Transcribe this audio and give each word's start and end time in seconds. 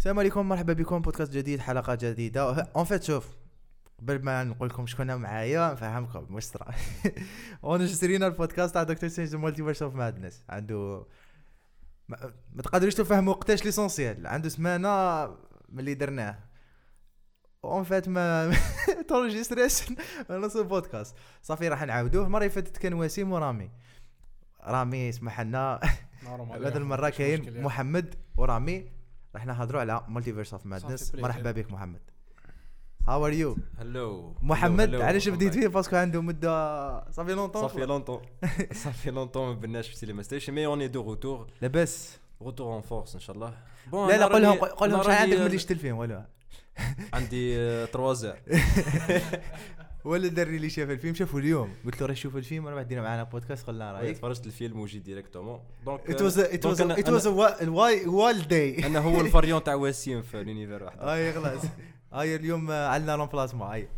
السلام 0.00 0.18
عليكم 0.18 0.48
مرحبا 0.48 0.72
بكم. 0.72 1.02
بودكاست 1.02 1.32
جديد 1.32 1.60
حلقة 1.60 1.94
جديدة. 1.94 2.50
En 2.76 2.84
fait 2.84 3.02
شوف 3.02 3.28
قبل 3.98 4.24
ما 4.24 4.44
نقول 4.44 4.68
لكم 4.68 4.86
شكون 4.86 5.14
معايا 5.16 5.72
نفهمكم 5.72 6.34
واش 6.34 6.44
صرا 6.44 6.74
enregistr 7.64 8.15
ينا 8.15 8.26
البودكاست 8.32 8.74
تاع 8.74 8.82
Doctor 8.82 9.08
Strange 9.08 9.36
Multiverse 9.36 9.82
of 9.82 9.94
Madness. 9.94 10.44
عنده 10.48 11.06
ما, 12.08 12.32
ما 12.52 12.62
تقدروش 12.62 12.94
تفهموا 12.94 13.34
وقتاش 13.34 13.64
l'essentiel. 13.64 14.26
عنده 14.26 14.48
سمانة 14.48 15.24
ملي 15.68 15.94
درناه. 15.94 16.38
En 17.64 17.82
fait 17.84 18.08
ما 18.08 18.52
ت 19.08 19.14
enregistr 19.14 19.73
يش 19.73 19.92
نص 20.30 20.56
البودكاست 20.56 21.16
صافي 21.42 21.68
راح 21.68 21.82
نعاودوه. 21.82 22.26
المرة 22.26 22.40
اللي 22.40 22.50
فاتت 22.50 22.76
كان 22.76 22.94
وسيم 22.94 23.32
ورامي. 23.32 23.70
رامي 24.64 25.08
اسمح 25.08 25.40
لنا. 25.40 25.80
هذه 26.52 26.76
المرة 26.82 27.08
كاين 27.08 27.62
محمد 27.62 28.14
ورامي. 28.36 28.99
راح 29.34 29.46
نهضروا 29.46 29.80
على 29.80 30.04
مالتيفيرس 30.08 30.52
اوف 30.52 30.66
مادنس 30.66 31.14
مرحبا 31.14 31.50
بك 31.52 31.72
محمد. 31.72 32.00
هاو 33.08 33.26
ار 33.26 33.32
يو 33.32 33.56
هلو 33.78 34.34
محمد 34.42 34.94
علاش 34.94 35.28
بديت 35.28 35.54
فيه؟ 35.54 35.68
باسكو 35.68 35.96
عنده 35.96 36.22
مده 36.22 37.10
صافي 37.10 37.34
لونتون 37.34 37.62
صافي 37.62 37.86
لونتون 37.86 38.20
صافي 38.72 39.10
لونتون 39.10 39.46
ما 39.48 39.54
بناش 39.54 39.88
في 39.88 39.96
سينما 39.96 40.22
ستيشن 40.22 40.52
مي 40.52 40.66
اوني 40.66 40.88
دو 40.88 41.02
روتور 41.02 41.46
لاباس 41.62 42.18
روتور 42.42 42.74
اون 42.74 42.82
فورس 42.82 43.14
ان 43.14 43.20
شاء 43.20 43.36
الله 43.36 43.54
لا 43.92 44.18
لا 44.18 44.26
قول 44.26 44.42
لهم 44.42 44.58
قول 44.58 44.90
لهم 44.90 45.02
شحال 45.02 45.30
عندك 45.30 45.40
ملي 45.40 45.58
شفت 45.58 45.70
الفيلم 45.70 45.96
ولا؟ 45.98 46.26
عندي 47.12 47.54
3 47.86 48.12
زار 48.12 48.38
ولا 50.04 50.26
الدري 50.26 50.56
اللي 50.56 50.70
شاف 50.70 50.90
الفيلم 50.90 51.14
شافوا 51.14 51.40
اليوم. 51.40 51.74
قلت 51.84 52.00
له 52.00 52.06
راه 52.06 52.14
شوف 52.14 52.36
الفيلم 52.36 52.64
وأنا 52.64 52.76
بعدين 52.76 53.02
معنا 53.02 53.22
بودكاست 53.22 53.66
قلنا 53.66 53.92
رايك 53.92 54.16
تفرجت 54.16 54.46
الفيلم 54.46 54.80
وجي 54.80 54.98
ديريكتومون. 54.98 55.60
دونك 55.86 56.10
ات 56.10 56.22
واز 56.22 56.38
ات 56.38 56.66
واز 56.66 56.80
ات 56.80 57.08
واز 57.08 57.26
واي 57.26 58.06
وال 58.06 58.48
داي 58.48 58.86
أنا 58.86 58.98
هو 58.98 59.20
الفاريون 59.26 59.64
تاع 59.64 59.74
وسيم 59.74 60.22
في 60.22 60.44
لونيفير 60.44 60.84
واحد 60.84 60.98
اي 61.00 61.32
خلاص. 61.32 61.62
هاي 62.12 62.36
اليوم 62.36 62.70
عندنا 62.70 63.16
رومبلاسمون 63.16 63.68
هاي 63.68 63.88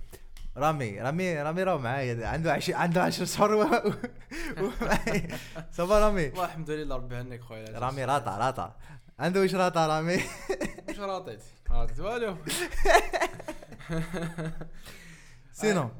رامي 0.56 1.00
رامي 1.00 1.42
رامي 1.42 1.62
راه 1.62 1.76
معايا. 1.76 2.26
عنده 2.26 2.52
عش... 2.52 2.70
عنده 2.70 3.02
10 3.02 3.24
شهور 3.24 3.54
و... 3.54 3.66
صافا 5.76 6.00
رامي. 6.00 6.26
والله 6.26 6.44
الحمد 6.44 6.70
لله 6.70 6.96
ربي 6.96 7.14
يهنيك 7.14 7.40
خويا. 7.40 7.78
رامي 7.78 8.04
راطع 8.04 8.38
راطع. 8.38 8.72
عنده 9.18 9.40
واش 9.40 9.54
راطع 9.54 9.86
رامي؟ 9.86 10.16
واش 10.88 10.98
راطيت؟ 10.98 11.40
راطيت 11.70 12.00
والو. 12.00 12.36
سينو. 15.52 15.90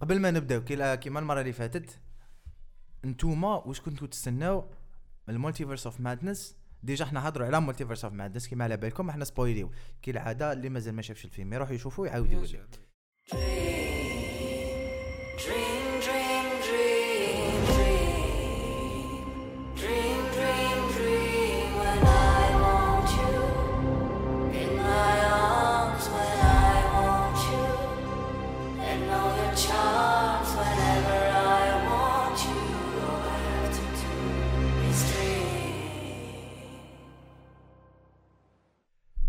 قبل 0.00 0.20
ما 0.20 0.30
نبداو 0.30 0.64
كيما 0.96 1.20
المرة 1.20 1.40
اللي 1.40 1.52
فاتت 1.52 2.00
انتوما 3.04 3.54
واش 3.54 3.80
كنتوا 3.80 4.06
تستناو 4.06 4.70
ال 5.28 5.33
Multiverse 5.33 5.86
of 5.86 6.00
Madness؟ 6.00 6.56
Déjà 6.82 7.04
إحنا 7.04 7.28
هضروا 7.28 7.46
على 7.46 7.60
Multiverse 7.60 8.04
of 8.04 8.14
Madness 8.14 8.46
كيما 8.48 8.64
على 8.64 8.76
بالكم 8.76 9.08
إحنا 9.08 9.24
spoil 9.24 9.53
يو. 9.53 9.70
كالعاده 10.02 10.52
اللي 10.52 10.68
مازال 10.68 10.94
ما 10.94 11.02
شافش 11.02 11.24
الفيلم 11.24 11.52
يروح 11.54 11.70
يشوفوا 11.70 12.04
ويعاود 12.04 12.32
يولي 12.32 12.66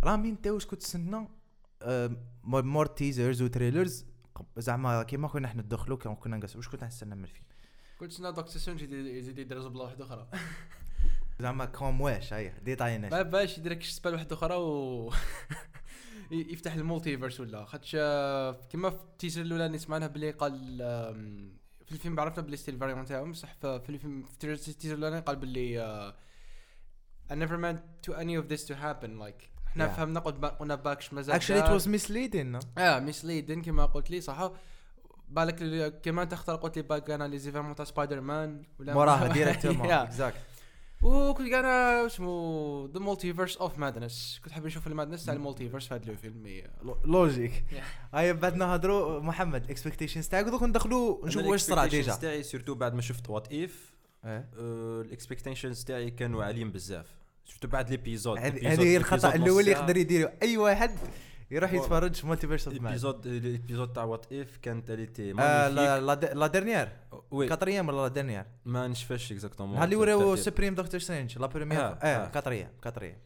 رامي 0.07 0.29
انت 0.29 0.47
واش 0.47 0.65
كنت 0.65 0.81
تستنى 0.81 1.27
مور 2.43 2.85
تيزرز 2.85 3.41
وتريلرز. 3.41 4.05
زعما 4.57 5.03
كيما 5.03 5.27
كنا 5.27 5.47
إحنا 5.47 5.61
ندخلوا 5.61 5.97
كيما 5.97 6.15
كنا 6.15 6.37
نقص 6.37 6.55
واش 6.55 6.67
كنت 6.67 6.83
تستنى 6.83 7.15
من 7.15 7.23
الفيلم؟ 7.23 7.45
قلت 7.99 8.11
سنا 8.11 8.29
دكتور 8.31 8.47
سونج 8.57 8.81
يزيد 8.81 9.39
يدير 9.39 9.59
زبله 9.59 9.83
واحدة 9.83 10.05
أخرى. 10.05 10.27
زعما 11.39 11.65
كوم 11.65 12.01
واش 12.01 12.33
هاي 12.33 12.53
ديتاينا 12.61 13.09
ما 13.09 13.21
باش 13.21 13.57
يدير 13.57 13.71
لك 13.71 13.83
سبال 13.83 14.13
واحدة 14.13 14.35
أخرى 14.35 14.55
و 14.55 15.11
يفتح 16.31 16.73
المولتيفيرس 16.73 17.39
ولا. 17.39 17.65
خاطش 17.65 17.95
آه، 17.99 18.51
كيما 18.51 18.89
في 18.89 19.03
التيزر 19.03 19.41
الأولاني 19.41 19.77
سمعنا 19.77 20.07
بلي 20.07 20.31
قال 20.31 20.77
في 21.85 21.91
الفيلم 21.91 22.19
عرفنا 22.19 22.43
بلي 22.43 22.57
ستيل 22.57 22.77
فاريون 22.79 23.05
تاعهم 23.05 23.31
بصح 23.31 23.53
في 23.53 23.79
في 23.79 23.89
الفيلم 23.89 24.23
في 24.23 24.53
التيزر 24.67 24.95
الأولاني 24.95 25.21
قال 25.21 25.35
بلي 25.35 25.81
آه، 25.81 26.15
I 27.29 27.35
never 27.35 27.57
meant 27.57 28.07
to 28.07 28.13
any 28.13 28.35
of 28.41 28.47
this 28.53 28.63
to 28.67 28.73
happen 28.75 29.11
like 29.25 29.56
إحنا 29.67 29.87
Yeah. 29.87 29.97
فهمنا 29.97 30.19
قلت 30.19 30.45
قلنا 30.45 30.75
باكش 30.75 31.13
مازال 31.13 31.35
actually 31.35 31.59
it. 31.59 31.69
was 31.69 31.87
misleading 31.87 32.59
آه 32.77 32.99
misleading 32.99 33.61
كما 33.61 33.85
قلت 33.85 34.11
لي 34.11 34.21
صح 34.21 34.51
بالك 35.29 36.01
كما 36.01 36.23
أنت 36.23 36.33
اختار 36.33 36.55
قلت 36.55 36.75
لي 36.77 36.81
باك 36.81 37.09
أنا 37.09 37.27
les 37.27 37.39
événements 37.39 37.75
تاع 37.75 37.85
سبايدر 37.85 38.21
مان 38.21 38.63
ولا 38.79 38.93
موراها 38.93 39.27
directement. 39.27 39.91
exact 39.91 40.37
وكنت 41.03 41.53
أنا 41.53 42.05
اسمه 42.05 42.89
the 42.93 42.99
multiverse 42.99 43.57
of 43.57 43.77
madness 43.79 44.41
كنت 44.43 44.53
حاب 44.53 44.65
نشوف 44.65 44.87
ال 44.87 44.92
madness 44.92 45.25
تاع 45.25 45.33
ال 45.33 45.38
multiverse 45.38 45.87
في 45.87 45.95
هذا 45.95 46.11
الفيلم. 46.11 46.63
logique 47.05 47.63
هاي 48.13 48.33
بعد 48.33 48.55
نهضروا 48.55 49.19
محمد 49.19 49.71
expectations 49.71 50.27
تاعك 50.27 50.45
دوك 50.45 50.63
ندخلوا 50.63 51.27
نشوفوا 51.27 51.51
واش 51.51 51.61
صرا 51.61 51.85
déjà 51.85 52.15
تاعي 52.15 52.43
surtout 52.43 52.75
بعد 52.75 52.93
ما 52.93 53.01
شفت 53.01 53.29
What 53.29 53.53
If 53.53 53.93
إيه. 54.25 54.49
ال 55.01 55.07
expectations 55.07 55.83
تاعي 55.83 56.11
كانوا 56.11 56.43
عاليين 56.43 56.71
بزاف 56.71 57.05
شفت 57.47 57.65
بعد 57.65 57.89
l'épisode 57.89 58.37
هذه 58.37 58.81
هي 58.81 58.97
الخطأ 58.97 59.35
الأول 59.35 59.59
اللي 59.59 59.71
يقدر 59.71 59.97
يديرو. 59.97 60.29
أي 60.41 60.57
واحد 60.57 60.91
يروح 61.51 61.73
يتفرج 61.73 62.15
في 62.15 62.27
multiverse 62.27 62.67
of 62.67 62.73
l'épisode 62.73 63.27
l'épisode 63.27 63.93
تاع 63.93 64.03
What 64.03 64.33
If 64.33 64.57
كانت 64.61 64.89
il 64.89 65.01
était 65.01 65.31
آه، 65.31 65.69
لا 65.69 65.99
لا 65.99 66.15
لا 66.33 66.47
dernière 66.47 66.89
oui. 67.31 67.47
quatrième 67.47 67.87
ولا 67.89 68.01
لا 68.01 68.07
dernière 68.07 68.45
ما 68.65 68.87
نشفاش 68.87 69.31
exactement 69.31 69.83
اللي 69.83 69.95
وراو 69.95 70.35
Supreme 70.35 70.75
Doctor 70.75 70.99
Strange 70.99 71.39
لا 71.39 71.47
première 71.47 71.79
آه. 71.81 72.27
quatrième 72.27 72.69
quatrième 72.81 73.17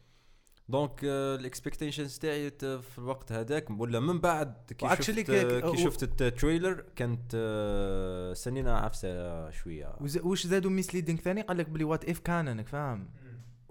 donc 0.70 1.00
ال 1.04 1.12
expectations 1.12 2.18
تاعي 2.18 2.50
في 2.60 2.98
الوقت 2.98 3.32
هذاك 3.32 3.70
ولا 3.70 4.00
من 4.00 4.20
بعد 4.20 4.56
كي 4.78 4.90
شفت 4.90 5.20
كي 5.20 5.84
شفت 5.84 6.22
ال 6.22 6.30
trailer 6.30 6.86
كانت 6.96 7.32
آه، 7.36 8.34
سنينا 8.34 8.78
عفسة 8.78 9.50
شوية. 9.50 9.96
واش 10.24 10.48
زادوا 10.48 10.72
misleading 10.72 11.20
ثاني؟ 11.20 11.42
قال 11.42 11.58
لك 11.58 11.70
بلي 11.70 11.84
What 11.84 12.10
If 12.10 12.20
canonique 12.20 12.68
فاهم؟ 12.68 13.10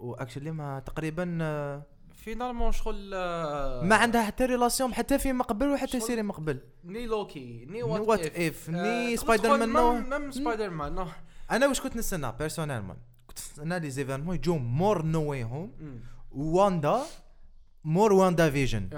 و 0.00 0.06
actually 0.06 0.50
ما 0.50 0.80
تقريبا 0.80 1.38
آه، 1.42 1.82
finalement 2.14 2.72
شغل 2.72 3.10
آه، 3.14 3.84
ما 3.84 3.96
عندها 3.96 4.22
حتى 4.22 4.44
relation 4.44 4.94
حتى 4.94 5.18
فيلم 5.18 5.42
قبل 5.42 5.68
وحتى 5.68 6.00
série 6.00 6.22
من 6.22 6.30
قبل 6.30 6.60
ni 6.84 7.06
Loki 7.06 7.66
ni 7.70 7.82
What 7.82 8.26
If 8.26 8.70
آه، 8.70 8.72
ni 8.72 9.16
Spider-Man 9.16 9.72
no 9.72 9.92
مم 9.92 10.30
Spider-Man 10.30 10.94
no 10.94 11.06
أنا 11.50 11.66
واش 11.66 11.80
كنت 11.80 11.96
نستنى 11.96 12.32
personnellement 12.38 12.96
كنت 13.26 13.38
نستنى 13.38 13.80
les 13.80 13.90
événements 13.90 14.34
يجوا 14.34 14.58
mort 14.58 15.02
No 15.02 15.30
Way 15.30 15.44
Home 15.44 15.72
مم. 15.80 16.00
واندا 16.32 17.02
مور 17.84 18.12
WandaVision 18.12 18.88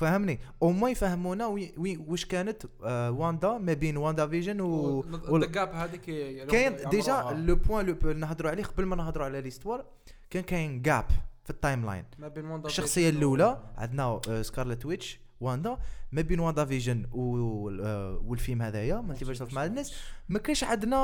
فهمني؟ 0.00 0.40
أو 0.62 0.70
ما 0.70 0.90
يفهمونا 0.90 1.46
oui 1.46 1.74
oui 1.78 1.96
واش 1.96 2.24
كانت 2.24 2.62
آه 2.84 3.10
واندا 3.10 3.58
ما 3.58 3.72
بين 3.72 3.96
WandaVision 3.96 4.60
و, 4.60 5.04
و... 5.28 5.38
the 5.38 5.46
gap 5.46 5.74
هذيك 5.74 6.00
كاين. 6.46 6.76
déjà 6.90 7.22
le 7.46 7.54
point 7.54 7.86
لو 7.86 8.12
نهضروا 8.12 8.50
عليه 8.50 8.64
قبل 8.64 8.84
ما 8.84 8.96
نهضروا 8.96 9.26
على 9.26 9.40
l'histoire 9.40 9.84
كان 10.30 10.42
كاين 10.42 10.82
gap 10.82 11.04
في 11.44 11.50
ال 11.50 11.86
timeline 11.86 12.04
ما 12.18 12.28
بين 12.28 12.44
واندا 12.44 12.66
الشخصية 12.66 13.08
الأولى 13.10 13.58
عندنا 13.76 14.20
Scarlet 14.42 14.86
Witch 14.86 15.20
واندا 15.42 15.78
ما 16.12 16.22
بين 16.22 16.40
WandaVision 16.40 17.06
و- 17.12 17.70
آه، 17.82 18.22
والفيلم 18.26 18.62
هذايا 18.62 19.00
multiverse 19.00 19.42
of 19.42 19.54
madness 19.54 19.94
ما 20.28 20.38
كانش 20.38 20.64
عندنا 20.64 20.96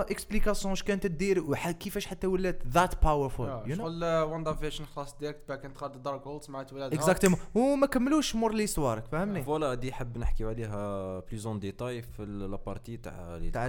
explication 0.00 0.72
اش 0.72 0.82
كانت 0.82 1.06
دير 1.06 1.40
وح- 1.50 1.70
كيفاش 1.70 2.06
حتى 2.06 2.26
ولات 2.26 2.62
that 2.66 3.02
powerful 3.04 3.48
you 3.48 3.76
know 3.76 3.82
شغل 3.84 4.04
آه، 4.04 4.24
WandaVision 4.24 4.84
خلاص 4.84 5.18
direct 5.18 5.40
باك 5.48 5.64
انت 5.64 5.76
خالد 5.78 6.02
Darkhold 6.02 6.42
سمعت 6.42 6.72
ولادها 6.72 6.98
exactement 6.98 7.38
وما 7.54 7.86
كملوش 7.86 8.34
مور 8.34 8.54
l'histoire 8.54 9.00
فهمني؟ 9.12 9.42
voilà 9.42 9.74
دي 9.74 9.92
حاب 9.92 10.18
نحكيو 10.18 10.48
عليها 10.48 11.18
بليزون 11.20 11.60
ديتاي 11.60 12.02
في 12.02 12.24
لابارتي 12.24 12.96
تاع 12.96 13.36
لي 13.36 13.50
تاع. 13.50 13.66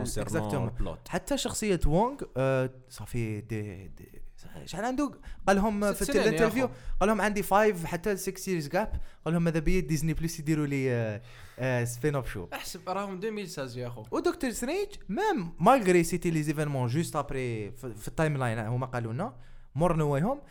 البلوت 0.64 1.08
حتى 1.08 1.38
شخصية 1.38 1.80
وونغ 1.88 2.16
آه 2.38 2.70
صافي 2.90 3.42
دي, 3.42 3.88
دي 3.88 4.22
شحال 4.66 4.86
عنده 4.86 5.12
قال 5.48 5.56
لهم 5.56 5.94
في 5.94 6.10
الانترفيو. 6.10 6.70
قال 7.00 7.10
لهم 7.10 7.22
عندي 7.22 7.44
5 7.44 7.88
حتى 7.88 8.18
6 8.18 8.38
سيريز 8.38 8.68
جاب 8.68 9.02
قال 9.26 9.34
لهم 9.34 9.44
ماذا 9.44 9.60
بيا 9.60 9.80
ديزني 9.80 10.14
بلس 10.14 10.40
يديروا 10.40 10.66
لي 10.68 10.92
آه 10.92 11.22
آه 11.60 11.84
سبين 11.84 12.16
اوف 12.16 12.32
شو 12.34 12.48
أحسب 12.54 12.90
راهم 12.90 13.14
2016 13.16 13.80
يا 13.80 13.88
اخو 13.88 14.04
ودكتور 14.12 14.50
سترينج 14.52 14.88
ميم 15.10 15.52
مالغري 15.60 16.04
سيتي 16.04 16.30
لي 16.32 16.44
زيفينمون 16.44 16.88
جوست 16.88 17.16
ابري 17.16 17.72
في 17.72 18.08
التايم 18.08 18.38
لاين 18.38 18.60
هما 18.60 18.86
قالوا 18.86 19.14
لنا 19.14 19.36
مور 19.76 19.96
نو 19.96 20.10
واي 20.14 20.24
هوم 20.24 20.42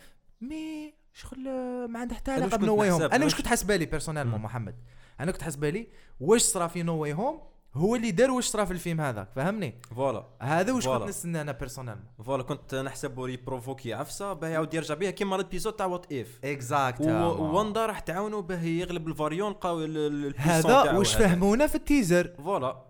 مي 0.41 0.93
شغل 1.13 1.47
آه، 1.47 1.87
ما 1.87 1.99
عنده 1.99 2.15
حتى 2.15 2.31
علاقه 2.31 2.45
واش 2.45 2.55
بنو 2.55 2.71
كنت 2.71 2.79
واي 2.79 2.91
هوم 2.91 3.01
نحسب؟ 3.01 3.13
أنا 3.13 3.23
واش 3.25 3.35
كنت 3.35 3.47
حاسبالي 3.47 3.85
بيرسونيلمون. 3.85 4.41
محمد. 4.41 4.75
أنا 5.19 5.31
كنت 5.31 5.41
حاسبالي 5.41 5.87
واش 6.19 6.41
صرا 6.41 6.67
في 6.67 6.83
No 6.83 6.97
Way 6.97 7.13
Home 7.13 7.41
هو 7.75 7.95
اللي 7.95 8.11
دار 8.11 8.31
واش 8.31 8.45
صرا 8.45 8.65
في 8.65 8.71
الفيلم 8.73 9.01
هذاك 9.01 9.29
فهمني؟ 9.35 9.81
voilà. 9.95 10.25
هذا 10.41 10.73
واش 10.73 10.87
كنت. 10.87 11.03
نستنى 11.03 11.41
أنا 11.41 11.51
personnellement 11.51 12.05
voilà 12.25 12.43
كنت 12.43 12.75
نحسبه 12.75 13.29
يprovoqui 13.29 13.93
عفسه 13.93 14.33
باه 14.33 14.47
يعاود 14.47 14.73
يرجع 14.73 14.95
بها 14.95 15.11
كيما 15.11 15.35
ال 15.35 15.40
épisode 15.40 15.73
تاع 15.73 15.85
What 15.85 16.13
If 16.13 16.39
exact 16.43 17.01
ووندا 17.07 17.85
راح 17.85 17.99
تعاونوا 17.99 18.41
باه 18.41 18.61
يغلب 18.61 19.07
ال 19.07 19.12
variant 19.12 19.51
لقاو 19.51 19.79
ال- 19.83 19.97
ال- 19.97 20.25
البيسون 20.25 20.51
هذا 20.51 20.91
واش 20.97 21.15
هذا. 21.15 21.27
فهمونا 21.27 21.67
في 21.67 21.75
ال 21.75 21.81
teaser. 21.81 22.27
voilà. 22.37 22.85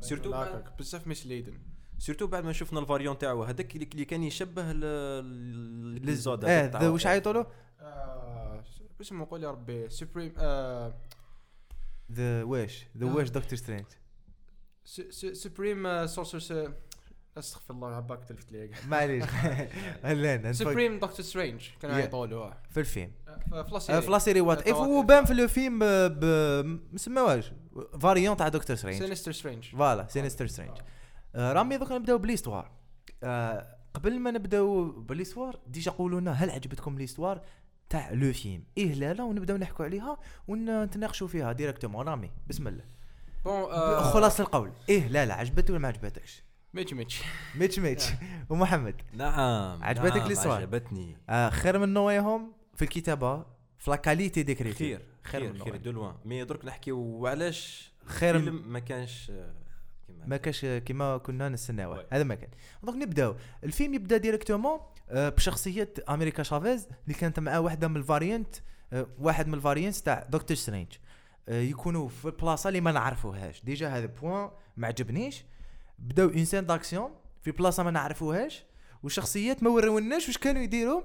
surtout 0.00 0.34
بزاف 0.78 1.06
misleading 1.06 1.58
surtout 1.98 2.26
بعد 2.26 2.44
ما 2.44 2.52
شفنا 2.52 2.80
ال 2.80 2.85
variant 2.85 3.18
تاعو 3.18 3.42
هذاك 3.42 3.76
اللي 3.76 4.04
كان 4.04 4.22
يشبه 4.22 4.70
ال- 4.70 4.84
ال- 4.84 5.96
ال 5.96 6.02
épisode 6.02 6.44
آه 6.44 6.48
هذاك 6.60 6.72
the 6.72 6.78
تاع 6.78 6.88
واش 6.88 7.06
عيطوا 7.06 7.32
له؟ 7.32 7.46
آه، 7.80 8.62
اسمه 9.00 9.26
قول 9.30 9.42
يا 9.42 9.50
ربي 9.50 9.88
Supreme 9.88 10.32
آه، 10.38 10.94
the 12.12 12.42
واش؟ 12.42 12.86
the 12.98 13.06
آه. 13.06 13.14
واش 13.14 13.30
Doctor 13.30 13.58
Strange 13.58 13.84
Sorcerer 15.32 16.06
Supreme 16.06 16.72
استغفر 17.38 17.74
الله 17.74 17.88
عباك 17.88 18.24
تلفت 18.24 18.52
لي 18.52 18.70
معليش 18.88 19.24
هلان 20.02 20.52
Supreme 20.52 20.98
Doctor 20.98 21.20
Strange 21.20 21.68
كانوا 21.82 22.26
له 22.26 22.54
في 22.70 22.80
الفيلم 22.80 23.12
في 23.50 24.00
في 24.02 24.10
la 24.10 24.19
série 24.19 24.40
What 24.40 24.68
If. 24.68 24.72
وبان 24.74 25.24
في 25.24 25.32
الفيلم 25.32 25.78
ب 26.08 26.24
ما 26.92 26.98
سماوهاش 26.98 27.52
variant 28.00 28.36
تاع 28.36 28.48
Doctor 28.48 28.76
Strange 28.76 29.02
Sinister 29.02 29.32
Strange 29.32 29.64
voilà 29.64 30.06
Sinister 30.08 30.46
Strange 30.46 30.78
رامي 31.36 31.76
دوك 31.76 31.92
نبداو 31.92 32.18
ب 32.18 32.23
l'histoire 32.23 32.70
قبل 33.94 34.18
ما 34.20 34.30
نبداو 34.30 34.90
ب 34.90 34.96
l'histoire 34.96 35.58
déjà 35.66 35.90
قولوا 35.90 36.20
لنا 36.20 36.32
هل 36.32 36.50
عجبتكم 36.50 36.98
l'histoire 36.98 37.40
تاع 37.88 38.10
le 38.10 38.32
film. 38.32 38.64
إيه 38.78 38.94
لا 38.94 39.12
لا 39.12 39.24
ونبداو 39.24 39.56
نحكوا 39.56 39.84
عليها 39.84 40.18
ونتناقشوا 40.48 41.28
فيها 41.28 41.52
directement 41.52 42.08
رامي 42.08 42.30
بسم 42.48 42.68
الله. 42.68 42.97
bon 43.44 43.70
خلاص 44.00 44.40
القول. 44.40 44.72
إيه 44.88 45.08
لا 45.08 45.26
لا 45.26 45.34
عجبتك 45.34 45.70
ولا 45.70 45.78
ما 45.78 45.88
عجبتكش؟ 45.88 46.44
ميتش 46.74 46.92
ميتش. 46.92 47.22
ميتش 47.54 47.78
ميتش. 47.78 48.04
ومحمد. 48.50 48.94
نعم 49.12 49.82
عجبتك 49.84 50.16
نعم، 50.16 50.26
l'histoire؟ 50.26 50.56
عجبتني. 50.60 51.16
آه 51.30 51.50
خير 51.50 51.78
من 51.78 51.88
No 51.88 52.08
Home 52.08 52.52
في 52.74 52.82
الكتابة 52.82 53.46
في 53.78 53.90
la 53.90 53.96
qualité 53.96 54.42
d'écriture 54.42 54.78
خير 54.96 55.06
خير 55.22 55.40
خير 55.40 55.52
من 55.52 55.58
خير. 55.60 55.76
de 55.76 55.90
loin. 55.90 56.14
mais 56.24 56.44
درك 56.44 56.64
نحكيو 56.64 57.26
علاش 57.26 57.92
خير 58.04 58.38
فيلم 58.38 58.72
ما 58.72 58.78
كانش 58.78 59.30
آه، 59.30 59.54
كيما 60.06 60.26
ما 60.26 60.36
كاش 60.36 60.64
كيما 60.64 61.16
كنا 61.16 61.48
نستناو 61.48 61.92
oui. 61.92 62.06
هذا 62.12 62.24
ما 62.24 62.34
كان. 62.34 62.50
donc 62.82 62.96
نبداو. 63.02 63.36
الفيلم 63.64 63.94
يبدا 63.94 64.16
directement 64.16 64.80
آه، 65.10 65.28
بشخصية 65.28 65.94
أمريكا 66.08 66.42
شافيز 66.42 66.88
اللي 67.04 67.14
كانت 67.18 67.40
معاه 67.40 67.60
واحدة 67.60 67.88
من 67.88 67.96
ال 67.96 68.02
variantes 68.02 68.56
آه، 68.92 69.06
واحد 69.18 69.48
من 69.48 69.54
ال 69.54 69.58
variantes 69.58 69.96
تاع 69.96 70.26
Doctor 70.30 70.56
Strange. 70.56 70.86
آه، 70.92 70.98
يكونوا 71.48 72.08
في 72.08 72.24
البلاصه 72.24 72.68
اللي 72.68 72.80
ما 72.80 72.92
نعرفوهاش. 72.92 73.64
déjà 73.64 73.88
هذا 73.88 74.06
point 74.06 74.50
ما 74.76 74.86
عجبنيش. 74.86 75.44
بداو 75.98 76.28
une 76.28 76.44
scène 76.44 76.66
d'action 76.66 77.10
في 77.42 77.50
بلاصة 77.50 77.82
ما 77.82 77.90
نعرفوهاش. 77.90 78.64
وشخصيات 79.02 79.62
ما 79.62 79.70
ورونا 79.70 80.14
واش 80.14 80.38
كانوا 80.38 80.62
يديروا 80.62 81.02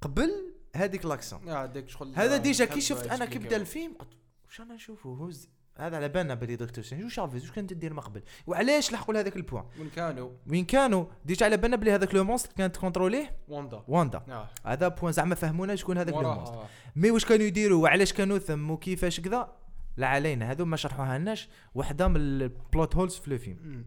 قبل 0.00 0.54
هذيك 0.76 1.06
l'action 1.06 1.48
هذاك 1.48 1.88
شغل 1.88 2.12
هذا 2.16 2.36
déjà 2.36 2.64
كي 2.64 2.80
شفت 2.80 3.06
أنا 3.06 3.24
كي. 3.24 3.38
بدأ 3.38 3.56
الفيلم 3.56 3.92
قلت 3.98 4.08
واش 4.46 4.60
أنا 4.60 4.74
نشوفه؟ 4.74 5.10
هوز 5.10 5.48
هذا 5.76 5.96
على 5.96 6.08
بالنا 6.08 6.34
بلي 6.34 6.56
Doctor 6.56 6.84
Strange 6.84 7.04
وش 7.04 7.14
شافيز 7.14 7.42
واش 7.42 7.52
كانت 7.52 7.70
تدير 7.70 7.92
ما 7.92 8.02
قبل؟ 8.02 8.22
وعلاش 8.46 8.92
لحقوا 8.92 9.14
لهذاك 9.14 9.36
ال 9.36 9.41
point 9.41 9.64
وين 9.78 9.90
كانوا؟ 9.90 10.30
وين 10.46 10.64
كانوا؟ 10.64 11.04
déjà 11.24 11.46
على 11.46 11.56
بالنا 11.56 11.76
بلي 11.76 11.92
هذاك 11.92 12.14
le 12.14 12.24
monstre 12.24 12.52
كانت 12.52 12.76
contrôlée 12.76 13.36
واندا. 13.48 13.84
واندا. 13.88 14.22
آه. 14.28 14.48
هذا 14.66 14.88
point 14.88 15.12
زعما 15.12 15.34
فهمونا 15.34 15.76
شكون 15.76 15.98
هذاك 15.98 16.14
le 16.14 16.34
monstre 16.34 16.66
mais 16.96 17.10
واش 17.10 17.24
كانوا 17.24 17.46
يديروا؟ 17.46 17.82
وعلاش 17.82 18.12
كانوا 18.12 18.38
ثم؟ 18.38 18.70
وكيفاش 18.70 19.20
كذا؟ 19.20 19.52
لا 19.98 20.06
علينا 20.06 20.50
هذو 20.50 20.64
ما 20.64 20.76
شرحوها 20.76 21.18
لناش 21.18 21.48
واحدة 21.74 22.08
من 22.08 22.16
ال 22.16 22.32
plot 22.32 22.96
holes 22.96 23.14
في 23.14 23.28
الفيلم. 23.28 23.84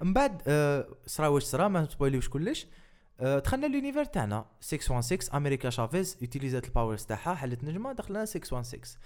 من 0.00 0.12
بعد 0.12 0.42
آه، 0.46 0.88
صرا 1.06 1.26
واش 1.28 1.42
صرا 1.42 1.68
ما 1.68 1.80
نspoilيوش 1.80 2.28
كلش. 2.28 2.66
آه، 3.20 3.38
دخلنا 3.38 3.66
l'univers 3.66 4.04
تاعنا 4.04 4.46
616 4.60 5.36
أمريكا 5.36 5.70
شافيز 5.70 6.18
utilisات 6.20 6.64
ال 6.64 6.70
powers 6.70 7.04
تاعها 7.04 7.34
حلت 7.34 7.64
نجمة 7.64 7.92
دخلنا 7.92 8.24
616 8.24 8.98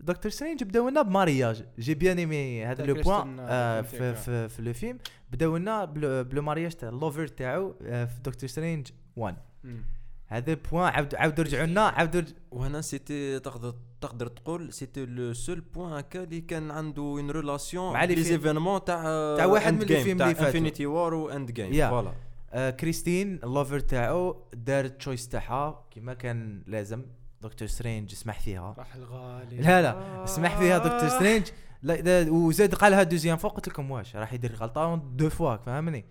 Doctor 0.00 0.30
Strange 0.32 0.64
بداو 0.64 0.88
لنا 0.88 1.02
ب 1.02 1.10
mariage 1.10 1.64
j'ai 1.78 1.94
bien 1.94 2.18
aimé 2.18 2.64
هذا 2.66 2.84
le 2.86 2.94
point 2.94 3.36
آه، 3.40 3.80
في 3.82 4.14
في 4.14 4.48
في 4.48 4.62
le 4.62 4.72
film. 4.72 4.98
بداو 5.32 5.56
لنا 5.56 5.84
ب 5.84 6.03
le 6.03 6.42
mariage 6.42 6.72
تاع 6.72 6.88
ال 6.88 6.94
lover 6.94 7.26
تاعو 7.26 7.74
آه، 7.82 8.04
في 8.04 8.20
Doctor 8.20 8.48
Strange 8.48 8.88
1 9.16 9.36
مم. 9.64 9.84
هذا 10.28 10.54
point 10.54 10.84
عاود 10.92 11.14
عاودوا 11.14 11.44
رجعوا 11.44 11.66
لنا 11.66 11.80
عاودوا 11.88 12.20
رج- 12.20 12.34
وهنا 12.50 12.80
c'était 12.80 13.38
تقدر 13.38 13.74
تقدر 14.00 14.26
تقول 14.26 14.72
c'était 14.72 15.06
le 15.06 15.32
seul 15.32 15.60
point 15.60 15.92
هكا 15.92 16.22
اللي 16.22 16.40
كان 16.40 16.70
عنده 16.70 17.02
une 17.02 17.30
relation 17.30 17.92
مع 17.92 18.04
les. 18.04 18.22
événements 18.22 18.84
تاع 18.84 19.02
تاع 19.36 19.46
واحد 19.46 19.72
من 19.74 19.80
les 19.80 20.02
films 20.04 20.18
تاع 20.18 20.26
اللي 20.26 20.34
فاتوا. 20.34 20.46
Infinity 20.48 20.86
War 20.86 21.14
و 21.14 21.50
Endgame. 21.52 21.88
voilà 21.90 22.12
آه، 22.52 22.70
كريستين 22.70 23.34
ال 23.44 23.50
lover 23.50 23.78
تاعو 23.80 24.42
دارت 24.54 24.98
choice 24.98 25.28
تاعها 25.28 25.84
كما 25.90 26.14
كان 26.14 26.62
لازم 26.66 27.02
دكتور 27.42 27.68
سترينج 27.68 28.14
سمح 28.14 28.40
فيها 28.40 28.74
راح 28.78 28.94
الغالي 28.94 29.56
لا 29.56 29.82
لا 29.82 30.24
اسمح 30.24 30.58
فيها 30.58 30.78
دكتور 30.78 31.08
سترينج 31.08 31.46
لا 31.82 32.00
دا- 32.00 32.30
وزاد 32.30 32.74
قالها 32.74 33.02
دوزيام 33.02 33.36
فوق 33.36 33.54
قلت 33.56 33.68
لكم 33.68 33.90
واش 33.90 34.16
راح 34.16 34.32
يدير 34.32 34.54
غلطة 34.54 34.94
دو 35.14 35.28
فوا 35.30 35.56
فهمني 35.56 36.04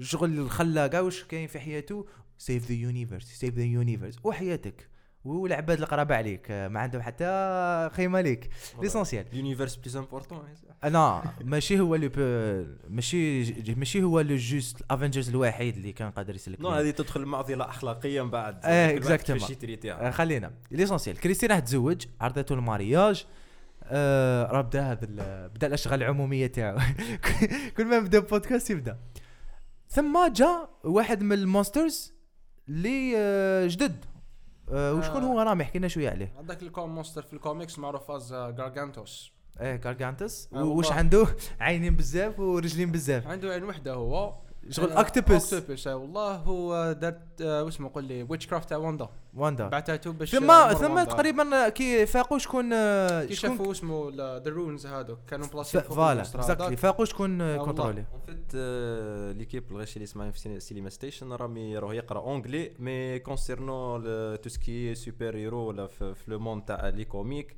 شغل 0.00 0.50
خلى 0.50 0.88
كاع 0.88 1.00
واش 1.00 1.24
كاين 1.24 1.46
في 1.46 1.58
حياته 1.60 2.06
سيف 2.38 2.66
ذا 2.68 2.74
يونيفرس 2.74 3.24
سيف 3.24 3.54
ذا 3.54 3.62
يونيفرس 3.64 4.16
وحياتك. 4.24 4.88
والعباد 5.24 5.78
القرابه 5.80 6.14
عليك 6.16 6.50
آه، 6.50 6.68
ما 6.68 6.80
عندهم 6.80 7.02
حتى 7.02 7.24
خيمة 7.92 8.20
ليك. 8.20 8.50
ليسونسيال 8.82 9.26
لونيفرس 9.32 9.76
بليز 9.76 9.96
امبورتون 9.96 10.42
أنا 10.84 11.22
ماشي 11.44 11.80
هو 11.80 11.98
ب- 12.00 12.76
ماشي 12.88 13.52
ماشي 13.74 14.02
هو 14.02 14.20
لو 14.20 14.36
جوست 14.36 14.80
الافنجرز 14.80 15.28
الوحيد 15.28 15.76
اللي 15.76 15.92
كان 15.92 16.10
قادر 16.10 16.34
يسلك 16.34 16.60
نو. 16.60 16.68
هذه 16.68 16.90
تدخل 16.90 17.24
معضله 17.24 17.64
أخلاقية 17.64 18.22
من 18.24 18.30
بعد. 18.30 18.60
exactement. 19.00 19.12
كيفاش 19.32 19.50
يتريتيها 19.50 20.06
آه، 20.06 20.10
خلينا. 20.10 20.52
l'essentiel 20.70 21.16
كريستين 21.20 21.50
راح 21.50 21.58
تزوج 21.58 22.06
عرضته 22.20 22.54
ال 22.54 22.62
mariage. 22.62 23.26
آه 23.84 24.46
راه 24.52 24.60
بدا 24.60 24.92
هذا 24.92 25.46
بدا 25.46 25.66
الأشغال 25.66 26.02
العمومية 26.02 26.46
تاعو. 26.46 26.78
كل 27.76 27.84
ما 27.84 27.96
يبدأ 27.96 28.18
بودكاست 28.18 28.70
يبدأ. 28.70 28.98
ثم 29.88 30.32
جاء 30.32 30.70
واحد 30.84 31.22
من 31.22 31.32
ال 31.32 31.41
monsters. 31.41 32.17
اللي 32.68 33.12
آه 33.16 33.66
جدد. 33.66 34.04
آه 34.72 34.94
وشكون 34.94 35.22
هو؟ 35.22 35.40
رامي 35.40 35.64
حكينا 35.64 35.88
شوية 35.88 36.10
عليه. 36.10 36.32
عندك 36.38 36.62
الكوم 36.62 36.94
monster 36.94 37.22
في 37.22 37.32
الكوميكس 37.32 37.78
معروف 37.78 38.10
از 38.10 38.32
جارجانتوس 38.32 39.32
إيه 39.60 39.76
كارجانتس 39.76 40.48
آه، 40.54 40.64
وش. 40.64 40.92
عنده؟ 40.92 41.26
عينين 41.60 41.96
بزاف 41.96 42.38
ورجلين 42.40 42.92
بزاف. 42.92 43.26
عنده 43.26 43.50
عين 43.52 43.64
وحدة 43.64 43.92
هو. 43.94 44.34
شغل 44.70 44.92
آه، 44.92 45.00
octopus 45.00 45.54
octopus 45.54 45.86
آه، 45.86 45.96
والله 45.96 46.34
هو 46.36 46.92
دارت 46.92 47.18
آه، 47.40 47.64
واسمه 47.64 47.90
قول 47.94 48.04
لي 48.04 48.22
witchcraft 48.28 48.68
تاع 48.68 48.78
واندا 48.78 49.08
واندا 49.34 49.68
باش 50.06 50.30
ثم 50.36 50.50
آه، 50.50 50.72
ثم 50.72 50.84
واندا. 50.94 51.04
تقريبا 51.04 51.68
كي 51.68 52.06
فاقوا 52.06 52.38
شكون 52.38 52.72
آه، 52.72 53.24
كي 53.24 53.34
شكون 53.34 53.56
شافوا 53.56 53.72
اسمه 53.72 54.10
the 54.16 54.42
runes 54.46 54.86
هذوك 54.86 55.18
كانوا 55.28 55.46
فوق 55.46 55.62
voilà 55.62 56.22
exactly. 56.22 56.76
فاقوا 56.76 57.04
شكون. 57.04 57.56
contrôler 57.56 58.04
en 58.12 58.20
fait 58.26 58.54
l'équipe 59.36 59.70
الغاشي 59.70 59.92
اللي 59.94 60.04
يسمعني 60.04 60.32
في 60.32 60.60
سينما 60.60 60.90
ستيشن 60.90 61.32
رامي 61.32 61.78
راه 61.78 61.94
يقرا 61.94 62.20
en 62.20 62.32
anglais 62.32 62.72
mais 62.78 63.18
concernant 63.18 63.98
tout 64.36 64.48
ce 64.48 64.66
qui 64.66 64.94
superhero 64.94 65.58
ولا 65.58 65.86
في 65.86 66.14
le 66.28 66.38
monde 66.38 66.64
تاع 66.64 66.88
les 66.88 67.04
comics 67.04 67.56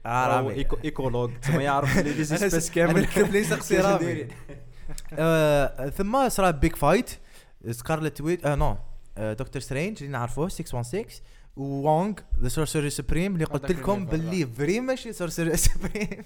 ايكولوج 0.84 1.30
تسمى 1.42 1.64
يعرف 1.64 1.96
لي 1.96 2.12
لي 2.12 2.24
سبيس 2.24 2.70
كامل 2.70 3.06
ليس 3.16 3.46
يسقسي 3.46 3.76
كيفاش 3.76 3.92
رامي. 4.02 4.28
آه، 5.18 5.88
ثم 5.88 6.28
صرا 6.28 6.50
بيج 6.50 6.76
فايت 6.76 7.10
سكارلت 7.70 8.20
ويت 8.20 8.46
آه 8.46 8.54
نو 8.54 8.76
آه، 9.18 9.32
دكتور 9.32 9.62
سترينج 9.62 9.96
اللي 10.00 10.12
نعرفوه 10.12 10.48
616 10.48 11.20
وونغ 11.56 12.12
ذا 12.40 12.48
سورسري 12.48 12.90
سبريم 12.90 13.34
اللي 13.34 13.44
قلت 13.44 13.72
لكم 13.72 13.92
اللي 13.92 14.06
باللي 14.06 14.46
فري 14.46 14.80
ماشي 14.80 15.12
سورسري 15.12 15.56
سبريم 15.56 16.22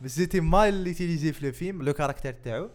بس 0.00 0.14
سيتي 0.14 0.40
مال 0.40 0.68
اللي 0.68 0.94
تيليزي 0.94 1.32
في 1.32 1.48
الفيلم 1.48 1.82
لو 1.82 1.92
كاركتير 1.92 2.32
تاعو. 2.32 2.70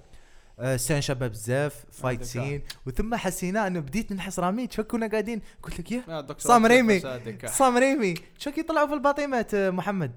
آه، 0.59 0.77
سان 0.77 1.01
شباب 1.01 1.31
بزاف 1.31 1.85
فايت 1.91 2.23
سين 2.23 2.61
وثم 2.85 3.15
حسينا 3.15 3.67
إنه 3.67 3.79
بديت 3.79 4.11
نحس 4.11 4.39
رامي 4.39 4.67
تشوف 4.67 4.85
كنا 4.85 5.07
قاعدين؟ 5.07 5.41
قلت 5.63 5.79
لك 5.79 5.91
يا 5.91 6.03
آه، 6.07 6.35
صام 6.37 6.65
ريمي. 6.65 7.01
صام 7.45 7.77
ريمي. 7.77 8.13
شو 8.37 8.51
كي 8.51 8.59
يطلعوا 8.59 8.87
في 8.87 8.93
الباطيمات 8.93 9.53
آه، 9.53 9.69
محمد؟ 9.69 10.11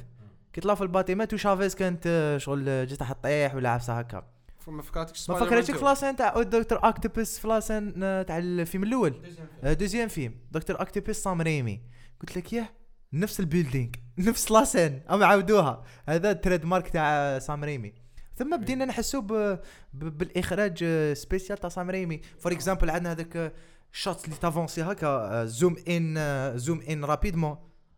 كي 0.57 0.61
يطلعوا 0.61 0.77
في 0.77 0.83
الباطيمات 0.83 1.35
وشافيز 1.35 1.75
كانت 1.75 2.03
آه، 2.07 2.39
شغل 2.39 2.69
آه، 2.69 2.85
جات 2.85 3.03
تطيح 3.03 3.55
ولا 3.55 3.69
عفسة 3.69 3.99
هكا. 3.99 4.23
ما 4.67 4.83
فكرتك 4.83 5.11
ما 5.11 5.17
سبايدر 5.17 5.47
فكرتش 5.47 5.71
مان 5.71 5.79
في 5.79 5.85
la 5.85 5.94
scène 5.94 6.17
تاع 6.17 6.43
دكتور 6.43 6.79
اكتوبس 6.83 7.39
في 7.39 7.49
la 7.49 7.64
scène 7.64 8.03
آه، 8.03 8.23
تاع 8.23 8.39
الفيلم 8.39 8.85
الأول. 8.85 9.23
deuxième 9.63 10.09
film. 10.09 10.35
دكتور 10.53 10.81
اكتوبس 10.81 11.23
سام 11.23 11.43
ريمي. 11.43 11.81
قلت 12.21 12.37
لك 12.37 12.53
ياه 12.53 12.69
نفس 13.13 13.41
ال 13.41 13.46
building 13.46 13.89
نفس 14.29 14.51
la 14.51 14.66
scène 14.66 15.03
اما 15.11 15.27
عاودوها. 15.27 15.85
هذا 16.09 16.31
ال 16.31 16.65
trademark 16.65 16.89
تاع 16.89 17.39
سام 17.39 17.65
ريمي. 17.65 17.95
ثم 18.37 18.57
بدينا 18.57 18.85
نحسوا. 18.85 19.57
بالإخراج 19.93 20.85
spécial 21.13 21.59
تاع 21.59 21.69
سام 21.69 21.91
ريمي. 21.91 22.21
for 22.39 22.53
example 22.53 22.91
عندنا 22.91 23.13
هذاك 23.13 23.53
ال 23.93 23.99
shot 23.99 24.25
اللي 24.25 24.37
تافونسي 24.37 24.83
هكا 24.83 25.45
zoom 25.45 25.77
in 25.89 26.53
zoom 26.59 26.81
in 26.81 27.05
rapidement 27.05 27.57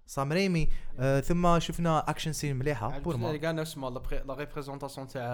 سام 0.08 0.32
ريمي 0.32 0.68
آه 0.98 1.20
ثم 1.20 1.58
شفنا 1.58 2.10
action 2.10 2.32
scene 2.32 2.56
مليحة 2.56 2.98
pour 2.98 3.14
عرفت 3.14 3.24
ما 3.26 3.36
كاع 3.36 3.50
نفس 3.50 3.78
ما 3.78 4.02
la 4.26 4.34
représentation 4.34 5.06
تاع 5.08 5.24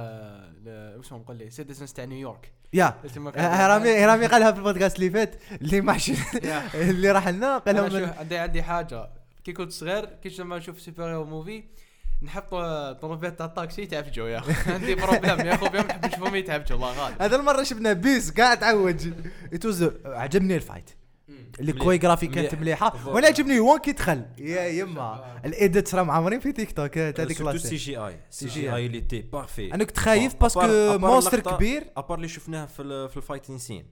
واش 0.97 1.13
نقول 1.13 1.37
لي 1.37 1.51
citizens 1.51 1.93
تاع 1.93 2.05
نيويورك 2.05 2.53
يا 2.73 2.95
آه، 3.37 3.67
رامي 3.67 4.07
رامي 4.07 4.27
قالها 4.27 4.53
في 4.53 4.59
البودكاست 4.59 4.97
اللي 4.97 5.11
فات 5.11 5.35
اللي 5.63 5.81
ما. 5.81 5.97
اللي 6.75 7.11
راح 7.11 7.29
لنا 7.29 7.59
قال 7.59 7.77
لهم 7.77 8.11
عندي 8.19 8.37
عندي 8.39 8.63
حاجة. 8.63 9.09
كي 9.45 9.53
كنت 9.53 9.73
صغير 9.73 10.05
كي 10.05 10.37
لما 10.39 10.59
نشوف 10.59 10.81
superhero 10.81 11.25
movie 11.25 11.65
نحط 12.23 12.51
طروفات 13.03 13.39
تاع 13.39 13.47
الطاكسي 13.47 13.83
يتعفجوا 13.83 14.29
يا. 14.29 14.39
أخي 14.39 14.73
عندي 14.75 14.95
problème 14.95 15.41
يا 15.47 15.55
اخو 15.55 15.67
نحب 15.67 16.07
نشوفهم 16.07 16.35
يتعفجوا 16.35 16.77
الله 16.77 17.05
غالب 17.05 17.23
هذا 17.23 17.37
المرة 17.37 17.63
شفنا 17.63 17.93
بيس 17.93 18.31
قاعد 18.31 18.59
تعوج. 18.59 19.09
it 19.53 19.68
was 19.68 19.91
عجبني 20.05 20.57
ال 20.57 20.62
fight 20.62 20.91
ال 21.61 21.66
chorégraphie 21.66 22.27
كانت 22.27 22.55
مليح. 22.55 22.61
مليحة. 22.61 23.09
وأنا 23.09 23.27
عجبني 23.27 23.61
وان 23.61 23.79
كي 23.81 23.93
دخل 23.93 24.25
يا 24.39 24.65
يما. 24.67 25.41
ال 25.45 25.55
edit 25.55 25.95
راه 25.95 26.03
معمرين 26.03 26.41
في 26.41 26.53
تيك 26.53 26.73
توك 26.73 26.99
ديك 26.99 27.33
surtout 27.33 27.59
CGI 27.59 27.70
C. 27.70 27.77
GI 27.77 28.75
il 28.75 29.01
était 29.01 29.21
parfait 29.23 29.75
أنا 29.75 29.85
كنت 29.85 29.99
خايف 29.99 30.35
parce 30.41 30.53
que 30.53 30.61
part 30.61 31.01
monster 31.01 31.41
كبير. 31.41 31.85
à 31.97 32.01
part 32.01 32.17
اللي 32.17 32.29
شفناه 32.29 32.67
في 32.67 32.83
ال- 32.83 33.09
في 33.09 33.17
ال 33.17 33.21
fighting 33.21 33.59
scene. 33.59 33.87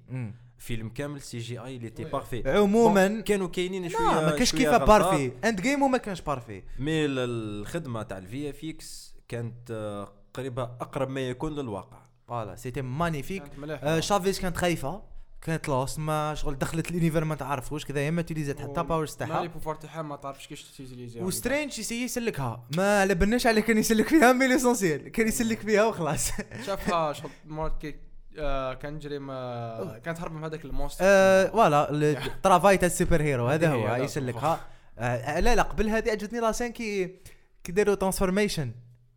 فيلم 0.58 0.88
كامل 0.88 1.20
CGI 1.20 1.58
il 1.58 1.90
était 1.90 2.04
parfait 2.04 2.42
عموما 2.50 3.20
كانوا 3.20 3.48
كاينين 3.48 3.88
شوية 3.88 4.00
لا 4.20 4.26
ما 4.30 4.36
كانش 4.36 4.54
غلطات، 4.54 4.82
parfait 4.88 5.32
Endgame 5.44 5.82
وما 5.82 5.98
كانش 5.98 6.20
parfait 6.20 6.62
mais 6.78 7.04
ال- 7.04 7.18
الخدمة 7.60 8.02
تاع 8.02 8.18
ال 8.18 8.50
VFX 8.50 9.14
كانت 9.28 9.70
آه، 9.70 10.12
قريبة 10.34 10.62
أقرب 10.62 11.08
ما 11.10 11.20
يكون 11.20 11.52
للواقع. 11.54 12.02
voilà 12.28 12.56
c'était 12.56 12.82
magnifique 12.82 13.42
كانت. 13.42 13.70
آه، 13.82 14.00
شافيز 14.00 14.40
كانت 14.40 14.56
خايفة. 14.56 15.02
كانت 15.42 15.68
lost 15.68 15.98
ما 15.98 16.34
شغل 16.34 16.58
دخلت 16.58 16.90
l'univers 16.90 17.24
ما 17.24 17.34
تعرفوش 17.34 17.84
كذا 17.84 18.00
يا 18.00 18.10
ما 18.10 18.22
تيليزات 18.22 18.60
حتى 18.60 18.82
powers 18.82 19.16
مالي 19.20 19.32
تاعها 19.32 19.46
pouvoirs 19.46 19.74
تاعها 19.74 20.02
ما 20.02 20.16
تعرفش 20.16 20.46
كيش 20.46 20.62
تيزيليزي 20.62 21.20
وسترينج 21.20 21.78
يسي 21.78 22.04
يسلكها. 22.04 22.66
ما 22.76 23.00
على 23.00 23.14
بالناش 23.14 23.46
عليه 23.46 23.62
كان 23.62 23.78
يسلك 23.78 24.08
فيها 24.08 24.32
مي 24.32 24.48
l'essentiel 24.48 25.08
كان 25.08 25.28
يسلك 25.28 25.60
فيها 25.60 25.84
وخلاص. 25.84 26.30
شافها 26.66 27.12
شغل 27.12 27.30
مرات 27.46 27.80
كي 27.80 27.94
آه، 28.38 28.74
كان 28.74 28.98
جري 28.98 29.18
ما 29.18 30.00
كانت 30.04 30.18
تهرب 30.18 30.32
من 30.32 30.44
هذاك 30.44 30.64
ال 30.64 30.68
monster. 30.68 31.04
آه، 31.04 31.46
voilà 31.46 31.90
ال 31.90 32.01
travail 32.01 32.76
تاع 32.76 32.86
ال 32.86 33.22
superhero 33.22 33.48
هذا 33.48 33.68
هو 33.68 33.96
يسلكها. 33.96 34.60
آه، 34.98 35.40
لا 35.40 35.54
لا 35.54 35.62
قبل 35.62 35.88
هذه 35.88 36.10
عجبتني 36.10 36.40
la 36.40 36.49
scène 36.49 36.72
كي 36.72 37.16
كي 37.64 37.72
داروا 37.72 37.94
ترانسفورميشن 37.94 38.72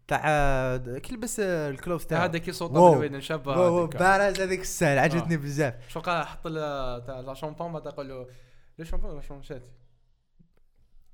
تاع 0.07 0.21
آه، 0.25 0.77
كي 0.77 1.15
لبس 1.15 1.39
آه، 1.39 1.69
الكلوف 1.69 2.03
تاعو 2.03 2.23
هذاك 2.23 2.51
صوت. 2.51 2.71
بالوين 2.71 3.21
شابه 3.21 3.59
واو،. 3.59 3.87
بارز 3.87 4.41
هذيك 4.41 4.61
السهل 4.61 4.99
عجبتني 4.99 5.37
بزاف. 5.37 5.89
شو 5.89 5.99
قال 5.99 6.25
حط 6.27 6.47
له 6.47 6.99
تاع 6.99 7.19
لا 7.19 7.33
شامبون 7.33 7.73
بعد 7.73 7.85
يقول 7.85 8.09
له 8.09 8.27
ليش 8.79 8.89
شامبون 8.89 9.11
ولا 9.11 9.21
شامبون 9.21 9.43
شات 9.43 9.61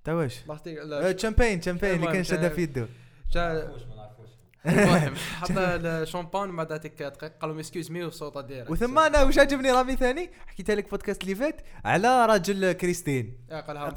تا 0.04 0.14
واش 0.14 0.44
آه، 0.50 1.18
شامبين 1.18 1.62
شامبين 1.62 1.96
اللي 1.96 2.08
كان 2.12 2.24
شادها 2.24 2.50
في 2.50 2.62
يده. 2.62 2.88
المهم 4.66 5.16
حط 5.40 5.52
الشامبان 5.58 6.56
بعد 6.56 6.72
هذيك 6.72 6.94
دقيقة. 7.04 7.28
قال 7.28 7.50
لهم 7.50 7.60
اكسكيوز 7.60 7.92
مي 7.92 8.04
وصوته 8.04 8.42
داير 8.42 8.72
وثم 8.72 9.00
أنا 9.00 9.24
واش 9.24 9.40
عجبني 9.40 9.72
رامي 9.72 9.96
ثاني 9.96 10.30
حكيت 10.48 10.72
لك 10.72 10.90
بودكاست 10.90 11.24
اللي 11.24 11.36
فات 11.36 11.62
على 11.86 12.26
راجل 12.26 12.72
كريستين. 12.72 13.38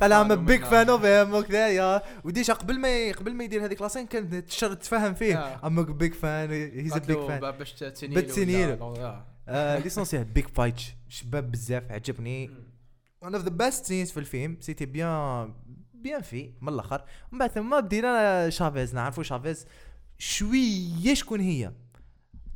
قال 0.01 0.13
I'm 0.13 0.45
big 0.45 0.65
fan 0.65 0.89
of 0.89 1.05
him 1.05 1.35
وكذا 1.35 2.03
و 2.25 2.31
déjà 2.31 2.55
قبل 2.55 2.79
ما 2.81 3.13
قبل 3.13 3.35
ما 3.35 3.45
يدير 3.45 3.65
هذيك 3.65 3.83
la 3.83 3.90
scène 3.90 4.07
كان 4.07 4.45
تفهم 4.81 5.15
فيه. 5.15 5.39
آه. 5.39 5.67
I'm 5.67 5.83
big 5.85 6.13
fan 6.15 6.51
he's 6.51 6.93
a 6.93 6.99
big 6.99 7.17
fan 7.19 7.41
باش 7.51 7.73
تسنيل 7.73 8.15
بتسنيل. 8.23 8.83
ولا- 8.83 9.79
l'essentiel 9.79 10.25
big 10.25 10.47
fight 10.47 10.81
شباب 11.09 11.51
بزاف 11.51 11.93
عجبني. 11.93 12.51
one 13.23 13.35
of 13.35 13.45
the 13.45 13.51
best 13.51 13.85
scenes 13.87 14.11
في 14.11 14.21
الفيلم 14.21 14.57
c'était 14.61 14.87
bien 14.87 15.55
bien 15.95 16.23
في 16.23 16.53
من 16.61 16.69
الآخر. 16.69 17.05
من 17.33 17.39
بعد 17.39 17.51
ثم 17.51 17.81
بدينا 17.81 18.51
شافيز 18.51 18.95
نعرفوا 18.95 19.23
شافيز. 19.23 19.67
شوية 20.25 21.15
شكون 21.15 21.41
هي. 21.41 21.73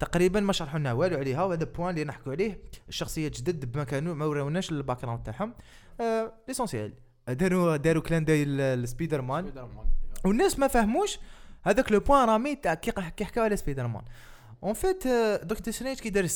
تقريبا 0.00 0.40
ما 0.40 0.52
شرحوا 0.52 0.78
لنا 0.78 0.92
والو 0.92 1.16
عليها 1.16 1.42
وهذا 1.42 1.64
point 1.64 1.90
اللي 1.90 2.04
نحكوا 2.04 2.32
عليه. 2.32 2.60
الشخصية 2.88 3.28
جدد 3.28 3.72
بما 3.72 3.84
كانوا 3.84 4.14
ما 4.14 4.25
وراوناش 4.25 4.70
ال 4.70 5.02
background 5.02 5.22
تاعهم. 5.22 5.54
آه 6.00 6.32
l'essentiel 6.48 6.92
داروا 7.28 7.76
داروا 7.76 8.02
clin 8.02 8.25
d'œil 8.25 8.42
السبيدر 8.42 9.20
مان. 9.22 9.68
والناس 10.25 10.58
ما 10.58 10.68
فهموش 10.68 11.18
هذاك 11.62 11.92
le 11.92 12.00
point 12.00 12.28
رامي 12.28 12.56
تاع 12.56 12.75
كي 12.75 12.92
حكاو 13.25 13.44
على 13.44 13.56
سبيدر 13.56 13.87
مان 13.87 14.02
en 14.62 14.75
fait 14.75 15.08
دكتور 15.42 15.75
سترينج 15.75 15.98
كي 15.98 16.10
دار 16.10 16.26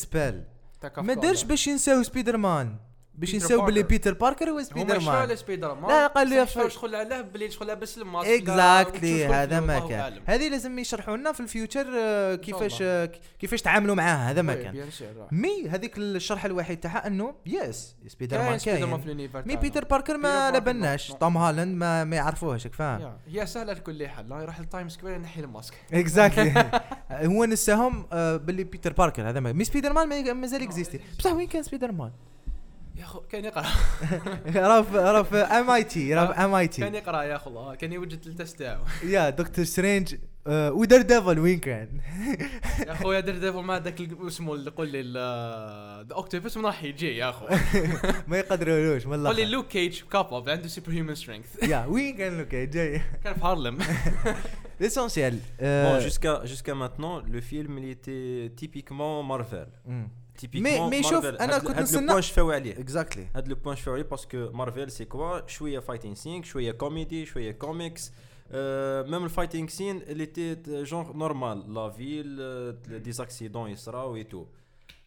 تاع 0.81 1.03
ما. 1.03 1.15
دارش 1.15 1.45
باش 1.45 1.67
ينساو 1.67 2.03
سبيدر 2.03 2.37
مان 2.37 2.77
باش 3.15 3.33
باللي 3.37 3.57
باركر. 3.59 3.83
بيتر 3.83 4.13
باركر 4.15 4.51
هو 4.51 4.59
يشفعوا 4.59 4.85
مان 4.85 5.09
على 5.09 5.37
سبايدر 5.37 5.75
مان 5.75 5.91
لا، 5.91 6.07
قال 6.07 6.29
لي 6.29 6.47
شغل 6.47 6.95
عليه 6.95 7.21
باللي 7.21 7.51
شغل 7.51 7.67
لابس 7.67 7.99
ال 7.99 8.05
mask 8.05 8.29
exactly 8.29 9.27
هذا 9.27 9.61
ما 9.61 9.79
كان. 9.89 10.21
هذه 10.27 10.49
لازم 10.49 10.79
يشرحوا 10.79 11.17
لنا 11.17 11.33
في 11.33 11.41
ال 11.41 11.47
future 11.47 11.87
آه، 11.99 12.35
كيفاش. 12.35 12.79
آه، 12.83 13.11
كيفاش 13.39 13.63
تعاملوا 13.63 13.95
معاها 13.95 14.31
هذا 14.31 14.43
ما 14.43 14.55
oui، 14.55 14.63
كان. 14.63 14.89
mais 15.33 15.69
هذيك 15.69 15.99
الشرح 15.99 16.45
الوحيد 16.45 16.81
تاعها 16.81 17.07
إنه 17.07 17.35
يس 17.47 17.97
سبيدر 18.09 18.39
مان 18.39 18.47
كاين. 18.47 18.59
سبايدر 18.59 18.87
مان 18.87 19.01
كاين 19.19 19.31
mais. 19.47 19.57
بيتر 19.57 19.85
باركر 19.85 20.17
ما 20.17 20.51
لبناش 20.51 21.09
توم 21.21 21.37
هالاند 21.37 21.77
ما 21.77 22.05
ما 22.05 22.17
يعرفوهش 22.17 22.67
فاهم. 22.67 23.17
هي 23.29 23.47
سهله 23.47 23.73
لكل 23.73 24.09
حال 24.09 24.29
لا 24.29 24.41
يروح 24.43 24.61
للتايم 24.61 24.89
سكوير 24.89 25.15
ينحي 25.15 25.41
ال 25.41 25.46
mask. 25.46 25.75
exactly 25.93 26.71
هو 27.11 27.45
نساهم 27.45 28.07
باللي 28.13 28.65
بيتر 28.65 28.93
باركر 28.93 29.29
هذا 29.29 29.41
ما 29.41 29.53
mais 29.53 29.65
سبيدر 29.65 29.93
مان 29.93 30.09
ما- 30.09 30.33
مازال 30.33 30.63
existe 30.63 31.01
بصح 31.19 31.33
وين 31.33 31.49
كان 31.49 31.63
سبيدر 31.63 31.93
مان 31.93 32.11
يا 32.97 33.05
أخو 33.05 33.21
كان 33.21 33.45
يقرأ. 33.45 33.65
راه 34.57 34.83
في 34.83 34.97
راه 34.97 35.23
في 35.23 35.37
ام 35.37 35.71
اي 35.71 35.85
تي 35.85 36.15
راه 36.15 36.27
في 36.27 36.33
ام 36.33 36.55
اي 36.55 36.69
كان 36.69 36.93
تي 36.93 36.99
يقرأ 36.99 37.23
يا 37.23 37.37
أخو 37.37 37.51
الله 37.51 37.75
كان 37.75 37.93
يوجد 37.93 38.27
ال 38.27 38.33
test 38.33 38.59
تاعو 38.59 38.83
يا 39.15 39.31
دكتور 39.31 39.65
سترينج 39.65 40.15
ودير 40.49 41.03
ديفل 41.03 41.39
وين 41.39 41.59
كان 41.59 42.01
يا 42.89 42.95
خويا 42.95 43.21
دير 43.21 43.39
ديفل 43.39 43.59
ما 43.61 43.79
ذاك 43.81 44.01
اسمه 44.27 44.55
اللي 44.55 44.71
قول 44.71 44.89
لي 44.89 45.03
the 46.09 46.15
octopus 46.15 46.57
من 46.57 46.67
راح 46.67 46.85
يجي 46.85 47.17
يا 47.17 47.29
أخو. 47.31 47.47
ما 48.29 48.39
يقدرولوش 48.39 49.07
من 49.07 49.23
قول 49.27 49.37
لي 49.37 49.45
لوك 49.45 49.67
كيج 49.67 50.03
كابل 50.13 50.51
عنده 50.51 50.69
superhuman 50.69 51.15
strength 51.15 51.63
يا 51.63 51.85
وين 51.87 52.17
كان 52.17 52.39
لوكا 52.39 52.65
جاي. 52.65 53.03
كان 53.25 53.35
في 53.35 53.41
هارلم. 53.45 53.79
l'essentiel 54.81 55.39
Bon, 55.61 56.01
jusqu'à 56.01 56.45
jusqu'à 56.45 56.75
maintenant, 56.75 57.21
le 57.35 57.41
film 57.41 57.79
il 57.79 57.89
était 57.97 58.51
typiquement 58.57 59.23
Marvel. 60.43 60.51
Typiquement 60.51 60.91
mais 60.91 61.07
شوف، 61.11 61.25
هاد- 61.25 61.61
كنت 61.63 61.77
هاد 61.77 61.87
نستنى- 61.87 61.95
le 62.01 62.07
point 62.07 62.23
شفاو 62.23 62.51
عليه 62.51 62.73
exactly 62.81 63.27
هاد 63.37 63.49
le 63.49 63.55
point 63.55 63.77
شفاو 63.77 63.95
عليه 63.95 64.03
parce 64.05 64.33
que 64.34 64.51
مارفل 64.53 64.91
c'est 64.91 65.05
quoi 65.05 65.47
شوية 65.47 65.79
fighting 65.79 66.15
scene 66.15 66.43
شوية 66.43 66.73
كوميدي 66.73 67.27
شوية 67.27 67.53
كوميكس 67.53 68.13
même 69.11 69.25
ال 69.25 69.30
fighting 69.30 69.71
scene 69.71 69.97
اللي 70.03 70.27
t'es 70.27 70.55
genre 70.83 71.13
normal 71.13 71.75
la 71.75 71.91
ville 71.91 72.37
des 73.03 73.13
accidents 73.13 73.71
يصراو 73.71 74.17
et 74.17 74.25
tout 74.25 74.47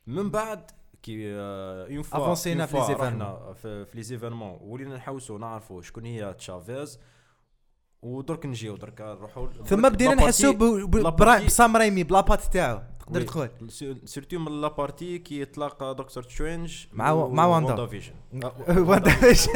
من 0.07 0.29
بعد 0.29 0.71
كي 1.03 1.31
اون 1.35 2.01
فوا 2.01 2.23
أفونسينا 2.23 2.65
في 2.65 2.77
les 2.77 2.89
رحنا 2.89 3.53
في 3.53 3.85
les 3.93 4.03
événements 4.03 4.57
ولينا 4.61 4.95
نحوسوا 4.95 5.39
نعرفوا 5.39 5.81
شكون 5.81 6.05
هي 6.05 6.33
تشافيز 6.33 6.99
ودرك 8.05 8.45
نجيو 8.45 8.77
درك 8.77 9.01
نروحوا 9.01 9.47
ثم 9.65 9.89
بدينا 9.89 10.13
نحسوا 10.13 10.53
بسام 11.45 11.77
رايمي 11.77 12.03
ب 12.03 12.09
la 12.09 12.21
patte 12.21 12.41
تاعو. 12.53 12.81
تقدر. 12.99 13.21
تدخل 13.21 13.49
surtout 14.05 14.39
من 14.39 14.61
la 14.61 14.75
partie 14.75 15.17
كي 15.19 15.39
يتلاقى 15.39 15.95
دكتور 15.95 16.23
سترينج 16.23 16.85
مع 16.93 17.27
مع 17.27 17.45
واندا. 17.45 17.85
فيجن 17.85 18.13
واندا 18.77 19.09
فيش 19.09 19.47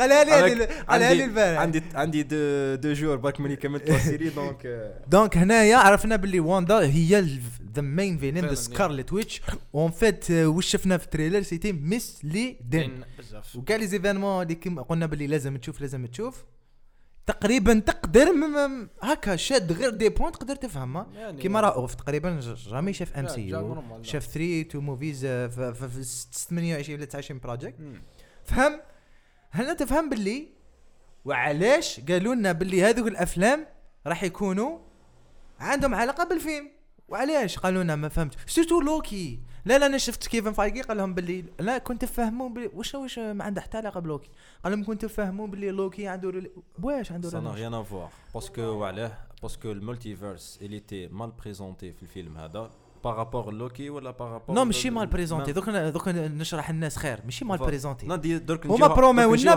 قالها 0.00 0.24
لي 0.24 0.30
هذه 0.30 0.68
قالها 0.88 1.14
لي 1.14 1.24
عندي 1.24 1.24
البارح 1.24 1.60
عندي 1.60 1.82
عندي 1.94 2.22
deux 2.76 2.92
jours 2.92 3.16
برك 3.16 3.40
ملي 3.40 3.56
كملت 3.56 3.90
لا 3.90 3.98
سيري 3.98 4.28
دونك 4.40 4.92
دونك 5.08 5.36
هنايا 5.36 5.76
عرفنا 5.76 6.16
باللي 6.16 6.40
واندا 6.40 6.78
هي 6.80 7.20
the 7.74 7.82
main 7.82 8.18
villain 8.18 8.46
the 8.46 8.54
Scarlet 8.54 9.12
Witch 9.12 9.42
en 9.74 9.90
fait 9.90 10.30
واش 10.30 10.66
شفنا 10.66 10.98
في 10.98 11.04
ال 11.04 11.08
trailer؟ 11.08 11.42
c'était 11.42 11.72
misleading 11.72 13.04
وكاع 13.56 13.76
les 13.76 13.86
événements 13.86 14.42
اللي 14.42 14.54
قلنا 14.88 15.06
باللي 15.06 15.26
لازم 15.26 15.56
تشوف 15.56 15.80
لازم 15.80 16.06
تشوف. 16.06 16.44
تقريبا 17.26 17.78
تقدر 17.78 18.26
هكا 19.02 19.36
شاد 19.36 19.72
غير 19.72 19.90
des 19.90 20.08
points 20.08 20.32
تقدر 20.32 20.56
تفهمها 20.56 21.06
يعني 21.14 21.42
كيما 21.42 21.60
راه 21.60 21.74
أوف 21.74 21.94
تقريبا 21.94 22.40
jamais 22.56 22.92
شاف 22.92 23.16
MCU. 23.16 23.58
شاف 24.02 24.26
3 24.26 24.62
two 24.62 24.80
movies 24.80 25.20
في 25.26 25.74
في- 25.74 25.88
في 25.88 26.02
28 26.48 26.96
ولا 26.98 27.04
29 27.06 27.40
project. 27.40 27.74
فهم؟ 28.44 28.80
هنا 29.52 29.72
تفهم 29.74 30.08
باللي 30.10 30.48
وعلاش 31.24 32.00
قالوا 32.00 32.34
لنا 32.34 32.52
باللي 32.52 32.82
هذوك 32.84 33.08
الأفلام 33.08 33.66
راح 34.06 34.22
يكونوا 34.24 34.78
عندهم 35.60 35.94
علاقة 35.94 36.24
بالفيلم؟ 36.24 36.70
وعلاش؟ 37.08 37.58
قالوا 37.58 37.82
لنا 37.82 37.96
ما 37.96 38.08
فهمت 38.08 38.34
surtout 38.46 38.80
لوكي 38.80 39.40
لا 39.64 39.78
لا 39.78 39.86
أنا 39.86 39.98
شفت 39.98 40.26
كيفن 40.26 40.52
فايجي 40.52 40.82
قال 40.82 40.96
لهم 40.96 41.14
باللي 41.14 41.44
لا 41.60 41.78
كنت 41.78 42.04
تفهموا 42.04 42.50
واش 42.74 42.94
واش 42.94 43.18
ما 43.18 43.44
عنده 43.44 43.60
حتى 43.60 43.76
علاقة 43.78 44.00
بلوكي. 44.00 44.28
قال 44.64 44.72
لهم 44.72 44.84
كنت 44.84 45.04
تفهموا 45.04 45.46
باللي 45.46 45.70
لوكي 45.70 46.08
عنده 46.08 46.30
rel- 46.30 46.50
واش 46.82 47.12
عنده 47.12 47.28
سا 47.30 47.38
ريان 47.54 47.74
افوار 47.74 48.08
باسكو 48.34 48.62
وعلاه 48.62 49.18
parce 49.42 49.61
que 49.61 49.72
ال 49.72 49.80
multiverse 49.80 50.58
اللي 50.62 50.80
était 50.80 51.08
mal 51.08 51.30
présenté 51.30 51.92
في 51.92 52.02
الفيلم 52.02 52.36
هذا. 52.38 52.70
par 53.04 53.18
rapport 53.18 53.52
لوكي 53.52 53.90
ولا 53.90 54.10
par 54.10 54.24
rapport 54.24 54.56
non 54.56 54.64
ماشي 54.64 54.90
mal 54.90 55.06
présenté 55.06 55.52
donc 55.52 55.70
دوك 55.70 56.08
نشرح 56.08 56.70
الناس 56.70 56.96
خير. 56.96 57.20
ماشي 57.24 57.44
mal 57.44 57.58
présenté 57.58 58.06
هما 58.74 58.86
promettaونا 58.94 59.54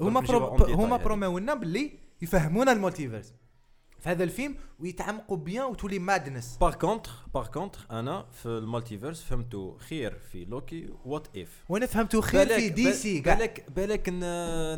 هما 0.00 0.20
pro- 0.20 0.46
هما 0.74 0.96
promettaونا 0.96 1.54
باللي 1.54 1.92
يفهمونا 2.22 2.72
ال 2.72 2.78
multiverse 2.78 3.32
في 3.98 4.08
هذا 4.08 4.24
الفيلم 4.24 4.56
ويتعمقوا 4.80 5.36
bien 5.36 5.64
وتولي 5.64 5.98
مادنس 5.98 6.56
باغ 6.60 6.74
كونتر 6.74 7.10
باغ 7.34 7.46
كونتر 7.46 7.86
أنا 7.90 8.26
في 8.32 8.46
ال 8.46 8.53
multiverse 8.53 9.22
فهمتو 9.22 9.76
خير 9.78 10.18
في 10.18 10.44
لوكي 10.44 10.94
What 11.04 11.36
If 11.36 11.64
وأنا 11.68 11.86
فهمته 11.86 12.20
خير 12.20 12.46
في 12.46 12.68
DC 12.68 13.20
بالك 13.20 13.70
بالك 13.70 14.08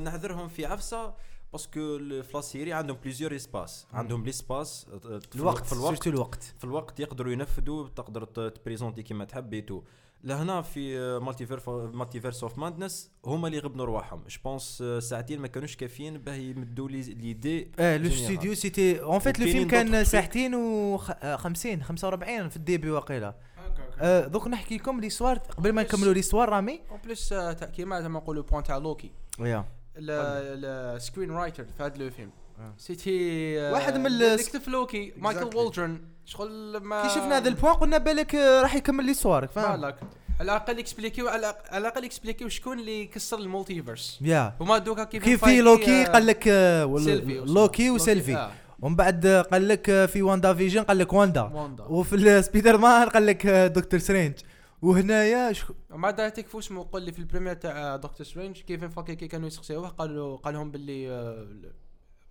نعذرهم 0.00 0.48
في 0.48 0.66
عفسة 0.66 1.14
parce 1.52 1.81
que 1.81 1.98
في 1.98 2.30
la 2.34 2.45
série 2.45 2.72
عندهم 2.72 2.96
plusieurs 2.96 3.36
espaces 3.36 3.86
عندهم 3.92 4.24
l'espace 4.24 4.86
الوقت 5.34 5.66
في 5.66 6.06
الوقت. 6.06 6.42
في 6.58 6.64
الوقت 6.64 7.00
يقدروا 7.00 7.32
ينفذوا 7.32 7.88
تقدر 7.88 8.24
تprésenté 8.24 9.02
كيما 9.02 9.24
تحب 9.24 9.54
et 9.54 9.63
tout 9.63 9.82
لهنا 10.24 10.62
في 10.62 10.98
multiver- 11.22 11.60
multiverse 11.70 12.42
of 12.42 12.58
madness 12.58 13.10
هما 13.24 13.48
اللي 13.48 13.58
غبنوا 13.58 13.84
رواحهم. 13.84 14.22
je 14.28 14.38
pense 14.44 14.82
ساعتين 14.98 15.40
ما 15.40 15.48
كانوش 15.48 15.76
كافيين 15.76 16.18
باه 16.18 16.34
يمدوا 16.34 16.88
لي 16.88 17.00
l'idée 17.02 17.70
آه 17.78 17.96
لو. 17.96 18.10
studio 18.10 18.54
c'était 18.54 19.02
en 19.02 19.18
fait 19.18 19.40
le 19.40 19.46
film 19.46 19.68
كان. 19.68 20.04
ساعتين 20.04 20.54
و 20.54 20.96
50 21.36 21.82
45 21.82 22.48
في 22.48 22.56
ال 22.56 22.62
début 22.62 22.90
واقيلا. 22.90 23.34
آه، 24.00 24.26
دوك 24.26 24.48
نحكي 24.48 24.76
لكم 24.76 25.00
l'histoire 25.00 25.38
قبل 25.38 25.72
ما 25.72 25.82
نكملوا 25.82 26.14
l'histoire 26.14 26.48
رامي؟ 26.48 26.80
en 26.90 26.98
plus 27.04 27.34
كيما 27.74 28.00
زعما 28.00 28.18
نقولوا 28.20 28.42
point 28.42 28.62
تاع 28.62 28.76
لوكي 28.76 29.10
يا 29.40 29.64
ال 29.98 31.30
screenwriter 31.30 31.64
في 31.64 31.82
هذا 31.82 31.96
الفيلم 31.96 32.30
آه. 32.58 32.74
c'était 32.78 33.60
آه، 33.60 33.72
واحد 33.72 33.96
من 33.96 34.06
ال- 34.06 34.22
اللي 34.22 34.42
كتب 34.42 34.68
لوكي 34.68 35.12
مايكل 35.16 35.50
Exactly. 35.50 35.54
شغل 36.30 36.76
ما 36.76 37.02
كي 37.02 37.08
شفنا 37.08 37.36
هذا 37.36 37.48
ال 37.48 37.52
point 37.52 37.74
قلنا 37.74 37.98
بالك 37.98 38.34
آه، 38.34 38.62
راح 38.62 38.74
يكمل 38.74 39.04
l'histoire 39.04 39.46
فاهم؟ 39.46 39.80
بالك. 39.80 40.00
على 40.40 40.52
الأقل 40.52 40.78
expliquيو 40.78 41.28
على 41.28 41.54
الأقل 41.74 42.04
expliquيو 42.04 42.48
شكون 42.48 42.78
اللي 42.78 43.06
كسر 43.06 43.38
ال 43.38 43.45
multiverse. 43.45 44.18
يا. 44.20 44.54
وما 44.60 44.78
دوكا 44.78 45.04
كيف 45.04 45.24
كيف 45.24 45.44
في 45.44 45.60
لوكي 45.60 46.02
آه، 46.02 46.06
قال 46.06 46.26
لك 46.26 46.48
آه،. 46.48 46.84
لوكي 47.46 47.90
وسيلفي. 47.90 48.36
آه، 48.36 48.52
ومن 48.80 48.96
بعد 48.96 49.26
قال 49.26 49.68
لك 49.68 49.90
آه، 49.90 50.06
في 50.06 50.22
واندا 50.22 50.54
فيجن 50.54 50.82
قال 50.82 50.98
لك 50.98 51.12
واندا. 51.12 51.42
واندا. 51.42 51.84
وفي 51.84 52.14
السبيدر 52.16 52.78
مان 52.84 53.08
قال 53.08 53.26
لك 53.26 53.46
دكتور 53.46 54.00
سترينج. 54.00 54.34
وهنايا 54.82 55.52
شو- 55.52 55.74
وما 55.90 56.10
دا 56.10 56.28
تكفو 56.28 56.58
اسمه 56.58 56.86
قول 56.92 57.02
لي 57.02 57.12
في 57.12 57.18
ال 57.18 57.22
première 57.22 57.54
تاع 57.54 57.96
دكتور 57.96 58.26
سترينج 58.26 58.60
كيفن 58.60 58.84
فايجي 58.84 59.14
كي 59.14 59.28
كانوا 59.28 59.46
يسقسيوه؟ 59.48 59.88
قالوا 59.88 60.36
قال 60.36 60.54
لهم 60.54 60.70
باللي 60.70 61.08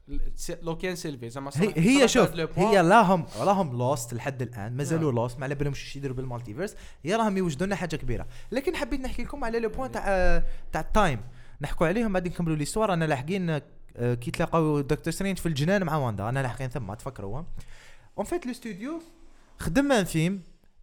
ل- 0.10 0.20
س- 0.36 0.52
لوكي 0.62 0.81
and 0.81 0.96
سيلفي 0.96 1.30
زعما 1.30 1.52
هي, 1.56 1.74
هي 1.78 2.08
شوف 2.08 2.36
لو 2.36 2.48
هي 2.56 2.66
point- 2.66 2.90
لا 2.90 3.02
هم 3.02 3.26
لا 3.46 3.52
هم 3.52 3.78
lost 3.78 4.14
لحد 4.14 4.42
الآن 4.42 4.78
مازالوا 4.78 5.12
نعم. 5.12 5.16
lost 5.22 5.40
ما 5.40 5.44
على 5.46 5.56
بالهمش 5.56 5.84
إيش 5.86 5.96
يديروا 5.96 6.16
بال 6.16 6.25
multiverse. 6.25 6.76
يا 7.04 7.18
راهم 7.18 7.38
يوجدوا 7.38 7.68
لنا 7.68 7.76
حاجة 7.76 7.96
كبيرة. 7.96 8.28
لكن 8.52 8.76
حبيت 8.76 9.00
نحكي 9.02 9.24
لكم 9.24 9.44
على 9.44 9.60
le 9.60 9.70
point 9.70 9.92
تاع 9.92 10.44
تاع 10.72 10.82
ال 10.82 10.89
time 10.89 11.20
نحكوا 11.62 11.88
عليهم 11.88 12.14
بعد 12.14 12.28
نكملوا 12.28 12.56
l'histoire. 12.56 12.94
أنا 12.94 13.06
لاحقين 13.06 13.50
آه، 13.98 14.14
كي 14.14 14.32
تلاقوا 14.32 14.82
دكتور 14.82 15.14
سترينج 15.14 15.38
في 15.38 15.46
الجنان 15.46 15.84
مع 15.84 15.98
واندا. 15.98 16.30
أنا 16.30 16.40
لاحقين 16.40 16.70
ثم 16.70 16.94
تفكروا. 16.94 17.44
en 18.18 18.26
fait 18.26 18.46
le 18.46 18.54
studio 18.54 19.02
خدم 19.60 19.92
un 19.92 20.04
film 20.04 20.42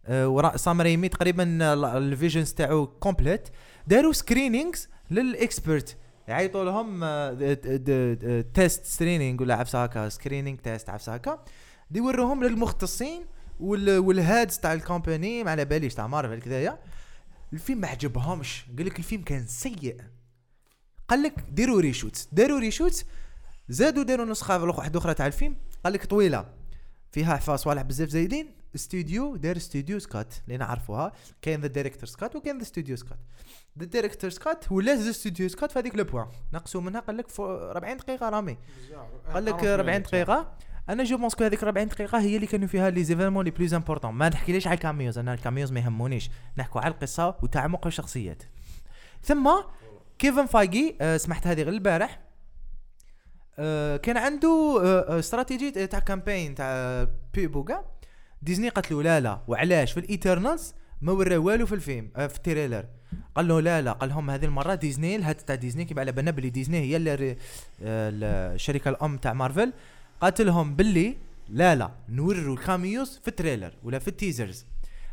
وراء 0.09 0.55
سام 0.57 0.81
ريمي 0.81 1.09
تقريبا 1.09 1.59
آه، 1.61 1.97
ال 1.97 2.04
visions 2.04 2.53
تاعو 2.53 2.87
complètes 2.87 3.49
داروا 3.87 4.13
screenings 4.13 4.89
لل 5.11 5.30
experts 5.30 5.97
يعيطوا 6.27 6.63
لهم 6.63 6.99
test 8.41 8.85
screening 8.85 9.41
ولا 9.41 9.55
عفسه 9.55 9.83
هكا 9.83 10.09
screening 10.09 10.57
test 10.57 10.89
عفسه 10.89 11.13
هكا 11.13 11.43
يوروهم 11.91 12.43
للمختصين 12.43 13.25
وال 13.59 13.99
وال 13.99 14.16
heads 14.16 14.57
تاع 14.57 14.73
ال 14.73 14.82
company 14.82 15.43
ما 15.43 15.51
على 15.51 15.65
باليش 15.65 15.93
تاع 15.93 16.07
مارفل 16.07 16.41
كذايا 16.41 16.79
الفيلم 17.53 17.81
ما 17.81 17.87
عجبهمش. 17.87 18.65
قال 18.77 18.85
لك 18.85 18.99
الفيلم 18.99 19.23
كان 19.23 19.45
سيء. 19.45 20.01
قال 21.07 21.23
لك 21.23 21.39
ديروا 21.51 21.81
reshoots. 21.81 22.29
داروا 22.31 22.59
reshoots. 22.59 23.05
زادوا 23.69 24.03
داروا 24.03 24.25
نسخة 24.25 24.63
واحدة 24.63 24.99
أخرى 24.99 25.13
تاع 25.13 25.27
الفيلم. 25.27 25.55
قال 25.83 25.93
لك 25.93 26.05
طويلة. 26.05 26.49
فيها 27.11 27.35
حفا 27.35 27.55
صوالح 27.55 27.81
بزاف 27.81 28.09
زايدين. 28.09 28.51
استوديو 28.75 29.35
دار 29.35 29.57
studio's 29.57 29.99
cut 29.99 30.33
اللي 30.45 30.57
نعرفوها. 30.57 31.11
كاين 31.41 31.61
the 31.61 31.67
director's 31.67 32.05
cut 32.05 32.35
وكاين 32.35 32.57
the 32.57 32.63
studio's 32.63 32.95
cut 32.95 33.19
the 33.79 33.85
director's 33.85 34.29
cut 34.29 34.71
ولا 34.71 34.95
the 34.95 35.09
studio's 35.09 35.49
cut 35.49 35.71
في 35.71 35.79
هذيك 35.79 35.95
le 35.95 36.03
point 36.03 36.27
نقصوا 36.53 36.81
منها 36.81 36.99
قال 37.01 37.17
لك 37.17 37.27
فو- 37.29 37.71
40 37.71 37.97
دقيقه 37.97 38.29
رامي 38.29 38.57
قال 39.33 39.45
لك 39.45 39.53
40 39.65 40.01
دقيقه 40.01 40.53
أنا 40.89 41.03
je 41.03 41.17
pense 41.17 41.35
que 41.35 41.43
هذيك 41.43 41.63
40 41.63 41.87
دقيقه 41.87 42.19
هي 42.19 42.35
اللي 42.35 42.47
كانوا 42.47 42.67
فيها 42.67 42.89
les 42.89 43.03
événements 43.03 43.45
les 43.45 43.51
plus 43.51 43.73
importants 43.73 44.11
ما 44.13 44.29
نحكيليش 44.29 44.67
على 44.67 44.75
ال 44.75 44.81
cameos 44.81 45.17
أنا 45.17 45.33
ال 45.33 45.38
cameos 45.38 45.71
ما 45.71 45.79
يهمونيش 45.79 46.29
نحكوا 46.57 46.81
على 46.81 46.93
القصة 46.93 47.27
وتعمق 47.43 47.87
الشخصيات 47.87 48.43
ثم 49.23 49.51
كيفن 50.19 50.45
فايجي 50.45 50.95
آه 51.01 51.17
سمحت 51.17 51.47
هذه 51.47 51.61
غير 51.63 51.73
البارح 51.73 52.19
آه 53.59 53.97
كان 53.97 54.17
عنده 54.17 54.79
آه 54.83 55.19
استراتيجي 55.19 55.87
تاع 55.87 55.99
campaign 55.99 56.55
تاع 56.55 57.07
pub 57.33 57.63
كاع 57.63 57.85
ديزني 58.41 58.69
قالت 58.69 58.91
له 58.91 59.03
لا 59.03 59.19
لا 59.19 59.41
وعلاش 59.47 59.91
في 59.91 59.99
الايترنالز 59.99 60.73
ما 61.01 61.11
ورا 61.11 61.37
والو 61.37 61.65
في 61.65 61.75
الفيلم 61.75 62.11
آه 62.15 62.27
في 62.27 62.37
ال 62.37 62.43
trailer 62.43 62.85
قال 63.35 63.47
له 63.47 63.59
لا 63.61 63.81
لا. 63.81 63.91
قال 63.91 64.09
لهم 64.09 64.29
هذه 64.29 64.45
المرة 64.45 64.75
ديزني 64.75 65.15
ال 65.15 65.20
head 65.20 65.41
تاع 65.41 65.55
ديزني 65.55 65.85
كيما 65.85 66.01
على 66.01 66.11
بالنا 66.11 66.31
بلي 66.31 66.49
ديزني 66.49 66.77
هي 66.79 66.97
آه، 66.97 68.55
الشركة 68.55 68.89
الأم 68.89 69.17
تاع 69.17 69.33
مارفل. 69.33 69.73
قالت 70.21 70.41
لهم 70.41 70.75
باللي 70.75 71.15
لا 71.49 71.75
لا. 71.75 71.91
نوروا 72.09 72.53
ال 72.55 72.64
cameos 72.64 73.19
في 73.21 73.27
ال 73.27 73.33
trailer 73.33 73.73
ولا 73.83 73.99
في 73.99 74.07
ال 74.07 74.13
teasers. 74.13 74.65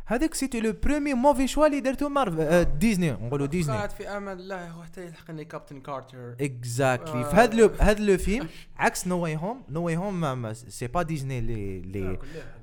هذاك 0.07 0.33
c'était 0.33 0.59
le 0.59 0.73
premier 0.83 1.13
mauvais 1.13 1.47
choix 1.47 1.67
اللي 1.67 1.79
درتو 1.79 2.09
مارفل 2.09 2.41
آه 2.41 2.63
ديزني. 2.63 3.11
نقولوا 3.11 3.47
ديزني. 3.47 3.75
قاعد 3.75 3.89
في 3.91 4.07
أمان 4.07 4.37
الله 4.39 4.69
هو 4.69 4.83
حتى 4.83 5.05
يلحقني 5.05 5.45
كابتن 5.45 5.81
كارتر. 5.81 6.35
exactly 6.41 7.19
آه. 7.19 7.29
في 7.29 7.35
هذا 7.35 7.53
le 7.55 7.71
هذا 7.79 8.03
le 8.03 8.17
فيلم 8.17 8.47
عكس 8.77 9.07
نو 9.07 9.19
واي 9.19 9.35
هوم 9.35 9.61
نو 9.69 9.81
واي 9.85 9.97
هوم 9.97 10.53
c'est 10.53 10.87
pas 10.87 11.01
ديزني 11.01 11.39
اللي 11.39 11.77
اللي 11.79 12.17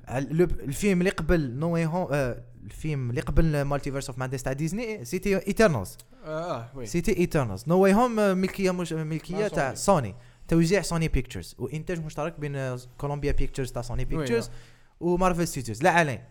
ال- 0.09 0.41
الفيلم 0.41 0.99
اللي 0.99 1.09
قبل 1.09 1.51
نو 1.51 1.69
واي 1.73 1.85
هوم 1.85 2.07
الفيلم 2.65 3.09
اللي 3.09 3.21
قبل 3.21 3.61
multiverse 3.61 4.09
of 4.09 4.19
madness 4.19 4.43
تاع 4.43 4.53
ديزني 4.53 5.05
c'était 5.05 5.47
إيترنالز. 5.47 5.97
آه 6.25 6.69
oui. 6.75 6.85
c'était 6.85 7.17
إيترنالز. 7.17 7.63
نو 7.67 7.79
واي 7.79 7.93
هوم 7.93 8.15
ملكية 8.15 8.71
مش 8.71 8.93
ملكية 8.93 9.47
تاع 9.47 9.73
سوني. 9.73 10.15
توزيع 10.47 10.81
سوني 10.81 11.07
بيكتشرز 11.07 11.55
وإنتاج 11.57 12.05
مشترك 12.05 12.39
بين 12.39 12.77
كولومبيا 12.97 13.31
بيكتشرز 13.31 13.71
تاع 13.71 13.81
سوني 13.81 14.05
بيكتشرز 14.05 14.49
ومارفل 14.99 15.47
ستوديوز 15.47 15.83
لا 15.83 15.89
عليه 15.89 16.27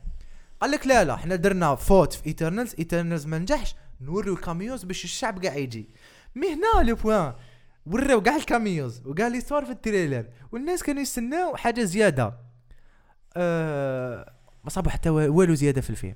قال 0.61 0.71
لك 0.71 0.87
لا 0.87 1.05
لا 1.05 1.15
إحنا 1.15 1.37
درنا 1.37 1.75
faute 1.75 2.13
في 2.13 2.27
ايترنالز 2.27 2.75
ايترنالز 2.79 3.27
ما 3.27 3.39
نجحش. 3.39 3.75
نوريو 4.01 4.35
ال 4.35 4.42
cameos 4.42 4.85
باش 4.85 5.05
الشعب 5.05 5.45
قاع 5.45 5.57
يجي. 5.57 5.89
mais 6.35 6.47
هنا 6.55 6.89
le 6.89 6.95
point 6.95 7.35
وراو 7.87 8.23
كاع 8.23 8.37
ال 8.37 8.47
cameos 8.47 9.07
وكاع 9.07 9.29
لي 9.29 9.41
في 9.41 9.71
ال 9.71 9.77
trailer. 9.77 10.27
والناس 10.53 10.83
كانوا 10.83 11.03
يستناو 11.03 11.57
حاجة 11.57 11.83
زيادة. 11.83 12.39
أه 13.37 14.33
ما 14.65 14.71
صابوا 14.71 14.91
حتى 14.91 15.11
والو 15.11 15.55
زيادة 15.55 15.81
في 15.81 15.91
الفيلم. 15.91 16.15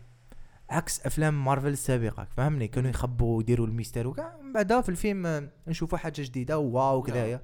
عكس 0.70 1.06
أفلام 1.06 1.44
مارفل 1.44 1.68
السابقة 1.68 2.26
فهمني؟ 2.36 2.68
كانوا 2.68 2.90
يخبوا 2.90 3.42
يديروا 3.42 3.66
ال 3.66 3.72
mystère 3.72 4.08
وكاع 4.08 4.36
من 4.42 4.52
بعدها 4.52 4.80
في 4.80 4.88
الفيلم 4.88 5.50
نشوفوا 5.68 5.98
حاجة 5.98 6.22
جديدة 6.22 6.58
wow 6.58 7.02
كذايا 7.02 7.40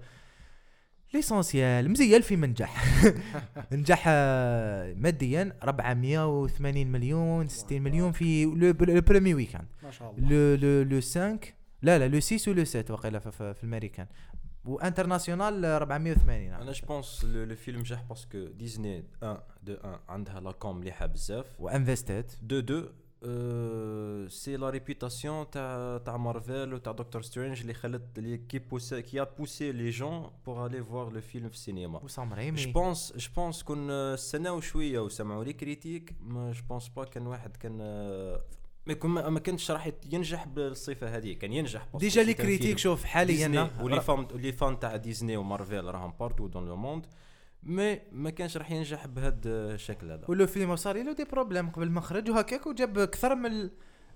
l'essentiel 1.15 1.91
مزيان 1.91 2.17
الفيلم 2.17 2.45
نجح. 2.45 2.85
نجح 3.73 4.05
آه، 4.07 4.95
ماديا 4.95 5.57
480 5.63 6.87
مليون 6.87 7.49
60 7.49 7.83
مليون 7.83 8.13
في 8.13 8.45
le 8.45 8.73
premier 9.01 9.35
week-end. 9.35 9.67
ما 9.83 9.91
شاء 9.91 10.11
الله. 10.11 10.29
le 10.29 10.83
le 10.83 10.83
le 10.83 11.01
5 11.01 11.39
la 11.83 11.99
la 11.99 12.09
le 12.09 12.21
6 12.21 12.51
و 12.51 12.56
le 12.56 12.65
7 12.65 12.95
وقيلا 12.95 13.19
في, 13.19 13.31
في, 13.31 13.55
في 13.55 13.65
ال 13.65 13.69
américain 13.69 14.07
و 14.65 14.72
international 14.72 15.65
480 15.65 16.53
أنا 16.53 16.73
je 16.73 16.87
pense 16.87 17.25
le 17.25 17.57
film 17.57 17.79
نجح 17.81 18.03
parce 18.03 18.25
que 18.25 18.39
ديزني 18.47 19.05
1 19.23 19.41
de 19.63 19.73
1 19.85 20.01
عندها 20.09 20.41
la 20.41 20.53
com 20.53 20.77
مليحه 20.79 21.07
بزاف. 21.07 21.61
و 21.61 21.68
invested. 21.68 22.31
deux 22.43 22.61
deux 22.61 22.89
c'est 24.29 24.57
la 24.57 24.71
réputation 24.71 25.51
تاع 25.51 25.99
تاع 25.99 26.17
مارفل 26.17 26.75
وتاع 26.75 26.93
دكتور 26.93 27.23
سترينج 27.23 27.61
اللي 27.61 27.75
خلت 27.75 28.03
اللي 28.19 28.39
qui 28.39 28.59
pousse 28.59 29.03
qui 29.03 29.23
a 29.23 29.25
poussé 29.39 29.73
les 29.73 29.91
gens 29.91 30.31
pour 30.47 30.67
aller 30.67 30.85
voir 30.85 31.13
le 31.13 31.21
film 31.21 31.49
في 31.49 31.55
السينما 31.55 31.99
je 32.57 32.73
pense 32.73 33.13
je 33.17 33.29
pense 33.37 33.63
كون 33.63 33.91
استناو 33.91 34.61
شوية 34.61 34.99
وسمعوا 35.01 35.45
les 35.45 35.53
critiques 35.53 36.15
ما 36.21 36.53
je 36.53 36.63
pense 36.69 36.89
pas 36.89 37.05
كان 37.05 37.27
واحد 37.27 37.57
كان 37.57 37.79
آه، 37.81 38.43
ما 38.87 38.93
يكون 38.93 39.11
ما 39.11 39.41
كانش 39.41 39.71
راح 39.71 39.91
ينجح 40.13 40.47
بالصفة 40.47 41.17
هذه. 41.17 41.33
كان 41.33 41.53
ينجح 41.53 41.87
déjà 41.95 42.23
les 42.23 42.35
critiques 42.35 42.79
شوف 42.79 43.05
حاليا 43.05 43.71
و 43.81 43.86
les 43.86 44.01
fans 44.01 44.27
و 44.35 44.39
les 44.39 44.53
fans 44.53 44.79
تاع 44.79 44.97
ديزني 44.97 45.37
ومارفل 45.37 45.85
راهم 45.85 46.15
partout 46.21 46.47
dans 46.47 46.67
le 46.69 46.77
monde 46.77 47.07
mais 47.63 48.01
ما 48.13 48.31
كانش 48.31 48.57
راح 48.57 48.71
ينجح 48.71 49.07
بهذا 49.07 49.41
الشكل 49.47 50.11
هذا. 50.11 50.25
و 50.29 50.35
le 50.35 50.47
film 50.47 50.77
صار 50.77 51.03
له 51.03 51.13
des 51.13 51.25
problèmes 51.25 51.71
قبل 51.71 51.91
ما 51.91 52.01
خرج 52.01 52.31
وهكاك 52.31 52.67
وجاب 52.67 52.99
أكثر 52.99 53.35
من 53.35 53.71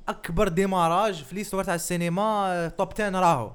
أكبر 0.08 0.48
démarrage 0.48 1.22
في 1.22 1.34
l'histoire 1.34 1.64
تاع 1.64 1.74
السينما 1.74 2.68
top 2.78 2.92
10 2.92 3.20
راهو. 3.20 3.52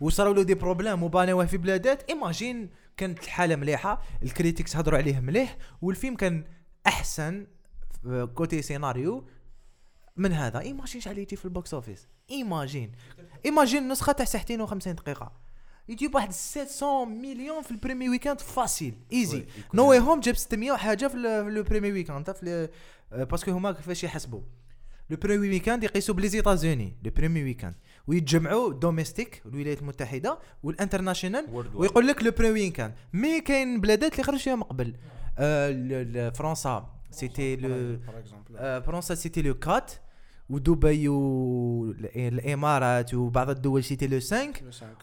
وصاروا 0.00 0.34
له 0.34 0.42
des 0.42 0.54
problèmes 0.54 1.02
وبانيوه 1.02 1.46
في 1.46 1.56
بلادات. 1.56 2.10
imagine 2.10 2.70
كانت 2.96 3.24
الحالة 3.24 3.56
مليحة 3.56 4.02
ال 4.22 4.27
critiques 4.27 4.76
هضروا 4.76 4.98
عليه 4.98 5.20
مليح 5.20 5.56
والفيلم 5.82 6.16
كان 6.16 6.44
أحسن 6.86 7.46
آه، 8.06 8.24
côté 8.24 8.62
scénario 8.62 9.26
من 10.16 10.32
هذا؟ 10.32 10.60
imagine 10.60 11.00
شحال 11.00 11.18
يجي 11.18 11.36
في 11.36 11.44
ال 11.44 11.52
box 11.52 11.74
office 11.74 12.08
imagine 12.30 12.92
imagine 13.44 13.88
نسخة 13.88 14.12
تاع 14.12 14.24
ساعتين 14.24 14.66
و50 14.66 14.88
دقيقة. 14.88 15.32
يجيب 15.88 16.14
واحد 16.14 16.32
700 16.32 17.04
مليون 17.04 17.62
في 17.62 17.70
ال 17.70 17.75
premier 17.75 18.08
week-end 18.08 18.40
facile 18.40 18.94
easy 19.12 19.46
No 19.74 19.90
Way 19.90 19.98
Home 19.98 20.20
جاب 20.20 20.34
600 20.34 20.72
وحاجة 20.72 21.06
في 21.06 21.12
في 21.12 21.48
ال 21.48 21.54
premier 21.54 21.92
week-end 21.92 22.32
في 22.32 22.68
parce 23.12 23.36
que 23.36 23.50
هما 23.50 23.72
كيفاش 23.72 24.04
يحسبوا. 24.04 24.40
le 25.10 25.16
premier 25.16 25.48
week-end 25.48 25.84
يقيسوا 25.84 26.14
ب 26.14 26.28
les 26.28 26.43
États-Unis. 26.43 26.96
le 27.04 27.10
premier 27.10 27.44
week-end 27.44 27.74
ويتجمعوا 28.06 28.72
domestique 28.72 29.42
الولايات 29.46 29.80
المتحدة 29.80 30.38
وال 30.62 30.73
international. 30.73 31.46
ويقول 31.74 32.06
لك 32.06 32.22
le 32.22 32.30
premier 32.30 32.60
week-end 32.60 32.94
mais 33.12 33.40
كاين 33.40 33.80
بلادات 33.80 34.12
اللي 34.12 34.22
خرج 34.22 34.38
فيها 34.38 34.54
من 34.56 34.62
قبل. 34.62 34.94
آه، 35.38 36.28
فرنسا. 36.30 36.99
c'était 37.10 37.56
le 37.56 37.68
par 37.68 38.18
exemple 38.18 38.56
آه، 38.56 38.80
فرنسا 38.80 39.14
c'était 39.14 39.42
le 39.42 39.54
4 39.66 39.86
ودبي 40.50 41.08
والامارات 41.08 43.14
وبعض 43.14 43.50
الدول 43.50 43.84
c'était 43.84 44.06
le 44.06 44.20
5 44.20 44.52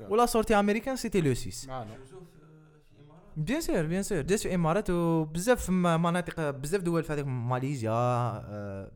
و 0.10 0.15
la 0.15 0.26
sortie 0.26 0.56
américaine 0.60 0.96
c'était 0.96 1.22
le 1.22 1.34
6 1.34 1.68
معنا 1.68 1.98
bien 3.38 3.62
sûr 3.62 3.86
bien 3.86 4.04
sûr 4.04 4.22
جات 4.22 4.40
في 4.40 4.46
الامارات 4.48 4.90
وبزاف 4.90 5.70
مناطق 5.70 6.50
بزاف 6.50 6.82
دول 6.82 7.04
في 7.04 7.14
هذيك 7.14 7.26
ماليزيا 7.28 7.92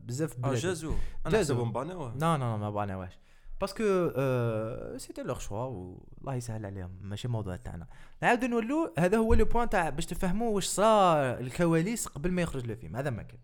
بزاف 0.06 0.36
آه 0.36 0.40
بلاد 0.40 0.54
جازو 0.54 0.92
أنا 1.26 1.32
جازو. 1.32 1.54
حسبهم 1.54 1.72
بانيوه 1.72 2.14
لا 2.14 2.38
لا 2.38 2.56
ما 2.56 2.70
باناوهاش 2.70 3.18
parce 3.62 3.76
que 3.76 3.84
آه 4.16 4.96
c'était 4.96 5.22
leur 5.22 5.38
choix 5.38 5.64
والله 5.64 6.34
يسهل 6.34 6.66
عليهم 6.66 6.90
ماشي 7.00 7.28
موضوع 7.28 7.56
تاعنا 7.56 7.86
نعاودو 8.22 8.46
نولو 8.46 8.94
هذا 8.98 9.18
هو 9.18 9.34
le 9.34 9.44
point 9.44 9.68
تاع 9.68 9.90
باش 9.90 10.06
تفهموا 10.06 10.54
واش 10.54 10.66
صرا 10.66 11.40
الكواليس 11.40 12.06
قبل 12.06 12.30
ما 12.30 12.42
يخرج 12.42 12.70
الفيلم 12.70 12.96
هذا 12.96 13.10
ما 13.10 13.22
كان 13.22 13.38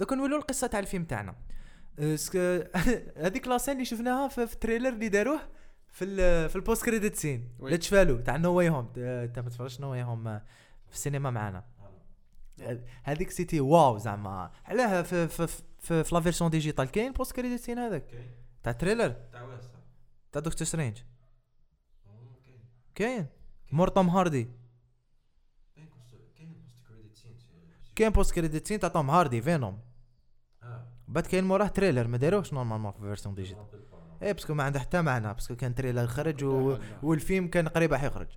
دوك 0.00 0.12
نولو 0.12 0.36
القصة 0.36 0.66
تاع 0.66 0.80
الفيلم 0.80 1.04
تاعنا 1.04 1.34
هذيك 3.16 3.48
la 3.48 3.55
scène 3.55 3.74
اللي 3.74 3.84
شفناها 3.84 4.28
في, 4.28 4.46
في 4.46 4.54
ال 4.54 4.58
trailer 4.58 4.88
اللي 4.88 5.08
داروه 5.08 5.40
في 5.88 6.04
ال 6.04 6.48
في 6.50 6.56
ال 6.56 6.84
post-credit 6.84 7.16
scene. 7.16 7.48
اللي 7.62 7.78
تشفالو 7.78 8.20
تاع 8.20 8.36
No 8.36 8.52
Way 8.52 8.68
Home 8.68 8.92
انت 8.96 9.38
ما 9.38 9.50
تفرجش 9.50 9.80
No 9.80 9.90
Way 9.90 10.02
Home 10.02 10.24
في 10.88 10.94
السينما 10.94 11.30
معنا 11.30 11.64
هذيك 13.02 13.30
c'était 13.30 13.60
waouh 13.60 13.98
زعما 13.98 14.50
علاه 14.64 15.02
في 15.02 15.28
في 15.28 15.46
في, 15.46 15.62
في, 15.78 16.04
في 16.04 16.14
la 16.14 16.20
version 16.20 16.50
digitale 16.50 16.90
كاين 16.90 17.12
post-credit 17.12 17.60
scene 17.60 17.78
هذاك 17.78 18.04
تاع 18.62 18.72
trailer 18.72 19.16
تاع 20.32 20.42
دكتور 20.42 20.66
سترينج 20.66 20.98
كاين 22.94 23.26
مور 23.72 23.88
توم 23.88 24.08
هاردي 24.08 24.50
كاين 27.96 28.10
post-credit 28.10 28.66
scene 28.66 28.80
تاع 28.80 28.88
توم 28.88 29.10
هاردي 29.10 29.42
فينوم 29.42 29.80
بعد 31.08 31.26
كاين 31.26 31.44
موراه 31.44 31.66
trailer 31.66 32.06
ما 32.06 32.16
داروش 32.16 32.52
normalement 32.52 32.92
في 32.92 32.98
version 32.98 33.34
digitale 33.34 33.66
et 34.22 34.32
parce 34.32 34.46
que 34.46 34.54
ما 34.54 34.64
عنده 34.64 34.80
حتى 34.80 35.02
معنى 35.02 35.34
parce 35.34 35.48
que 35.48 35.56
كان 35.56 35.74
trailer 35.74 36.06
خرج 36.06 36.44
و... 36.44 36.78
والفيلم 37.02 37.48
كان 37.48 37.68
قريب 37.68 37.92
راح 37.92 38.02
يخرج 38.02 38.28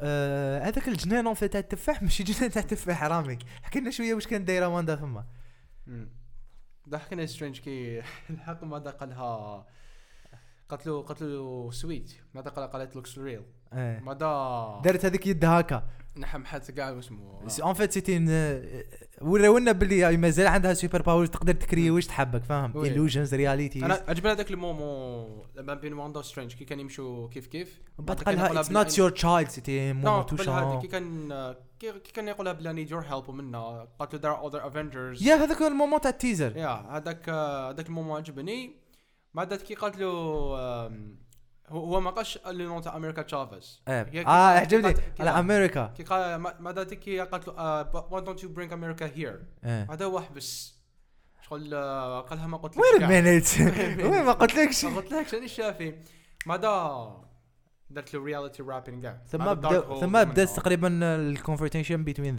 آه، 0.00 0.58
هذاك 0.58 0.88
الجنان 0.88 1.26
اون 1.26 1.34
تاع 1.34 1.60
التفاح 1.60 2.02
ماشي 2.02 2.22
جنان 2.22 2.50
تاع 2.50 2.62
التفاح 2.62 3.02
رامي 3.02 3.38
حكي 3.62 3.80
لنا 3.80 3.90
شوية 3.90 4.14
واش 4.14 4.26
كان 4.26 4.44
دايره 4.44 4.68
واندا 4.68 4.96
ثما 4.96 5.24
ضحكنا 6.88 7.26
سترينج 7.26 7.60
كي. 7.60 8.02
الحق 8.30 8.64
ما 8.64 8.78
قال 8.78 9.08
لها. 9.08 9.66
قالت 10.70 10.86
له 10.86 11.02
قالت 11.02 11.22
له 11.22 11.70
سويت 11.70 12.12
ما 12.34 12.40
قال 12.40 12.70
قالت 12.70 12.96
لوكس 12.96 13.18
ريل 13.18 13.42
إيه. 13.72 14.00
ما 14.00 14.12
دا 14.12 14.80
دارت 14.84 15.04
هذيك 15.04 15.26
يدها 15.26 15.60
هكا. 15.60 15.82
نحمحت 16.16 16.70
كاع 16.70 16.90
واسمه 16.90 17.40
اون 17.62 17.74
فيت 17.74 17.92
سيتي 17.92 18.18
ورونا 19.20 19.72
باللي 19.72 20.16
مازال 20.16 20.46
عندها 20.46 20.74
سوبر 20.74 21.02
باور 21.02 21.26
تقدر 21.26 21.52
تكري 21.52 21.90
واش 21.90 22.06
تحبك 22.06 22.44
فاهم؟ 22.44 22.72
illusions 22.72 23.32
رياليتي 23.32 23.84
أنا 23.84 24.04
عجبني 24.08 24.32
هذاك 24.32 24.50
المومو 24.50 25.26
لما 25.54 25.74
بين 25.74 25.92
واندا 25.92 26.18
وسترينج 26.18 26.54
كي 26.54 26.64
كان 26.64 26.80
يمشوا 26.80 27.28
كيف 27.28 27.46
كيف. 27.46 27.80
بعد 27.98 28.22
قالها 28.22 28.60
اتس 28.60 28.70
نوت 28.70 28.98
يور 28.98 29.10
تشايلد 29.10 29.48
سيتي 29.48 29.92
مومون 29.92 30.26
هذه 30.48 30.80
كي 30.80 30.88
كان 30.88 31.54
كي 31.78 31.92
كان 32.14 32.28
يقولها 32.28 32.52
بلا 32.52 32.72
نيد 32.72 32.90
يور 32.90 33.02
هيلب 33.02 33.28
ومنا 33.28 33.88
قالت 33.98 34.14
له 34.14 34.36
are 34.36 34.50
other 34.50 34.62
avengers. 34.72 35.26
يا 35.26 35.34
هذاك 35.34 35.62
المومون 35.62 36.00
تاع 36.00 36.10
التيزر. 36.10 36.56
يا 36.56 36.96
هذاك 36.96 37.28
هذاك 37.28 37.86
المومو 37.86 38.16
عجبني. 38.16 38.79
بعد 39.34 39.54
كي 39.54 39.74
قالت 39.74 39.98
له 39.98 40.06
هو 41.68 42.00
ما 42.00 42.10
قالش 42.10 42.38
لو 42.46 42.68
نون 42.68 42.82
تاع 42.82 42.96
أمريكا 42.96 43.22
تشافيز 43.22 43.82
كي 43.86 44.20
آه 44.26 44.30
عجبني 44.58 44.82
قالت- 44.92 45.20
على 45.20 45.30
أمريكا. 45.30 45.86
كي 45.96 46.02
قال 46.02 46.36
ما 46.36 46.54
ما 46.60 46.72
كي 46.84 47.20
قالت 47.20 47.48
له 47.48 48.24
don't 48.24 48.38
you 48.38 48.46
bring 48.48 48.70
America 48.72 49.06
here? 49.18 49.38
إيه. 49.64 49.92
هذا 49.92 50.04
هو 50.04 50.20
حبس 50.20 50.74
شغل 51.48 51.74
آه، 51.74 52.20
قالها 52.20 52.46
ما 52.46 52.56
قلت 52.56 52.76
وين 52.76 52.98
كاع. 53.00 53.08
مينيت 53.08 53.60
وين 54.00 54.24
ما 54.24 54.32
قلتلكش 54.32 54.84
ما 54.84 54.96
قلت 54.96 55.12
لكش 55.12 55.34
أنا 55.34 55.44
الشافي 55.44 55.94
ما 56.46 56.56
دا 56.56 57.16
درت 57.90 58.14
له 58.14 58.24
رياليتي 58.24 58.62
رابين 58.62 59.00
كاع 59.02 59.22
ثم 59.26 59.54
بدا 59.54 59.80
ثم 59.80 60.12
منه. 60.12 60.22
بدا 60.22 60.44
تقريبا 60.44 60.88
ال 61.16 61.22
confrontation 61.22 62.04
بين 62.04 62.36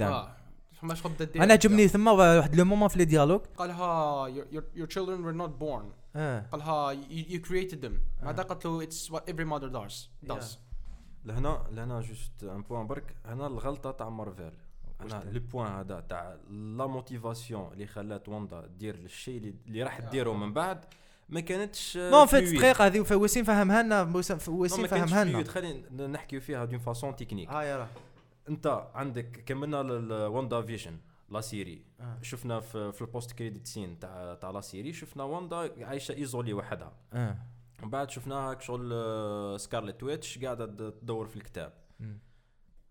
ثم 0.82 0.94
شغل 0.96 1.12
الدير 1.22 1.44
أنا 1.44 1.54
عجبني 1.54 1.88
ثم 1.88 2.08
واحد 2.08 2.56
le 2.56 2.66
moment 2.66 2.88
في 2.88 2.98
les 2.98 3.06
dialogues 3.06 3.42
قالها 3.58 4.28
your, 4.52 4.88
children 4.88 5.22
were 5.26 5.38
not 5.44 5.52
born. 5.64 6.01
قالها 6.16 6.94
you, 6.94 7.26
you 7.32 7.40
created 7.48 7.82
them. 7.86 8.24
بعدها 8.24 8.46
قالت 8.46 8.66
له 8.66 8.86
it's 8.86 9.10
what 9.12 9.24
every 9.34 9.46
mother 9.46 9.70
does 9.70 10.10
does. 10.34 10.58
لهنا 11.26 11.68
لهنا 11.72 12.02
juste 12.02 12.44
un 12.44 12.62
point 12.62 12.88
برك. 12.88 13.16
هنا 13.26 13.48
الغلطة 13.48 13.92
تاع 13.92 14.10
مارفل. 14.10 14.54
هنا 15.02 15.24
le 15.32 15.40
point 15.40 15.72
هذا 15.72 16.00
تاع 16.00 16.38
la 16.50 16.88
motivation 16.88 17.74
اللي 17.74 17.88
خلات 17.88 18.30
واندا 18.30 18.66
دير 18.66 18.96
الشيء 18.96 19.38
اللي, 19.38 19.56
اللي 19.68 19.84
راح 19.84 20.00
ديرو 20.00 20.34
من 20.34 20.54
بعد 20.54 20.86
ما 21.30 21.40
كانتش 21.40 21.98
en 21.98 22.26
fait 22.26 22.56
دقيقه 22.56 22.86
هذه 22.86 23.14
وسيم 23.14 23.44
فهمها 23.44 23.84
لنا 23.84 24.04
ما 24.04 24.22
فهمها 24.22 25.24
لنا. 25.24 25.44
خلينا 25.44 26.08
نحكيو 26.08 26.42
فيها 26.42 26.66
d'une 26.66 26.80
façon 26.80 27.16
technique 27.16 27.50
ها 27.50 27.62
يلا. 27.62 27.88
أنت 28.50 28.88
عندك 28.94 29.44
كملنا 29.46 30.28
واندا 30.28 30.62
فيجن 30.62 30.98
la 31.32 31.42
série 31.42 31.86
آه. 32.00 32.18
شفنا 32.22 32.60
في, 32.60 32.92
في 32.92 33.02
ال 33.02 33.32
post-credit 33.32 33.68
scene 33.68 34.00
تاع 34.00 34.34
تاع 34.36 34.50
la 34.52 34.62
série 34.62 34.94
شفنا 34.94 35.24
واندا 35.24 35.86
عايشة 35.86 36.12
isolée 36.14 36.54
وحدها 36.54 36.94
من 37.84 37.90
بعد 37.90 38.10
شفناها 38.10 38.60
شغل 38.60 38.90
آه، 38.94 39.58
سكارلت 39.58 40.04
ويتش 40.04 40.40
قاعدة 40.40 40.90
تدور 40.90 41.28
في 41.28 41.36
الكتاب 41.36 41.74
مم. 42.00 42.20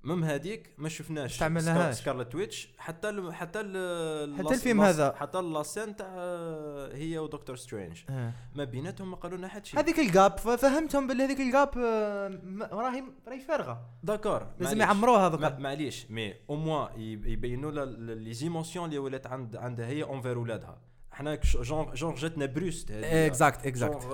مم 0.05 0.25
هذيك 0.25 0.75
ما 0.79 0.89
شفناش. 0.89 1.33
استعملناهاش. 1.33 1.95
سكار- 1.95 2.03
سكارلت 2.03 2.35
ويتش. 2.35 2.69
حتى 2.79 3.09
ال 3.09 3.35
حتى 3.35 3.61
ال 3.61 4.37
حتى 4.39 4.55
الفيلم 4.55 4.81
هذا. 4.81 5.13
حتى 5.17 5.41
la 5.43 5.58
scène 5.58 5.97
تاع 5.97 6.07
آه، 6.19 6.95
هي 6.97 7.19
ودكتور 7.19 7.57
سترينج. 7.57 8.03
آه. 8.11 8.33
ما 8.55 8.65
بيناتهم 8.65 9.11
ما 9.11 9.17
قالوا 9.17 9.39
لنا 9.39 9.49
حد 9.49 9.67
شيء 9.67 9.81
هذيك 9.81 9.99
ال 9.99 10.09
gap 10.09 10.38
فهمتهم 10.39 11.07
باللي 11.07 11.25
هذيك 11.25 11.41
ال 11.40 11.48
gap 11.48 11.71
آه، 11.79 12.69
راهي 12.73 13.05
راهي 13.29 13.41
فارغة. 13.41 13.81
d'accord. 14.03 14.47
لازم. 14.61 14.81
يعمروها 14.81 15.27
هذوك. 15.29 15.41
معليش. 15.61 16.11
مي 16.11 16.35
أو 16.51 16.57
موا 16.57 16.89
يبينوا 16.97 17.71
les 18.14 18.33
émotions 18.35 18.85
اللي 18.89 18.99
ولات 18.99 19.27
عند 19.27 19.57
عندها 19.57 19.87
هي 19.87 20.03
envers 20.03 20.38
ولادها. 20.39 20.79
حنا 21.21 21.39
جونغ 21.45 21.95
جونغ 21.95 22.15
جاتنا 22.15 22.47
brusque 22.47 22.90
exact 22.90 23.66
exact 23.66 24.07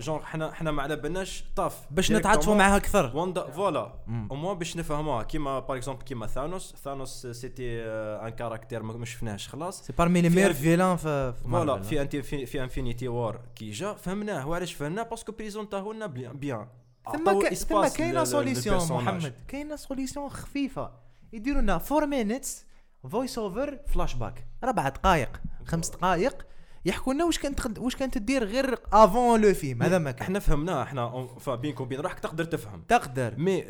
genre 0.00 0.22
حنا 0.22 0.52
حنا 0.52 0.70
ما 0.70 0.82
على 0.82 0.96
بالناش 0.96 1.44
طاف 1.56 1.86
باش 1.90 2.12
نتعاطفوا 2.12 2.54
معاها 2.54 2.76
أكثر. 2.76 3.16
واندا 3.16 3.50
voilà. 3.50 3.92
au 4.30 4.36
moins 4.36 4.54
باش 4.54 4.76
نفهموها. 4.76 5.22
كيما 5.22 5.58
par 5.58 5.76
exemple 5.76 6.02
كيما 6.02 6.26
ثانوس 6.26 6.74
ثانوس 6.84 7.26
c'était 7.26 7.82
un 7.82 8.28
caractère 8.28 8.82
ما 8.82 9.04
شفناهش 9.04 9.48
خلاص. 9.48 9.82
c'est 9.82 9.92
parmi 9.92 10.20
les 10.20 10.30
في 10.30 10.36
مير 10.36 10.52
villains 10.52 10.96
في 10.96 11.32
في 11.32 11.48
voilà. 11.50 11.82
في 11.82 12.02
انتي 12.02 12.22
في, 12.22 12.46
في 12.46 12.62
Infinity 12.62 13.08
War 13.08 13.40
كي 13.54 13.70
جا 13.70 13.94
فهمناه 13.94 14.48
وعلاش 14.48 14.74
فهمناه 14.74 15.02
parce 15.02 15.21
que 15.21 15.32
بريزونتاه 15.32 15.92
لنا 15.92 16.06
bien 16.06 16.68
ثم 17.12 17.54
ثم 17.54 17.88
كاينة 17.88 18.24
solution. 18.24 18.76
محمد 18.76 19.34
كاينة 19.48 19.76
solution 19.76 20.28
خفيفه 20.28 20.92
يديروا 21.32 21.60
لنا 21.60 21.80
4 21.92 22.06
minutes 22.06 22.66
voice-over 23.10 23.78
flashback 23.86 24.46
ربع 24.64 24.88
دقائق 24.88 25.40
خمس 25.64 25.90
دقائق 25.90 26.46
يحكوا 26.84 27.14
لنا 27.14 27.24
واش 27.24 27.38
كانت 27.38 27.78
واش 27.78 27.96
كانت 27.96 28.14
تدير 28.18 28.44
غير 28.44 28.78
avant 28.92 29.40
le 29.40 29.54
film 29.54 29.82
هذا 29.82 29.98
ما 29.98 30.10
كان 30.10 30.22
إحنا 30.22 30.38
فهمناه 30.38 30.82
إحنا 30.82 31.28
فبينك 31.40 31.80
وبين 31.80 32.00
روحك 32.00 32.18
تقدر 32.20 32.44
تفهم 32.44 32.84
تقدر 32.88 33.34
mais 33.38 33.62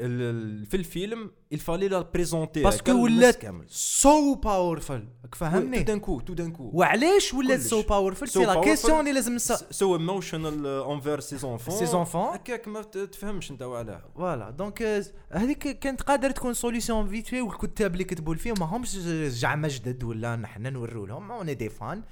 في 0.66 0.74
الفيلم 0.76 1.30
il 1.52 1.60
fallait 1.60 1.88
la 1.88 2.00
présenter 2.14 2.62
parce 2.62 2.81
que 2.81 2.92
ولات 3.04 3.42
so 3.68 4.34
powerful 4.34 5.28
تو 5.30 5.36
فهمني 5.38 5.82
d'un 5.82 6.00
coup 6.00 6.20
tout 6.20 6.32
d'un 6.34 6.52
coup 6.52 6.70
وعلاش 6.74 7.34
ولات. 7.34 7.60
so 7.60 7.82
powerful 7.82 8.18
So 8.26 8.30
c'est 8.30 8.44
la. 8.44 8.60
question 8.60 9.00
اللي 9.00 9.12
لازم 9.12 9.38
so 9.70 9.96
emotional 9.96 10.66
envers 10.66 11.20
ses 11.20 11.44
enfants 11.44 11.78
Ses 11.86 11.90
enfants. 12.08 12.16
هكاك 12.34 12.68
ما 12.68 12.82
تفهمش 12.82 13.50
انت 13.50 13.62
وعلاه 13.62 14.02
voilà 14.16 14.50
donc 14.50 14.82
آه، 14.82 15.04
هذيك 15.32 15.58
كانت 15.78 16.02
قادره 16.02 16.30
تكون 16.30 16.54
solution 16.54 17.08
vite 17.08 17.26
fait 17.26 17.40
والكتاب 17.40 17.92
اللي 17.92 18.04
كتبوا 18.04 18.34
الفيلم 18.34 18.56
ماهمش 18.60 18.88
زعما 19.28 19.68
جدد 19.68 20.04
ولا 20.04 20.36
نحن 20.36 20.72
نوروا 20.72 21.06
لهم 21.06 21.30
on 21.32 21.56
est 21.56 21.62
des 21.62 21.68
fans 21.68 22.02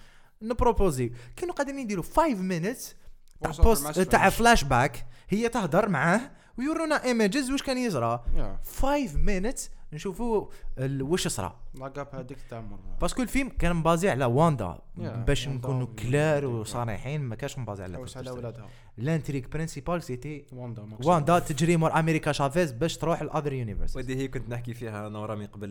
ن 0.43 0.50
proposer. 0.50 1.13
كانوا 1.37 1.55
قادرين 1.55 1.79
يديروا 1.79 2.05
5 2.05 2.35
minutes 2.35 2.97
تاع 3.43 3.51
post 3.51 4.01
تاع. 4.01 4.29
فلاش 4.31 4.65
باك 4.65 5.07
هي 5.29 5.49
تهضر 5.49 5.89
معاه 5.89 6.21
ويورونا 6.59 7.05
images 7.05 7.51
واش 7.51 7.63
كان 7.63 7.79
يجرى 7.79 8.25
Yeah. 8.37 8.69
5 8.69 9.17
minutes 9.17 9.71
نشوفوا 9.93 10.47
ال- 10.79 11.03
واش 11.03 11.29
صرا. 11.29 11.61
la 11.75 11.88
gap 11.88 12.09
هذيك 12.15 12.39
تاع 12.51 12.61
مرة. 12.61 12.79
parce 13.01 13.14
que 13.15 13.23
الفيلم 13.23 13.49
كان 13.49 13.77
م 13.77 13.84
basé 13.84 14.11
على 14.11 14.25
واندا 14.25 14.79
Yeah, 14.99 15.01
باش 15.01 15.49
نكونوا 15.49 15.87
clairs 15.87 16.47
وصريحين 16.47 17.21
ما 17.21 17.35
كانش 17.37 17.59
م 17.59 17.64
basé 17.64 17.83
على 17.83 18.07
على. 18.17 18.31
ولادها. 18.31 18.69
l'intrigue 18.97 19.49
principale 19.49 20.03
c'était 20.03 20.47
واندا. 20.53 20.89
واندا 21.05 21.39
تجري 21.39 21.77
مور 21.77 21.99
أمريكا 21.99 22.33
شافيز 22.33 22.73
باش 22.73 22.97
تروح 22.97 23.21
ال 23.21 23.26
other 23.26 23.53
universe 23.53 23.97
ودي 23.97 24.17
هي 24.17 24.29
كنت 24.29 24.49
نحكي 24.49 24.75
فيها 24.75 25.07
أنا 25.07 25.19
ورامي 25.19 25.47
قبل 25.47 25.69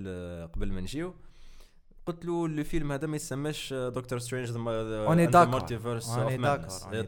قبل 0.56 0.72
ما 0.72 0.82
نجيو. 0.82 1.14
قلت 2.10 2.26
له 2.26 2.46
الفيلم 2.46 2.92
هذا 2.92 3.08
ما 3.08 3.16
يسماش 3.16 3.74
Doctor 3.74 4.20
Strange 4.20 4.50
d'accord. 5.46 5.48
multiverse 5.48 6.16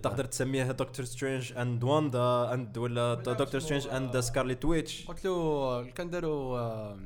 تقدر 0.04 0.26
تسميها 0.26 0.72
Doctor 0.72 1.06
Strange 1.06 1.54
and 1.54 1.84
واندا 1.84 2.54
and 2.54 2.78
ولا 2.78 3.14
Doctor 3.14 3.62
Strange 3.62 3.88
and 3.88 4.20
Scarlet 4.20 4.66
Witch 4.66 5.08
قلت 5.08 5.26
له 5.26 5.84
كان 5.84 6.10
داروا 6.10 6.60
آه، 6.60 6.98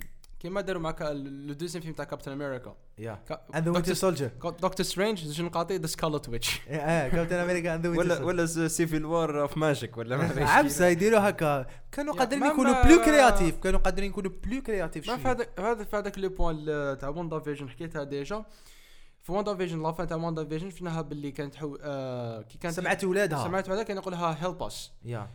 كيما 0.45 0.61
داروا 0.61 0.81
مع 0.81 0.95
le 1.01 1.53
deuxième 1.53 1.81
film 1.81 1.95
تاع 1.95 2.05
كابتن 2.05 2.31
أمريكا 2.31 2.75
yeah. 2.97 3.19
and 3.55 3.65
the 3.65 3.71
Winter 3.71 3.93
Soldier 3.93 4.27
Doctor 4.43 4.85
Strange 4.85 5.25
زوج 5.25 5.41
نقاطي 5.41 5.77
the 5.77 5.87
Scarlet 5.87 6.29
Witch 6.29 6.61
آه 6.69 7.07
كابتن 7.07 7.35
أمريكا 7.35 7.75
and 7.75 7.87
the 7.87 7.97
ولا 7.97 8.23
ولا 8.23 8.45
civil 8.45 9.05
war 9.05 9.41
of 9.41 9.57
magic 9.57 9.97
ولا 9.97 10.17
ما 10.17 10.49
عبسه 10.49 10.85
يديروا 10.87 11.29
هكا. 11.29 11.65
كانوا 11.91 12.13
قادرين 12.13 12.45
يكونوا 12.45 12.83
plus 12.83 13.01
créatifs 13.01 13.57
كانوا 13.57 13.79
قادرين 13.79 14.09
يكونوا 14.09 14.31
plus 14.43 14.61
créatifs 14.61 15.09
ما 15.09 15.17
في 15.17 15.27
هذاك 15.27 15.59
هذا 15.59 15.83
في 15.83 15.95
هذاك 15.95 16.19
le 16.19 16.29
point 16.29 16.97
تاع 16.97 17.09
WandaVision 17.09 17.69
حكيتها 17.69 18.03
déjà. 18.03 18.45
في 19.23 19.31
WandaVision 19.31 19.55
la 19.55 19.83
fin 19.83 20.07
تاع 20.07 20.17
WandaVision 20.17 20.69
شفناها 20.69 21.01
باللي 21.01 21.31
كانت 21.31 21.55
حو... 21.55 21.77
آه 21.81 22.41
كي 22.41 22.57
كانت 22.57 22.75
سمعت 22.75 23.03
ولادها. 23.03 23.43
سمعت 23.43 23.69
هذا 23.69 23.83
كان 23.83 23.97
يقولها 23.97 24.45
help 24.45 24.63
us 24.63 24.91
yeah. 25.05 25.27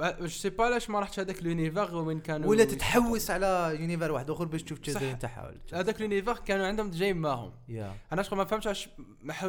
je 0.00 0.26
sais 0.26 0.50
pas 0.50 0.64
علاش 0.64 0.90
ما 0.90 1.00
رحتش 1.00 1.20
هذاك 1.20 1.42
l'univers 1.42 1.96
وين 1.96 2.20
كانوا 2.20 2.50
ولا 2.50 2.64
تتحوس 2.64 3.30
على 3.30 3.76
univers 3.80 4.12
واحد 4.12 4.30
أخر 4.30 4.44
باش 4.44 4.62
تشوف. 4.62 4.78
الجزء 4.78 5.12
تاعها 5.12 5.54
هذاك 5.72 6.00
l'univers 6.00 6.34
كانوا 6.34 6.66
عندهم 6.66 6.90
جايين 6.90 7.16
معاهم 7.16 7.52
yeah. 7.68 7.94
أنا 8.12 8.22
شغل 8.22 8.38
ما 8.38 8.44
فهمتش 8.44 8.66
علاش 8.66 8.88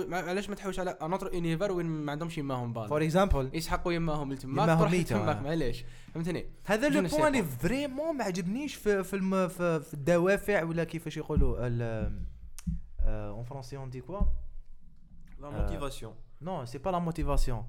ما 0.07 0.17
علاش 0.17 0.45
تحوش 0.45 0.79
على 0.79 0.89
un 0.89 1.02
autre 1.02 1.33
univers 1.33 1.71
وين 1.71 1.85
ما 1.85 2.11
عندهمش 2.11 2.37
يماهم 2.37 2.73
فور 2.73 2.87
par 2.87 3.03
exemple 3.03 3.49
يسحقوا 3.53 3.93
يماهم 3.93 4.33
لتماك 4.33 4.63
يماهم 4.63 4.79
تروح 4.79 5.01
تماك. 5.01 5.41
معليش. 5.41 5.85
فهمتني؟ 6.13 6.45
هذا 6.65 6.89
le 6.89 7.07
point 7.07 7.27
اللي. 7.35 7.43
vraiment 7.43 8.17
ما 8.17 8.23
عجبنيش 8.23 8.75
في 8.75 9.03
في, 9.03 9.15
الم 9.15 9.47
في, 9.47 9.79
في 9.79 9.93
الدوافع 9.93 10.63
ولا 10.63 10.83
كيفاش 10.83 11.17
يقولوا 11.17 11.57
en 13.07 13.43
français 13.43 13.77
on 13.77 13.89
dit 13.89 14.01
quoi 14.01 14.19
la 15.39 15.49
motivation 15.49 16.15
non 16.41 16.65
c'est 16.65 16.77
pas 16.77 16.89
la 16.89 16.99
motivation 16.99 17.65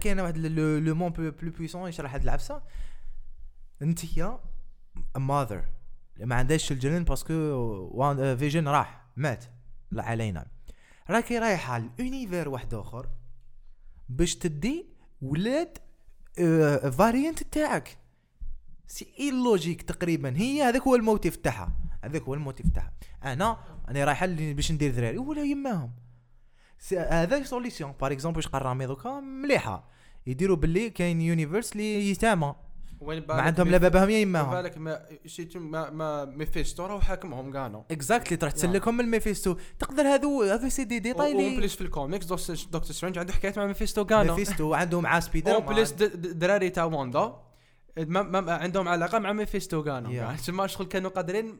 كاين 0.00 0.20
واحد 0.20 0.38
le 0.38 0.94
mot 0.94 1.12
plus 1.12 1.50
puissant 1.50 1.88
يشرح 1.88 2.14
هاد 2.14 2.22
العفسة. 2.22 2.62
انتيا 3.82 4.40
mother 5.16 5.64
ما 6.20 6.34
عندهاش 6.34 6.72
الجنين 6.72 7.04
parce 7.04 7.87
que 7.87 8.36
فيجن 8.36 8.68
راح 8.68 9.06
مات. 9.16 9.44
لا 9.90 10.02
علينا. 10.02 10.46
راكي 11.10 11.38
رايحه 11.38 11.78
l'univers 11.78 12.48
واحد 12.48 12.74
آخر 12.74 13.08
باش 14.08 14.36
تدي 14.36 14.86
ولاد 15.22 15.78
variante 16.92 17.42
تاعك. 17.42 17.98
c'est 18.86 19.14
illogique 19.18 19.82
تقريبا. 19.82 20.36
هي 20.36 20.62
هذاك 20.62 20.82
هو 20.82 20.94
ال 20.94 21.01
motif 21.01 21.36
تاعها. 21.36 21.72
هذاك 22.04 22.22
هو 22.22 22.34
ال 22.34 22.40
motif 22.40 22.68
تاعها. 22.70 22.92
أنا 23.24 23.58
أنا 23.88 24.04
رايحة 24.04 24.26
باش 24.26 24.72
ندير 24.72 24.90
ذراري. 24.90 25.18
ولا 25.18 25.42
يماهم 25.42 25.92
هذا 26.92 27.42
solution 27.42 27.92
par 28.00 28.12
exemple 28.12 28.38
واش 28.38 28.48
رامي 28.54 28.86
دوكا 28.86 29.20
مليحه 29.20 29.88
يديروا 30.26 30.56
باللي 30.56 30.90
كاين 30.90 31.20
universe 31.20 31.72
اللي 31.72 32.10
يتامى 32.10 32.54
وين 33.00 33.24
ما 33.28 33.34
عندهم 33.34 33.68
لا 33.68 33.78
باباهم 33.78 34.10
يا 34.10 34.14
ما 34.14 34.20
يماهم 34.20 34.50
بالك 34.50 34.78
Mephisto 34.78 35.60
ما 35.60 35.90
ما 35.90 36.24
Mephisto 36.24 36.86
راهو 36.86 37.00
حاكمهم 37.00 37.52
كانوا 37.52 37.82
exactly 37.90 38.36
تروح 38.36 38.52
تسلكهم 38.52 38.94
من 38.96 39.04
ال 39.04 39.09
Mephisto. 39.09 39.56
تقدر 39.78 40.02
هذو 40.02 40.42
هذو 40.42 40.68
سي 40.68 40.84
دي 40.84 40.98
ديتاي 40.98 41.32
اللي 41.32 41.56
plus 41.56 41.74
في 41.74 41.80
ال 41.80 41.87
comics 41.87 42.26
Doctor 42.26 42.82
Strange 42.82 43.18
عنده 43.18 43.32
حكايات 43.32 43.58
مع 43.58 43.66
Mephisto 43.66 44.04
كانوا 44.04 44.36
Mephisto 44.36 44.74
عنده 44.74 45.00
معاه 45.00 45.20
سبيدر 45.20 45.54
en 45.54 45.66
plus 45.66 45.92
دراري 45.92 46.70
تاع 46.70 46.84
واندا. 46.84 47.36
ما 47.96 48.22
ما 48.22 48.52
عندهم 48.54 48.88
علاقة 48.88 49.18
مع 49.18 49.32
Mephisto 49.32 49.82
كانوا 49.82 50.10
Yeah. 50.10 50.14
يعني 50.22 50.36
تسمى 50.36 50.68
شغل 50.68 50.86
كانوا 50.86 51.10
قادرين 51.10 51.58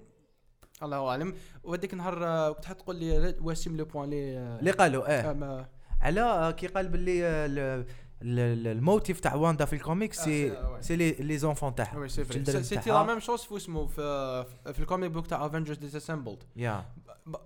الله 0.83 1.09
أعلم. 1.09 1.35
وهذيك 1.65 1.93
النهار 1.93 2.25
آه، 2.27 2.53
كنت 2.53 2.65
حتقول 2.65 2.97
لي 2.97 3.35
واسم 3.41 3.77
le 3.77 3.85
point 3.85 4.05
اللي 4.05 4.39
آه، 4.39 4.59
اللي 4.59 4.71
قالوا 4.71 5.05
آه. 5.09 5.31
آه، 5.31 5.69
على 6.03 6.55
كي 6.59 6.67
قال 6.67 6.89
باللي 6.89 7.23
ال- 7.27 7.59
ال- 7.59 8.39
ال- 8.39 8.67
ال 8.67 8.76
motif 8.76 9.21
تاع 9.21 9.35
واندا 9.35 9.65
في 9.65 9.73
الكوميكس 9.73 10.19
آه، 10.21 10.25
c'est 10.25 10.53
c'est- 10.81 10.97
les 10.97 11.11
les 11.13 11.39
enfants 11.39 11.75
تاعها 11.75 12.07
c'était. 12.09 12.91
là 12.91 13.03
même 13.03 13.21
chose 13.21 13.41
في 13.43 13.57
اسمه 13.57 13.87
في 13.87 14.45
في 14.73 14.79
ال 14.81 14.86
comic 14.86 15.11
book 15.11 15.27
تاع 15.27 15.47
Avengers 15.47 15.77
Disassembled 15.79 16.43
yeah. 16.57 16.85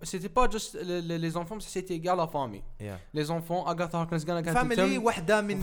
c'était 0.03 0.29
pas 0.29 0.47
juste 0.47 0.77
les 0.77 1.31
enfants 1.31 1.61
c'était 1.61 1.99
كاع 1.99 2.14
la 2.14 2.27
famille. 2.27 2.62
les 3.14 3.25
enfants 3.25 3.59
Agatha 3.59 3.99
Harkness 3.99 4.25
كان 4.25 4.40
كانت 4.40 4.57
family. 4.59 4.99
وحدة 4.99 5.40
من. 5.40 5.61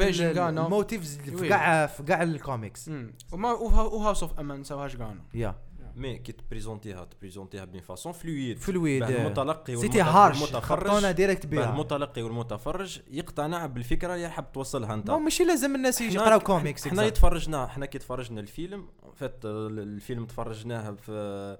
ال 0.66 0.72
motives 0.72 1.18
في. 1.18 1.50
كاع 1.50 1.86
في 1.86 2.04
كاع 2.04 2.24
الكوميكس. 2.24 2.90
و 3.32 3.47
House 3.47 4.24
of 4.24 4.40
M 4.40 4.64
سواهاش 4.64 4.96
كانوا 4.96 5.24
yeah. 5.34 5.56
مي 5.98 6.18
كي 6.18 6.32
تبريزونتيها 6.32 7.06
تبريزونتيها 7.06 7.66
بين 7.66 7.82
فاسون 7.82 8.12
فلويد. 8.12 8.58
فلويد 8.58 9.04
باه 9.04 9.26
المتلقي 9.26 9.76
c'était 9.78 10.02
harsh. 10.02 10.42
والمتفرج. 10.42 10.88
خبطونا 10.88 11.12
direct 11.12 11.46
بها. 11.46 11.70
المتلقي 11.70 12.22
والمتفرج 12.22 13.00
يقتنع 13.12 13.66
بالفكرة 13.66 14.16
اللي 14.16 14.30
حاب 14.30 14.52
توصلها 14.52 14.94
انت. 14.94 15.12
ماشي 15.12 15.44
لازم 15.44 15.76
الناس 15.76 16.02
يقراو 16.02 16.40
كوميكس 16.40 16.88
حنا. 16.88 17.04
يتفرجنا 17.04 17.68
حنا 17.68 17.86
كي 17.86 17.98
تفرجنا 17.98 18.42
الفيلم 18.42 18.88
فات 19.16 19.40
الفيلم 19.46 20.26
تفرجناه 20.26 20.92
في 20.92 21.58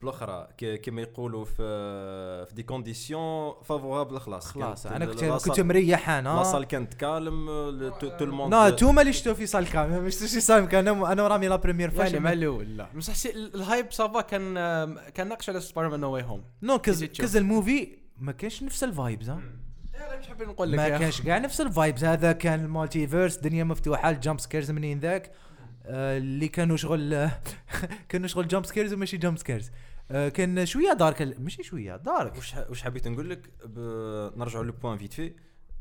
بالاخرى 0.00 0.48
كيما 0.58 1.02
يقولوا 1.02 1.44
في 1.44 2.46
في 2.46 2.54
des 2.54 2.62
conditions 2.62 3.54
favorables 3.64 4.20
خلاص 4.20 4.46
خلاص 4.46 4.86
أنا 4.86 5.06
كنت 5.06 5.24
كنت 5.24 5.60
مريح 5.60 6.10
أنا 6.10 6.28
la 6.28 6.38
salle 6.38 6.64
كانت 6.64 6.94
calme 6.94 7.46
تو 8.00 8.24
الموند 8.24 8.54
نو 8.54 8.68
توما 8.68 9.00
اللي 9.02 9.12
شفتوا 9.12 9.34
في 9.34 9.46
صال 9.46 9.68
كامل 9.68 10.02
مش 10.02 10.14
شي 10.14 10.40
صال 10.40 10.64
كان 10.68 10.88
أنا 10.88 11.12
أنا 11.12 11.22
ورامي 11.22 11.48
لا 11.48 11.56
بريمير 11.56 11.90
فاش 11.90 12.14
مع 12.14 12.32
الأول 12.32 12.76
لا 12.76 12.86
بصح 12.96 13.30
الهايب 13.34 13.90
صافا 13.92 14.20
كان 14.20 14.56
آه، 14.56 15.08
كان 15.14 15.28
ناقش 15.28 15.50
على 15.50 15.60
سبايدر 15.60 15.90
مان 15.90 16.00
نو 16.00 16.10
واي 16.10 16.22
هوم 16.22 16.44
نو 16.62 16.78
كز. 16.78 17.04
كز 17.04 17.36
الموفي 17.36 17.88
ما 18.18 18.32
كانش 18.32 18.62
نفس 18.62 18.84
الفايبز 18.84 19.30
ها؟ 19.30 19.40
أنا 19.94 20.18
مش 20.18 20.26
حاب 20.28 20.42
نقول 20.42 20.72
لك 20.72 20.78
ما 20.78 20.88
كانش 20.98 21.20
كاع 21.22 21.38
نفس 21.38 21.60
الفايبز 21.60 22.04
هذا 22.04 22.32
كان 22.32 22.64
المالتيفيرس 22.64 23.36
دنيا 23.36 23.64
مفتوحة 23.64 24.10
الجامب 24.10 24.40
سكيرز 24.40 24.70
منين 24.70 25.00
ذاك؟ 25.00 25.26
آه، 25.26 25.30
اللي 25.88 26.48
كانوا 26.48 26.76
شغل 26.76 27.28
كانوا 28.08 28.28
شغل 28.28 28.48
جامب 28.48 28.66
سكيرز 28.66 28.92
وماشي 28.92 29.16
جامب 29.16 29.38
سكيرز 29.38 29.70
آه، 30.10 30.28
كان 30.28 30.66
شوية 30.66 30.92
دارك 30.92 31.22
ماشي 31.40 31.62
شوية 31.62 31.96
دارك 31.96 32.36
واش 32.68 32.82
حبيت 32.82 33.08
نقول 33.08 33.30
لك؟ 33.30 33.50
نرجعوا 34.36 34.64
le 34.64 34.72
point 34.72 34.98
vite 34.98 35.12
fait 35.12 35.32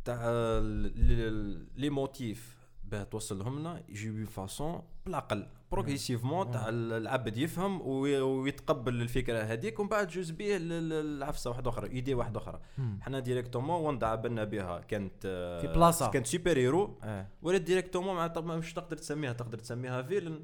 تاع 0.06 0.20
ال- 0.26 1.68
les 1.75 1.89
motifs 1.89 2.56
باه 2.84 3.04
توصلهم 3.04 3.60
لنا 3.60 3.84
يجي 3.89 4.12
ب 4.12 4.25
façon 4.25 4.82
بالعقل 5.06 5.48
progressivement 5.71 6.51
تاع 6.51 6.69
ال- 6.69 6.93
العبد 6.93 7.38
يفهم 7.38 7.82
وي- 7.82 8.19
ويتقبل 8.21 9.01
الفكرة 9.01 9.43
هذيك 9.43 9.80
ومن 9.80 9.89
بعد 9.89 10.08
جوز 10.08 10.32
ل- 10.32 10.93
العفسه 10.93 11.49
واحدة 11.49 11.69
أخرى 11.69 11.88
idée 11.91 12.13
واحدة 12.13 12.39
أخرى. 12.39 12.60
حنا 13.01 13.19
directement 13.19 13.82
واندا 13.82 14.08
عبلنا 14.08 14.43
بها؟ 14.43 14.80
كانت 14.80 15.13
آه، 15.25 15.62
في 15.62 15.67
بلاصة. 15.67 16.10
كانت 16.12 16.28
super 16.28 16.58
hero 16.58 16.97
آه. 17.04 17.28
ولا 17.41 17.58
directement 17.58 18.15
مع 18.15 18.28
طب 18.28 18.45
مش 18.45 18.73
تقدر 18.73 18.97
تسميها 18.97 19.34
تقدر 19.34 19.58
تسميها 19.58 20.01
villain 20.01 20.39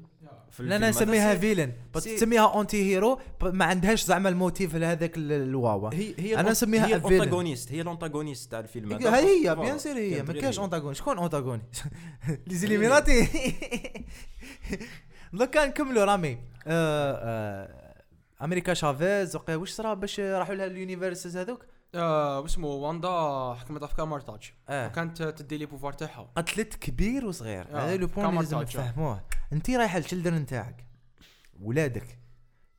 في 0.50 0.62
لا 0.62 0.76
أنا 0.76 0.88
نسميها 0.90 1.34
villain 1.34 1.72
بس 1.94 2.04
تسميها 2.04 2.54
anti-héros 2.54 3.18
ما 3.42 3.64
عندهاش 3.64 4.04
زعما 4.04 4.28
ال 4.28 4.36
motif 4.36 4.76
لهذاك 4.76 5.16
ال- 5.16 5.32
الواوا. 5.32 5.94
هي 5.94 6.14
هي 6.18 6.36
ال 6.36 6.38
an- 6.38 6.46
نسميها 6.48 6.86
هي. 6.86 6.96
ال 6.96 7.02
antagoniste 7.02 7.72
هي 7.72 7.80
ال 7.80 7.86
antagoniste 7.86 8.50
تاع 8.50 8.60
الفيلم 8.60 8.92
هذا 8.92 9.16
هاي 9.16 9.24
هي 9.24 9.42
voilà. 9.54 9.60
bien 9.62 9.78
sûr 9.78 9.96
هي. 9.96 10.22
ما 10.22 10.32
كاش 10.32 10.58
هي. 10.58 10.62
antagoniste 10.62 10.94
شكون 10.94 11.18
antagoniste 11.18 11.62
les 12.46 12.54
Illuminati 12.54 13.28
دوكا 15.32 15.66
نكملوا 15.66 16.04
رامي. 16.04 16.38
آه، 16.66 17.12
آه، 17.22 18.02
أمريكا 18.44 18.74
شافيز 18.74 19.36
وقع 19.36 19.56
واش 19.56 19.70
صرا 19.70 19.94
باش 19.94 20.20
راحوا 20.20 20.54
لها 20.54 20.66
ال 20.66 20.73
universes 20.73 21.36
هذوك؟ 21.36 21.66
آه 21.94 22.40
واسمه 22.40 22.68
واندا 22.68 23.54
حكمت 23.60 23.82
في 23.82 24.06
Kamar-Taj. 24.06 24.52
آه. 24.68 24.86
وكانت 24.86 25.22
تدي 25.22 25.58
les 25.58 25.66
pouvoirs 25.66 25.92
تاعها. 25.92 26.30
قتلت 26.36 26.74
كبير 26.74 27.26
وصغير. 27.26 27.66
آه، 27.72 27.78
هذا 27.80 27.96
le 27.96 28.08
اللي 28.16 28.32
لازم. 28.32 28.62
تفهموه 28.62 29.22
انت 29.52 29.70
رايحة 29.70 29.98
لل 29.98 30.08
children 30.08 30.46
تاعك 30.46 30.86
ولادك. 31.60 32.18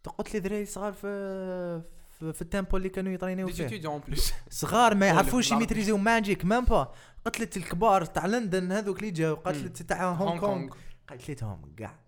تقتلي 0.04 0.40
ذراري 0.40 0.66
صغار 0.66 0.94
في 0.94 1.82
في, 2.20 2.34
في 2.34 2.42
ال 2.42 2.47
temple 2.47 2.78
اللي 2.78 2.90
كانوا 2.90 3.12
ي 3.14 3.17
traîner 3.17 3.41
يو 3.41 3.48
فيه. 3.48 3.92
صغار 4.50 4.96
ما 4.96 5.06
يعرفوش. 5.12 5.52
ي 5.52 5.57
maîtriser 5.57 5.98
يو 5.98 6.12
magic 6.12 6.46
même 6.46 6.66
pas 6.66 6.94
قتلت 7.26 7.58
الكبار 7.58 8.06
تاع 8.06 8.26
لندن 8.26 8.72
هذوك 8.72 9.00
اللي 9.00 9.12
جاو 9.12 9.36
قتلت 9.36 9.82
تاع 9.82 10.12
هونغ 10.12 10.40
كونغ. 10.40 10.74
قتلتهم 11.08 11.74
كاع 11.78 12.03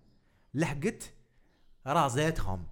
لحقت 0.56 1.13
رازاتهم 1.88 2.65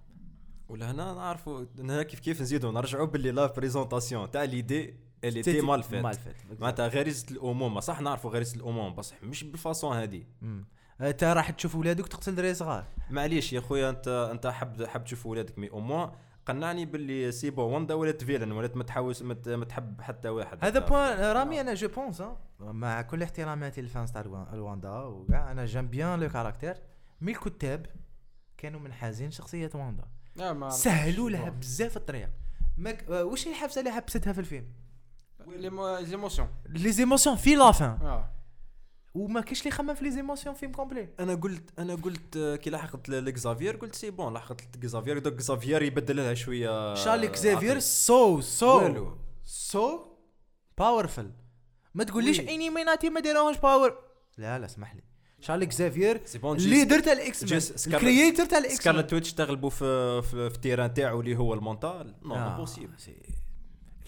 ولهنا 0.68 1.12
نعرفوا 1.12 1.64
هنا 1.78 2.02
كيف 2.02 2.20
كيف 2.20 2.40
نزيدوا 2.40 2.72
نرجعوا 2.72 3.06
باللي 3.06 3.30
la 3.30 3.46
présentation 3.46 4.30
تاع 4.30 4.44
l'idée 4.44 4.94
elle 5.24 5.42
était 5.42 5.60
mal 5.60 5.82
faite 5.82 6.02
mal 6.04 6.14
faite 6.14 6.34
معناتها 6.60 6.88
غريزة 6.88 7.26
الامومه 7.30 7.80
صح 7.80 8.00
نعرفوا 8.00 8.30
غريزة 8.30 8.56
الامومه 8.56 8.94
بصح 8.94 9.22
مش 9.22 9.44
بالفاسون 9.44 9.96
هذه 9.96 10.24
مم. 10.42 10.64
انت 11.00 11.24
راح 11.24 11.50
تشوف 11.50 11.74
ولادك 11.76 12.08
تقتل 12.08 12.34
دراري 12.34 12.54
صغار. 12.54 12.84
معليش 13.10 13.52
يا 13.52 13.60
خويا 13.60 13.90
انت 13.90 14.28
أنت 14.32 14.46
حب 14.46 14.84
حب 14.84 15.04
تشوف 15.04 15.26
ولادك 15.26 15.58
mais 15.58 15.70
au 15.70 15.80
moins 15.80 16.10
قنعني 16.46 16.86
باللي 16.86 17.32
c'est 17.32 17.50
bon 17.50 17.72
واندا 17.72 17.94
ولات 17.94 18.24
villain 18.24 18.52
ولات 18.52 18.76
ما 18.76 18.84
تحاوس 18.84 19.22
ما 19.22 19.64
تحب 19.64 20.00
حتى 20.00 20.28
واحد. 20.28 20.58
هذا 20.64 20.78
point 20.78 21.18
رامي 21.36 21.60
أنا 21.60 21.74
je 21.74 21.88
pense 21.88 22.22
مع 22.60 23.02
كل 23.02 23.22
احتراماتي 23.22 23.80
لل 23.80 23.91
fans 23.91 24.12
تاع 24.12 24.20
الوا- 24.22 24.52
الواندا 24.54 24.90
وكاع 24.90 25.52
أنا 25.52 25.64
j'aime 25.66 25.88
bien 25.88 26.20
le 26.20 26.28
caractère 26.28 26.74
mais 27.20 27.32
الكتاب 27.32 27.86
كانوا 28.58 28.80
منحازين 28.80 29.30
شخصية 29.30 29.70
واندا. 29.74 30.04
لا 30.36 30.52
ما 30.52 30.70
سهلوا 30.70 31.30
لها 31.30 31.48
بزاف 31.50 31.96
الطريق 31.96 32.30
ماك 32.76 33.04
آه، 33.10 33.24
واش 33.24 33.48
هي 33.48 33.52
الحبسة 33.52 33.78
اللي 33.80 33.90
حبستها 33.92 34.32
في 34.32 34.38
الفيلم؟ 34.40 34.66
les 35.46 35.70
émo- 35.70 35.96
les 36.68 36.92
émotions 36.92 37.36
في 37.36 37.54
l'avant 37.54 37.98
وما 39.14 39.40
كاينش 39.40 39.58
اللي 39.60 39.68
يخمم 39.68 39.94
في 39.94 40.04
les 40.04 40.10
émotions 40.10 40.54
film 40.54 40.72
complet 40.72 41.08
أنا 41.20 41.34
قلت 41.34 41.78
أنا 41.78 41.94
قلت 41.94 42.36
آه، 42.36 42.56
كي 42.56 42.70
لحقت 42.70 43.08
ل- 43.08 43.24
لكزافير 43.24 43.76
قلت 43.76 43.94
c'est 43.94 44.10
bon 44.10 44.34
لحقت 44.34 44.76
لكزافير 44.76 45.18
donc 45.18 45.34
كزافير 45.34 45.82
يبدل 45.82 46.16
لها 46.16 46.34
شوية 46.34 46.94
شارلي 46.94 47.28
كزافير. 47.28 47.78
so 47.78 48.40
so 48.40 49.12
so 49.44 50.06
powerful 50.78 51.30
ما 51.94 52.04
تقوليش 52.04 52.38
oui. 52.38 52.54
Illuminati 52.54 53.10
ما 53.10 53.20
داروهاش 53.20 53.58
power 53.58 53.98
لا 54.38 54.58
لا 54.58 54.64
اسمح 54.66 54.94
لي. 54.94 55.02
شارلي 55.44 55.66
كزافير 55.66 56.20
c'est 56.24 56.38
bon 56.38 56.56
ال 56.56 56.62
leader 56.62 57.00
تاع 57.00 57.12
ال 57.12 57.52
X-Men 57.52 57.62
ال 57.94 58.00
creator 58.00 58.44
تاع 58.46 58.58
ال 58.58 58.66
X 58.66 58.74
Scarlet 58.76 59.12
Witch 59.12 59.32
تغلبوا 59.32 59.70
في 59.70 60.22
في, 60.22 60.50
في 60.50 60.56
ال 60.56 60.61
terrain 60.61 60.94
تاعو 60.94 61.20
اللي 61.20 61.36
هو 61.36 61.54
ال 61.54 61.63
mental 61.63 62.14
non 62.22 62.34
آه، 62.34 62.52
impossible 62.52 62.92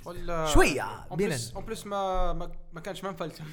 ولا 0.04 0.46
شوية، 0.46 0.82
اون 0.82 1.16
بينا. 1.16 1.30
بليس 1.30 1.52
اون 1.56 1.64
بليس 1.64 1.86
ما 1.86 2.32
ما, 2.32 2.52
ما 2.72 2.80
كانش 2.80 3.04
ما 3.04 3.10
مفلتم 3.10 3.44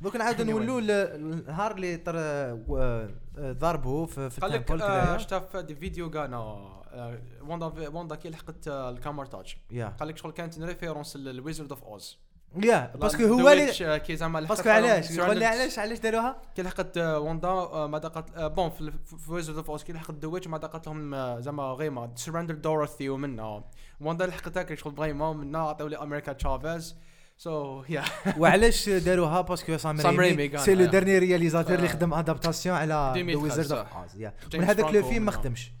دوك 0.00 0.16
نعاودو 0.16 0.44
Anyway. 0.44 0.48
نولوا 0.48 1.14
النهار 1.14 1.74
اللي 1.74 1.96
طر 1.96 2.14
آه، 2.18 3.08
آه، 3.38 3.52
ضربوا 3.52 4.06
في 4.06 4.30
في 4.30 4.40
قال 4.40 4.52
لك 4.52 4.70
آه، 4.70 5.16
في 5.38 5.62
دي 5.62 5.74
فيديو 5.74 6.10
آه، 6.16 7.18
واندا 7.42 7.88
واندا 7.88 8.14
كي 8.14 8.30
لحقت 8.30 8.68
الكامر 8.68 9.26
تاج 9.26 9.56
قال 9.98 10.08
لك 10.08 10.16
شغل 10.16 10.32
كانت 10.32 10.58
ريفيرونس 10.58 11.16
للويزرد 11.16 11.72
اوف 11.72 11.84
اوز 11.84 12.18
يا 12.56 12.92
باسكو 12.96 13.22
هو 13.24 13.48
اللي 13.48 14.00
كي 14.00 14.16
زعما 14.16 14.40
باسكو 14.40 14.68
علاش؟ 14.68 15.20
قول 15.20 15.38
لي 15.38 15.44
علاش؟ 15.44 15.78
علاش 15.78 15.98
داروها؟ 15.98 16.42
كي 16.56 16.62
لحقت 16.62 16.98
آه، 16.98 17.18
واندا 17.18 17.48
آه، 17.48 17.86
ما 17.86 17.98
دقت 17.98 18.36
آه، 18.36 18.48
بون 18.48 18.70
في 18.70 18.92
ويزرد 19.28 19.56
اوف 19.56 19.70
اوز 19.70 19.82
كي 19.82 19.92
لحقت 19.92 20.14
ذا 20.22 20.28
ويتش 20.28 20.46
ما 20.46 20.58
دقت 20.58 20.86
لهم 20.86 21.14
آه، 21.14 21.40
زعما 21.40 21.62
غيما 21.62 22.12
سراندر 22.14 22.54
دورثي 22.54 23.08
ومنها. 23.08 23.64
واندا 24.00 24.26
لحقت 24.26 24.58
هكا 24.58 24.74
شغل 24.74 24.94
give 24.98 25.18
me 25.18 25.28
ومنها 25.28 25.60
عطاو 25.60 25.86
لي 25.88 25.96
أمريكا 25.96 26.32
تشافيز 26.32 26.96
so 27.38 27.82
yeah 27.88 28.04
وعلاش 28.38 28.88
داروها؟ 28.88 29.40
parce 29.40 29.62
que 29.62 29.76
سام 29.76 30.20
ريمي 30.20 30.58
c'est 30.58 30.74
le 30.74 30.84
آه. 30.84 30.88
dernier 30.88 31.18
réalisateur 31.18 31.74
اللي 31.74 31.86
آه. 31.86 31.92
خدم 31.92 32.14
adaptation 32.14 32.76
على 32.76 33.12
the 33.14 33.20
2013 33.20 33.42
Wizard 33.42 33.78
of. 33.78 33.96
Oz 33.96 34.30
من 34.54 34.64
هذاك 34.64 34.94
le 34.94 35.02
film 35.02 35.24
ما. 35.24 35.30
خدمش. 35.30 35.72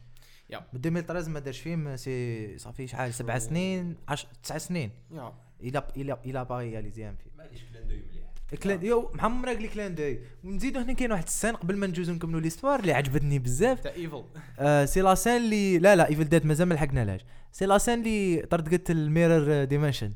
yeah. 0.50 0.58
من 0.72 0.80
2013 0.86 1.30
ما 1.30 1.40
دارش 1.40 1.60
فيلم 1.60 1.96
c'est 1.96 2.58
صافي 2.58 2.86
شحال 2.86 3.14
سبع 3.14 3.38
سنين؟ 3.38 3.96
10 4.08 4.28
تسع 4.42 4.58
سنين. 4.58 4.90
yeah 5.10 5.32
il 5.62 5.88
a 5.96 6.03
il 6.03 6.18
a 6.24 6.31
il 6.31 6.44
a 6.44 6.47
pas 6.47 6.58
réalisé 6.58 7.08
un 7.08 7.16
film 7.16 7.32
معليش 7.38 7.60
clin 7.72 7.88
d'œil 7.88 7.96
مليح. 7.96 8.62
clin 8.62 8.84
d'œil 8.84 9.10
محمد 9.14 9.48
راك 9.48 9.72
clin 9.72 9.94
d'œil 9.94 10.18
ونزيدو 10.44 10.80
هنا 10.80 10.92
كاين 10.92 11.12
واحد 11.12 11.24
ال 11.24 11.29
scène 11.29 11.56
قبل 11.56 11.76
ما 11.76 11.86
نجوزو 11.86 12.12
نكملوا 12.12 12.40
l'histoire 12.40 12.80
اللي 12.80 12.92
عجبتني 12.92 13.38
بزاف. 13.38 13.80
تاع 13.80 13.92
evil. 13.92 14.24
آه 14.58 14.84
c'est 14.84 15.00
la 15.00 15.14
scène 15.14 15.36
اللي 15.36 15.78
لا 15.78 15.96
لا 15.96 16.08
Evil 16.08 16.24
Dead 16.24 16.46
مازال 16.46 16.68
ما 16.68 16.74
لحقنالهاش 16.74 17.20
c'est 17.52 17.66
la 17.66 17.78
scène 17.78 17.98
اللي 17.98 18.42
طردقت 18.50 18.90
ال 18.90 19.01
mirror 19.01 19.64
dimension. 19.64 20.12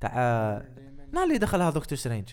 تاع 0.00 0.14
لا 1.12 1.24
اللي 1.24 1.38
دخلها 1.38 1.70
دكتور 1.70 1.98
سترينج. 1.98 2.28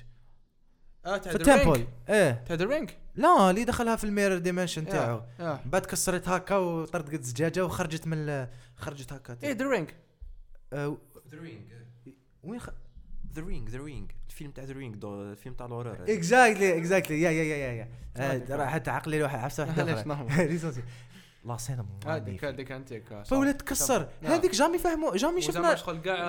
آه 1.06 1.18
تاع 1.18 1.32
في 1.32 1.38
the 1.38 1.56
ال 1.56 1.59
temple 1.59 1.76
ring 1.76 1.88
إيه. 2.10 2.44
تاع 2.48 2.56
The 2.56 2.66
Ring 2.66 2.90
لا 3.16 3.50
اللي 3.50 3.64
دخلها 3.64 3.96
في 3.96 4.04
ال 4.04 4.09
mirror 4.09 4.38
dimension 4.38 4.86
تاعو. 4.86 5.22
آه. 5.40 5.60
بعد 5.66 5.86
كسرت 5.86 6.30
هكا 6.30 6.56
وطردقت 6.56 7.24
زجاجة 7.24 7.66
وخرجت 7.66 8.08
من 8.08 8.48
خرجت 8.76 9.14
هكا. 9.14 9.38
إيه 9.44 9.52
The 9.52 9.70
Ring 9.70 9.90
آه 10.74 10.98
The 11.32 11.38
Ring 11.42 11.62
وين 12.44 12.60
خ... 12.60 12.70
The 13.34 13.42
Ring 13.42 13.70
The 13.70 13.80
Ring 13.80 14.12
الفيلم 14.30 14.52
تاع 14.52 14.64
The 14.64 14.74
Ring 14.74 15.06
الفيلم 15.06 15.56
تاع 15.56 15.66
l'horreur 15.66 16.04
exactly 16.08 16.78
exactly 16.78 17.22
yeah 17.22 17.32
yeah 17.32 17.44
yeah 17.44 17.58
yeah 17.58 17.88
yeah. 18.50 18.66
حتى 18.66 18.92
عقلي 18.92 19.24
واحد 19.24 19.40
عفسه 19.40 19.64
واحدة 19.64 19.84
علاش 19.84 20.08
la 21.46 21.58
scène 21.58 21.86
هذيك 22.06 22.46
هذيك 22.46 22.72
antique 22.72 23.24
voilà 23.24 23.52
تكسر. 23.52 24.10
هذيك 24.24 24.52
jamais 24.52 24.78
فهموا 24.78 25.18
jamais 25.18 25.42
شفنا 25.42 25.76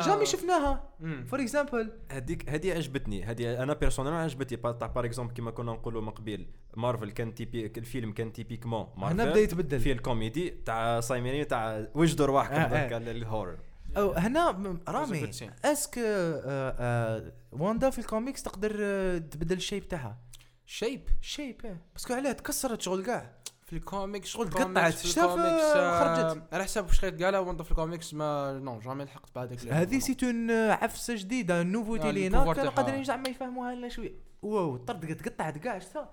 jamais 0.07 0.27
شفناها. 0.27 0.89
for 1.27 1.41
example 1.41 1.93
هذيك 2.11 2.51
هذه 2.51 2.73
عجبتني. 2.73 3.25
هذه 3.25 3.63
أنا 3.63 3.73
personnel 3.73 4.13
عجبتني. 4.13 4.73
تاع 4.73 4.87
par 4.87 5.05
exemple 5.05 5.35
كيما 5.35 5.51
كنا 5.51 5.73
نقولوا 5.73 6.03
من 6.03 6.11
قبيل. 6.11 6.47
مارفل 6.77 7.11
كان 7.11 7.35
typi- 7.35 7.67
الفيلم 7.67 8.13
كان 8.13 8.33
typiquement 8.33 8.89
هنا 8.97 9.13
بدأ 9.13 9.25
مارفل 9.25 9.41
يتبدل. 9.41 9.81
في 9.81 9.93
الكوميدي 9.93 10.51
تاع 10.51 11.01
سام 11.01 11.15
ريمي 11.15 11.45
تاع 11.45 11.87
وجدوا 11.95 12.27
رواحكم 12.27 12.55
آه، 12.55 12.59
آه. 12.59 12.97
ال 12.97 13.06
horror 13.06 13.59
أو 13.97 14.13
هنا 14.13 14.81
رامي. 14.89 15.31
أسك 15.65 15.99
آه، 15.99 16.75
آه، 16.79 17.33
واندا 17.53 17.91
في 17.91 17.99
الكوميكس 17.99 18.43
تقدر 18.43 18.77
آه، 18.81 19.19
تبدل 19.19 19.57
الشيب 19.57 19.89
تاعها 19.89 20.19
شيب 20.67 21.09
الشيب 21.21 21.67
آه 21.67 21.77
باسكو 21.93 22.15
علاه 22.15 22.33
تكسرت 22.33 22.81
شغل 22.81 23.05
كاع 23.05 23.31
في 23.67 23.77
الكوميكس 23.77 24.29
شغل 24.29 24.51
تقطعت. 24.51 25.07
آه، 25.07 26.31
خرجت. 26.33 26.43
على 26.53 26.65
حسب 26.65 26.87
واش 26.87 27.05
قالها 27.05 27.39
وانت 27.41 27.63
في 27.63 27.71
الكوميكس 27.71 28.15
ما 28.15 28.53
نو 28.59 28.79
جامي 28.81 29.05
لحقت 29.05 29.35
بعدك 29.35 29.67
هذه 29.69 29.99
سيت 29.99 30.25
اون 30.25 30.51
عفسة 30.51 31.15
جديدة 31.17 31.63
نوفوتي 31.63 32.09
آه، 32.09 32.11
لينا 32.11 32.53
كانوا. 32.55 32.71
قادرين 32.71 33.05
زعما 33.05 33.29
يفهموها 33.29 33.75
لنا 33.75 33.89
شوية 33.89 34.13
واو 34.43 34.77
طردقت 34.77 35.29
قطعت 35.29 35.59
كاع 35.59 35.79
شتا 35.79 36.11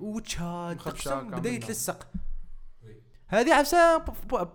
وتشاد 0.00 0.76
تقسم 0.76 1.30
بدا. 1.30 1.50
يتلصق 1.50 2.08
هذه 3.32 3.54
عفسة 3.54 3.98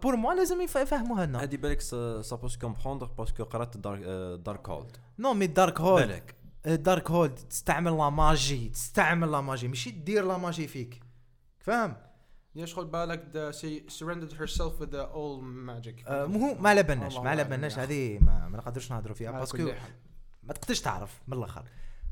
pour 0.03 0.15
moi 0.15 0.33
لازم 0.33 0.61
يف- 0.61 0.75
يفهموها 0.75 1.25
لنا. 1.25 1.43
هذه 1.43 1.57
بالك 1.57 1.81
ça 2.21 2.30
peut 2.30 2.48
se 2.48 2.57
comprendre 2.57 3.05
parce 3.05 3.29
que 3.29 3.43
قرأت 3.43 3.77
Dark 3.77 3.99
Darkhold 4.45 4.97
non 5.19 5.33
mais 5.33 5.47
Darkhold 5.47 6.01
بالك. 6.07 6.35
Darkhold 6.65 7.35
تستعمل 7.35 7.97
la 7.97 8.09
magie 8.09 8.69
تستعمل 8.69 9.31
la 9.31 9.41
magie 9.41 9.67
ماشي 9.67 9.91
دير 9.91 10.25
la 10.25 10.37
magie 10.37 10.67
فيك. 10.67 10.99
فاهم؟ 11.59 11.95
yeah 12.55 12.65
شغل 12.65 12.85
بالك 12.85 13.51
surrendered 13.87 14.33
herself 14.33 14.81
with 14.81 14.89
the 14.91 15.05
all 15.13 15.41
magic. 15.67 16.07
آه، 16.07 16.25
مو 16.25 16.53
ما 16.53 16.69
على 16.69 16.83
بالناش 16.83 17.17
ما 17.17 17.29
على 17.29 17.43
بالناش 17.43 17.79
هذه 17.79 18.19
ما, 18.21 18.47
ما 18.47 18.57
نقدرش 18.57 18.91
نهضروا 18.91 19.15
فيها 19.15 19.31
parce 19.31 19.53
que. 19.53 19.71
ما 20.43 20.53
تقدرش 20.53 20.81
تعرف 20.81 21.21
من 21.27 21.37
الآخر. 21.37 21.63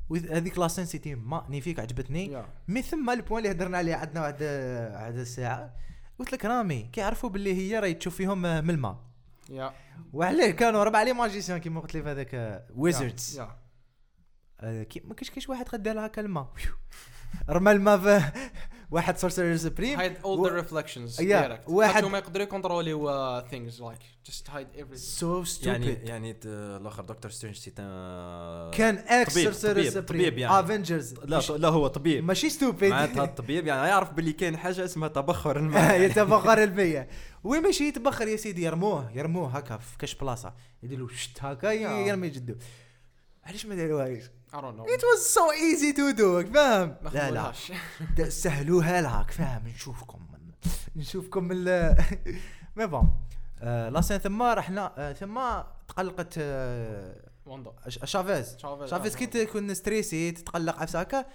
وذ- 0.10 0.32
هذيك 0.32 0.58
لا 0.60 0.67
c'était 0.67 1.15
magnifique 1.15 1.80
عجبتني. 1.80 2.43
mais 2.67 2.82
ثم 2.82 3.10
ال 3.10 3.14
point 3.14 3.38
اللي 3.45 3.52
هدرنا 3.52 3.78
عليه 3.78 3.95
عندنا 3.95 4.21
واحد 4.21 4.43
واحد 4.93 5.17
الساعة 5.17 5.73
قلت 6.19 6.34
لك 6.34 6.45
رامي 6.45 6.89
كيعرفوا 6.93 7.30
باللي 7.30 7.54
هي 7.54 7.80
راهي 7.80 7.93
تشوف 7.93 8.15
فيهم 8.15 8.45
آه، 8.45 8.62
من 8.62 8.69
الماء. 8.69 8.97
يا. 9.49 9.73
وعليه 10.13 10.52
كانوا 10.52 10.84
ربع 10.84 11.04
لي 11.04 11.13
ماجيسيان 11.13 11.58
كيما 11.58 11.80
قلت 11.82 11.93
لي 11.95 12.04
في 12.04 12.10
هذاك 12.10 12.65
ويزردز 12.76 13.39
ما 14.62 14.84
كاينش 14.84 15.30
كاينش 15.30 15.49
واحد 15.49 15.69
قد 15.69 15.88
لها 15.88 16.08
كلمة. 16.08 16.47
رمى 17.49 17.71
الماء 17.71 17.97
في 17.97 18.32
واحد 18.93 19.17
سورسر 19.17 19.56
سبريم 19.58 19.99
و- 20.23 20.47
the 20.49 20.63
reflections 20.63 21.19
يا، 21.21 21.47
direct. 21.58 21.69
واحد- 21.69 22.06
ما 22.06 22.17
يقدروا 22.17 22.43
يكونتروليو 22.45 23.41
things 23.41 23.73
like 23.73 24.29
just 24.32 24.47
hide 24.51 24.79
everything. 24.79 24.95
سو 24.95 25.34
يعني 25.36 25.45
ستوبيد 25.45 26.08
يعني 26.10 26.34
ت- 26.34 26.45
الآخر 26.45 27.03
دكتور 27.03 27.32
سترينج 27.32 27.56
سي 27.56 27.69
ان 27.79 28.71
كان 28.71 28.95
إكس 28.97 29.34
طبيب- 29.34 29.43
سورسر 29.43 29.71
طبيب- 29.71 29.89
سبريم 29.89 30.06
طبيب 30.21 30.38
يعني. 30.38 30.60
افنجرز 30.60 31.13
لا 31.13 31.39
لا 31.58 31.67
هو 31.67 31.88
طبيب. 31.88 32.23
ماشي 32.23 32.49
ستوبيد 32.49 32.91
معناتها 32.91 33.23
الطبيب 33.23 33.67
يعني. 33.67 33.88
يعرف 33.88 34.13
باللي 34.13 34.34
كاين 34.34 34.58
حاجة 34.58 34.86
اسمها 34.86 35.08
تبخر 35.08 35.58
الماء. 35.58 36.01
يتبخر 36.06 36.63
المية. 36.63 37.08
وين 37.43 37.62
ماشي 37.63 37.84
يتبخر 37.88 38.27
يا 38.27 38.36
سيدي 38.38 38.63
يرموه 38.63 39.12
يرموه 39.12 39.49
هكا 39.58 39.77
في 39.77 39.97
كاش 39.97 40.15
بلاصة. 40.15 40.53
يديروا 40.84 41.08
شت 41.08 41.38
هكا 41.43 41.67
يرمي 41.71 42.29
جدو. 42.29 42.56
علاش 43.43 43.65
ما 43.65 43.75
داروهاش؟ 43.75 44.23
I 44.54 44.62
don't 44.62 44.78
know. 44.78 44.86
It 44.86 45.02
was 45.12 45.22
so 45.38 45.46
easy 45.54 45.94
to 45.94 46.13
do 46.13 46.54
فاهم؟ 46.54 46.96
لا 47.13 47.32
لا. 47.32 48.30
سهلوها 48.30 49.02
لك 49.02 49.32
فاهم؟ 49.32 49.68
نشوفكم. 49.68 50.20
نشوفكم 50.96 51.50
ال 51.52 51.96
mais 52.78 52.88
bon 52.88 53.10
آه، 53.62 53.89
la 53.89 54.02
scène 54.02 54.17
ثم 54.18 54.42
رحنا 54.44 54.94
آه، 54.98 55.13
ثم 55.13 55.42
تقلقت 55.88 56.34
آه، 56.38 57.16
شافيز 57.88 58.58
شافيز 58.58 58.89
شافيز 58.89 59.16
كي 59.16 59.26
تكون 59.26 59.74
stressée 59.74 60.32
تتقلق 60.32 60.82
عفسه 60.82 61.00
هكا 61.02 61.26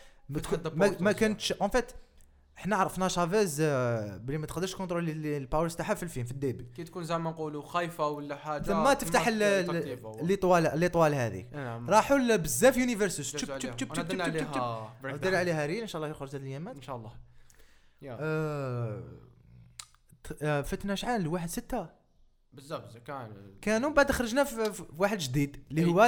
ما. 1.00 1.12
كانتش 1.12 1.52
اون 1.52 1.70
فيت 1.70 1.92
إحنا 2.58 2.76
عرفنا 2.76 3.08
شافيز 3.08 3.60
آه، 3.60 4.16
بلي 4.16 4.38
ما 4.38 4.46
تقدرش 4.46 4.74
كونترولي 4.74 5.12
ال- 5.12 5.26
الباورز 5.26 5.74
تاعها 5.76 5.94
في 5.94 6.02
الفيلم 6.02 6.26
في 6.26 6.32
الديبي 6.32 6.64
كي 6.76 6.84
تكون 6.84 7.04
زعما 7.04 7.30
نقولوا 7.30 7.62
خايفه 7.62 8.08
ولا 8.08 8.36
حاجة 8.36 8.62
ثم 8.62 8.92
تفتح 8.92 9.28
ال- 9.28 9.42
ال- 9.42 10.26
ليطوال 10.26 10.78
ليطوال 10.78 11.14
هذيك 11.14 11.48
نعم 11.52 11.90
راحوا 11.90 12.36
بزاف 12.36 12.76
يونيفرسز 12.76 13.36
عليها. 13.36 13.58
شوب 13.58 13.78
شوب 13.78 13.92
أنا 13.92 15.12
شوب 15.12 15.20
درنا 15.20 15.38
عليها 15.38 15.66
ريل 15.66 15.80
ان 15.80 15.86
شاء 15.86 16.02
الله 16.02 16.10
يخرج 16.10 16.28
هاد 16.28 16.34
الايامات 16.42 16.76
ان 16.76 16.82
شاء 16.82 16.96
الله 16.96 17.12
آه، 18.04 19.02
آه، 20.42 20.60
فتنا 20.62 20.94
شحال 20.94 21.26
واحد 21.28 21.48
ستة 21.48 21.86
بزاف 22.52 22.82
بزاف 22.84 23.02
كان 23.02 23.32
كانوا 23.62 23.90
بعد 23.90 24.12
خرجنا 24.12 24.44
في, 24.44 24.72
في 24.72 24.82
واحد 24.98 25.18
جديد 25.18 25.64
اللي 25.70 25.84
هو 25.84 26.04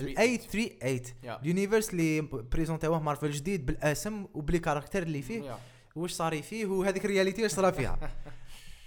الاي 0.00 0.36
38 0.36 1.02
يا. 1.22 1.40
اليونيفرس 1.42 1.90
اللي 1.90 2.20
بريزونتيوه 2.20 3.00
مارفل 3.02 3.30
جديد 3.30 3.66
بالاسم 3.66 4.26
وبلي 4.34 4.58
كاركتر 4.58 5.02
اللي 5.02 5.22
فيه. 5.22 5.58
واش 6.00 6.12
صار 6.12 6.42
فيه؟ 6.42 6.66
وهذيك 6.66 7.04
الرياليتي 7.04 7.42
واش 7.42 7.50
صرا 7.50 7.70
فيها؟ 7.70 7.98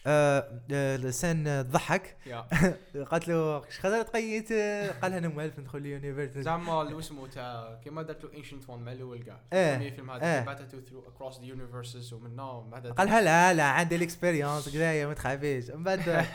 آه 0.07 0.61
آه، 0.71 0.95
السن 0.95 1.61
ضحك. 1.61 2.17
قالت 3.11 3.27
له 3.27 3.67
اش 3.67 3.79
خذا 3.79 4.01
تقيت؟ 4.01 4.53
قال 5.01 5.11
لها 5.11 5.17
أنا 5.17 5.27
موالف 5.27 5.59
ندخل 5.59 5.77
اليونيفرس 5.77 6.37
زعما 6.37 6.81
اللي 6.81 6.99
اسمه 6.99 7.27
تاع 7.27 7.79
كيما 7.83 8.01
درت 8.01 8.23
له 8.23 8.37
انشنت 8.37 8.69
وان 8.69 8.79
مع 8.79 8.91
الأول 8.91 9.23
كاع 9.23 9.39
إيه، 9.53 9.73
الثاني 9.73 9.91
فيلم 9.91 10.09
إيه. 10.09 10.51
هذا 10.51 10.67
تو 10.71 10.81
ثرو 10.81 11.03
اكروس 11.07 11.39
ذا 11.39 11.45
يونيفرسز 11.45 12.13
ومنه 12.13 12.61
بعد 12.61 12.87
قالها 12.87 13.21
لا 13.21 13.53
لا 13.53 13.63
عندي 13.63 13.95
الاكسبيريونس 13.95 14.69
كذايا 14.69 15.07
ما 15.07 15.13
تخافيش. 15.13 15.69
من 15.69 15.83
بعد 15.83 16.25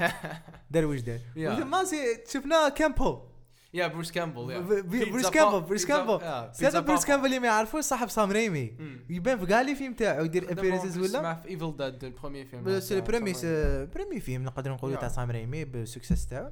دار 0.71 0.87
واش 0.87 1.01
دار. 1.01 1.19
وثم 1.37 1.75
شفنا 2.29 2.69
كامبل 2.69 3.19
yeah 3.75 3.87
بروس 3.87 4.13
كامبل 4.13 4.51
yeah 4.51 4.59
بروس 4.59 5.31
كامبل 5.31 5.61
بروس 5.61 5.87
كامبل 5.87 6.25
هذا 6.63 6.81
بروس. 6.81 7.05
كامبل 7.05 7.27
اللي 7.27 7.39
ما 7.39 7.47
يعرفوش 7.47 7.85
صاحب 7.85 8.09
سام 8.09 8.33
ريمي. 8.33 8.77
يبان 9.11 9.39
في 9.39 9.47
كاع 9.47 9.61
les 9.61 9.75
films 9.75 9.95
تاعو 9.95 10.25
يدير 10.25 10.53
appearances 10.53 10.99
ولا 10.99 11.07
اسمه 11.07 11.35
في 11.35 11.49
Evil 11.49 11.77
Dead 11.77 12.05
ال 12.05 12.10
premier 12.10 12.45
film 12.45 12.81
ses 12.81 13.01
premiers 13.01 13.33
premiers 13.95 14.21
films 14.21 14.45
نقدر 14.45 14.73
نقولوا. 14.73 14.97
تاع 14.97 15.09
سام 15.09 15.31
ريمي 15.31 15.65
بال 15.65 15.80
succès 15.80 16.27
تاعو 16.27 16.51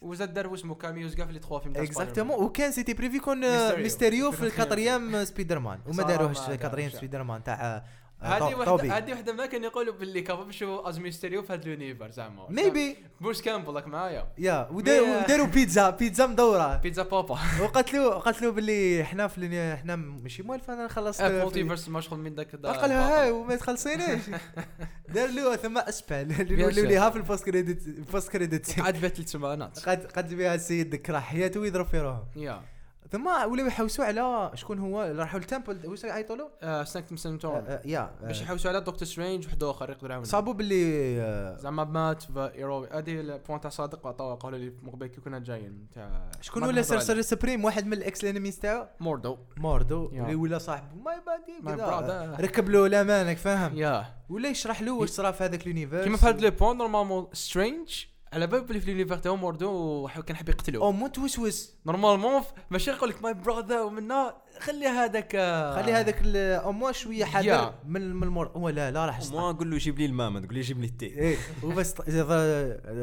وزاد 0.00 0.34
دار 0.34 0.54
اسمه 0.54 0.74
cameos 0.74 1.14
كاع 1.14 1.26
في 1.26 1.32
les 1.32 1.38
trois 1.38 1.58
films 1.58 1.74
تاع 1.74 1.82
exactement 1.82 2.44
وكان 2.44 2.72
c'était 2.72 2.94
prévu 2.94 3.16
يكون 3.16 3.40
Mysterio. 3.76 4.32
في. 4.32 4.42
ال 4.42 5.24
quatrième 5.24 5.58
Spider-Man 5.58 5.78
وما 5.86 6.02
داروهش 6.02 6.48
ال 6.48 6.90
quatrième. 6.90 7.22
Spider-Man 7.22 7.42
تاع 7.42 7.84
هذه 8.20 8.38
تو- 8.38 8.60
وحده 8.74 8.96
هذه 8.96 9.12
وحدة 9.12 9.32
ما 9.32 9.46
كان 9.46 9.64
يقولوا 9.64 9.94
باللي 9.94 10.20
capable 10.22 10.52
شو 10.52 10.78
is 10.80 10.98
Mysterio 10.98 11.42
في 11.42 11.52
هذا 11.52 11.62
ال 11.62 11.68
univers 11.68 12.10
زعما. 12.10 12.46
maybe 12.50 12.96
بروس 13.20 13.42
كامبل 13.42 13.74
راك 13.74 13.86
معايا. 13.86 14.28
yeah 14.38 14.68
وداروا 14.72 15.46
بيتزا 15.46 15.90
بيتزا 15.90 16.26
مدورة. 16.26 16.76
بيتزا 16.76 17.02
بابا. 17.02 17.38
قالت 17.74 17.94
له 18.42 18.50
باللي 18.50 19.04
حنا 19.04 19.28
في 19.28 19.36
حنا 19.76 19.96
ماشي 19.96 20.42
موالف 20.42 20.70
أنا 20.70 20.88
خلصت 20.88 21.22
في- 21.22 21.40
multiverse 21.42 21.88
مشغول 21.88 22.18
من 22.20 22.34
ذاك 22.34 22.56
دا- 22.56 22.72
قال 22.72 22.90
لها. 22.90 23.22
هاي 23.22 23.30
وما 23.30 23.56
تخلصينيش 23.56 24.20
دار 25.14 25.28
له 25.28 25.56
ثم 25.56 25.78
نوليو 26.50 26.70
sûr. 26.70 26.84
ليها 26.84 27.10
في 27.10 27.16
ال 27.16 27.44
post-credit 27.44 27.86
ال 27.86 28.28
post-credit 28.32 28.80
عاد 28.80 29.00
بات 29.00 29.14
ثلاث 29.16 29.28
سمانات 29.30 29.78
قد 29.88 30.06
قد 30.06 30.34
بها 30.34 30.54
السيد 30.54 30.94
كره 30.94 31.20
حياته 31.20 31.60
ويضرب 31.60 31.86
في 31.86 32.00
روحه. 32.00 32.24
yeah. 32.36 32.62
ثم 33.12 33.26
ولاو 33.26 33.66
يحوسوا 33.66 34.04
على 34.04 34.50
شكون 34.54 34.78
هو؟ 34.78 35.02
راحوا 35.02 35.40
ال 35.40 35.47
temple 35.47 35.86
واش 35.86 36.04
يعيطوا 36.04 36.36
له؟ 36.36 36.84
Sanctum 36.84 37.16
Sanctorum 37.16 37.80
yeah 37.84 38.00
آه، 38.00 38.26
باش 38.26 38.42
يحوسوا 38.42 38.70
على 38.70 38.80
دكتور 38.80 39.08
سترينج 39.08 39.46
وحد 39.46 39.62
آخر 39.62 39.90
يقدر 39.90 40.10
يعاون. 40.10 40.24
صابوا 40.24 40.52
باللي 40.52 41.20
آه، 41.20 41.56
زعما 41.56 41.84
مات 41.84 42.22
في 42.22 42.50
ايروبي 42.54 42.88
هذه 42.92 43.20
البوان 43.20 43.60
تاع 43.60 43.70
صادق 43.70 44.06
عطاوها 44.06 44.34
قالوا 44.34 44.58
لي 44.58 44.72
من 44.82 44.90
قبل 44.90 45.06
كي 45.06 45.20
كنا 45.20 45.38
جايين 45.38 45.86
تاع 45.94 46.30
شكون 46.40 46.62
ولا 46.62 46.82
سيرسر. 46.82 47.20
سبريم 47.20 47.64
واحد 47.64 47.86
من 47.86 47.92
الإكس 47.92 48.24
انميز 48.24 48.58
تاعو؟ 48.58 48.86
موردو 49.00 49.38
موردو. 49.56 50.08
اللي 50.12 50.34
ولا 50.34 50.58
صاحبه 50.58 50.96
ماي 50.96 51.20
بادي. 51.26 52.42
ركب 52.42 52.68
له 52.68 52.88
لامانك 52.88 53.36
فاهم؟ 53.36 53.76
يا 53.76 54.04
ولا 54.28 54.48
يشرح 54.48 54.82
له 54.82 54.92
واش 54.92 55.08
صرا 55.08 55.30
في 55.30 55.44
هذاك 55.44 55.62
اليونيفرس 55.62 56.04
كيما 56.04 56.16
في 56.16 56.26
هذا 56.26 56.40
لو 56.40 56.50
بوان 56.50 56.76
نورمالمون 56.76 57.26
سترينج 57.32 58.04
على 58.32 58.46
بال 58.46 58.60
بلي 58.60 58.80
في 58.80 58.84
اليونيفر 58.90 59.16
تاعو 59.16 59.36
موردو 59.36 60.08
كان 60.26 60.36
حاب 60.36 60.48
يقتلو 60.48 60.82
أو 60.82 60.92
مو 60.92 61.06
توسوس 61.06 61.74
نورمالمون 61.86 62.42
ماشي 62.70 62.90
نقول 62.90 63.08
لك 63.10 63.22
ماي 63.22 63.34
براذر 63.34 63.82
ومنا 63.82 64.34
خلي 64.60 64.86
هذاك 64.86 65.34
آه، 65.34 65.82
خلي 65.82 65.92
هذاك 65.92 66.20
ال- 66.24 66.36
أو 66.36 66.72
مو 66.72 66.92
شوية 66.92 67.24
حذر. 67.24 67.74
من 67.84 68.14
من 68.14 68.22
المر 68.22 68.48
هو 68.48 68.68
لا 68.68 68.90
لا 68.90 69.06
راح 69.06 69.20
ما 69.32 69.52
قول 69.52 69.70
له 69.70 69.78
جيب 69.78 69.98
لي 69.98 70.06
الماء 70.06 70.30
ما 70.30 70.40
تقول 70.40 70.54
لي 70.54 70.60
جيب 70.60 70.80
لي 70.80 70.86
التي 70.86 71.06
إيه. 71.06 71.36
وبس 71.64 71.94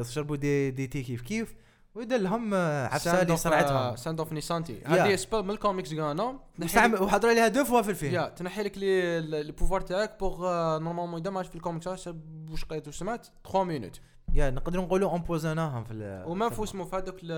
شربوا 0.09 0.35
دي 0.35 0.71
دي 0.71 0.87
تي 0.87 1.03
كيف 1.03 1.21
كيف 1.21 1.55
ودار 1.95 2.19
لهم 2.19 2.53
آه، 2.53 2.87
عفسة 2.87 3.21
اللي 3.21 3.37
صرعتهم 3.37 3.95
ساند 3.95 4.19
اوف 4.19 4.33
نيسانتي. 4.33 4.81
هذه 4.85 5.15
سبيل 5.15 5.43
من 5.43 5.49
الكوميكس 5.49 5.93
كانا 5.93 6.39
مستعمل 6.59 7.01
وحضروا 7.01 7.31
عليها 7.31 7.47
دو 7.47 7.63
فوا 7.63 7.81
في 7.81 7.89
الفيلم 7.89 8.13
يا 8.13 8.29
تنحي 8.29 8.63
لك 8.63 8.77
لي 8.77 9.17
البوفوار 9.19 9.81
تاعك 9.81 10.19
بوغ 10.19 10.39
نورمالمون 10.79 11.21
إذا 11.21 11.29
ماش 11.29 11.47
في 11.47 11.55
الكوميكس 11.55 11.87
واش 11.87 12.65
قريت 12.69 12.87
واش 12.87 12.97
سمعت. 12.97 13.27
3 13.45 13.63
مينوت 13.63 13.99
يا 14.33 14.49
نقدروا 14.49 14.85
نقولوا 14.85 15.15
امبوزوناهم 15.15 15.83
في 15.83 16.23
وما 16.27 16.49
في 16.49 16.63
اسمه 16.63 16.89
هذوك 16.93 17.23
ال- 17.23 17.31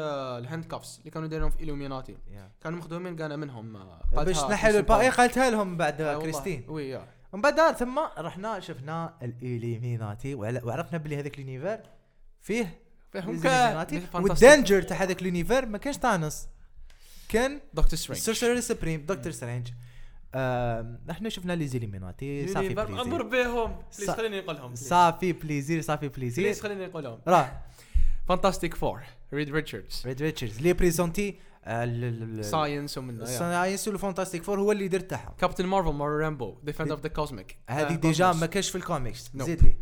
ال 0.43 0.65
handcuffs 0.65 0.99
اللي 0.99 1.11
كانوا 1.11 1.27
دايرين 1.27 1.49
في 1.49 1.63
Illuminati 1.63 2.17
yeah. 2.31 2.51
كانوا 2.63 2.79
مخدومين 2.79 3.15
كان 3.15 3.39
منهم 3.39 3.75
آه، 3.75 4.01
باش 4.13 4.39
في 4.39 4.69
الباقي. 4.69 5.09
قالتها 5.09 5.49
لهم 5.49 5.77
بعد 5.77 6.01
آه،. 6.01 6.19
كريستين. 6.19 6.65
oui 6.67 6.89
yeah. 6.89 7.07
ومن 7.33 7.41
بعد 7.41 7.75
ثم 7.75 7.99
رحنا 8.17 8.59
شفنا 8.59 9.13
ال 9.21 9.32
Illuminati 9.32 10.35
وعرفنا 10.35 10.97
بلي 10.97 11.19
هذاك 11.19 11.39
ال 11.39 11.44
univers 11.44 11.79
فيه 12.41 12.79
فهم 13.11 13.29
ال 13.35 13.42
Illuminati 13.42 14.07
وال 14.13 14.30
danger 14.30 14.81
تاع 14.81 14.97
هذاك 14.97 15.21
ال 15.21 15.27
univers 15.27 15.65
ما 15.65 15.77
كانش 15.77 15.97
Thanos 15.97 16.47
كان 17.29 17.59
Doctor 17.73 17.99
Strange. 17.99 18.21
sorcerer 18.21 18.59
supreme 18.59 19.05
Doctor 19.05 19.31
Strange. 19.31 19.67
إحنا 20.35 21.29
شفنا 21.29 21.53
les 21.53 21.67
Illuminati 21.67 22.47
ça 22.47 22.56
fait 22.56 22.73
plaisir. 22.73 23.23
بهم. 23.23 23.75
please 23.97 24.09
خليني 24.09 24.41
نقولهم 24.41 24.75
ça 24.75 24.95
fait 24.95 25.33
plaisir 25.33 25.81
ça 25.81 25.90
fait 25.90 26.07
plaisir. 26.07 26.45
please 26.45 26.61
خليني 26.61 26.85
نقولهم 26.85 27.19
راه 27.27 27.61
Fantastic 28.27 28.75
Four 28.75 29.01
ريد 29.33 29.49
ريتشاردز 29.49 30.03
ريد 30.05 30.21
ريتشاردز 30.21 30.57
اللي 30.57 30.73
présenter 30.73 31.39
science 32.41 32.97
ومن 32.97 33.21
ال 33.21 33.29
science 33.30 33.87
وال 33.87 33.97
Fantastic 33.97 34.43
Four 34.43 34.59
هو 34.59 34.71
اللي 34.71 34.87
درت 34.87 35.09
تاعهم. 35.09 35.33
Captain 35.37 35.65
Marvel 35.65 35.93
مار 35.93 36.09
رامبو 36.09 36.57
defender 36.63 36.91
of 36.91 37.01
the 37.01 37.09
cosmic 37.09 37.57
هذه 37.69 37.95
déjà 37.95 38.33
ما 38.33 38.45
كانش 38.45 38.69
في 38.69 38.77
الكوميكس. 38.77 39.31
زيد 39.35 39.63
لي. 39.63 39.77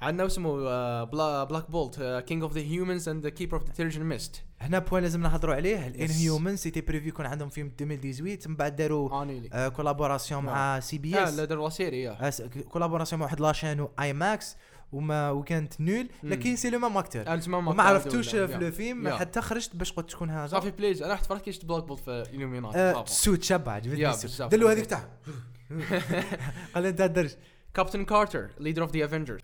عندنا 0.00 0.26
اسمه 0.26 0.68
آه، 0.68 1.04
بلا 1.04 1.44
Black 1.44 1.70
Bolt 1.70 2.24
king 2.26 2.42
of 2.42 2.52
the 2.52 2.60
Inhumans 2.60 3.08
and 3.08 3.22
the 3.22 3.28
keeper 3.28 3.56
of 3.56 3.66
the 3.66 3.72
Terrigen 3.72 4.02
Mist 4.02 4.42
هنا 4.60 4.78
point 4.78 5.02
لازم 5.02 5.22
نهضروا 5.22 5.54
عليه. 5.54 5.86
ال 5.86 6.10
Inhuman 6.10 6.56
c'était 6.56 6.80
prévu 6.80 7.08
يكون 7.08 7.26
عندهم 7.26 7.48
فيلم 7.48 7.66
2018 7.80 8.48
من 8.50 8.56
بعد 8.56 8.76
داروا 8.76 9.26
آه، 9.52 9.68
collaboration 9.68 10.44
مع 10.44 10.80
CBS 10.80 11.34
لا 11.34 11.44
داروا 11.44 11.68
série 11.68 12.02
yeah 12.02 12.30
collaboration 12.68 13.18
مع 13.20 13.26
واحد 13.26 13.40
la 13.40 13.80
chaîne 13.80 14.12
IMAX 14.12 14.56
وما 14.92 15.30
وكانت 15.30 15.80
nulle. 15.80 16.08
لكن 16.22 16.56
c'est 16.56 16.70
le 16.70 16.78
même 16.78 16.96
acteur 16.96 17.32
آه، 17.32 17.40
وما 17.48 17.82
عرفتوش 17.82 18.28
في. 18.28 18.44
الفيلم 18.44 19.06
yeah. 19.06 19.16
حتى 19.16 19.40
خرجت 19.40 19.76
باش 19.76 19.92
قلت 19.92 20.10
شكون 20.10 20.30
هذا. 20.30 20.46
صافي 20.46 20.70
plaisir 20.70 21.02
أنا 21.02 21.16
تفرجت 21.16 21.42
كيش 21.44 21.64
Black 21.64 21.84
Bolt 21.84 22.00
في 22.00 22.22
ال 22.34 22.38
Illuminati 22.38 22.76
آه، 22.76 23.04
suit 23.04 23.42
شاب 23.42 23.68
عجبتني 23.68 24.10
ال 24.10 24.17
suit. 24.17 24.52
دلو 24.52 24.68
هذيك 24.68 24.86
تاع. 24.86 25.08
قال 26.74 26.86
أنت 26.86 27.00
الدرج 27.00 27.34
Captain 27.76 28.04
Carter 28.04 28.50
leader 28.60 28.82
of 28.82 28.96
the 28.96 29.04
Avengers 29.04 29.40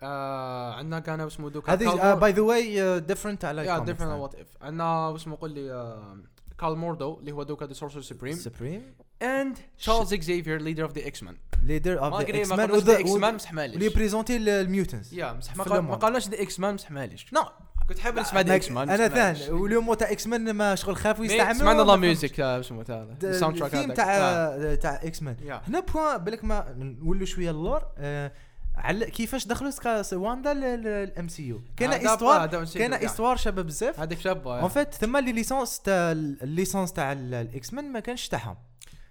عندنا 0.79 1.01
كان 1.01 1.21
اسمه 1.21 1.51
دوكا 1.51 1.73
هذه 1.73 2.15
by 2.15 2.33
the 2.33 2.43
way 2.43 3.01
different 3.01 3.45
على 3.45 3.67
yeah 3.67 3.79
different 3.79 4.21
What 4.21 4.35
If 4.35 4.47
عندنا 4.63 5.15
اسمه 5.17 5.37
قول 5.41 5.51
لي 5.51 5.73
آه، 5.73 6.19
كارل 6.59 6.77
موردو 6.77 7.19
اللي 7.19 7.33
هو 7.33 7.43
دوكا 7.43 7.67
the 7.67 7.73
sorcerer 7.73 8.01
supreme 8.01 8.35
supreme 8.35 8.95
and 9.23 9.59
تشارلز 9.79 10.13
اكزيفير 10.13 10.61
leader 10.61 10.83
of 10.83 10.93
the 10.93 11.07
X-Men 11.07 11.37
leader 11.63 12.05
of 12.05 12.15
ما 12.15 12.23
the 12.23 12.41
X 12.41 12.51
ما 12.51 12.57
Men 12.57 12.79
the 12.79 13.01
X-Men 13.01 13.35
مسح 13.35 13.51
اللي 13.51 13.69
ماليش 13.69 13.95
présenter 13.95 14.37
ال 14.37 14.46
mutants 14.46 15.13
yeah 15.13 15.33
مسح 15.33 15.57
ما 15.57 15.81
ما. 15.81 15.95
قالناش 15.95 16.29
the 16.29 16.43
X-Men 16.43 16.75
مسح 16.75 16.91
ماليش 16.91 17.33
no 17.33 17.43
كنت 17.89 17.99
حاب 17.99 18.19
نسمع 18.19 18.41
the 18.41 18.55
X-Men 18.55 18.91
أنا 18.91 19.09
ثان 19.09 19.55
واليوم 19.55 19.95
تاع 19.95 20.11
X-Men 20.13 20.51
ما 20.51 20.75
شغل 20.75 20.97
خافوا 20.97 21.25
يستعملوا 21.25 21.55
سمعنا 21.55 21.83
la 21.83 21.97
musique 21.97 22.41
اسمه 22.41 22.83
تاع 22.83 23.07
ال 23.25 23.59
soundtrack 23.59 23.75
هذاك. 23.75 23.97
تاع 23.97 24.15
آه. 24.19 24.75
تاع 24.75 25.01
X-Men. 25.03 25.37
هنا 25.69 25.81
point 25.81 26.19
بالك 26.25 26.45
ما 26.45 26.75
نولوا 26.77 27.27
شوية 27.27 27.51
اللور 27.51 27.83
آه، 27.99 28.33
على 28.77 29.07
كيفاش 29.11 29.47
دخلوا 29.47 29.73
واندا 30.13 30.55
لل 30.55 31.29
MCU 31.29 31.63
كان 31.77 31.93
histoire 31.93 32.47
كان. 32.75 32.93
histoire 32.95 33.37
شباب 33.37 33.67
بزاف. 33.67 34.01
هذاك 34.01 34.21
شاب 34.21 34.49
en 34.49 34.69
fait 34.69 34.95
ثم 34.95 35.17
les 35.17 35.33
licences 35.33 35.81
تاع 35.81 36.13
ال 36.13 36.23
licence 36.23 36.93
تاع 36.93 37.13
ال 37.13 37.73
X-Men 37.73 37.93
ما 37.93 38.01
كانش 38.01 38.29
تاعهم. 38.29 38.57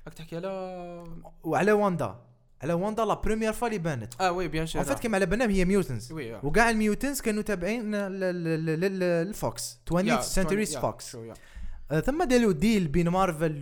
راك 0.07 0.13
تحكي 0.13 0.35
على 0.35 1.03
وعلى 1.43 1.71
واندا 1.71 2.15
على 2.63 2.73
واندا 2.73 3.05
la 3.05 3.13
première 3.13 3.53
fois 3.53 3.67
اللي 3.67 3.79
بانت. 3.79 4.13
آه 4.21 4.31
oui 4.31 4.47
bien 4.47 4.65
sûr 4.65 4.81
en 4.81 4.89
fait 4.89 4.99
كيما 4.99 5.15
على 5.15 5.25
بالنا 5.25 5.49
هي 5.49 5.65
mutants 5.65 6.11
oui 6.11 6.25
yeah. 6.25 6.39
وكاع 6.43 6.69
ال 6.69 6.76
mutants 6.76 7.21
كانوا 7.21 7.41
تابعين 7.43 7.95
لل 7.95 8.69
Fox 8.69 9.79
20 9.91 10.21
Century's 10.21 10.77
Fox 10.77 11.11
شو 11.11 11.23
yeah. 11.23 11.33
آه، 11.91 11.99
ثم 11.99 12.23
داروا 12.23 12.51
deal 12.51 12.87
بين 12.87 13.09
Marvel. 13.09 13.59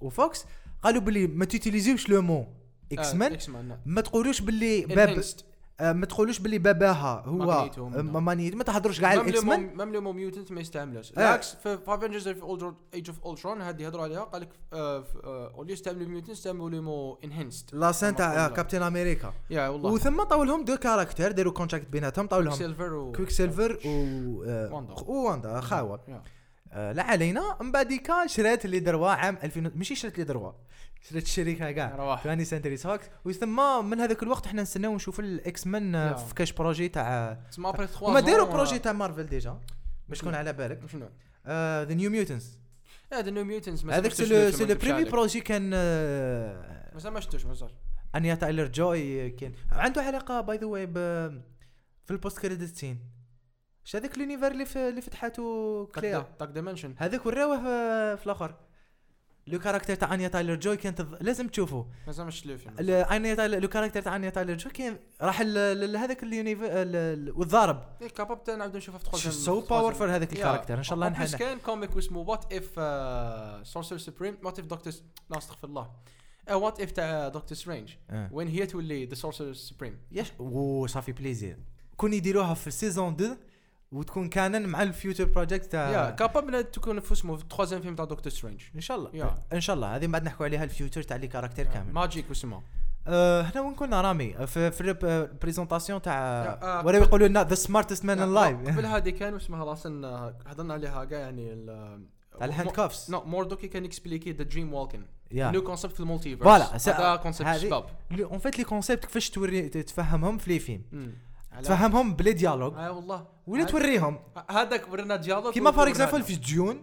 و 0.00 0.11
Fox 0.11 0.44
قالوا 0.82 1.00
باللي 1.00 1.26
ما 1.26 1.44
ت 1.44 1.50
utilis 1.50 1.85
يوش 1.85 2.08
le 2.08 2.22
mot. 2.22 2.46
X 2.92 3.10
آه، 3.12 3.14
Men 3.16 3.38
Men 3.48 3.78
ما 3.86 4.00
تقولوش 4.00 4.40
باللي 4.40 4.80
باب. 4.80 5.08
آه، 5.08 5.22
ما 5.80 6.06
تقولوش 6.06 6.38
باللي 6.38 6.58
باباها 6.58 7.22
هو 7.26 7.52
آه، 7.52 7.70
منه. 7.78 8.20
Magneto 8.20 8.54
ما 8.54 8.64
تهضروش 8.64 9.00
كاع 9.00 9.10
على 9.10 9.20
ال 9.20 9.44
X-Men 9.44 9.76
même 9.76 9.92
le 9.92 10.12
mutant 10.12 10.52
ما 10.52 10.60
يستعملوش 10.60 11.10
آه. 11.10 11.14
بالعكس 11.14 11.54
في 11.54 11.78
Avengers 11.86 12.28
في 12.28 12.72
Age 12.94 13.08
of 13.10 13.20
Ultron 13.24 13.62
هذه 13.62 13.82
يهضروا 13.82 14.04
عليها 14.04 14.20
قال 14.20 14.42
لك 14.42 14.48
اولي 15.54 15.72
يستعملوا 15.72 16.08
mutant 16.08 16.28
يستعملوا 16.28 16.70
le 16.70 16.80
mot 16.80 17.18
enhanced 17.24 17.70
لا 17.72 17.92
سان 17.92 18.16
تاع. 18.16 18.48
Captain 18.48 18.82
America 18.82 19.32
yeah 19.50 19.68
والله 19.68 19.92
وثم 19.92 20.22
طاو 20.22 20.44
لهم 20.44 20.64
deux 20.64 20.76
caractères 20.76 21.32
داروا 21.32 21.52
contract 21.52 21.88
بيناتهم 21.88 22.26
طاو 22.26 22.40
لهم 22.40 22.54
Silver 22.54 22.92
و 22.94 23.12
Quicksilver 23.12 23.78
و 23.86 24.44
آه، 24.46 24.84
واندا. 25.06 25.60
خاوة. 25.60 26.00
آه 26.72 26.92
لا 26.92 27.02
علينا 27.02 27.56
من 27.60 27.72
بعد 27.72 27.92
كان 27.92 28.28
شريت 28.28 28.64
اللي 28.64 28.80
دروا 28.80 29.10
عام 29.10 29.38
2000 29.42 29.60
ماشي 29.74 29.94
شريت 29.94 30.14
اللي 30.14 30.24
دروا 30.24 30.52
شريت 31.08 31.24
الشركة 31.24 31.70
كاع. 31.70 32.12
20 32.12 32.44
Century 32.44 32.76
Fox 32.76 33.06
وثم 33.24 33.84
من 33.90 34.00
هذاك 34.00 34.22
الوقت 34.22 34.46
إحنا 34.46 34.62
نستناو 34.62 34.94
نشوف 34.94 35.20
ال 35.20 35.66
X-Men 35.66 35.94
آه، 35.94 36.10
yeah. 36.10 36.14
في 36.16 36.34
كاش 36.34 36.52
projet 36.52 36.88
تاع 36.88 37.38
تسمى 37.50 37.68
après 37.68 37.86
3 37.86 38.06
هما 38.06 38.20
داروا 38.20 38.46
projet 38.52 38.78
تاع 38.78 38.92
Marvel 38.92 39.26
déjà 39.26 39.60
باش 40.08 40.18
تكون 40.18 40.34
على 40.34 40.52
بالك. 40.52 40.80
شنو؟ 40.92 41.08
the 41.84 41.94
New 41.94 42.10
Mutants 42.10 42.58
هذا 43.12 43.30
New 43.30 43.44
Mutants 43.44 43.86
هذاك 43.86 44.12
c'est 44.12 44.50
le 44.64 44.74
premier 44.74 45.04
projet 45.04 45.40
كان 45.40 45.70
آه، 45.74 46.92
بس 46.96 47.06
ما 47.06 47.20
شفتوش 47.20 47.46
مازال 47.46 47.70
انيا 48.14 48.34
تايلر 48.34 48.66
جوي 48.66 49.30
كان. 49.30 49.52
عنده 49.72 50.02
علاقة 50.02 50.40
by 50.40 50.56
the 50.58 50.66
way 50.66 50.86
في 52.04 52.10
ال 52.10 52.38
post-credit 52.38 52.76
scene 52.76 52.98
اش 53.86 53.96
هذاك 53.96 54.18
l'univers 54.18 54.50
اللي 54.88 55.00
فتحته 55.00 55.86
Clea 55.94 56.24
Dark 56.40 56.52
Dimension 56.52 56.94
هذاك 56.98 57.26
وراوه 57.26 57.56
في 58.16 58.26
الآخر. 58.26 58.54
le 59.46 59.58
caractère 59.58 59.94
تاع 59.94 60.14
أنيا 60.14 60.28
تايلر 60.28 60.54
جوي 60.54 60.76
كانت 60.76 61.02
تض- 61.02 61.16
لازم 61.22 61.48
تشوفه 61.48 61.86
شفت 62.06 62.20
الفيلم 62.46 62.74
ال- 62.80 62.90
أنيا 62.90 63.34
تايلر 63.34 63.58
le 63.58 63.68
caractère 63.68 64.00
تاع 64.02 64.16
أنيا 64.16 64.30
تايلر 64.30 64.54
جوي 64.54 64.72
كان 64.72 64.98
راح 65.22 65.40
لهذاك 65.42 66.22
ال 66.22 66.27
univers 66.27 66.64
والضارب. 67.38 67.82
إيه 68.02 68.08
capable 68.08 68.50
نعاودو 68.58 68.78
نشوفها 68.78 68.98
في 68.98 69.30
ce 69.30 69.60
troisième 69.60 69.66
powerful 69.66 70.02
هذاك 70.02 70.32
ال 70.32 70.36
caractère. 70.36 70.78
إن 70.78 70.82
شاء 70.82 70.94
الله 70.94 71.08
نحن 71.08 71.36
كان 71.36 71.58
comic 71.58 71.96
اسمه 71.96 72.18
What 72.20 72.52
If 72.52 72.70
sorcerer 73.66 73.98
supreme 73.98 74.38
What 74.44 74.58
If 74.58 74.64
doctor 74.66 74.92
لا 75.30 75.38
أستغفر 75.38 75.68
الله. 75.68 75.90
What 76.50 76.80
If 76.80 76.90
تاع 76.90 77.28
Doctor 77.28 77.56
Strange. 77.58 77.90
وين 78.32 78.48
هي 78.48 78.66
تولي 78.66 79.04
the 79.06 79.14
sorcerer 79.14 79.52
supreme 79.52 79.98
yes 80.12 80.32
و 80.38 80.49
ça 80.49 80.70
fait 80.70 81.12
plaisir 81.12 81.58
كون 81.96 82.12
يديروها 82.12 82.54
في 82.54 82.70
saison 82.70 83.12
2 83.12 83.36
وتكون 83.94 84.28
canon 84.28 84.68
مع 84.68 84.82
ال 84.82 84.88
future 84.88 85.24
project 85.24 85.72
تاع 85.72 85.90
yeah 85.90 86.10
capable 86.10 86.70
تكون 86.72 87.00
في 87.00 87.12
اسمه 87.12 87.36
في 87.36 87.42
ال 87.42 87.46
troisième 87.46 87.80
film 87.80 87.94
تاع 87.94 88.04
Doctor 88.04 88.32
Strange 88.32 88.62
إن 88.74 88.80
شاء 88.80 88.96
الله. 88.96 89.10
yeah. 89.14 89.34
إن 89.52 89.60
شاء 89.60 89.76
الله. 89.76 89.96
هذه 89.96 90.06
بعد 90.06 90.24
نحكوا 90.24 90.46
عليها 90.46 90.64
ال 90.64 90.69
future 90.69 91.02
تاع 91.02 91.16
les 91.16 91.28
caractères 91.28 91.66
كامل. 91.66 91.92
Magik 91.92 92.28
واسمه 92.28 92.62
آه، 93.06 93.42
هنا 93.42 93.60
وين 93.60 93.74
كنا 93.74 94.00
رامي؟ 94.00 94.46
في 94.46 94.70
في 94.70 94.80
ال 94.80 94.89
présentation 94.89 96.02
تاع 96.02 96.44
يا، 96.44 96.80
آه، 96.80 96.86
ولا 96.86 96.98
يقولوا 96.98 97.28
لنا 97.28 97.44
the 97.44 97.54
smartest 97.54 98.04
man 98.04 98.18
in 98.18 98.34
la، 98.34 98.40
alive 98.40 98.68
قبل 98.68 98.86
هذه 98.96 99.10
كان 99.10 99.34
اسمها 99.34 99.64
راسا 99.64 99.88
هضرنا 100.46 100.74
عليها 100.74 101.04
كاع 101.04 101.18
يعني 101.18 101.66
تاع 102.38 102.44
ال 102.44 102.70
handcuffs 102.70 103.10
non 103.10 103.24
موردو 103.24 103.55
كي 103.55 103.68
كان 103.68 103.84
expliqué 103.84 104.32
the 104.32 104.44
dream 104.44 104.74
walking 104.74 105.06
يا 105.32 105.50
new 105.50 105.62
concept 105.62 105.94
في 105.94 106.00
ال 106.00 106.04
multiverse 106.04 106.42
voilà، 106.42 106.76
هذا 106.76 107.16
concept 107.16 107.56
شباب. 107.56 107.86
en 108.20 108.38
fait 108.38 108.58
les 108.58 108.64
concepts 108.64 109.04
كيفاش 109.04 109.30
توري 109.30 109.68
تفهمهم 109.68 110.38
في 110.38 110.50
les 110.50 110.58
films. 110.58 110.82
تفهمهم 111.62 112.14
بلي 112.14 112.32
dialogue 112.32 112.74
آه 112.74 112.92
والله. 112.92 113.26
ولا 113.46 113.64
توريهم. 113.64 114.18
هذاك 114.50 114.92
ورينا 114.92 115.16
dialogue 115.16 115.52
كيما 115.54 115.70
for 115.70 115.78
وورينا 115.78 116.04
example. 116.04 116.24
في 116.26 116.36
جون 116.36 116.82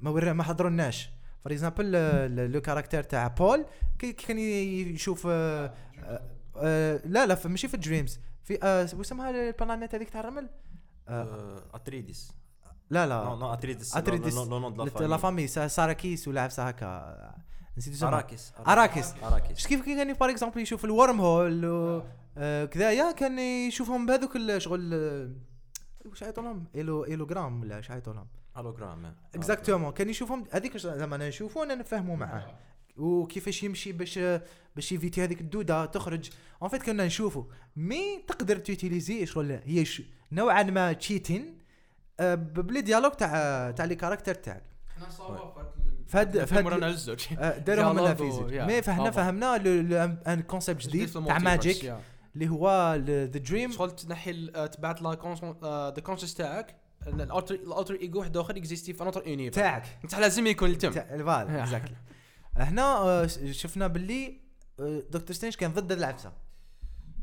ما 0.00 0.10
ورا 0.10 0.32
ما 0.32 0.42
حضروناش 0.42 1.10
for 1.44 1.52
example 1.52 1.92
le 2.52 2.60
caractère 2.60 3.02
تاع 3.02 3.26
بول 3.28 3.66
كي 3.98 4.12
كان 4.12 4.38
يشوف 4.38 5.26
آه، 5.30 5.74
آه، 6.04 6.22
آه، 6.56 7.00
لا 7.04 7.26
لا 7.26 7.38
ماشي 7.44 7.68
في 7.68 7.76
dreams 7.76 8.20
في 8.44 8.58
آه، 8.62 8.88
واسمها 8.94 9.30
ال 9.30 9.38
planète 9.38 9.94
هذيك 9.94 10.10
تاع 10.10 10.20
الرمل؟ 10.20 10.48
آه، 11.08 11.62
اتريديس 11.74 12.32
لا 12.90 13.06
لا. 13.06 13.24
non 13.24 13.52
اتريديس 13.52 13.96
أتريديس. 13.96 14.34
non 14.34 14.44
non 14.58 14.70
دو 14.70 14.84
لت- 14.84 15.02
la 15.02 15.16
famille 15.16 15.46
سا- 15.46 15.66
ساراكيس 15.68 16.28
ولا 16.28 16.40
عفسه 16.42 16.68
هكا 16.68 17.34
نسيت 17.78 17.92
اسمها 17.94 18.10
اراكيس 18.10 18.52
اراكيس 18.66 19.14
اراكيس 19.22 19.66
كيف 19.66 19.84
كي 19.84 19.94
كان 19.96 20.12
par 20.12 20.30
exemple 20.30 20.60
يشوف 20.60 20.84
ال 20.84 21.20
wormhole 21.20 22.02
آه، 22.38 22.64
كذايا 22.64 23.12
كان 23.12 23.38
يشوفهم 23.38 24.06
بهذوك 24.06 24.36
الشغل 24.36 24.90
آه، 24.94 25.30
واش 26.10 26.22
عيطوا 26.22 26.42
لهم؟ 26.42 26.64
إيلو 26.74 27.04
hologramme 27.04 27.60
ولا 27.60 27.78
اش 27.78 27.90
عيطوا 27.90 28.12
لهم؟ 28.12 28.26
hologramme 28.56 29.14
exactement 29.34 29.92
كان 29.92 30.10
يشوفهم 30.10 30.44
هذيك 30.50 30.76
زعما 30.76 31.16
أنا 31.16 31.28
نشوفه 31.28 31.62
أنا 31.62 31.74
نفهموا 31.74 32.16
معاه 32.16 32.58
وكيفاش 32.96 33.62
يمشي 33.62 33.92
باش 33.92 34.18
باش 34.76 34.92
ي 34.92 34.97
éviter 34.97 35.24
هذيك 35.24 35.40
الدودة 35.40 35.84
تخرج. 35.86 36.30
en 36.62 36.70
fait 36.70 36.82
كنا 36.82 37.06
نشوفوا 37.06 37.44
mais 37.76 38.24
تقدر 38.28 38.56
ت 38.56 38.64
utiliser 38.64 39.26
شغل 39.26 39.50
هي 39.64 39.84
ش- 39.84 40.02
نوعا 40.32 40.62
ما 40.62 40.92
cheating 40.92 41.58
آه، 42.20 42.34
بلي 42.34 42.80
dialogue 42.80 43.12
تاع 43.12 43.70
تاع 43.70 43.84
les 43.84 43.94
caractères 43.94 44.34
تاعك. 44.34 44.62
إحنا 44.96 45.10
صابوا 45.10 45.62
فهاد 46.06 46.44
فهاد 46.44 46.66
ورانا 46.66 46.88
الزوج 46.88 47.24
داروهم 47.66 47.98
لنا 47.98 48.12
dialogue 48.12 48.30
في 48.32 48.36
زوج. 48.36 48.54
mais 48.54 48.82
فهنا. 48.82 49.10
فهمنا 49.10 49.58
ل- 49.58 49.88
ل- 49.88 50.18
ان 50.26 50.40
concept 50.42 50.86
جديد 50.88 51.08
تاع 51.26 51.38
magic 51.38 51.94
اللي 52.36 52.48
هو 52.48 52.94
the 53.06 53.24
dream 53.24 53.72
شغل 53.72 53.90
تنحي 53.90 54.50
آه، 54.54 54.66
تبعت 54.66 55.02
لا 55.02 55.10
the 55.96 56.00
conscience 56.02 56.34
تاعك. 56.34 56.76
ال 57.06 57.14
alter 57.14 57.54
ال 57.54 57.61
alter 57.61 57.94
ego 57.94 58.18
واحد 58.18 58.36
آخر 58.36 58.56
exister 58.56 58.92
في 58.92 59.02
un 59.02 59.09
autre 59.09 59.28
univers 59.28 59.54
تاعك. 59.60 59.98
انت 60.04 60.14
لازم 60.14 60.46
يكون 60.46 60.70
التم. 60.70 60.90
voilà 60.90 61.60
exactly 61.62 61.96
هنا 62.56 62.82
آه، 62.82 63.26
شفنا 63.50 63.86
باللي 63.86 64.40
آه، 64.80 65.02
دكتور 65.10 65.36
سترينج 65.36 65.54
كان 65.54 65.72
ضد 65.72 65.92
العفسه 65.92 66.32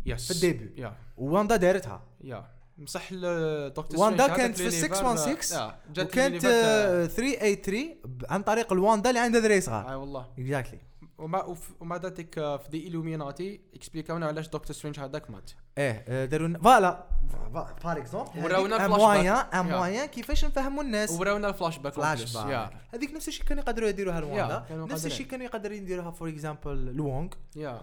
yes 0.06 0.28
في 0.28 0.32
ال 0.36 0.42
début. 0.42 0.82
يا 0.82 0.96
واندا 1.18 1.56
دارتها. 1.56 2.04
يا 2.22 2.46
مصح 2.78 3.08
ال- 3.12 3.74
دكتور 3.74 4.00
واندا 4.00 4.28
كانت 4.28 4.58
في 4.58 4.68
ال 4.68 4.71
univers، 4.71 4.96
616 4.96 5.56
آه، 5.56 5.78
جات 5.94 6.06
وكانت 6.06 6.18
ال 6.46 6.46
univers 6.46 6.50
تاع- 6.50 7.04
آه، 7.04 7.06
383 7.06 7.96
ب- 8.06 8.26
عن 8.30 8.42
طريق 8.44 8.74
الواندا 8.74 9.10
اللي 9.10 9.20
عندها 9.20 9.42
ذري 9.42 9.62
صغار 9.62 9.90
أي 9.90 9.96
والله. 9.96 10.28
exactly 10.40 10.80
وما 11.24 11.56
وما 11.80 11.98
داتك 11.98 12.34
في 12.36 12.68
the 12.70 12.88
Illuminati 12.88 13.62
expliqu 13.74 14.14
اونا 14.14 14.26
علاش 14.26 14.48
دكتور 14.48 14.76
سترينج 14.76 15.00
هذاك 15.00 15.30
مات 15.30 15.52
إيه 15.78 16.06
آه، 16.08 16.26
داروا 16.26 16.58
voilà. 16.58 17.08
par 17.54 17.98
exemple 17.98 18.44
وراونا 18.44 18.76
ان 18.76 18.82
ال 18.82 18.85
flash 18.85 19.00
moins 19.00 19.24
back. 19.24 19.56
ان. 19.56 19.66
moins 19.66 20.06
كيفاش 20.06 20.46
نفهموا 20.46 20.84
الناس. 20.84 21.12
وراونا 21.12 21.50
ال 21.50 21.78
flashback 21.78 21.94
flash. 21.94 22.38
back 22.38 22.74
هذيك 22.94 23.14
نفس 23.14 23.28
الشيء 23.28 23.46
كانوا 23.46 23.64
يقدروا 23.64 23.90
يديروها 23.90 24.20
لواندا. 24.22 24.66
نفس. 24.72 25.06
الشيء 25.06 25.26
كانوا 25.28 25.46
يقدروا 25.46 25.76
يديروها 25.76 26.12
for 26.12 26.30
example 26.30 26.96
لوونغ 26.96 27.30
يا 27.56 27.82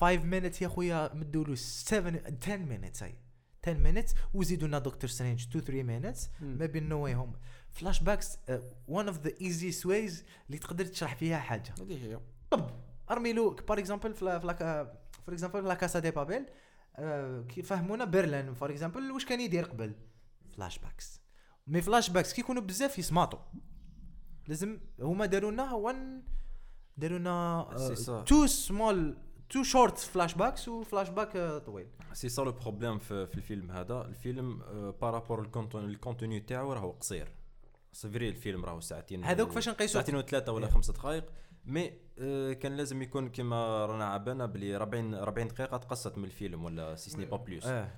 5 0.00 0.16
minutes 0.20 0.62
يا 0.62 0.68
خويا 0.68 1.14
مدوا 1.14 1.44
له 1.44 1.54
7 1.54 2.20
10 2.42 2.56
minutes 2.56 3.02
هاي 3.02 3.14
10 3.64 3.92
minutes 3.92 4.14
وزيدوا 4.34 4.68
لنا 4.68 4.78
دكتور 4.78 5.10
سترينج 5.10 5.46
2 5.56 5.64
3 5.64 5.82
minutes. 5.82 6.42
مم. 6.42 6.58
ما 6.58 6.66
بين 6.66 6.88
No 6.88 7.04
Way 7.04 7.14
Home 7.14 7.32
flashbacks 7.70 8.38
one 8.90 9.06
of 9.06 9.26
the 9.26 9.30
easiest 9.30 9.82
ways 9.84 10.12
اللي 10.46 10.58
تقدر 10.60 10.84
تشرح 10.84 11.14
فيها 11.16 11.38
حاجة. 11.38 11.74
هذه 11.80 12.04
هي. 12.04 12.18
ارمي 13.10 13.32
له 13.32 13.56
par 13.68 13.78
exemple 13.78 14.14
for 14.14 14.94
example 15.28 15.64
لا 15.64 15.74
كاسا 15.74 15.98
دي 15.98 16.10
بابيل 16.10 16.46
كي 17.48 17.62
فهمونا 17.62 18.04
برلين 18.04 18.54
for 18.54 18.70
example 18.70 19.10
واش 19.10 19.24
كان 19.24 19.40
يدير 19.40 19.64
قبل؟ 19.64 19.94
flashbacks 20.52 21.20
mais 21.66 21.82
flashbacks 21.82 22.32
كي 22.32 22.40
يكونوا 22.40 22.62
بزاف 22.62 22.98
يسماطوا 22.98 23.38
لازم 24.48 24.80
هما 25.00 25.26
داروا 25.26 25.50
لنا 25.50 25.72
one 25.72 26.22
داروا 26.96 27.18
لنا. 27.18 28.24
two 28.26 28.46
small 28.46 29.18
two 29.50 29.62
short 29.62 29.98
flashbacks 29.98 30.34
و 30.34 30.68
flashback 30.68 31.36
آه، 31.36 31.58
طويل. 31.58 31.86
c'est 32.12 32.28
ça 32.28 32.42
le 32.42 32.52
problème 32.52 32.98
في, 32.98 33.26
في 33.26 33.34
الفيلم 33.34 33.70
هذا. 33.70 34.02
الفيلم 34.02 34.58
par 35.00 35.13
rapport 35.13 35.42
ال 35.74 35.82
contenu 35.82 36.40
تاعو 36.40 36.72
راهو 36.72 36.90
قصير. 36.90 37.32
c'est 37.92 38.10
vrai 38.10 38.28
الفيلم 38.28 38.64
راهو 38.64 38.80
ساعتين 38.80 39.24
هذوك 39.24 39.50
فاش 39.50 39.68
نقيسوا 39.68 39.94
ساعتين 39.94 40.16
وثلاثة 40.16 40.52
ولا 40.52 40.66
خمسة 40.66 40.92
دقائق. 40.92 41.24
mais 41.64 41.86
آه، 41.86 41.92
كان 42.60 42.76
لازم 42.76 43.02
يكون 43.02 43.28
كما 43.28 43.86
رانا 43.86 44.04
عبانا 44.06 44.46
بلي 44.46 44.76
40 44.76 45.14
40 45.14 45.48
دقيقة 45.48 45.76
تقصت 45.76 46.18
من 46.18 46.24
الفيلم 46.24 46.64
ولا 46.64 46.96
si 46.96 47.10
ce 47.10 47.14
n'est 47.14 47.24
pas 47.26 47.36
plus 47.36 47.66
آه. 47.66 47.88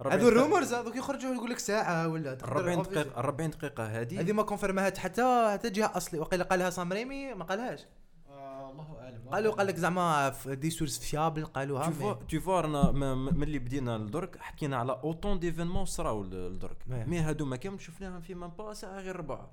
40 0.00 0.18
هذو 0.20 0.28
ال 0.28 0.35
rumors 0.35 0.74
هذوك 0.74 0.96
يخرجوا 0.96 1.34
يقول 1.34 1.50
لك 1.50 1.58
ساعة 1.58 2.08
ولا 2.08 2.34
تقدر 2.34 2.52
40 2.56 2.84
أوفيس- 2.84 2.88
دقيقه 2.88 3.16
40 3.16 3.50
دقيقة 3.50 3.84
هذه 4.00 4.20
هذه 4.20 4.32
ما 4.32 4.42
confirm 4.42 4.86
اهات 4.86 4.98
حتى 4.98 5.48
حتى 5.52 5.70
جهة 5.70 5.96
أصلي. 5.96 6.20
وقيل 6.20 6.44
قالها 6.44 6.70
سام 6.70 6.92
ريمي 6.92 7.34
ما 7.34 7.44
قالهاش. 7.44 7.80
الله 8.30 8.96
أعلم. 9.00 9.28
قالوا 9.32 9.52
قال 9.54 9.66
لك 9.66 9.76
زعما 9.76 10.30
في 10.30 10.56
des 10.56 10.70
sources 10.70 10.98
fiables 10.98 11.44
قالوها 11.44 11.86
toutefois 11.86 12.12
toutefois 12.12 12.60
رانا 12.60 12.90
ما- 12.90 13.14
ما- 13.14 13.30
ملي 13.32 13.58
بدينا 13.58 13.98
لدرك 13.98 14.36
حكينا 14.40 14.76
على 14.76 14.92
autant 15.04 15.38
d'événements 15.38 15.84
صراو 15.84 16.22
لدرك. 16.22 16.76
mais 16.88 17.18
هادو 17.20 17.56
كامل 17.56 17.80
شفناهم 17.80 18.20
في 18.20 18.34
même 18.34 18.50
pas 18.50 18.72
ساعة 18.74 19.00
غير 19.00 19.16
ربع 19.16 19.46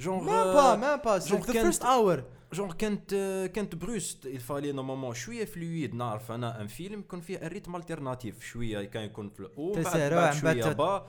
genre 0.00 0.22
même 0.22 0.54
pas 0.54 0.76
même 0.76 0.96
pas 0.96 1.18
genre 1.18 1.44
the 1.44 1.52
first 1.52 1.82
hour 1.82 2.24
genre 2.52 2.72
كانت 2.72 3.14
كانت 3.54 3.74
بروست 3.74 4.26
il 4.26 4.36
fallait 4.36 4.72
normalement 4.72 5.14
شوية 5.14 5.44
fluide 5.44 5.94
نعرف 5.94 6.32
أنا 6.32 6.60
ان 6.60 6.66
فيلم 6.66 7.00
يكون 7.00 7.20
فيه 7.20 7.36
ال 7.36 7.42
rythme 7.42 7.76
alternatif 7.76 8.44
شوية 8.44 8.84
كان 8.84 9.02
يكون 9.02 9.28
في 9.28 9.40
الاو 9.40 9.72
بعد, 9.72 10.34
شوية 10.34 10.72
bas 10.72 11.06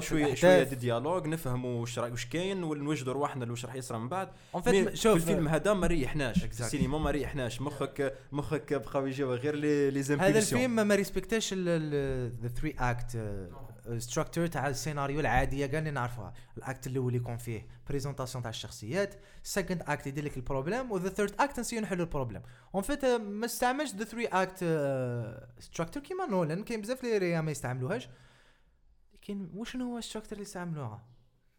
في 0.00 0.06
شوية. 0.06 0.34
شوية 0.34 0.62
des 0.62 0.76
dialogues 0.76 1.26
نفهموا 1.26 1.80
واش 1.80 1.98
واش 1.98 2.26
كاين 2.26 2.62
ونوجدوا 2.62 3.12
رواحنا 3.12 3.50
واش 3.50 3.64
راح 3.64 3.74
يصرى 3.74 3.98
من 3.98 4.08
بعد 4.08 4.28
شوف 4.94 5.16
الفيلم 5.16 5.48
هذا 5.48 5.74
ما 5.74 5.86
ريحناش. 5.86 6.38
Exactly. 6.38 6.60
السينما 6.60 6.98
ما 6.98 7.10
ريحناش. 7.10 7.60
مخك 7.60 8.14
مخك 8.32 8.74
بقاو 8.74 9.06
يجيو 9.06 9.34
غير 9.34 9.54
لي 9.54 9.90
لي 9.90 10.00
هذا 10.00 10.38
الفيلم 10.38 10.86
ما 10.86 10.94
respect 10.94 11.41
اش 11.41 11.54
the 11.54 12.48
three 12.48 12.74
act 12.78 13.16
structure 13.98 14.46
تاع 14.46 14.68
السيناريو 14.68 15.20
العادية 15.20 15.66
كاع 15.66 15.78
اللي 15.78 15.90
نعرفوها. 15.90 16.32
ال 16.58 16.65
act 16.65 16.86
الأول 16.86 17.14
يكون 17.14 17.36
فيه 17.36 17.66
présentation 17.88 18.42
تاع 18.42 18.50
الشخصيات. 18.50 19.14
second 19.42 19.82
act 19.86 20.06
يدير 20.06 20.24
لك 20.24 20.36
ال 20.36 20.42
problème 20.42 20.92
و 20.92 20.96
the 20.96 21.08
third 21.08 21.34
act 21.40 21.60
نسيو 21.60 21.80
نحلوا 21.80 22.04
ال 22.04 22.08
problème 22.08 22.42
en 22.74 22.82
fait 22.82 23.04
ما 23.04 23.46
استعملش 23.46 23.94
the 23.94 24.04
three 24.04 24.26
act 24.26 24.58
structure 25.58 26.02
كيما 26.02 26.26
نولان. 26.26 26.64
كاين 26.64 26.80
بزاف 26.80 27.04
اللي 27.04 27.42
ما 27.42 27.50
يستعملوهاش. 27.50 28.08
لكن 29.14 29.50
وشنو 29.54 29.84
هو 29.84 29.98
ال 29.98 30.01
structure 30.01 30.32
اللي 30.32 30.42
استعملوها 30.42 31.04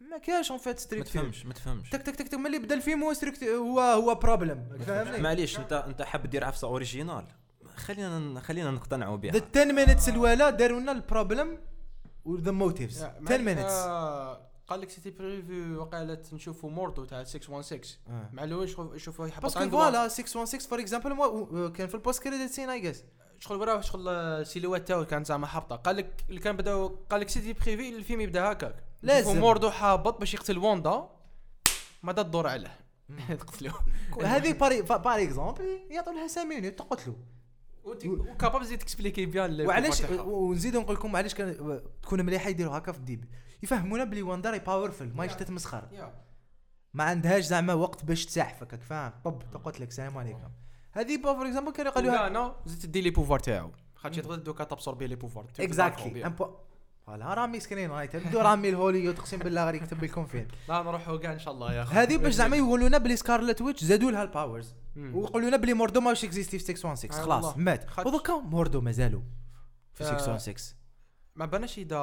ما 0.00 0.18
كاش 0.18 0.50
en 0.50 0.58
fait 0.58 0.74
ما 0.74 0.80
strict 0.80 1.08
تفهمش 1.08 1.46
ما 1.46 1.54
تفهمش. 1.54 1.90
تك 1.90 2.02
تك 2.02 2.16
تك 2.16 2.28
تك 2.28 2.34
ملي 2.34 2.58
بدا 2.58 2.74
الفيلم 2.74 3.04
هو 3.04 3.12
strict 3.12 3.44
هو 3.44 3.80
هو 3.80 4.14
problem 4.14 4.78
فاهمني 4.86 5.18
معليش 5.18 5.58
انت 5.58 5.72
انت 5.72 6.02
حاب 6.02 6.26
دير 6.26 6.44
عفسة 6.44 6.68
originale 6.68 7.26
خلينا 7.76 8.40
خلينا 8.40 8.70
نقتنعوا 8.70 9.16
بها. 9.16 9.32
the 9.32 9.42
10 9.56 9.72
minutes 9.72 10.08
الاولى 10.08 10.52
داروا 10.52 10.80
لنا 10.80 10.92
ال 10.92 11.00
problem 11.00 11.58
و 12.30 12.35
the 12.35 12.50
motives 12.50 13.02
10 13.02 13.36
minutes 13.36 13.72
آه، 13.72 14.50
قال 14.68 14.80
لك 14.80 14.90
c'était 14.90 15.10
prévu 15.10 15.74
وقالت 15.76 16.34
نشوفوا 16.34 16.70
موردو 16.70 17.04
تاع 17.04 17.24
616 17.24 17.98
مع 18.32 18.44
الأول 18.44 18.68
شوفوا 19.00 19.26
يحبط 19.26 19.42
parce 19.42 19.59
que 19.59 19.70
voilà 19.70 20.08
616 20.08 20.68
for 20.68 20.80
example 20.80 21.72
كان 21.76 21.88
في 21.88 21.94
ال 21.94 22.00
post 22.00 22.22
credit 22.22 22.50
scene 22.50 22.70
I 22.70 22.80
guess 22.80 23.04
شغل 23.38 23.60
وراه 23.60 23.80
شغل 23.80 24.08
ال 24.08 24.15
silhouette 24.15 24.88
تاعو 24.88 25.04
كانت 25.04 25.26
زعما 25.26 25.48
هابطه 25.50 25.76
قال 25.76 25.96
لك 25.96 26.24
اللي 26.28 26.40
كان 26.40 26.56
بداو 26.56 26.98
قال 27.10 27.20
لك 27.20 27.28
c'était 27.28 27.52
prévu 27.52 27.96
الفيلم 27.96 28.20
يبدأ 28.20 28.52
هكاك. 28.52 28.84
لازم. 29.02 29.40
موردو 29.40 29.68
هابط 29.68 30.20
باش 30.20 30.34
يقتل 30.34 30.58
ووندا 30.58 31.08
ما 32.02 32.12
دا 32.12 32.22
الدور 32.22 32.46
عليه. 32.46 32.78
تقتلوه 33.28 33.74
هذه 34.24 34.52
باري 34.52 34.82
par 34.82 35.22
exemple 35.22 35.80
يعطوا 35.90 36.12
لها 36.12 36.22
5 36.22 36.44
minutes 36.44 36.78
تقتلوا 36.78 37.16
وكاباب 38.06 38.62
زيد 38.62 38.78
ت 38.78 38.83
expliquer 38.83 39.26
bien 39.26 39.66
وعلاش 39.66 40.02
ونزيد 40.10 40.76
نقول 40.76 40.96
لكم 40.96 41.16
علاش 41.16 41.34
كان 41.34 41.80
تكون 42.02 42.24
مليحة 42.24 42.50
يديروا 42.50 42.78
هكا 42.78 42.92
في 42.92 42.98
ال 42.98 43.02
début 43.02 43.24
يفهمونا 43.62 44.04
بلي 44.04 44.22
واندا 44.22 44.50
راهي 44.50 44.58
powerful 44.58 45.12
ماهيش 45.14 45.32
تتمسخر 45.32 45.88
ما 46.94 47.04
عندهاش 47.04 47.44
زعما 47.44 47.74
وقت 47.74 48.04
باش 48.04 48.38
راك 48.38 48.82
فاهم؟ 48.82 49.12
طب 49.24 49.42
تقتلك 49.52 49.88
السلام 49.88 50.18
عليكم. 50.18 50.50
هذه 50.92 51.16
با 51.16 51.34
for 51.34 51.46
example 51.46 51.72
كانوا 51.72 51.92
قالوها 51.92 52.26
أنا 52.26 52.56
زيد 52.66 52.78
تدي 52.78 53.00
les 53.00 53.10
pouvoirs 53.10 53.38
تاعو. 53.38 53.70
خاطر 53.94 54.22
تقدر 54.22 54.34
دوكا 54.34 54.64
ت 54.64 54.69
absorber 54.69 55.06
les 55.06 55.16
pouvoirs 55.16 55.44
تاعو. 55.44 55.66
voilà 57.10 57.34
رامي 57.34 57.60
screenwriter 57.60 58.18
بدو 58.18 58.40
رامي 58.40 58.68
الهوليود 58.68 59.18
اقسم 59.18 59.38
بالله 59.38 59.64
غير 59.64 59.74
يكتب 59.74 60.04
لكم 60.04 60.26
فين 60.26 60.48
لا 60.68 60.82
نروحوا 60.82 61.16
كاع 61.16 61.32
إن 61.32 61.38
شاء 61.38 61.54
الله 61.54 61.74
يا 61.74 61.82
أخي. 61.82 61.94
هذه 61.94 62.16
باش 62.16 62.34
زعما 62.34 62.56
يقولوا 62.56 62.88
لنا 62.88 62.98
بلي 62.98 63.16
سكارلت 63.16 63.62
ويتش 63.62 63.84
زادوا 63.84 64.10
لها 64.10 64.22
ال 64.22 64.28
powers. 64.28 64.74
ويقولوا 64.96 65.48
لنا 65.48 65.56
بلي 65.56 65.74
موردو 65.74 66.00
ماهوش 66.00 66.24
اكزيستي 66.24 66.58
في 66.58 66.64
616 66.64 67.20
آه 67.20 67.24
خلاص. 67.24 67.56
مات. 67.56 67.98
ودوكا 67.98 68.34
موردو 68.34 68.80
مازالوا 68.80 69.22
في 69.94 70.04
آه. 70.04 70.18
616 70.18 70.74
ما 71.36 71.46
بانش 71.46 71.78
يدا 71.78 72.00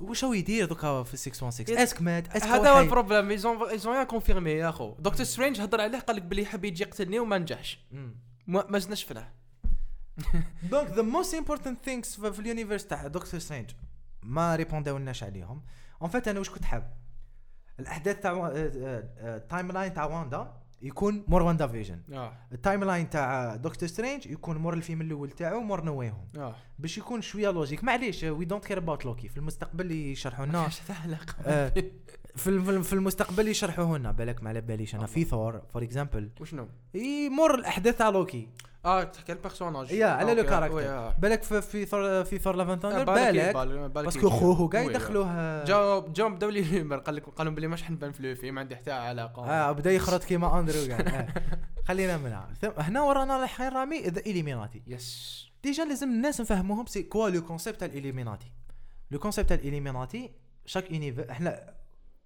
واش 0.00 0.24
هو 0.24 0.32
يدير 0.32 0.66
دوكا 0.66 1.02
في 1.02 1.16
616 1.16 1.82
est-ce 1.82 1.95
que 1.95 2.02
مات 2.02 2.36
est-ce 2.36 2.43
que 2.43 2.46
هذا 2.46 2.70
هو 2.70 2.80
ال 2.80 2.86
problème 2.86 3.30
ils 3.30 3.49
ont 3.49 3.68
ils 3.68 3.82
ont 3.82 3.96
يا 3.96 4.04
confirmé 4.04 4.50
يا 4.50 4.68
أخو. 4.68 4.94
دكتور 4.98 5.24
سترينج 5.24 5.60
هضر 5.60 5.80
عليه 5.80 5.98
قال 5.98 6.16
لك 6.16 6.22
بلي 6.22 6.42
يحب 6.42 6.64
يجي 6.64 6.82
يقتلني 6.82 7.18
وما 7.18 7.38
نجحش. 7.38 7.78
ما 8.46 8.64
ما 8.68 8.78
زدنا 8.78 8.94
شفناه 8.94 9.32
donc 10.62 10.90
the 10.90 11.02
most 11.02 11.34
important 11.34 11.84
things 11.84 12.20
في 12.20 12.40
ال 12.40 12.45
universe 12.45 12.86
تاع 12.90 13.06
دكتور 13.06 13.40
سترينج 13.40 13.70
ما 14.24 14.56
ريبونداولناش 14.56 15.24
عليهم. 15.24 15.62
en 16.02 16.10
fait 16.10 16.28
أنا 16.28 16.38
واش 16.38 16.50
كنت 16.50 16.64
حاب؟ 16.64 16.92
الأحداث 17.80 18.20
تاع 18.20 18.52
ال 18.54 19.72
timeline 19.72 19.94
تاع 19.94 20.04
واندا 20.04 20.52
يكون 20.82 21.24
مور 21.28 21.42
WandaVision. 21.42 22.00
ال 22.52 22.84
timeline 22.84 23.10
تاع 23.10 23.56
Doctor 23.56 23.88
Strange 23.88 24.26
يكون 24.26 24.56
مور 24.56 24.74
الفيلم 24.74 25.00
الأول 25.00 25.30
تاعو 25.30 25.60
مور 25.60 25.84
نواهم 25.84 26.28
آه. 26.38 26.54
باش 26.78 26.98
يكون 26.98 27.22
شوية 27.22 27.50
logique 27.50 27.84
معليش 27.84 28.24
we 28.24 28.44
don't 28.44 28.64
care 28.64 28.78
about 28.78 29.04
Loki 29.04 29.28
في 29.28 29.36
المستقبل 29.36 29.90
يشرحوا 29.92 30.46
لنا. 30.46 30.68
آه، 31.46 31.72
في 32.36 32.82
في 32.82 32.92
المستقبل 32.92 33.48
يشرحوه 33.48 33.98
لنا. 33.98 34.12
بالك 34.12 34.42
ما 34.42 34.48
على 34.48 34.60
باليش. 34.60 34.94
أنا 34.94 35.06
في 35.06 35.24
Thor 35.24 35.62
for 35.72 35.82
example 35.82 36.30
وشنو؟ 36.40 36.68
يمر 36.94 37.54
الأحداث 37.54 37.98
تاع 37.98 38.08
لوكي 38.08 38.48
آه 38.84 39.04
تحكي 39.04 39.32
على 39.32 39.38
ال 39.38 39.43
personnage 39.43 39.90
يا 39.90 40.06
على 40.06 40.34
le 40.34 40.44
caractère 40.44 41.10
بالك 41.18 41.42
في 41.42 41.62
في 41.62 41.86
ثور 41.86 42.24
في 42.24 42.38
Thor 42.38 42.56
Love 42.56 42.69
and 42.69 42.78
آه، 42.78 43.04
Thunder 43.04 43.12
بالك 43.12 43.54
parce 43.90 44.15
que 44.15 44.30
خوه 44.30 44.68
كاع 44.68 44.82
يدخلوه 44.82 45.64
جاو 45.64 46.12
جاو 46.12 46.28
بداو 46.28 46.50
لي 46.50 46.82
قال 46.82 47.14
لك 47.16 47.28
قالوا 47.28 47.52
بلي 47.52 47.66
ماش 47.66 47.82
حنبان 47.82 48.12
في 48.12 48.20
الفيلم 48.20 48.54
ما 48.54 48.60
عندي 48.60 48.76
حتى 48.76 48.92
علاقه 48.92 49.46
آه 49.50 49.72
بدا 49.72 49.92
يخرط 49.92 50.24
كيما 50.24 50.60
اندرو 50.60 50.86
كاع. 50.88 51.26
خلينا 51.84 52.16
منها 52.16 52.48
هنا 52.78 53.02
ورانا 53.02 53.44
الحين 53.44 53.68
رامي 53.68 54.02
the 54.02 54.20
Illuminati 54.20 54.82
yes 54.86 55.44
déjà 55.64 55.84
لازم 55.84 56.08
الناس 56.08 56.40
نفهموهم 56.40 56.86
c'est 56.86 57.02
quoi 57.02 57.28
le 57.28 57.42
concept 57.42 57.80
تاع 57.80 57.88
ال 57.88 57.94
Illuminati 57.94 58.52
le 59.10 59.18
concept 59.18 59.48
تاع 59.48 59.56
ال 59.56 59.63
Illuminati 59.63 60.30
chaque 60.66 60.92
univers 60.92 61.30
إحنا 61.30 61.74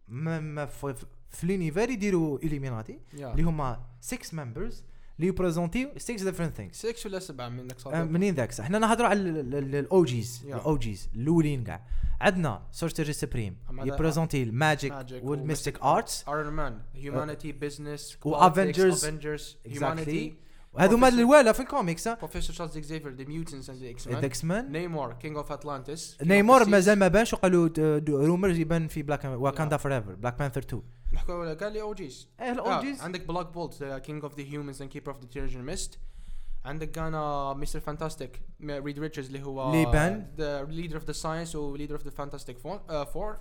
ما 0.09 0.66
في, 0.66 0.94
في 1.30 1.46
l'univers 1.46 1.90
يديروا 1.90 2.38
Illuminati 2.38 3.00
اللي 3.32 3.42
هما 3.42 3.80
6 4.00 4.36
members 4.44 4.84
اللي 5.18 5.28
يبريزونتيو 5.28 5.90
6 5.96 6.24
different 6.24 6.56
things 6.56 6.86
6 6.86 7.08
ولا 7.08 7.18
7 7.18 7.48
منك 7.48 7.78
صار 7.78 7.94
آه، 8.00 8.04
منين 8.04 8.34
ذاك 8.34 8.60
إحنا 8.60 8.78
نهضروا 8.78 9.08
على 9.08 9.20
الاو 9.20 10.04
جيز. 10.04 10.42
الاو 10.46 10.78
جيز 10.78 11.08
الأولين 11.14 11.64
كاع 11.64 11.86
عندنا 12.20 12.62
Sorcerer 12.72 13.12
Supreme 13.12 13.56
يبريزونتي 13.70 14.42
ال 14.42 14.51
magic 14.51 14.94
وال 15.22 15.38
mystic 15.38 15.82
arts 15.82 16.28
Iron 16.28 16.52
Man 16.52 16.80
humanity 16.94 17.52
business 17.52 18.18
و 18.24 18.34
Avengers. 18.36 18.42
Avengers. 18.42 19.56
humanity 19.66 20.34
وهذوما 20.72 21.08
الاولى 21.08 21.54
في 21.54 21.60
ال 21.61 21.67
comics 21.67 22.09
Professor 22.09 22.54
Charles 22.54 22.76
Xavier 22.76 23.14
the 23.14 23.24
mutants 23.24 23.70
and 23.70 23.82
X-Men 23.82 24.24
X-Men 24.24 24.72
Namor 24.72 25.12
king 25.12 25.36
of 25.36 25.52
Atlantis 25.52 26.22
Namor 26.22 26.68
مازال 26.68 26.98
ما 26.98 27.08
بانش 27.08 27.32
وقالوا 27.32 27.68
rumors 28.09 28.59
يبان 28.58 28.88
في 28.88 29.02
Black 29.02 29.24
Wakanda 29.24 29.76
Forever 29.76 30.14
Black 30.14 30.38
Panther 30.38 30.61
2 30.60 30.82
نحكوا 31.12 31.34
على 31.34 31.54
قال 31.54 31.72
لي 31.72 31.80
OGs 31.82 32.28
إيه 32.40 32.52
ال 32.52 32.80
OGs 32.80 33.00
عندك 33.02 33.26
Black 33.26 33.46
Bolt 33.46 33.84
king 33.84 34.22
of 34.22 34.38
the 34.38 34.44
Inhumans 34.44 34.82
and 34.82 34.90
keeper 34.90 35.12
of 35.12 35.20
the 35.20 35.26
Terrigen 35.26 35.62
Mist 35.62 35.98
عندك 36.64 36.90
كان 36.90 37.12
Mister 37.56 37.80
Fantastic 37.80 38.42
Reed 38.62 38.98
Richards 38.98 39.28
اللي 39.28 39.46
هو 39.46 39.70
اللي 39.72 39.86
بان. 39.86 40.34
the 40.36 40.64
leader 40.64 40.96
of 40.96 41.04
the 41.04 41.12
science 41.12 41.56
و 41.56 41.62
leader 41.62 41.94
of 41.94 42.04
the 42.04 42.11
Fantastic 42.11 42.59
Four 42.59 43.38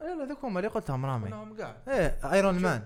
لا 0.00 0.14
لا 0.14 0.24
ذوك 0.24 0.44
هما 0.44 0.58
اللي 0.58 0.70
قلتهم 0.70 1.06
رامي. 1.06 1.28
كلهم 1.28 1.56
كاع 1.56 1.76
إيه 1.88 2.32
Iron 2.32 2.58
Man 2.58 2.82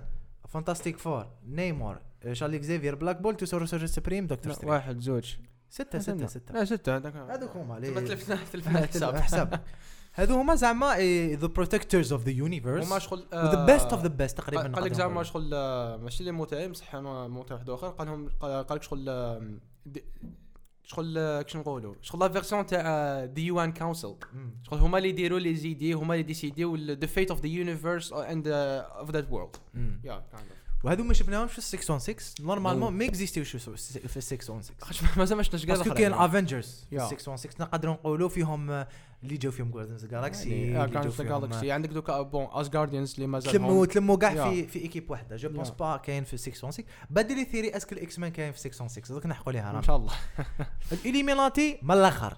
Fantastic 0.48 0.98
Four 0.98 1.26
Namor 1.46 1.98
Charles 2.32 2.56
Xavier 2.56 2.94
Black 2.94 3.20
Bolt 3.20 3.42
و 3.42 3.47
Sorcerer 3.47 3.86
Supreme 3.86 4.26
Doctor 4.26 4.52
Strange 4.52 4.72
واحد 4.72 5.00
زوج. 5.00 5.34
ستة 5.70 5.98
ستة 5.98 6.26
ستة. 6.26 6.54
لا 6.54 6.64
ستة 6.64 6.96
هذاك. 6.96 7.16
هذوك 7.16 7.56
هما 7.56 7.76
اللي 7.76 8.00
تلفنا 8.00 8.38
تلفنا 8.52 8.78
الحساب 8.84 9.16
حساب. 9.16 9.60
هذو 10.12 10.34
هما 10.34 10.54
زعما 10.54 10.96
the 11.34 11.46
protectors 11.46 12.12
of 12.12 12.24
the 12.24 12.30
universe 12.30 12.86
هما 12.86 12.98
شغل 12.98 13.26
the 13.34 13.64
best 13.66 13.92
of 13.92 14.02
the 14.02 14.08
best 14.08 14.38
تقريبا 14.38 14.62
قال 14.62 14.84
لك 14.84 14.92
زعما. 14.92 15.22
شغل 15.22 15.50
آه، 15.54 15.96
ماشي 15.96 16.20
اللي 16.20 16.32
موتاي 16.32 16.68
بصح 16.68 16.94
أنا 16.94 17.28
موتاي 17.28 17.54
واحد 17.56 17.70
آخر. 17.70 17.88
قال 17.88 18.06
لهم 18.08 18.28
قال 18.40 18.64
لك 18.70 18.82
شغل 18.82 19.04
دي- 19.86 20.04
شغل 20.84 21.18
آه، 21.18 21.42
كيش 21.42 21.56
نقولوا؟ 21.56 21.94
شغل 22.02 22.20
la 22.20 22.28
version 22.28 22.66
تاع 22.66 22.80
the 23.24 23.40
UN 23.40 23.72
council. 23.72 24.14
شغل 24.62 24.78
هما 24.78 24.98
اللي 24.98 25.08
يديروا 25.08 25.38
لي 25.38 25.54
زيدي 25.54 25.92
هما 25.92 26.14
اللي 26.14 26.22
ديسيديو 26.22 26.76
the 26.76 27.06
fate 27.06 27.30
of 27.30 27.40
the 27.40 27.46
universe 27.46 28.12
and 28.12 28.48
of 28.48 29.10
that 29.10 29.30
world. 29.30 29.56
yeah 30.04 30.24
وهذو 30.84 31.04
ما 31.04 31.14
شفناهمش 31.14 31.52
في 31.52 31.60
616 31.60 32.44
normalement 32.44 32.92
ما 32.92 33.04
اكزيستيوش 33.04 33.56
في 33.56 34.20
616 34.20 35.06
مازال 35.16 35.36
ما 35.36 35.42
شفناش 35.42 35.66
كاع 35.66 35.76
parce 35.76 35.87
que 35.87 35.94
كاين 35.94 36.12
Avengers 36.12 36.86
في 36.90 36.96
yeah. 36.96 37.06
616 37.06 37.60
نقدروا 37.60 37.94
نقولوا 37.94 38.28
فيهم 38.28 38.70
آه، 38.70 38.88
اللي 39.22 39.36
جاو 39.36 39.52
فيهم 39.52 39.70
جاردنز 39.70 40.06
جالاكسي 40.06 40.72
كان 40.72 41.10
جالكسي 41.18 41.72
عندك 41.72 41.88
دوكا 41.88 42.22
بون 42.22 42.46
اسغارديانز 42.50 43.14
اللي 43.14 43.26
مازال 43.26 43.52
تلموا 43.52 43.86
تلموا 43.86 44.16
كاع. 44.16 44.50
في 44.50 44.66
في 44.66 44.78
ايكيب 44.78 45.10
واحدة. 45.10 45.36
جو 45.36 45.48
بونس. 45.48 45.70
با 45.70 45.96
كاين 45.96 46.24
في 46.24 46.36
616 46.36 46.84
بدل 47.10 47.36
لي 47.36 47.44
ثيري 47.44 47.76
اسكو 47.76 47.94
الاكس 47.94 48.18
مان 48.18 48.30
كاين 48.30 48.52
في 48.52 48.58
616 48.58 49.14
دوك 49.14 49.26
نحكوا 49.26 49.52
ليها 49.52 49.78
إن 49.78 49.82
شاء 49.82 49.96
الله. 49.96 50.12
الإليميناتي 50.92 51.78
من 51.82 51.94
الآخر. 51.94 52.36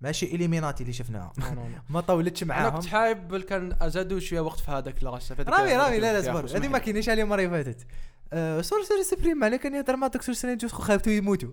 ماشي 0.00 0.26
إليميناتي 0.26 0.82
اللي 0.82 0.92
شفناها. 0.92 1.32
ما 1.90 2.00
طولتش 2.00 2.42
أنا 2.42 2.54
معاهم. 2.54 2.74
كنت 2.74 2.86
حايب 2.86 3.36
كان 3.42 3.76
زادوا 3.86 4.18
شوية 4.20 4.40
وقت 4.40 4.60
في 4.60 4.70
هذاك 4.70 5.04
لاغاس 5.04 5.32
رامي 5.32 5.76
رامي 5.76 5.98
لا 5.98 6.12
لا 6.12 6.18
اصبر 6.20 6.56
هذه 6.58 6.68
ما 6.68 6.78
كاينش 6.78 7.08
عليه 7.08 7.22
المرة 7.22 7.42
اللي 7.42 7.64
فاتت. 7.64 7.86
آه، 8.32 8.60
سورسر 8.60 9.02
سبريم 9.02 9.36
معناه 9.38 9.56
كان 9.56 9.74
يهضر 9.74 9.96
مع 9.96 10.06
دكتور 10.06 10.34
سترينج 10.34 10.64
وخو 10.64 10.82
خافتو 10.82 11.10
يموتوا 11.10 11.50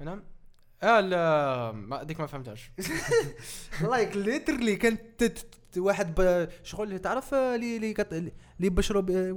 نعم. 0.00 0.22
آه 0.82 1.00
لا 1.00 1.72
ما 1.72 2.02
ديك 2.02 2.20
ما 2.20 2.26
فهمتهاش. 2.26 2.70
لايك 3.90 4.16
ليترلي 4.16 4.76
كان 4.76 4.98
تت- 5.18 5.46
تت- 5.72 5.78
واحد 5.78 6.14
ب- 6.20 6.48
شغل 6.62 6.98
تعرف 6.98 7.34
آه، 7.34 7.54
اللي 7.54 7.76
اللي 7.76 7.92
كت- 7.92 8.12
اللي 8.12 8.32
يبشروا 8.60 9.02
اللي 9.02 9.30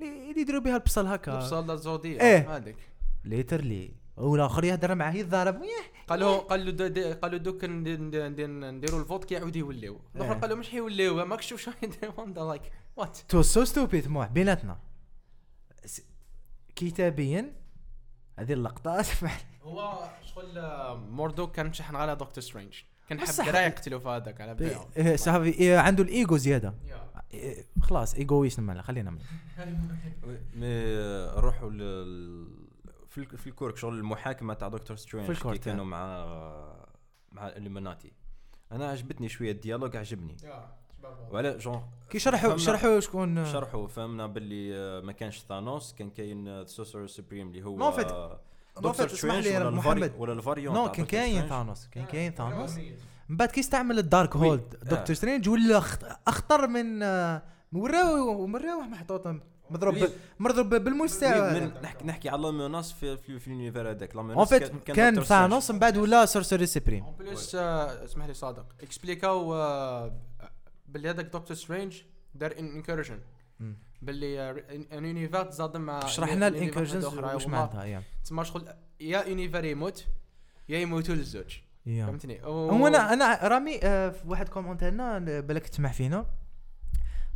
اللي 0.00 0.40
يديروا 0.40 0.60
بها 0.60 0.76
البصل 0.76 1.06
هكا. 1.06 1.38
بصل 1.38 1.70
الزودية 1.70 2.20
إيه. 2.20 2.56
هذيك. 2.56 2.76
ليترلي 3.24 3.90
والآخر 4.20 4.64
يهضر 4.64 4.94
معاه 4.94 5.12
يضرب 5.12 5.62
قال 6.08 6.20
له 6.20 6.38
قال 6.38 6.66
له 6.66 7.14
قال 7.14 7.30
له 7.32 7.36
دوك 7.38 7.64
ندير- 7.64 8.00
ندير- 8.00 8.28
ندير- 8.28 8.48
نديروا 8.70 9.00
الفوت 9.00 9.24
كي 9.24 9.34
يعاود 9.34 9.56
يوليو. 9.56 10.00
الآخر 10.16 10.32
إيه. 10.34 10.40
قال 10.40 10.50
له 10.50 10.56
مش 10.56 10.68
حيوليو 10.70 11.24
ماك 11.26 11.40
شوف 11.40 11.60
شو 11.60 11.70
يدير 11.82 12.12
واندا 12.16 12.42
لايك 12.44 12.62
وات 12.96 13.18
تو 13.28 13.42
سو 13.42 13.64
ستوبيد 13.64 14.08
موح 14.08 14.26
بيناتنا. 14.28 14.78
كتابيا 16.76 17.52
هذه 18.38 18.52
اللقطات 18.52 19.06
هو 19.62 20.08
شغل 20.34 20.58
آه، 20.58 20.94
موردو 20.96 21.46
كان 21.46 21.72
شحن 21.72 21.96
على 21.96 22.16
دكتور 22.16 22.44
سترينج. 22.44 22.74
كان 23.08 23.20
حب 23.20 23.44
دراع 23.46 23.66
يقتلوا 23.66 24.00
في 24.00 24.08
هذاك 24.08 24.40
على 24.40 24.56
إيه، 24.96 25.16
صافي 25.16 25.48
إيه، 25.48 25.78
عنده 25.78 26.02
الايجو 26.02 26.36
زيادة. 26.36 26.74
يا. 26.88 27.10
إيه، 27.34 27.64
خلاص 27.82 28.14
ايجويست 28.14 28.60
مالا 28.60 28.82
خلينا 28.82 29.10
مي 29.10 29.18
نروحوا 30.56 31.70
لل 31.78 32.69
في 33.10 33.18
ال- 33.18 33.38
في 33.38 33.46
الكورك 33.46 33.76
شغل 33.76 33.98
المحاكمة 33.98 34.54
تاع 34.54 34.68
دكتور 34.68 34.96
سترينج 34.96 35.26
في 35.26 35.32
الكورك، 35.32 35.58
كي 35.58 35.64
كانوا 35.64 35.84
مع 35.84 36.26
مع 37.32 37.46
الاليمناتي 37.48 38.12
أنا 38.72 38.88
عجبتني 38.90 39.28
شوية 39.28 39.50
الديالوج 39.52 39.96
عجبني. 39.96 40.36
وعلى 41.30 41.58
جون 41.58 41.82
كي 42.10 42.18
شرحوا 42.18 42.56
شرحوا 42.56 43.00
شكون 43.00 43.44
شرحوا 43.46 43.86
فهمنا 43.88 44.26
باللي 44.26 44.76
آه، 44.76 45.00
ما 45.00 45.12
كانش 45.12 45.38
ثانوس 45.48 45.92
كان 45.94 46.10
كاين 46.10 46.66
سوسر 46.66 47.06
سوبريم 47.06 47.48
اللي 47.48 47.62
هو 47.64 47.76
نو، 47.78 47.90
فيت- 47.92 48.06
آه، 48.12 48.40
نو، 48.76 48.90
دكتور 48.90 48.92
فيت، 49.08 49.18
اسمح 49.18 49.40
سترينج 49.40 49.46
لي 49.46 49.70
محمد. 49.70 50.14
ولا 50.18 50.32
الفاريون 50.32 50.74
نو 50.74 50.90
كان 50.90 51.06
كاين. 51.06 51.48
ثانوس 51.48 51.86
كان 51.86 52.04
كاين 52.06 52.32
ثانوس. 52.32 52.76
من 53.28 53.36
بعد 53.36 53.48
كي 53.48 53.60
استعمل 53.60 53.98
الدارك. 53.98 54.36
هولد 54.36 54.74
آه. 54.82 54.88
دكتور 54.88 55.16
سترينج 55.16 55.48
ولا 55.48 55.78
أخطر 56.26 56.66
من 56.66 57.02
آه، 57.02 57.42
وراو 57.72 58.46
وراو 58.52 58.80
محطوط 58.80 59.26
مضروب. 59.70 60.08
مضروب 60.38 60.74
من 60.74 61.72
نحكي 61.82 62.04
نحكي 62.04 62.28
على 62.28 62.42
لاموناس 62.42 62.92
في 62.92 63.16
في, 63.16 63.38
في 63.38 63.46
اليونيفر 63.46 63.90
هذاك. 63.90 64.12
فيت 64.44 64.72
كان 64.84 65.22
ثانوس 65.22 65.70
من 65.70 65.78
بعد 65.78 65.96
ولا 65.96 66.26
سورسري 66.26 66.66
سبريم 66.66 67.04
اون 67.04 67.14
please 67.18 67.54
اسمح 67.54 68.26
لي 68.26 68.34
صادق. 68.34 68.66
اكسبليكاو 68.82 69.54
آه، 69.54 70.12
باللي 70.88 71.10
هذاك 71.10 71.24
Doctor 71.24 71.56
Strange 71.56 72.02
دار 72.34 72.54
incursion 72.58 73.18
مم. 73.60 73.76
باللي 74.02 74.50
un 74.92 75.04
univers 75.04 75.44
تزادم 75.44 75.80
مع 75.80 76.06
شرح 76.06 76.32
لنا 76.32 76.48
ال 76.48 76.53
incursions 76.53 77.04
واش 77.04 77.46
معناتها 77.46 77.84
yeah. 77.84 78.02
تسمى 78.24 78.44
شغل 78.44 78.68
يا 79.00 79.24
univers 79.24 79.64
يموت 79.64 80.06
يا 80.68 80.78
يموتوا 80.78 81.14
الزوج 81.14 81.56
فهمتني؟ 81.86 82.42
هو 82.44 82.86
أنا 82.86 83.12
أنا 83.12 83.48
رامي 83.48 83.80
آه، 83.82 84.08
في 84.08 84.28
واحد 84.28 84.48
كومونتيرنا 84.48 85.18
بالك 85.18 85.68
تسمع 85.68 85.92
فينا 85.92 86.26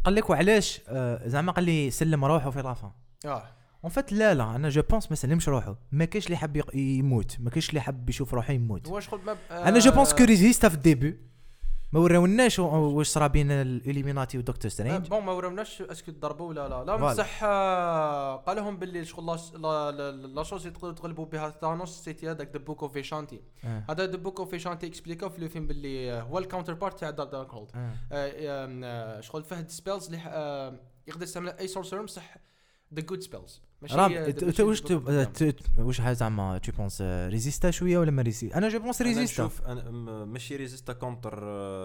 قال 0.04 0.14
لك 0.14 0.30
وعلاش؟ 0.30 0.80
آه، 0.88 1.28
زعما 1.28 1.52
قال 1.52 1.64
لي 1.64 1.90
سلم 1.90 2.24
روحه 2.24 2.50
في 2.50 2.62
la 2.62 2.73
fin 2.73 2.90
آه. 3.26 3.42
en 3.84 3.90
fait 3.92 4.12
لا 4.12 4.34
لا 4.34 4.56
أنا 4.56 4.68
je 4.68 4.82
pense 4.90 5.10
ما 5.10 5.16
سلمش 5.16 5.48
روحه. 5.48 5.76
ما 5.92 6.04
كاينش 6.04 6.26
اللي 6.26 6.38
يق- 6.54 6.76
يموت 6.76 7.36
ما 7.40 7.50
كاينش 7.50 7.68
اللي 7.68 7.80
حب 7.80 8.08
يشوف 8.10 8.34
روحه 8.34 8.52
يموت. 8.52 8.88
هو 8.88 9.00
شغل 9.00 9.20
ما 9.26 9.36
أنا 9.68 9.78
je 9.78 9.90
pense 9.90 10.14
que 10.14 10.24
ريزيستا 10.24 10.68
في 10.68 10.74
ال 10.74 10.82
début 10.82 11.18
ما 11.94 12.00
وراوناش 12.00 12.58
واش 12.58 13.08
صرا 13.08 13.26
بين 13.26 13.50
ال 13.50 13.58
Illuminati 13.58 14.38
و 14.38 14.43
Doctor 14.43 14.70
Strange 14.70 15.08
bon 15.08 15.22
ما 15.24 15.32
وروناش 15.32 15.82
est-ce 15.82 16.02
que 16.02 16.12
ضربوا 16.12 16.48
ولا 16.48 16.68
لا 16.68 16.84
لا. 16.84 16.96
بصح 16.96 17.44
آه، 17.44 18.36
قال 18.36 18.56
لهم 18.56 18.76
باللي 18.76 19.04
شغل 19.04 19.26
لا- 19.26 20.42
chose 20.42 20.60
اللي 20.66 20.74
تقدروا 20.78 20.92
تغلبوا 20.94 21.26
بها 21.26 21.50
ثانوس 21.50 21.90
c'était 22.04 22.30
هذاك 22.30 22.50
the 22.52 22.58
Book 22.58 22.82
of 22.82 22.92
Vishanti. 22.92 23.40
هذا 23.64 24.06
the 24.06 24.16
Book 24.16 24.40
of 24.40 24.50
Vishanti 24.50 24.86
اكسبليكاو 24.86 25.28
في 25.30 25.38
الفيلم 25.38 25.66
باللي 25.66 26.12
آه، 26.12 26.22
هو 26.22 26.38
ال 26.38 26.74
counterpart 26.74 27.00
تاع 27.00 27.10
Darkhold. 27.10 27.70
شغل 29.22 29.44
فهد 29.44 29.68
spells 29.70 30.06
اللي 30.06 30.18
يقدر 31.06 31.22
يستعمل 31.22 31.48
أي 31.48 31.68
sorcerer 31.68 32.02
بصح 32.02 32.36
the 32.94 33.00
good 33.00 33.20
spells 33.20 33.62
رام 33.92 34.12
انت 34.12 35.54
واش 35.78 36.00
حاجة 36.00 36.14
زعما 36.14 36.58
tu 36.58 36.72
penses 36.72 37.02
ريزيستا 37.02 37.70
شوية 37.70 37.98
ولا 37.98 38.10
ما 38.10 38.22
ريزيستا 38.22 38.58
أنا 38.58 38.68
je 38.68 38.78
pense 38.78 39.02
ريزيستا 39.02 39.42
نشوف 39.42 39.62
أنا 39.62 39.90
ماشي 40.24 40.56
ريزيستا 40.56 40.92
contre 40.92 41.38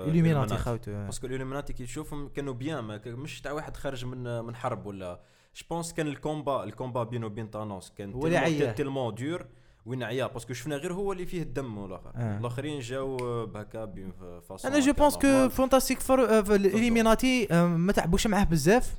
Illuminati 0.08 0.58
خاوتو. 0.58 0.92
parce 0.92 1.14
que 1.14 1.28
ال 1.28 1.32
Illuminati 1.32 1.74
كي 1.74 1.86
تشوفهم 1.86 2.30
كانوا 2.30 2.54
bien 2.54 3.02
مش 3.06 3.42
تاع 3.42 3.52
واحد 3.52 3.78
خارج 3.78 4.06
من 4.06 4.40
من 4.44 4.56
حرب 4.56 4.86
ولا. 4.86 5.20
je 5.62 5.71
pense 5.71 5.94
كان 5.94 6.08
ال 6.08 6.16
combat 6.16 6.64
ال 6.64 6.69
combat 6.69 7.04
بينه 7.04 7.26
وبين 7.26 7.52
تانوس 7.52 7.92
كان. 7.98 8.76
tellement 8.76 9.16
دور 9.16 9.46
وين 9.86 10.04
عيا 10.04 10.28
parce 10.28 10.44
que 10.44 10.54
شفنا 10.54 10.76
غير 10.76 10.94
هو 10.94 11.12
اللي 11.12 11.26
فيه 11.26 11.42
الدم 11.42 11.78
والآخر. 11.78 12.12
آه. 12.16 12.38
الآخرين 12.38 12.80
جاو 12.80 13.18
بهكا 13.46 13.86
بين 13.86 14.12
façon 14.50 14.72
أنا 14.72 14.80
je 14.80 14.94
pense 14.94 15.18
que 15.18 15.50
Fantastic 15.50 16.00
Four 16.00 16.40
ال 16.40 16.49
Illuminati 16.49 17.48
ما 17.66 17.92
تعبوش 17.92 18.28
معاه 18.28 18.44
بزاف؟ 18.44 18.94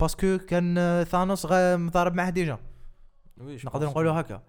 parce 0.00 0.24
que 0.24 0.38
كان 0.38 0.78
آه، 0.78 1.04
ثانوس 1.04 1.46
غا- 1.46 1.50
مضارب 1.76 2.14
معاه 2.14 2.30
déjà 2.30 2.58
نقدر 3.40 3.86
نقولوا 3.86 4.12
هكا. 4.20 4.42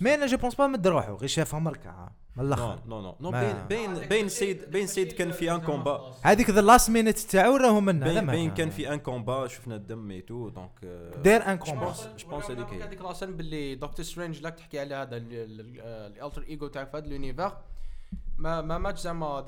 mais 0.00 0.14
أنا 0.14 0.26
je 0.26 0.36
pense 0.36 0.54
pas 0.54 0.66
مد 0.66 0.86
روحو 0.86 1.14
غير 1.14 1.28
شافها 1.28 1.60
مركعه 1.60 2.12
من 2.36 2.44
الأخر. 2.46 2.78
non 2.86 3.00
non 3.00 3.16
non 3.20 3.30
bien 3.30 3.54
bien 3.68 3.94
bien 4.08 4.28
سيد 4.28 4.70
bien 4.70 4.86
سيد 4.86 5.12
كان 5.12 5.30
في 5.30 5.52
un 5.54 5.60
combat 5.60 6.12
هذيك 6.22 6.50
the 6.50 6.60
last 6.60 6.90
minute 6.90 7.18
تاعو 7.18 7.56
راهو 7.56 7.80
منها 7.80 8.08
لا 8.12 8.20
bien 8.20 8.50
كان 8.54 8.70
في 8.70 8.92
un 8.92 8.98
combat 8.98 9.46
شفنا 9.46 9.74
الدم 9.76 10.10
et 10.10 10.48
tout 10.48 10.59
donc 10.59 10.70
داير 11.24 11.50
un 11.52 11.58
combat 11.58 11.94
je 12.18 12.28
pense 12.28 12.50
هذيك 12.50 12.66
هي. 12.72 12.82
هذيك 12.82 13.00
راسا 13.00 13.26
باللي 13.26 13.74
دكتور 13.74 14.04
سترينج 14.04 14.40
like 14.42 14.54
تحكي 14.54 14.80
على 14.80 14.94
هذا 14.94 15.16
ال 15.16 15.37
alter 15.37 16.42
ego 16.42 16.66
تاع 16.66 16.84
في 16.84 16.96
هذا 16.96 17.06
ال 17.06 17.12
univers 17.12 17.56
ما 18.38 18.60
ما 18.62 18.78
ماتش 18.78 19.00
زعما 19.00 19.44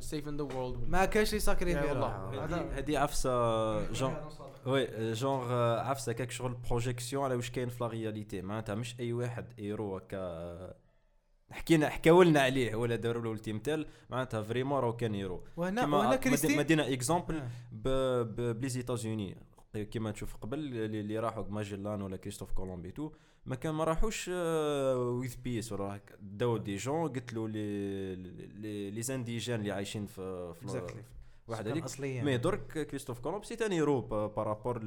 سيف 0.00 0.28
ان 0.28 0.36
ذا 0.36 0.42
وورلد 0.42 0.88
ما 0.88 1.04
كاينش 1.04 1.32
يسكري 1.32 1.70
يا 1.70 1.82
فيه 1.82 1.88
والله. 1.88 2.06
روحه. 2.30 2.44
هذا- 2.44 2.78
هذه 2.78 2.98
عفسه 2.98 3.92
جون 3.92 4.14
وي 4.66 5.12
جونغ 5.12 5.52
عفسه 5.78 6.12
كاك 6.12 6.30
شغل 6.30 6.54
بروجيكسيون 6.70 7.24
على 7.24 7.34
واش 7.34 7.50
كاين 7.50 7.68
في 7.68 7.84
لا 7.84 7.90
رياليتي 7.90 8.42
معناتها 8.42 8.74
مش 8.74 9.00
أي 9.00 9.12
واحد 9.12 9.52
ايرو 9.58 9.96
هكا. 9.96 10.74
حكينا 11.50 11.88
حكاو 11.88 12.22
لنا 12.22 12.40
عليه 12.40 12.74
ولا 12.74 12.96
داروا 12.96 13.22
له 13.22 13.32
التيمتال 13.32 13.86
معناتها 14.10 14.42
فريمون 14.42 14.80
راهو 14.80 14.96
كان 14.96 15.14
ايرو 15.14 15.44
وهنا 15.56 15.82
وهنا 15.82 15.96
مدينا- 16.08 16.16
كريستي 16.16 16.56
مدينا 16.58 16.92
اكزومبل 16.92 17.42
آه. 17.86 18.22
بلي 18.22 18.68
زيتازوني 18.68 19.36
كيما 19.90 20.10
تشوف 20.10 20.36
قبل 20.36 20.58
اللي 20.58 21.00
اللي 21.00 21.18
راحوا 21.18 21.44
ماجلان 21.48 22.02
ولا 22.02 22.16
كريستوف 22.16 22.52
كولومبي 22.52 22.90
تو 22.90 23.10
ما 23.46 23.54
كان 23.56 23.74
ما 23.74 23.84
راحوش 23.84 24.28
ويز 24.28 25.34
بيس 25.34 25.72
ولا 25.72 25.96
هكا 25.96 26.14
داو 26.22 26.56
دي 26.56 26.76
جون 26.76 27.08
قلت 27.08 27.32
له 27.32 27.48
لي 27.48 28.14
لي 28.14 28.90
لي 28.90 29.02
زانديجان 29.02 29.60
اللي 29.60 29.72
عايشين 29.72 30.06
في 30.06 30.54
في 30.54 30.66
Exactly. 30.66 30.96
واحد 31.48 31.68
هذيك. 31.68 32.00
mais 32.00 32.36
درك 32.36 32.86
كريستوف 32.90 33.20
كولومب 33.20 33.44
c'était 33.44 33.56
un 33.56 33.80
héros 33.82 34.00
par 34.28 34.44
rapport 34.44 34.82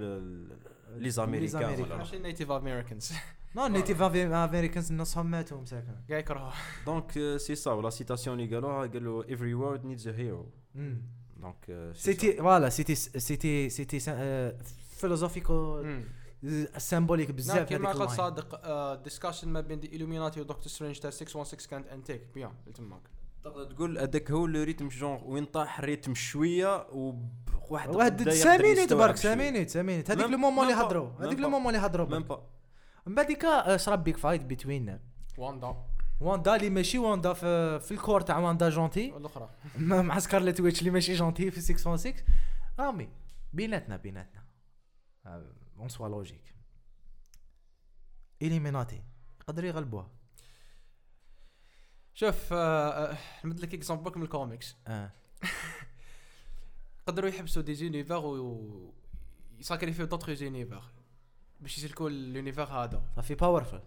les 0.98 1.10
Américains 1.10 1.90
ماشي 1.98 2.20
native 2.20 2.52
Americans 2.52 3.14
non 3.56 3.68
native 3.68 4.02
Americans 4.02 4.94
نصهم 4.94 5.32
ماتوا 5.32 5.62
مساكن 5.62 5.96
قاع 6.10 6.18
يكرهوا 6.18 6.52
donc 6.86 7.12
c'est 7.38 7.56
ça 7.56 7.72
la 7.72 7.90
citation 7.90 8.40
اللي 8.40 8.56
قالوها 8.56 8.88
قالوا 8.88 9.24
every 9.24 9.56
world 9.62 9.82
needs 9.84 10.06
a 10.06 10.12
hero. 10.20 10.46
donc 11.38 11.92
c'était 11.96 12.34
voilà 12.34 12.70
c'était 12.70 12.96
c'était 12.96 13.70
c'était 13.70 14.00
philosophique 14.90 15.84
و 16.78 16.82
symbolique 16.82 17.32
بزاف 17.32 17.70
كما 17.70 17.90
هذيك 17.90 18.00
قال. 18.02 18.10
صادق 18.10 18.64
discussion 19.04 19.50
ما 19.50 19.62
بين 19.62 19.80
الوميناتي 19.84 20.42
ودكتور 20.42 20.68
سترينج 20.68 21.00
تاع 21.00 21.10
616 21.10 21.70
كانت 21.70 21.88
انتيك 21.88 22.28
bien 22.34 22.52
تماك 22.74 23.02
تقدر 23.44 23.66
تقول 23.66 23.98
هذاك 24.00 24.32
هو 24.32 24.46
ال 24.46 24.52
rythme 24.52 24.88
جون 24.88 25.22
وين 25.26 25.46
طاح 25.46 25.80
ال 25.80 25.85
rythme 25.85 26.16
شوية 26.16 26.88
وواحد 26.92 27.96
واحد 27.96 28.30
cinq 28.30 28.53
minutes 28.53 28.94
برك 28.94 29.16
cinq 29.16 29.35
minutes 29.35 29.70
cinq 29.70 29.85
minutes 29.85 30.12
هذيك 30.12 30.28
le 30.28 30.38
moment 30.38 30.64
اللي 30.64 30.76
هضروا 30.76 31.10
هذيك. 31.20 31.40
le 31.40 31.50
moment 31.50 31.76
اللي 31.76 31.88
هضروا 31.88 32.08
même 32.08 32.24
برك. 32.24 32.28
با 32.40 32.44
من 33.06 33.16
بعد 33.16 33.28
ديكا 33.28 33.78
صرا 33.78 33.96
big 33.96 34.18
fight 34.18 34.42
بين 34.42 35.00
واندا 35.38 35.76
واندا 36.20 36.56
اللي 36.56 36.70
ماشي 36.70 36.98
واندا 37.00 37.34
في, 37.34 37.80
في 37.80 37.92
ال 37.92 37.97
corps 37.97 38.22
تاع 38.22 38.38
واندا 38.38 38.70
gentille 38.70 39.12
والاخرى 39.12 39.50
مع 39.78 40.20
سكارلت 40.20 40.62
ويتش 40.62 40.80
اللي 40.80 40.92
ماشي 40.92 41.14
gentille 41.14 41.52
في 41.52 41.62
616 41.62 42.24
رامي 42.80 43.10
بيناتنا 43.54 43.98
بيناتنا 43.98 44.44
on 45.80 45.90
soit 45.90 46.08
logique. 46.10 46.56
إليميناتي 48.42 49.04
يقدروا 49.42 49.70
يغلبوها. 49.70 50.10
شوف 52.14 52.54
آه، 52.54 53.12
آه، 53.12 53.18
نمد 53.46 53.60
لك 53.60 53.74
exemple 53.74 54.18
من 54.18 54.24
الكوميكس. 54.24 54.76
آه. 54.88 55.12
قدروا 57.08 57.30
يحبسوا 57.30 57.62
des 57.62 57.76
univers 57.76 58.26
و 58.26 58.94
يساكريفيو 59.60 60.06
d'autres 60.06 60.32
univers 60.32 60.84
باش 61.60 61.78
يسلكوا 61.78 62.10
ال 62.10 62.16
univers 62.16 62.64
هذا. 62.64 63.04
صافي 63.16 63.36
powerful 63.36 63.82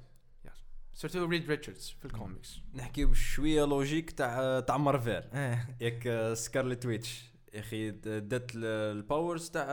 surtout 0.94 1.24
ريد 1.24 1.48
ريتشاردز 1.50 1.88
في 1.88 2.04
الكوميكس. 2.04 2.60
نحكي 2.74 3.04
بشوية 3.04 3.64
logique 3.64 4.10
تاع 4.10 4.60
تاع 4.60 4.76
مارفل 4.76 5.24
آه. 5.32 5.66
ياك 5.80 6.32
سكارلت 6.34 6.86
ويتش 6.86 7.31
يا 7.54 7.60
أخي 7.60 7.90
دات 8.20 8.50
ال- 8.54 8.64
ال 8.96 9.04
powers 9.04 9.50
تاع 9.50 9.64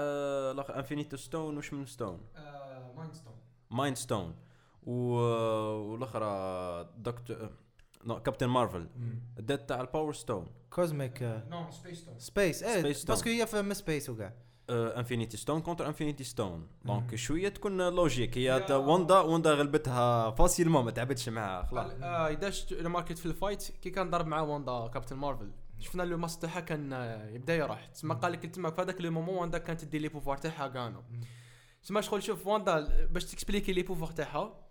infinity 0.77 1.17
stone 1.17 1.57
وش 1.57 1.73
من 1.73 1.85
stone 1.85 2.19
mind 2.95 3.13
stone 3.13 3.33
mind 3.71 3.97
stone 3.97 4.35
والأخرى 4.83 6.29
دكتور 6.97 7.49
non 8.05 8.19
كابتن 8.21 8.47
مارفل 8.47 8.87
دات 9.39 9.69
تاع 9.69 9.81
ال 9.81 9.87
power 9.87 10.13
stone 10.13 10.47
cosmic 10.69 11.23
non 11.49 11.71
space 11.71 12.01
stone 12.01 12.19
space 12.19 12.63
إيه. 12.63 12.81
parce 13.07 13.21
que 13.21 13.29
هي 13.29 13.47
في 13.47 13.73
space 13.73 14.09
وكاع 14.09 14.33
infinity 14.69 15.37
stone 15.37 15.61
contre 15.61 15.87
infinity 15.87 16.23
stone 16.23 16.67
donc 16.85 17.15
شوية 17.15 17.49
تكون 17.49 17.89
logique 17.89 18.37
هي 18.37 18.65
واندا 18.71 19.19
واندا 19.19 19.53
غلبتها 19.53 20.31
facilement 20.31 20.85
ما 20.85 20.91
تعبتش 20.91 21.29
معاها 21.29 21.65
خلاص. 21.65 21.91
يداش 22.31 22.73
ماركت 22.73 23.17
في 23.17 23.25
ال 23.25 23.33
fight 23.33 23.71
كي 23.81 23.89
كان 23.89 24.09
ضرب 24.09 24.27
مع 24.27 24.41
واندا 24.41 24.87
كابتن 24.87 25.15
مارفل 25.15 25.51
شفنا 25.79 26.03
له 26.03 26.17
ماس 26.17 26.39
تاعها 26.39 26.59
كان 26.59 26.91
يبدأ 27.33 27.55
يروح. 27.55 27.85
تسمى 27.85 28.15
قال 28.15 28.31
لك 28.31 28.45
تما 28.45 28.71
في 28.71 28.81
هذاك 28.81 29.01
le 29.01 29.11
moment 29.11 29.37
واندا 29.37 29.57
كانت 29.57 29.81
تدي 29.81 29.99
les 29.99 30.07
pouvoirs 30.07 30.37
تاعها 30.37 30.67
كانوا 30.67 31.01
تسمى 31.83 32.01
شغل 32.01 32.23
شوف 32.23 32.47
واندا 32.47 33.05
باش 33.05 33.25
تكسبليكي 33.25 33.73
les 33.73 33.83
pouvoirs 33.83 34.11
تاعها 34.11 34.69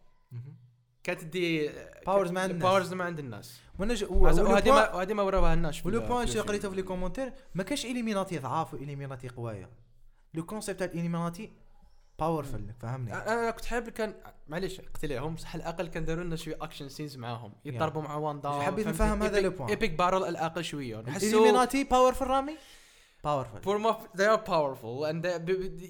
كانت 1.03 1.21
تدي 1.21 1.71
Powers 2.07 2.31
ما 2.31 2.41
عند 2.41 2.51
الناس. 2.51 2.63
powers 2.63 2.95
ما 2.95 3.05
عند 3.05 3.19
الناس 3.19 3.61
وهذه 3.79 4.71
ما 4.71 4.95
وهذه 4.95 5.13
ما 5.13 5.23
وراوها 5.23 5.55
الناس 5.55 5.87
ولو 5.87 6.01
point 6.01 6.27
شي. 6.27 6.41
قريته 6.41 6.71
في 6.71 6.77
les 6.77 6.83
commentaires 6.83 7.33
ما 7.55 7.63
كاش 7.63 7.87
اليميناتي 7.87 8.39
ضعاف 8.39 8.75
واليميناتي 8.75 9.29
قوايه 9.29 9.71
le 10.35 10.47
concept 10.47 10.79
تاع 10.79 10.87
الاليميناتي 10.87 11.53
powerful 12.19 12.73
فهمني؟ 12.81 13.15
أنا 13.15 13.33
أنا 13.33 13.51
كنت 13.51 13.65
حابب 13.65 13.89
كان 13.89 14.15
معليش 14.49 14.81
قتليهم 14.81 15.35
بصح 15.35 15.55
على 15.55 15.63
الاقل 15.63 15.87
كان 15.87 16.05
داروا 16.05 16.25
لنا 16.25 16.37
شوية 16.37 16.57
action 16.61 16.89
scenes 16.89 17.17
معاهم 17.17 17.53
يضربوا 17.65 18.03
مع 18.03 18.15
واندا 18.17 18.51
حبيت 18.51 18.85
فهمتي؟ 18.85 19.03
نفهم 19.05 19.23
هذا 19.23 19.41
le 19.41 19.51
point. 19.51 19.69
epic 19.69 19.91
بارل 19.91 20.23
على 20.23 20.29
الأقل 20.29 20.65
شوية. 20.65 21.01
نحسوا 21.01 21.29
الاليميناتي 21.29 21.85
powerful 21.85 22.27
رامي؟ 22.27 22.57
باورفul 23.27 23.63
فور 23.65 23.79
ما 23.79 23.99
they 24.17 24.21
are 24.37 24.41
powerful 24.49 25.11
and 25.13 25.25
they- 25.27 25.37
ب- 25.39 25.45
ب- 25.51 25.81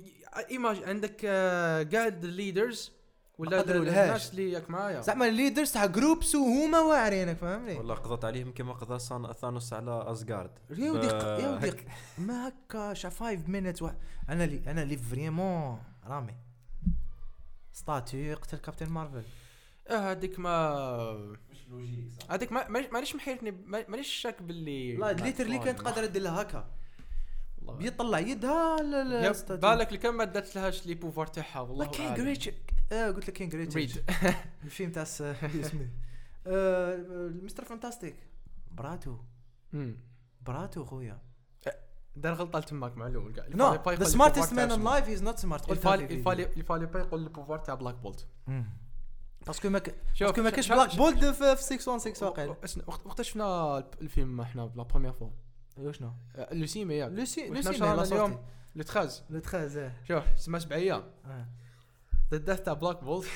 ايماج 0.50 0.82
عندك 0.84 1.20
آه، 1.24 1.82
قاعد 1.82 2.24
الليدرز 2.24 2.92
ولا. 3.38 3.60
الناس 3.76 4.30
اللي 4.30 4.52
ياك 4.52 4.70
معايا. 4.70 5.00
زعما 5.00 5.28
الليدرز 5.28 5.72
تاع 5.72 5.86
جروبس 5.86 6.34
وهما 6.34 6.80
واعرينك 6.80 7.36
فهمني؟ 7.36 7.74
والله 7.74 7.94
قضت 7.94 8.24
عليهم 8.24 8.52
كما 8.52 8.72
قضى 8.72 8.98
سان- 8.98 9.32
ثانوس 9.32 9.72
على 9.72 10.12
اسغارد 10.12 10.50
يا 10.70 10.90
ودي 10.92 11.06
يا 11.06 11.48
ودي 11.56 11.72
ما 12.18 12.48
هكا 12.48 12.94
شا 12.94 13.08
5 13.08 13.48
مينيت 13.48 13.82
أنا 14.28 14.44
اللي 14.44 14.62
أنا 14.70 14.82
اللي 14.82 14.96
فريمون 14.96 15.78
رامي. 16.08 16.34
ستاتيو 17.72 18.20
يقتل 18.20 18.58
كابتن 18.58 18.90
مارفل. 18.90 19.22
آه 19.88 20.10
هذيك 20.12 20.38
ما 20.38 21.14
مش 21.50 21.68
لوجيك 21.68 22.08
هذيك 22.30 22.52
ما 22.52 22.68
مانيش- 22.68 22.92
ما- 23.66 23.88
مانيش 23.88 24.08
شاك 24.08 24.42
باللي 24.42 24.96
لا 24.96 25.12
ليترلي 25.12 25.58
كانت 25.58 25.80
قادرة 25.80 26.06
دير 26.06 26.22
لها 26.22 26.42
هكا. 26.42 26.70
والله. 27.58 27.74
بيطلع 27.74 28.18
يدها 28.18 28.76
لا 28.82 29.04
لا. 29.04 29.32
بالك 29.56 29.88
اللي 29.88 29.98
كان 29.98 30.14
ما 30.14 30.24
دات 30.24 30.56
لهاش 30.56 30.86
لي 30.86 30.94
بوفار 30.94 31.26
تاعها 31.26 31.60
والله 31.60 31.84
لا 31.84 31.90
كينج 31.90 32.08
أعلم. 32.10 32.24
ريتش 32.24 32.50
آه 32.92 33.10
قلت 33.10 33.28
لك 33.28 33.34
كينج 33.34 33.54
ريتش 33.56 33.76
ريد. 33.76 34.04
الفيلم 34.64 34.92
تاع 34.92 35.02
اسمه. 35.62 35.88
آه، 36.46 36.96
مستر 37.42 37.64
فانتاستيك. 37.64 38.16
براتو. 38.70 39.16
براتو 40.46 40.84
خويا. 40.84 41.18
دار 42.20 42.34
غلطة 42.34 42.60
تماك 42.60 42.96
معلوم 42.96 43.32
كاع 43.32 43.46
نو 43.48 43.74
ذا 43.88 44.04
سمارتست 44.04 44.52
مان 44.52 44.70
ان 44.70 44.84
لايف 44.84 45.08
از 45.08 45.22
نوت 45.22 45.38
سمارت 45.38 45.70
الفالي 45.70 46.04
الفالي 46.04 46.42
الفالي 46.56 46.86
با 46.86 47.00
يقول 47.00 47.22
البوفار 47.22 47.58
تاع 47.58 47.74
بلاك 47.74 47.94
بولت 47.94 48.26
باسكو 49.46 49.68
ما 49.68 49.78
باسكو 49.78 50.42
ما 50.42 50.50
بلاك 50.50 50.96
بولد 50.96 51.32
في 51.32 51.56
في 51.56 51.62
616 51.62 52.26
واقيلا 52.26 52.56
وقت 52.86 53.22
شفنا 53.22 53.78
الفيلم 54.00 54.40
إحنا 54.40 54.72
لا 54.76 54.82
بروميير 54.82 55.12
فوا 55.12 55.92
شنو؟ 55.92 56.12
ياك 56.36 56.52
لوسي 56.52 56.84
وإحنا 56.84 57.56
لوسي 57.56 57.78
شرانا 57.78 57.96
لا 57.96 58.02
اليوم 58.02 58.38
لو 58.76 58.82
13 58.82 59.22
لو 59.30 59.40
13 59.40 59.92
شوف 60.08 60.24
سما 60.36 60.58
سبع 60.58 60.76
أيام 60.76 61.02
ذا 62.32 62.38
ديث 62.38 62.60
تاع 62.60 62.72
بلاك 62.72 63.04
بولت 63.04 63.26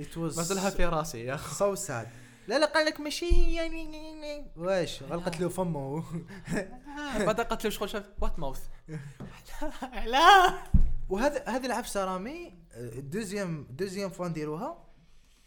ات 0.00 0.18
واز 0.18 0.36
مازالها 0.38 0.70
في 0.70 0.84
راسي 0.84 1.24
يا 1.24 1.34
أخي. 1.34 1.54
سو 1.54 1.74
ساد 1.74 2.08
لا 2.48 2.58
لا 2.58 2.66
قال 2.66 2.86
لك 2.86 3.00
ماشي 3.00 3.26
هي 3.32 3.54
يعني 3.54 4.46
واش؟ 4.56 5.02
غلقت 5.02 5.40
له 5.40 5.48
فمه. 5.48 6.04
بعد 7.26 7.40
قالت 7.40 7.64
له 7.64 7.70
شغل 7.70 7.90
شاف 7.90 8.04
وات 8.20 8.38
ماوث 8.38 8.60
لا. 10.06 10.58
وهذا 11.08 11.44
هذه 11.48 11.66
العفسة 11.66 12.04
رامي 12.04 12.52
دوزيام 12.98 13.66
دوزيام 13.70 14.10
فوا 14.10 14.28
نديروها 14.28 14.84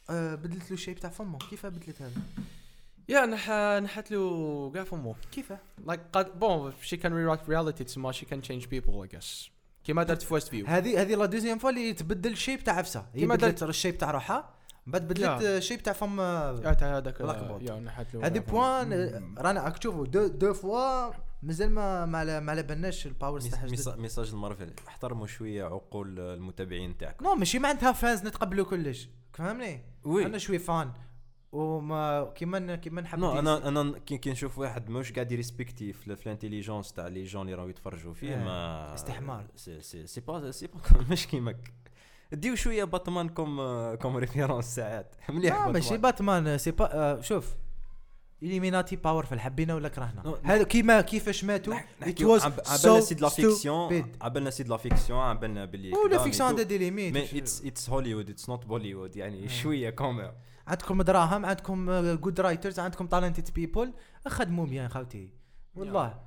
آه، 0.09 0.35
بدلت 0.35 0.65
له 0.65 0.71
الشيب 0.73 0.99
تاع 0.99 1.09
فمه. 1.09 1.37
كيف 1.37 1.65
بدلت 1.65 2.01
هذا؟ 2.01 2.21
يا 3.09 3.25
نح 3.25 3.49
نحت 3.83 4.11
له 4.11 4.71
كاع 4.73 4.83
فمو 4.83 5.15
كيف 5.31 5.53
لايك 5.85 5.99
قد 6.13 6.39
بون 6.39 6.73
شي 6.81 6.97
كان 6.97 7.13
ريرايت 7.13 7.49
رياليتي 7.49 7.83
تسمى 7.83 8.13
شي 8.13 8.25
كان 8.25 8.41
تشينج 8.41 8.65
بيبل 8.65 9.01
اي 9.01 9.07
جس 9.07 9.49
كيما 9.83 10.03
درت 10.03 10.21
في 10.21 10.33
ويست 10.33 10.47
فيو 10.47 10.65
هذه 10.65 11.01
هذه 11.01 11.15
لا 11.15 11.25
دوزيام 11.25 11.57
فوا 11.57 11.69
اللي 11.69 11.93
تبدل 11.93 12.31
الشيب 12.31 12.63
تاع 12.63 12.73
عفسة. 12.73 13.05
هي 13.13 13.19
كيما 13.19 13.35
بدلت 13.35 13.59
درت- 13.63 13.69
الشيب 13.69 13.97
تاع 13.97 14.11
روحها. 14.11 14.49
بعد 14.87 15.07
بدلت. 15.07 15.41
الشيب 15.41 15.83
تاع 15.83 15.93
فم 15.93 16.19
آه، 16.19 16.73
تاع 16.73 16.97
هذاك 16.97 17.21
له 17.21 17.59
هذه 18.23 18.39
بوان. 18.39 18.93
آه، 18.93 19.33
رانا 19.37 19.63
راك 19.63 19.77
تشوفوا 19.77 20.05
دو, 20.05 20.27
دو 20.27 20.53
فوا 20.53 21.11
مازال 21.43 21.71
ما 21.71 22.05
ما 22.05 22.17
على 22.17 22.39
ما 22.41 22.51
على 22.51 22.63
بالناش 22.63 23.07
جدد. 23.07 23.97
message 23.97 24.29
المارفل 24.29 24.73
احترموا 24.87 25.27
شوية 25.27 25.65
عقول 25.65 26.19
المتابعين 26.19 26.97
تاعكم 26.97 27.25
non 27.25 27.35
ماشي 27.35 27.59
معناتها 27.59 27.91
fans 27.91 28.25
نتقبلوا 28.25 28.65
كلش 28.65 29.09
فهمني 29.33 29.83
oui. 30.03 30.25
أنا 30.25 30.37
شوي 30.37 30.59
fan 30.59 30.91
وما 31.51 32.33
كيما 32.35 32.75
كيما 32.75 33.01
نحب 33.01 33.19
non. 33.19 33.39
أنا 33.39 33.67
أنا 33.67 33.99
كي 33.99 34.31
نشوف 34.31 34.57
واحد 34.57 34.89
مش 34.89 35.13
قاعد 35.13 35.31
يريسبكتي 35.31 35.93
في, 35.93 36.07
ال 36.25 36.31
intelligence 36.31 36.93
تاع 36.93 37.07
les 37.07 37.23
gens 37.23 37.41
اللي 37.41 37.53
راهو 37.53 37.67
يتفرجوا 37.67 38.13
فيه 38.13 38.29
إيه. 38.29 38.43
ما 38.43 38.93
استحمار. 38.93 39.47
c'est 39.55 39.81
c'est 39.81 40.07
c'est 40.07 40.21
pas 40.21 40.51
c'est 40.51 40.67
pas 40.67 40.79
مش 41.11 41.27
كيماك 41.27 41.73
ديو 42.31 42.55
شوية 42.55 42.83
باتمان 42.83 43.29
comme 43.29 43.57
comme 43.95 44.17
référence 44.17 44.75
ساعات 44.75 45.15
مليح 45.29 45.55
لا 45.55 45.71
ماشي 45.71 45.97
باتمان 45.97 46.57
c'est 46.57 46.71
pas 46.71 46.93
آه، 46.93 47.21
شوف 47.21 47.55
Illuminati 48.43 48.95
powerful 48.95 49.39
حبينا 49.39 49.75
ولا 49.75 49.89
كرهنا؟ 49.89 50.37
هذا 50.43 50.63
كيما 50.63 51.01
كيفاش 51.01 51.43
ماتوا؟ 51.43 51.73
نحكيو. 52.01 52.39
واش 52.39 52.43
عبالنا 52.43 52.99
c'est 53.01 53.15
la 53.15 53.29
fiction. 53.29 54.11
عبالنا 54.21 54.49
c'est 54.49 54.63
la 54.63 54.77
fiction 54.77 55.19
عبالنا 55.19 55.65
باللي 55.65 55.93
ولا 55.93 56.09
كذا، 56.09 56.23
fiction 56.23 56.49
عندها 56.49 56.63
des 56.63 56.77
limites 56.77 57.13
mais 57.13 57.39
it's 57.39 57.65
it's 57.65 57.89
هوليوود 57.89 58.29
it's 58.29 58.49
not 58.49 58.65
بوليوود 58.65 59.15
يعني 59.15 59.49
شوية 59.49 59.89
كومير 59.89 60.31
عندكم 60.67 61.01
دراهم 61.01 61.45
عندكم 61.45 61.91
good 62.15 62.39
writers 62.41 62.79
عندكم 62.79 63.07
talented 63.07 63.53
people 63.53 63.93
خدموا 64.27 64.65
بيان 64.65 64.89
خاوتي 64.89 65.29
والله. 65.75 66.26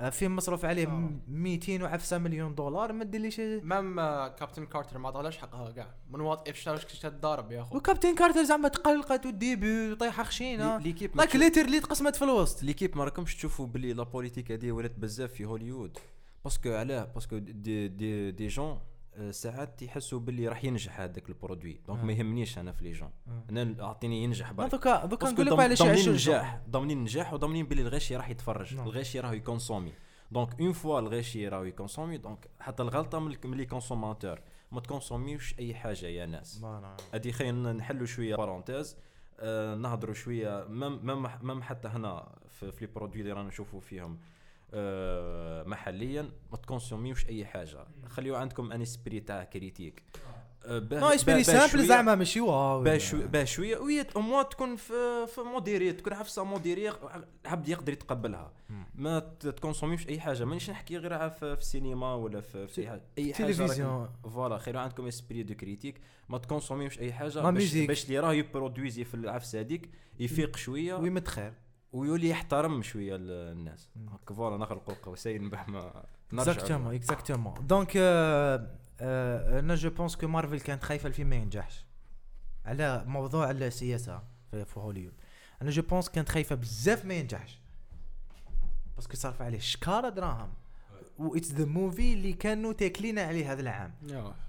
آه، 0.00 0.10
فيلم 0.10 0.36
مصروف 0.36 0.64
عليه 0.64 0.86
م- 0.86 1.20
200 1.28 1.82
وعفسه 1.82 2.18
مليون 2.18 2.54
دولار 2.54 2.92
ما 2.92 3.04
ديرليش 3.04 3.40
même 3.40 3.96
Captain 4.28 4.66
Carter 4.66 4.98
ما 4.98 5.08
عطالاش 5.08 5.38
حقها 5.38 5.70
كاع 5.70 5.94
من 6.10 6.20
What 6.20 6.48
If 6.48 6.56
شتا 6.56 6.70
واش 6.72 6.84
تضارب 6.84 7.52
يا 7.52 7.60
اخو 7.62 7.76
و 7.76 7.81
Captain 7.81 8.14
Carter 8.14 8.42
زعما 8.44 8.68
تقلقت 8.68 9.26
والديبي 9.26 9.94
طيحه 9.94 10.22
خشينة. 10.24 10.78
l'équipe 10.78 11.16
like 11.16 11.36
literally 11.36 11.80
تقسمت 11.80 12.16
في 12.16 12.22
الوسط 12.24 12.62
l'équipe 12.62 12.96
ما 12.98 13.04
راكمش 13.04 13.36
تشوفوا 13.36 13.66
باللي 13.66 13.92
la 13.92 14.02
politique 14.02 14.52
هذه 14.52 14.72
ولات 14.72 14.98
بزاف 14.98 15.32
في 15.32 15.44
هوليوود 15.44 15.98
parce 16.44 16.60
que 16.60 16.70
علاه 16.72 17.04
parce 17.14 17.29
que 17.29 17.38
des 17.38 17.88
des 17.88 18.30
des 18.30 18.46
gens 18.48 18.66
آه، 18.68 18.80
ساعات 19.30 19.82
يحسوا 19.82 20.20
باللي 20.20 20.48
راح 20.48 20.64
ينجح 20.64 21.00
هذاك 21.00 21.28
ال 21.28 21.34
produit. 21.34 21.80
donc 21.86 22.04
ما 22.04 22.12
يهمنيش 22.12 22.58
أنا 22.58 22.72
في 22.72 22.84
les 22.84 22.92
gens. 22.92 23.10
أنا 23.50 23.84
أعطيني 23.84 24.24
ينجح 24.24 24.52
برك. 24.52 24.70
دوكا 24.70 25.06
دوكا 25.06 25.30
نقول 25.30 25.46
لك 25.46 25.52
علاش 25.52 25.78
ضامنين 25.78 25.96
يعيشوا 25.96 26.12
نجاح 26.12 26.60
ضامنين 26.70 27.02
نجاح 27.02 27.32
وضامنين 27.32 27.66
باللي 27.66 27.82
الغاشي 27.82 28.16
راح 28.16 28.30
يتفرج. 28.30 28.74
نعم. 28.74 28.86
الغاشي 28.86 29.20
راهو 29.20 29.32
يكونسومي. 29.32 29.92
donc 30.30 30.60
une 30.60 30.72
fois 30.72 30.98
الغاشي 30.98 31.48
راهو 31.48 31.64
يكونسومي 31.64 32.18
donc 32.18 32.48
حتى 32.60 32.82
الغلطة 32.82 33.18
من 33.18 33.54
les 33.56 33.66
consommateurs. 33.66 34.40
ما 34.72 34.80
تكونسوميوش 34.80 35.54
أي 35.58 35.74
حاجة 35.74 36.06
يا 36.06 36.26
ناس. 36.26 36.64
هذه 37.14 37.30
خلينا 37.30 37.72
نحلوا 37.72 38.06
شوية 38.06 38.36
parenthèse 38.36 38.96
آه 39.40 39.74
نهضروا 39.74 40.14
شوية 40.14 40.64
مم 40.68 41.06
مم 41.06 41.28
مم 41.42 41.62
حتى 41.62 41.88
هنا 41.88 42.38
في, 42.48 42.72
les 42.80 42.86
produits 42.86 43.20
اللي 43.20 43.32
رانا 43.32 43.48
نشوفوا 43.48 43.80
فيهم. 43.80 44.12
آه 44.12 44.39
محليا 45.66 46.30
ما 46.50 46.56
تكونسوميوش 46.56 47.26
أي 47.26 47.44
حاجة. 47.44 47.86
خليو 48.08 48.36
عندكم 48.36 48.72
un 48.72 48.82
esprit 48.82 49.20
تاع 49.20 49.44
critique. 49.44 50.02
آه 50.64 50.88
un 50.92 51.06
esprit 51.06 51.44
simple 51.44 51.86
زعما 51.86 52.14
ماشي 52.14 52.40
wow. 52.40 52.82
باه 52.82 52.98
شوية 52.98 53.26
باه 53.26 53.44
شوية. 53.44 53.78
وي 53.78 54.06
أو 54.16 54.20
موا 54.20 54.42
تكون 54.42 54.76
في 54.76 55.26
في 55.26 55.40
modéré 55.40 55.92
تكون 55.92 56.12
عفسه 56.12 56.44
modéré 56.44 56.92
العبد 57.44 57.68
يقدر 57.68 57.92
يتقبلها. 57.92 58.52
ما 58.94 59.18
ت- 59.18 59.46
تكونسوميش 59.46 60.08
أي 60.08 60.20
حاجة. 60.20 60.44
مانيش 60.44 60.70
نحكي 60.70 60.96
غير 60.96 61.30
في 61.30 61.52
السينما 61.52 62.14
ولا 62.14 62.40
في, 62.40 62.66
في 62.66 62.80
اي 62.80 62.88
حاجة 62.88 63.02
أي 63.18 63.34
حاجة 63.34 63.46
تلفزيون. 63.46 64.08
voilà 64.24 64.58
خير 64.58 64.76
عندكم 64.76 65.06
esprit 65.06 65.42
de 65.42 65.54
critique. 65.54 66.00
ما 66.28 66.38
تكونسوميوش 66.38 66.98
أي 66.98 67.12
حاجة. 67.12 67.50
باش, 67.50 68.04
اللي 68.04 68.18
راه 68.18 68.32
يبرودويزي 68.34 69.04
في 69.04 69.14
العفسه 69.14 69.60
هذيك 69.60 69.90
يفيق 70.20 70.56
شوية. 70.56 70.94
ويمت 70.94 71.28
خير 71.28 71.52
ويولي 71.92 72.28
يحترم 72.28 72.82
شوية 72.82 73.16
ال- 73.16 73.52
الناس. 73.52 73.90
هاك 74.12 74.32
voilà 74.32 74.56
نخلقوا 74.56 74.94
قوسين 74.94 75.50
باه 75.50 75.64
ما 75.70 76.04
exactement 76.32 76.94
exactement 76.94 77.66
donc 77.66 77.92
أنا 77.96 79.74
je 79.74 79.90
pense 79.90 80.16
que 80.16 80.26
Marvel 80.26 80.60
كانت 80.60 80.82
خايفه 80.82 81.06
الفيلم 81.06 81.28
ما 81.30 81.36
ينجحش 81.36 81.84
على 82.64 83.04
موضوع 83.06 83.50
السياسة 83.50 84.22
في 84.50 84.72
هوليوود 84.76 85.14
أنا 85.62 85.70
je 85.70 85.82
pense 85.82 86.08
كانت 86.08 86.28
خايفه 86.28 86.54
بزاف 86.54 87.04
ما 87.04 87.14
ينجحش 87.14 87.60
parce 88.96 89.08
que 89.08 89.16
صرف 89.16 89.42
عليه 89.42 89.58
شكاره 89.58 90.08
دراهم 90.08 90.52
و 91.18 91.36
it's 91.36 91.52
the 91.52 91.64
movie 91.64 92.12
اللي 92.12 92.32
كانوا 92.32 92.72
تاكلين 92.72 93.18
عليه 93.18 93.52
هذا 93.52 93.60
العام. 93.60 93.94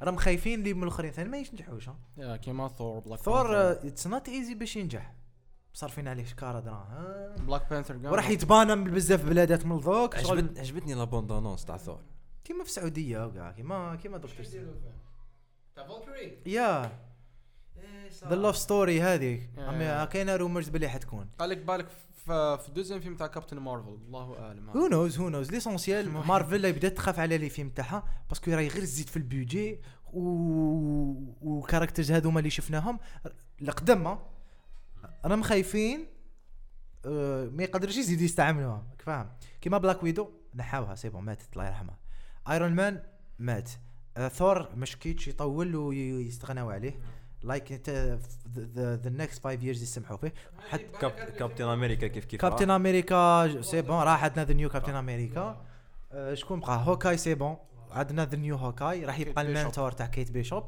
راهم 0.02 0.16
خايفين 0.16 0.60
اللي 0.60 0.74
من 0.74 0.84
الآخرين. 0.84 1.12
ثاني 1.12 1.30
ما 1.30 1.38
ينجحوش 1.38 1.90
كيما 2.42 2.68
Thor 2.68 3.00
like 3.00 3.20
Thor 3.20 3.72
it's 3.72 4.08
not 4.08 4.30
easy 4.30 4.54
باش 4.56 4.76
ينجح. 4.76 5.14
صارفين 5.74 6.08
عليه 6.08 6.26
شكارة 6.26 6.60
دراهم. 6.60 7.46
Black 7.46 7.70
Panther 7.70 7.98
وراح 8.04 8.30
يتبانى 8.30 8.76
بزاف 8.76 9.26
بلادات 9.26 9.66
من 9.66 9.76
الذوق 9.78 10.18
شغل 10.18 10.38
عجبت 10.38 10.60
عجبتني 10.60 10.94
la 10.94 11.04
bande-annonce 11.04 11.66
تاع 11.66 11.78
ثور. 11.78 12.02
كيما 12.44 12.64
في 12.64 12.70
السعودية 12.70 13.26
وكاع 13.26 13.52
كيما 13.52 13.96
كيما 13.96 14.18
دكتور 14.18 14.46
سي 14.46 14.66
تاع 15.76 15.88
Valkyrie 15.88 16.38
yeah. 16.46 17.00
the 18.28 18.36
love 18.36 18.58
story 18.58 19.02
هذيك 19.02 19.50
كاينة 20.12 20.36
rumors 20.36 20.70
بلي 20.70 20.90
حتكون. 20.90 21.30
قال 21.40 21.50
لك 21.50 21.58
بالك 21.58 21.88
في 22.26 22.68
ال 22.68 22.71
deuxième 22.71 23.00
film 23.00 23.16
تاع 23.16 23.28
Captain 23.28 23.60
Marvel 23.60 23.90
الله 23.90 24.40
أعلم. 24.40 24.70
who 24.70 24.88
knows 24.88 25.20
who 25.20 25.30
knows 25.30 25.52
l'essentiel 25.52 26.10
Marvel 26.10 26.74
بدات 26.74 26.98
تخاف 26.98 27.20
على 27.20 27.38
les 27.38 27.50
films 27.50 27.70
تاعها 27.70 28.04
parce 28.30 28.43
que 28.43 28.52
راهي 28.52 28.68
غير 28.68 28.82
تزيد 28.82 29.10
في 29.10 29.18
البيجي 29.18 29.82
و 30.14 30.22
و 31.42 31.48
characters 31.48 32.12
هذوما 32.12 32.40
اللي 32.40 32.50
شفناهم. 32.50 33.00
القدم 33.62 34.08
ها، 34.08 34.31
راهم 35.26 35.44
خايفين 35.44 36.08
آه، 37.06 37.46
ما 37.46 37.64
يقدرش 37.64 37.98
يزيدوا 37.98 38.24
يستعملوها 38.24 38.84
فاهم؟ 39.00 39.30
كيما 39.62 39.78
Black 39.78 40.04
Widow 40.04 40.30
نحاوها 40.56 40.96
c'est 40.96 41.10
bon 41.10 41.24
ماتت 41.24 41.54
الله 41.54 41.68
يرحمها. 41.68 41.98
Iron 42.50 42.72
Man 42.72 43.04
مات. 43.40 43.70
آه، 44.18 44.28
ثور 44.28 44.70
مش 44.76 44.96
كيتش 44.98 45.28
يطول 45.28 45.76
ويستغناو 45.76 46.70
عليه. 46.70 47.00
like 47.44 47.90
the 48.78 49.10
next 49.10 49.44
5 49.44 49.64
years 49.64 49.84
يسمحوا 49.84 50.18
فيه. 50.18 50.34
حتى 50.70 50.84
Cap 51.02 51.12
Captain 51.12 51.66
America 51.66 52.08
كيف 52.08 52.26
كيف 52.26 52.42
Captain 52.42 52.70
America 52.70 53.62
c'est 53.62 53.82
bon 53.82 53.96
راح 54.00 54.24
عندنا 54.24 54.46
the 54.46 54.54
new 54.54 54.70
Captain 54.70 54.96
America 54.96 55.62
آه، 56.12 56.34
شكون 56.34 56.60
بقى؟ 56.60 56.84
Hawkeye 56.88 57.18
c'est 57.18 57.36
bon. 57.36 57.58
عندنا 57.92 58.26
the 58.26 58.38
new 58.38 58.56
Hawkeye 58.56 59.06
راح 59.06 59.20
يبقى 59.20 59.34
Bishop. 59.46 59.58
ال 59.58 59.62
mentor 59.62 59.92
تاع 59.92 60.06
Kate 60.08 60.32
Bishop 60.32 60.64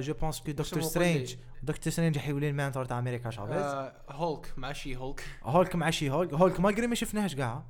je 0.00 0.14
pense 0.14 0.40
que 0.40 0.52
Doctor 0.52 0.80
Strange. 0.82 1.34
Doctor 1.62 1.92
Strange 1.92 2.16
راح 2.16 2.28
يولي 2.28 2.48
ال 2.48 2.53
mentor 2.53 2.84
تاع 2.84 2.98
America 2.98 3.30
Chavez 3.30 3.56
آه، 3.56 3.92
هولك 4.10 4.52
مع 4.56 4.72
She-Hulk. 4.72 5.24
Hulk 5.42 5.76
مع 5.76 5.90
She-Hulk. 5.90 6.34
Hulk 6.34 6.60
ما 6.60 6.68
قري 6.68 6.86
ما 6.86 6.94
شفناهش 6.94 7.34
كاع 7.34 7.64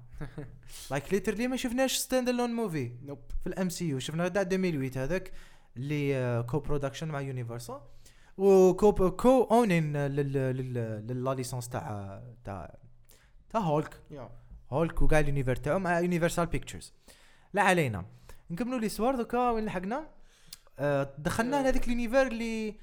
like 0.91 1.13
literally 1.13 1.49
ما 1.49 1.57
شفناش 1.57 1.97
stand 1.97 2.29
alone 2.29 2.51
movie 2.51 2.93
nope 3.03 3.19
في 3.41 3.47
ال 3.47 3.69
MCU 3.69 3.99
شفنا 3.99 4.29
تاع 4.29 4.43
2008 4.43 4.91
هذاك 5.05 5.33
اللي 5.77 6.43
co-production 6.51 7.09
مع 7.09 7.21
Universal 7.21 7.81
و 8.39 8.63
co 8.63 9.11
co-owning 9.11 9.97
ل 10.07 11.35
la 11.35 11.42
licence 11.42 11.69
تاع 11.69 12.23
تاع 12.45 12.77
تاع 13.51 13.61
Hulk. 13.61 14.01
Hulk 14.71 15.03
وكاع 15.03 15.19
ال 15.21 15.25
univers 15.25 15.57
تاعو 15.57 15.79
مع 15.79 16.01
Universal 16.01 16.47
Pictures 16.47 16.93
لا 17.53 17.63
علينا. 17.63 18.05
نكملوا 18.51 18.79
l'histoire 18.79 19.17
دوكا 19.17 19.51
وين 19.51 19.65
لحقنا؟ 19.65 19.97
آه 19.97 20.07
دخلنا 21.19 21.63
لهذيك 21.63 21.85
ال 21.85 21.90
univers 21.90 22.27
اللي 22.27 22.75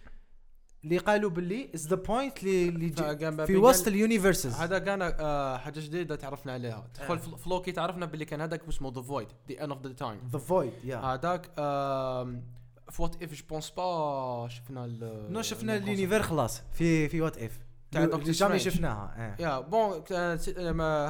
اللي 0.83 0.97
قالوا 0.97 1.29
باللي 1.29 1.69
is 1.75 1.87
the 1.87 1.95
point 1.95 2.43
اللي 2.43 3.45
في 3.47 3.55
وسط 3.57 3.87
ال 3.87 3.94
universes 3.94 4.53
هذا 4.55 4.79
كان 4.79 5.01
آه، 5.01 5.57
حاجة 5.57 5.79
جديدة 5.79 6.15
تعرفنا 6.15 6.53
عليها. 6.53 6.87
تدخل 6.93 7.13
آه. 7.13 7.17
في 7.17 7.37
فلوكي 7.37 7.71
تعرفنا 7.71 8.05
باللي 8.05 8.25
كان 8.25 8.41
هذاك 8.41 8.61
اسمه 8.69 8.93
the 8.95 9.01
void 9.01 9.27
the 9.49 9.63
end 9.63 9.71
of 9.71 9.85
the 9.87 9.93
time 9.93 10.19
the 10.31 10.39
void 10.39 10.73
yeah 10.83 10.97
هذاك 10.97 11.45
في 12.91 13.01
What 13.01 13.23
If 13.23 13.33
je 13.33 13.43
pense 13.49 13.69
باه 13.69 14.47
شفنا 14.49 14.85
no 15.29 15.41
شفنا 15.41 15.75
ال- 15.77 15.83
ال 15.83 15.88
univers 15.88 16.21
خلاص. 16.21 16.61
في 16.73 17.09
في 17.09 17.21
What 17.21 17.37
If 17.37 17.59
تاع 17.91 18.05
دكتور 18.05 18.31
جامي. 18.31 18.59
شفناها 18.59 19.13
آه. 19.17 19.41
yeah 19.41 19.59
bon 19.59 20.03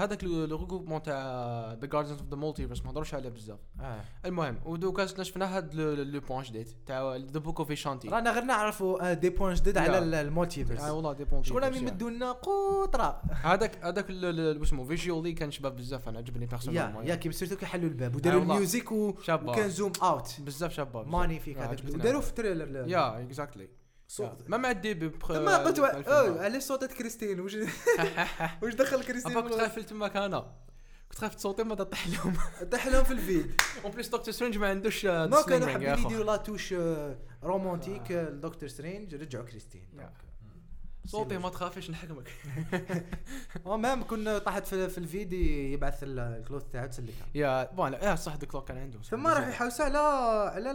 هذاك 0.02 0.24
le 0.24 0.44
regroupement 0.46 1.04
تاع 1.04 1.74
the 1.74 1.88
Guardians 1.88 2.12
of 2.12 2.22
the 2.30 2.36
Multiverse 2.36 2.86
ما 2.86 2.92
هضروش 2.92 3.14
عليه 3.14 3.30
بزاف 3.30 3.60
آه. 3.82 4.02
المهم 4.26 4.60
ودوكا 4.66 5.06
شفنا 5.06 5.58
هاد 5.58 5.76
le 5.76 6.20
point 6.20 6.44
جديد 6.44 6.68
تاع 6.86 7.16
the 7.16 7.40
Book 7.40 7.60
of 7.60 7.72
Vishanti 7.74 8.08
رانا 8.10 8.32
غير 8.32 8.44
نعرفوا 8.44 9.10
آه، 9.12 9.14
des 9.14 9.30
points 9.30 9.54
جدد 9.54 9.78
على 9.78 10.22
ال 10.22 10.27
multiverse 10.27 10.82
آه 10.82 10.94
والله 10.94 11.14
des 11.14 11.24
points 11.26 11.44
شغل 11.44 11.64
راهم 11.64 11.74
يمدوا 11.74 12.10
لنا 12.10 12.32
قطرة 12.32 13.22
هذاك 13.32 13.86
هذاك 13.86 14.06
اسمه 14.12 14.84
visually 14.84 15.34
كان 15.34 15.52
شباب 15.52 15.76
بزاف 15.76 16.10
أنا 16.10 16.18
عجبني 16.18 16.44
yeah 16.44 16.50
personnellement 16.50 17.08
yeah 17.08 17.16
كيما 17.16 17.34
سيرتو 17.34 17.56
كي 17.56 17.66
حلوا 17.66 17.90
الباب 17.90 18.16
وداروا 18.16 18.40
والله. 18.40 18.54
الميوزك 18.54 18.92
و- 18.92 19.16
شابة. 19.24 19.52
وكان 19.52 19.70
زوم 19.70 19.92
اوت 20.04 20.36
بزاف 20.42 20.74
شباب 20.74 21.08
مانيفيك 21.08 21.58
هذاك 21.58 21.80
وداروا. 21.94 22.22
في 22.22 22.34
تريلر 22.34 22.88
يا 22.88 23.20
اكزاكتلي 23.22 23.70
صوت. 24.10 24.50
ما 24.50 24.58
مع 24.58 24.72
الديبي 24.72 25.08
بخ... 25.08 25.32
ما 25.32 25.58
قلت 25.58 25.80
على 25.80 26.60
صوتة 26.60 26.88
كريستين 26.88 27.40
وش 27.40 27.58
وش 28.64 28.74
دخل 28.74 29.04
كريستين؟ 29.04 29.42
كنت 29.42 29.54
خايف 29.54 29.80
تماك 29.80 30.18
أنا. 30.18 30.54
كنت 31.10 31.20
خايف 31.20 31.36
تصوتي 31.36 31.64
ما 31.64 31.76
تطيح 31.76 32.08
لهم. 32.08 32.34
طيح 32.72 32.88
لهم 32.88 33.04
في 33.04 33.12
الفيد 33.12 33.62
اون 33.84 33.92
بليس 33.94 34.08
دكتور 34.08 34.34
سترينج 34.34 34.58
ما 34.58 34.68
عندوش 34.68 35.06
ما 35.06 35.42
كانوا 35.42 35.68
حابين 35.68 36.06
يديروا 36.06 36.26
لا 36.26 36.36
توش 36.36 36.74
آه، 36.74 37.18
رومانتيك 37.44 38.12
آه، 38.12 38.30
لدكتور 38.30 38.70
سترينج. 38.70 39.16
رجعوا 39.16 39.46
كريستين. 39.46 39.88
صوتي 41.06 41.38
ما 41.38 41.50
تخافش 41.50 41.90
نحكمك. 41.90 42.30
آه 43.66 43.78
مام 43.78 44.04
كنا 44.08 44.38
طاحت 44.38 44.68
في, 44.68 44.90
في 44.90 44.98
الفيد 44.98 45.34
يبعث 45.34 46.04
ال- 46.04 46.20
الكلوث 46.20 46.64
تاعو 46.74 46.88
تسلكها 46.88 47.28
يا 47.36 47.72
بون 47.74 47.94
يا 47.94 48.16
صح 48.16 48.36
ديك 48.36 48.58
كان 48.58 48.78
عنده. 48.78 49.02
ثم 49.02 49.28
راح 49.28 49.48
يحوسوا 49.48 49.86
على 49.86 49.98
على 50.56 50.70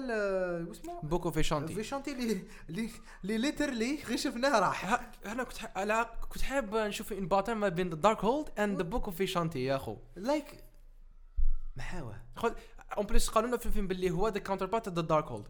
واسمه 0.69 1.01
بوكو 1.03 1.31
في 1.31 1.43
شانتي. 1.43 1.75
فيشانتي 1.75 2.13
اللي 2.13 2.43
اللي 2.69 2.91
اللي 3.25 3.39
ليترلي 3.39 3.99
غير 4.09 4.17
شفناه 4.17 4.59
راح. 4.61 5.01
أنا 5.27 5.45
كنت 5.45 5.57
أنا 5.77 6.03
كنت 6.31 6.43
حاب 6.43 6.75
نشوف 6.77 7.13
ان 7.13 7.29
باترن 7.29 7.57
ما 7.57 7.69
بين 7.69 8.01
دارك 8.01 8.25
هولد 8.25 8.49
اند 8.59 8.77
ذا 8.83 8.89
بوك 8.89 9.05
اوف 9.05 9.23
شانتي 9.23 9.65
يا 9.65 9.77
أخو. 9.77 9.97
لايك 10.17 10.65
محاوة. 11.77 12.23
خذ 12.37 12.53
اون 12.97 13.07
بليس 13.07 13.29
قالوا 13.29 13.49
لنا 13.49 13.57
في 13.57 13.67
الفيلم 13.67 13.89
باللي 13.89 14.11
هو 14.11 14.29
ذا 14.29 14.39
كاونتر 14.39 14.67
بارت 14.67 14.89
ذا 14.89 15.03
دارك 15.03 15.25
هولد 15.25 15.47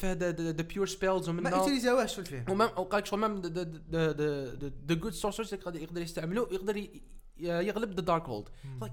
فهد 0.00 0.40
ذا 0.40 0.62
بيور 0.62 0.86
سبيلز 0.86 1.30
ما 1.30 1.40
ومن 1.40 1.52
يوتيليزاوهش 1.52 2.14
في 2.14 2.18
الفيلم. 2.18 2.44
ومام 2.50 2.68
وقالك 2.68 3.06
شغل 3.06 3.20
مام 3.20 3.40
the 4.88 4.94
good 4.94 5.12
sorcerers 5.12 5.54
يقدر 5.54 6.02
يستعملوه 6.02 6.48
يقدر 6.52 6.88
يغلب 7.38 7.94
the 7.94 8.00
Darkhold 8.00 8.48
like 8.80 8.92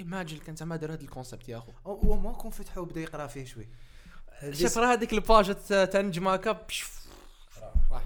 imagine 0.00 0.38
كان 0.38 0.56
زعما 0.56 0.76
دار 0.76 0.92
هذا 0.92 1.02
ال 1.02 1.08
concept 1.08 1.48
يا 1.48 1.58
أخو. 1.58 1.72
هو 1.86 2.16
ما 2.16 2.32
كون 2.32 2.50
فتحوا 2.50 2.84
بدا 2.84 3.00
يقرأ 3.00 3.26
فيه 3.26 3.44
شوي. 3.44 3.68
شوف 4.50 4.78
راه 4.78 4.92
هذيك 4.92 5.12
ال 5.12 5.20
page 5.20 5.54
تاع 5.68 6.00
نجماكا 6.00 6.66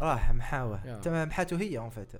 راح. 0.02 0.30
تمام 1.02 1.28
محاتو 1.28 1.56
هي 1.56 1.78
en 1.78 1.90
fait. 1.90 2.12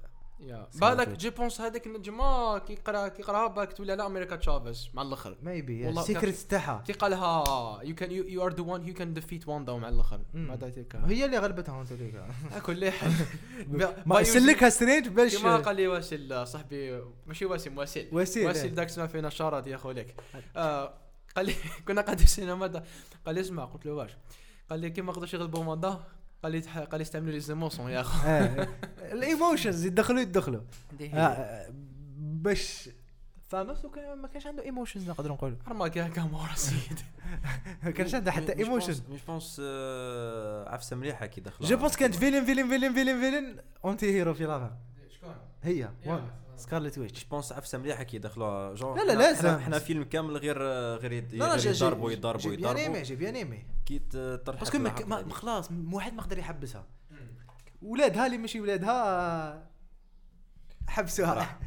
بالك. 0.74 1.08
je 1.08 1.30
pense 1.30 1.60
هذيك 1.60 1.86
النجمه 1.86 2.58
كي 2.58 2.74
قرا 2.74 3.08
كي 3.08 3.22
قراها 3.22 3.46
بالك 3.46 3.72
تولي 3.72 3.92
على 3.92 4.06
America 4.06 4.36
Chavez 4.36 4.88
مع 4.94 5.02
الأخر. 5.02 5.36
maybe 5.42 5.88
ال 5.88 5.95
secret 5.95 6.36
تاعها. 6.36 6.82
كي 6.86 6.92
قالها 6.92 7.82
you 7.82 7.94
can 7.94 8.10
you 8.12 8.46
are 8.46 8.54
the 8.54 8.62
one 8.62 8.88
you 8.88 8.94
can 8.94 9.14
defeat 9.14 9.48
Wanda 9.48 9.72
مع 9.72 9.88
الأخر. 9.88 10.20
ما 10.98 11.10
هي 11.10 11.24
اللي 11.24 11.38
غلبتها 11.38 11.80
أنت 11.80 11.92
ليك 11.92 12.24
كل 12.66 12.90
حال 12.90 13.12
ما 14.06 14.22
سلكها 14.22 14.68
سترينج 14.68 15.08
باش 15.08 15.38
كما 15.38 15.56
قال 15.56 15.76
لي 15.76 15.86
واسل 15.86 16.46
صاحبي 16.46 17.02
ماشي 17.26 17.44
واسم 17.44 17.78
واسل 17.78 18.08
وسيل 18.12 18.46
واسل 18.46 18.68
إيه. 18.68 18.74
داك 18.74 18.88
سمع 18.88 19.06
فينا 19.06 19.28
شارد 19.30 19.66
يا 19.66 19.76
خولك 19.76 20.14
آه 20.56 20.94
قال 21.36 21.46
لي 21.46 21.54
كنا 21.88 22.00
قاعدين 22.00 22.18
في 22.18 22.24
السينما 22.24 22.82
قال 23.26 23.34
لي 23.34 23.40
اسمع 23.40 23.64
قلت 23.64 23.86
له 23.86 23.92
واش؟ 23.92 24.10
قال 24.70 24.80
لي 24.80 24.90
كي 24.90 25.02
ما 25.02 25.12
قدرش 25.12 25.34
يغلبوا 25.34 25.64
ماندا 25.64 26.00
قال 26.44 26.52
لي 26.52 26.60
قال 26.60 26.88
لي 26.98 27.02
استعملوا 27.02 27.32
لي 27.32 27.40
زيموسون 27.40 27.90
يا 27.90 28.00
أخو. 28.00 28.28
آه. 28.28 28.68
الايموشنز 29.12 29.86
يدخلوا. 29.86 30.20
يدخلوا 30.20 30.60
آه، 31.00 31.16
آه، 31.16 31.70
باش. 32.18 32.88
ثانوس 33.50 33.84
ما 34.22 34.28
كانش 34.32 34.46
عنده 34.46 34.62
ايموشنز 34.64 35.10
نقدروا 35.10 35.36
نقولوا. 35.36 35.56
رما 35.68 35.88
كا 35.88 36.08
كامورا 36.08 36.54
سيد. 36.54 36.98
ما 37.82 37.90
كانش 37.96 38.14
عنده 38.14 38.30
حتى 38.32 38.56
ايموشن 38.58 38.94
مش 39.10 39.22
بونس 39.22 39.60
عفسة 40.66 40.96
مليحة 40.96 41.26
كي 41.26 41.40
دخل 41.40 41.64
جو 41.64 41.76
بونس 41.76 41.96
كانت 41.96 42.14
فيلن 42.14 42.44
فيلن 42.44 42.68
فيلن 42.68 42.94
فيلن 42.94 43.20
فيلن 43.20 43.56
اونتي 43.84 44.06
هيرو 44.06 44.34
في 44.34 44.44
لافا. 44.44 44.76
شكون؟ 45.10 45.34
هي 45.62 45.88
سكارلت 46.56 46.98
ويتش 46.98 47.24
بونس 47.24 47.52
عفسه 47.52 47.78
مليحه 47.78 48.02
كي 48.02 48.18
دخلوها 48.18 48.74
جون 48.74 48.98
لا، 48.98 49.02
لا، 49.02 49.12
لازم. 49.12 49.48
إحنا 49.48 49.78
فيلم 49.78 50.04
كامل 50.04 50.36
غير 50.36 50.62
غير 50.96 51.12
يضربوا 51.12 52.12
يضربوا 52.12 52.52
يضربوا 52.52 53.02
جي 53.02 53.16
بيان 53.16 53.34
ايمي 53.34 53.64
كي 53.86 53.98
تطرح 53.98 54.60
باسكو 54.60 55.30
خلاص 55.30 55.68
واحد 55.92 56.14
ما 56.14 56.22
قدر 56.22 56.38
يحبسها. 56.38 56.86
ولادها 57.82 58.26
اللي 58.26 58.38
ماشي 58.38 58.60
ولادها 58.60 59.70
حبسوها. 60.88 61.58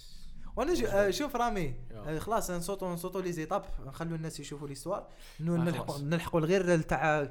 وأنا 0.56 0.72
آه، 0.88 1.10
شوف 1.10 1.36
رامي. 1.36 1.74
آه، 1.92 2.18
خلاص 2.18 2.50
نصوتوا 2.50 2.88
نصوتوا 2.88 3.22
لي 3.22 3.32
زيتاب 3.32 3.64
نخلوا 3.86 4.16
الناس 4.16 4.40
يشوفوا 4.40 4.68
ليستوار 4.68 5.08
آه، 5.40 5.42
نلحقوا 5.42 5.86
خلاص. 5.86 6.00
نلحقوا 6.00 6.40
الغير 6.40 6.80
تاع 6.82 7.28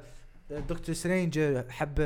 دكتور 0.50 0.94
سترينج 0.94 1.40
حب 1.68 1.98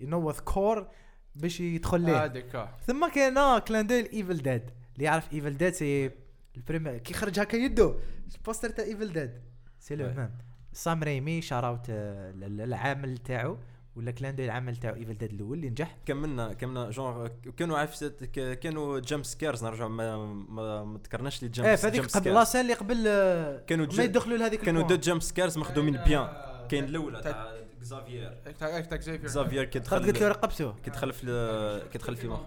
ينوث 0.00 0.40
كور. 0.40 0.88
باش 1.34 1.60
يدخل 1.60 2.00
ليه 2.00 2.46
آه. 2.54 2.68
ثم 2.86 3.08
كاين 3.08 3.38
آه، 3.38 3.58
كلانديل 3.58 4.08
ايفل 4.12 4.36
ديد 4.36 4.62
اللي 4.94 5.04
يعرف 5.04 5.32
ايفل 5.32 5.56
ديد 5.56 5.72
سي 5.74 6.10
البريم 6.56 6.96
كي 6.98 7.14
خرج 7.14 7.40
هكا 7.40 7.56
يدو 7.56 7.94
البوستر 8.36 8.70
تاع 8.70 8.84
ايفل 8.84 9.12
ديد 9.12 9.30
سي 9.80 9.96
لو. 9.96 10.06
ميم 10.06 10.30
سام 10.72 11.02
ريمي 11.02 11.42
شاراوت 11.42 11.80
العامل 11.88 13.18
تاعو 13.18 13.56
ولا 13.96 14.10
كلانديل 14.10 14.44
العمل 14.44 14.76
تاعو 14.76 14.94
ايفل 14.94 15.14
ديد 15.18 15.32
الأول 15.32 15.56
اللي 15.58 15.70
نجح. 15.70 15.96
كملنا 16.06 16.52
كملنا 16.52 16.90
جون 16.90 17.28
كانوا 17.56 17.78
عارف 17.78 18.04
كانوا 18.34 19.00
جامب 19.00 19.24
سكيرز 19.24 19.64
نرجع 19.64 19.88
ما 19.88 20.16
ما, 20.26 20.84
ما 20.84 20.98
ذكرناش 21.04 21.42
لي 21.42 21.48
جامب 21.48 21.68
إيه 21.68 21.76
فهذيك 21.76 22.06
قبل 22.06 22.34
لا 22.34 22.44
سين 22.44 22.60
اللي 22.60 22.74
قبل 22.74 23.04
آه، 23.06 23.58
كانوا 23.66 23.86
ما 23.98 24.04
يدخلوا 24.04 24.38
لهذيك 24.38 24.60
كانوا 24.60 24.82
دو. 24.82 24.96
جامب 24.96 25.22
سكيرز 25.22 25.58
مخدومين 25.58 25.96
بيان 25.96 26.28
كاين 26.68 26.84
الأولى 26.84 27.20
زيفير 27.82 28.38
اكزافير 29.08 29.64
كي 29.64 29.80
خرج 29.80 30.06
قلت 30.06 30.20
له 30.20 30.28
رقبته 30.28 30.72
كي 30.84 30.90
دخل 30.90 31.12
في 31.12 31.24
ال- 31.26 31.88
كي 31.90 31.98
دخل 31.98 32.16
في 32.16 32.28
مخ 32.28 32.40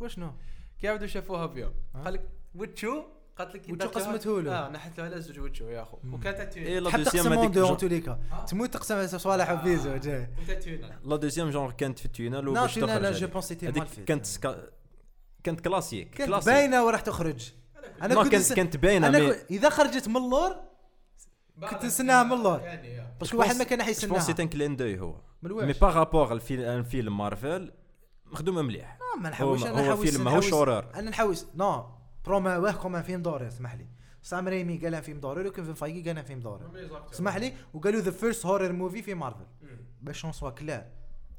وشنو 0.00 0.32
كي 0.80 0.88
عاودوا 0.88 1.06
شافوها 1.06 1.46
فيها 1.48 1.72
ها؟ 1.94 2.02
قال 2.04 2.14
لك 2.14 2.28
وتشو 2.54 3.02
قالت 3.38 3.54
لك 3.54 3.62
وتشو 3.70 3.88
قسمته 3.88 4.40
له. 4.42 4.52
آه 4.52 4.68
نحت 4.68 4.98
له 4.98 5.04
على 5.04 5.20
زوج 5.20 5.40
وتشو 5.40 5.68
يا 5.68 5.82
اخو 5.82 5.98
مم. 6.04 6.14
وكانت 6.14 6.36
تاتوين 6.38 6.66
اي 6.66 6.80
لا 6.80 6.90
حتى 6.90 7.02
دوزيام 7.02 7.24
قسمون 7.24 7.38
هذيك 7.38 7.50
دو 7.54 7.60
جون- 7.60 7.68
اونتوليكا 7.68 8.18
تموت 8.48 8.72
تقسم 8.74 9.18
صوالح 9.18 9.50
وفيزو 9.50 9.96
جاي 9.96 10.28
لا 11.04 11.16
دوزيام 11.16 11.50
جونغ 11.50 11.70
كانت 11.72 11.98
في 11.98 12.04
التونال 12.06 12.44
لا 12.44 12.50
وباش 12.50 12.78
لا 12.78 12.86
لا 12.86 12.92
تخرج 12.98 13.12
جو 13.12 13.16
هذيك. 13.18 13.32
بونس 13.32 13.44
سيتي 13.44 13.66
مال 13.66 14.04
كانت. 14.06 14.26
كانت 15.44 15.60
كلاسيك 15.60 16.10
كانت 16.14 16.46
باينه 16.46 16.84
وراح 16.84 17.00
تخرج 17.00 17.52
أنا 18.02 18.22
كنت 18.24 18.52
كانت 18.52 18.76
باينه 18.76 19.08
اذا 19.50 19.68
خرجت 19.68 20.08
من 20.08 20.16
اللور 20.16 20.56
كنت 21.70 21.84
نستناها 21.84 22.22
من 22.22 22.32
اللور. 22.32 22.60
يعني 22.60 23.06
باسكو 23.20 23.38
واحد 23.38 23.56
ما 23.56 23.64
كان 23.64 23.78
جو 23.78 23.84
بونس 23.84 23.96
حيستناها 23.96 24.20
سيت 24.20 24.40
ان 24.40 24.48
كلين 24.48 24.76
دوي 24.76 25.00
هو. 25.00 25.20
من 25.42 25.50
مي 25.50 25.56
واش 25.66 25.78
با 25.78 25.90
رابور 25.90 26.32
الفيلم 26.32 26.82
فيلم 26.82 27.18
مارفل 27.18 27.72
مخدومه 28.26 28.62
مليح. 28.62 28.98
آه، 29.16 29.20
ما 29.20 29.28
هو 29.28 29.32
نحوش 29.32 29.66
أنا 29.66 29.88
نحوس 29.88 30.10
فيلم 30.10 30.24
ماهوش 30.24 30.52
هورر 30.52 30.94
أنا 30.94 31.10
نحوس. 31.10 31.46
نو 31.54 31.86
بروما 32.24 32.58
واه 32.58 32.72
كوم 32.72 33.02
فيلم 33.02 33.22
دوري 33.22 33.48
اسمح 33.48 33.74
لي. 33.74 33.86
سام 34.22 34.48
ريمي 34.48 34.78
قال 34.78 35.02
فيلم 35.02 35.20
دوري 35.20 35.42
لكن 35.42 35.64
في 35.64 35.74
فايقي 35.74 36.10
قال 36.10 36.24
فيلم 36.24 36.40
دوري 36.40 36.64
اسمح 37.12 37.36
لي؟ 37.36 37.52
وقالوا 37.74 38.00
ذا 38.00 38.10
فيرست 38.10 38.46
هورر 38.46 38.72
موفي 38.72 39.02
في 39.02 39.14
مارفل 39.14 39.46
باش 40.02 40.26
نسوا 40.26 40.50
كلار 40.50 40.84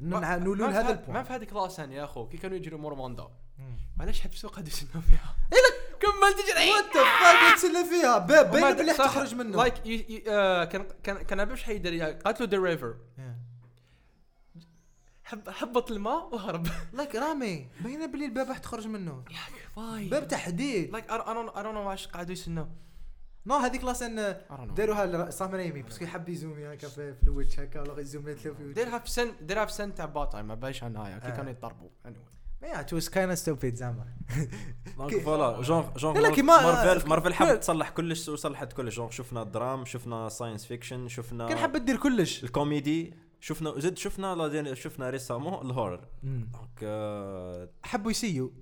نولوا 0.01 0.67
لهذا 0.67 0.83
ما 0.83 0.89
البوان 0.89 1.23
في 1.23 1.33
هذيك 1.33 1.53
لاسان 1.53 1.91
يا 1.91 2.03
أخو. 2.03 2.27
كي 2.27 2.37
كانوا 2.37 2.57
يجروا 2.57 2.79
مور 2.79 2.95
ماندا 2.95 3.27
مم. 3.57 3.77
علاش 3.99 4.21
حبسوا 4.21 4.49
قاعد 4.49 4.67
يسنوا 4.67 5.01
فيها 5.01 5.35
كمل 6.03 6.33
تجري. 6.33 6.69
وات 6.71 6.97
ذا 6.97 7.03
فاك 7.03 7.57
تسلى 7.57 7.85
فيها؟ 7.85 8.17
باب 8.27 8.77
بلي 8.77 8.93
صح، 8.93 9.05
تخرج 9.05 9.35
منه. 9.35 9.57
لايك 9.57 9.73
آه، 10.27 10.63
كان 10.63 10.87
كان 11.03 11.17
كان 11.17 11.49
واش 11.49 11.63
حيدير 11.63 12.03
قالت 12.03 12.41
له 12.41 12.47
ذا 12.47 12.57
ريفر 12.57 12.95
حب 15.23 15.49
هبط 15.49 15.91
الماء 15.91 16.35
وهرب. 16.35 16.67
لايك 16.93 17.15
رامي 17.15 17.67
باين 17.81 18.11
بلي 18.11 18.25
الباب 18.25 18.49
راح 18.49 18.57
تخرج 18.57 18.87
منه. 18.87 19.23
باب 19.77 20.27
تحديد. 20.27 20.91
لايك 20.91 21.11
اي 21.11 21.33
دونت 21.33 21.77
واش 21.77 22.07
قاعدوا 22.07 22.33
يسنوا. 22.33 22.65
نو 23.45 23.55
هذيك 23.55 23.83
لاسن. 23.83 24.35
داروها 24.75 25.29
سام 25.29 25.55
ريمي 25.55 25.81
باسكو 25.81 26.03
يحب 26.03 26.29
يزومي 26.29 26.73
هكا 26.73 26.87
في 26.87 27.13
في 27.13 27.23
الوجه 27.23 27.61
هكا 27.61 27.81
ولا 27.81 28.01
يزوم 28.01 28.29
له 28.29 28.35
في 28.35 28.45
الوجه 28.45 28.73
ديرها 28.73 28.99
في 28.99 29.09
سن 29.11 29.31
ديرها 29.41 29.65
في 29.65 29.73
سن 29.73 29.95
تاع 29.95 30.05
باطل 30.05 30.39
ما 30.39 30.55
بايش 30.55 30.83
عنايا 30.83 31.17
كي 31.17 31.27
آه. 31.27 31.29
كانوا 31.29 31.51
يضربوا. 31.51 31.89
Anyway. 32.07 32.42
يا 32.63 32.81
تو 32.81 32.99
كاين 33.11 33.35
ستوبيد 33.35 33.75
زعما. 33.75 34.05
donc 34.97 35.17
voilà 35.17 35.61
genre 35.61 35.97
genre 35.97 36.41
مارفل 36.41 37.09
مارفل 37.09 37.29
كل- 37.29 37.33
حب 37.33 37.59
تصلح 37.59 37.89
كلش 37.89 38.29
وصلحت 38.29 38.73
كلش 38.73 38.95
جونغ 38.95 39.09
شفنا 39.09 39.43
drame 39.43 39.85
شفنا 39.85 40.29
science 40.29 40.65
fiction 40.65 41.07
شفنا 41.07 41.47
كان 41.47 41.57
حب 41.57 41.77
دير 41.85 41.97
كلش. 41.97 42.43
الكوميدي 42.43 43.13
شفنا 43.39 43.73
زد 43.79 43.97
شفنا 43.97 44.35
لا 44.35 44.73
شفنا 44.73 45.09
récemment 45.09 45.65
ال 45.69 45.74
horror. 45.74 46.07
donc 46.23 46.79
آه، 46.83 47.69
حبوا 47.83 48.11
يسيو 48.11 48.53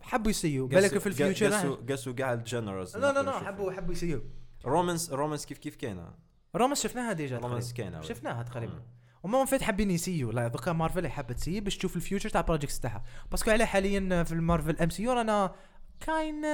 حبوا 0.00 0.30
يسيو 0.30 0.66
بالك 0.66 0.98
في 0.98 1.06
ال 1.06 1.12
future 1.12 1.46
قاسوا 1.52 1.76
قاسوا 1.88 2.12
كاع 2.12 2.32
ال 2.32 2.41
genres 2.41 2.96
لا 2.96 3.12
لا 3.12 3.22
لا 3.22 3.38
حبوا 3.38 3.72
حبوا 3.72 3.92
يسيو 3.92 4.22
romance 4.64 5.10
romance 5.12 5.46
كيف 5.46 5.58
كيف 5.58 5.76
كاينة؟ 5.76 6.14
رومانس 6.56 6.82
شفناها 6.82 7.12
déjà 7.12 7.38
romance. 7.38 7.72
كاينة 7.72 8.00
شفناها 8.00 8.42
تقريبا. 8.42 8.82
وما 9.22 9.44
فات 9.44 9.62
حابين 9.62 9.90
يسيو 9.90 10.30
لا 10.30 10.48
دوكا 10.48 10.72
مارفل 10.72 11.08
حابه 11.08 11.34
تسيي 11.34 11.60
باش 11.60 11.76
تشوف 11.76 11.96
ال 11.96 12.01
future 12.01 12.28
تاع 12.28 12.40
ال 12.40 12.44
projects 12.44 12.80
تاعها 12.80 13.02
باسكو 13.30 13.50
على 13.50 13.66
حاليا 13.66 14.22
في 14.22 14.32
المارفل 14.32 14.76
ام 14.76 14.90
سي 14.90 15.02
يو 15.02 15.12
رانا 15.12 15.54
كاين 16.00 16.44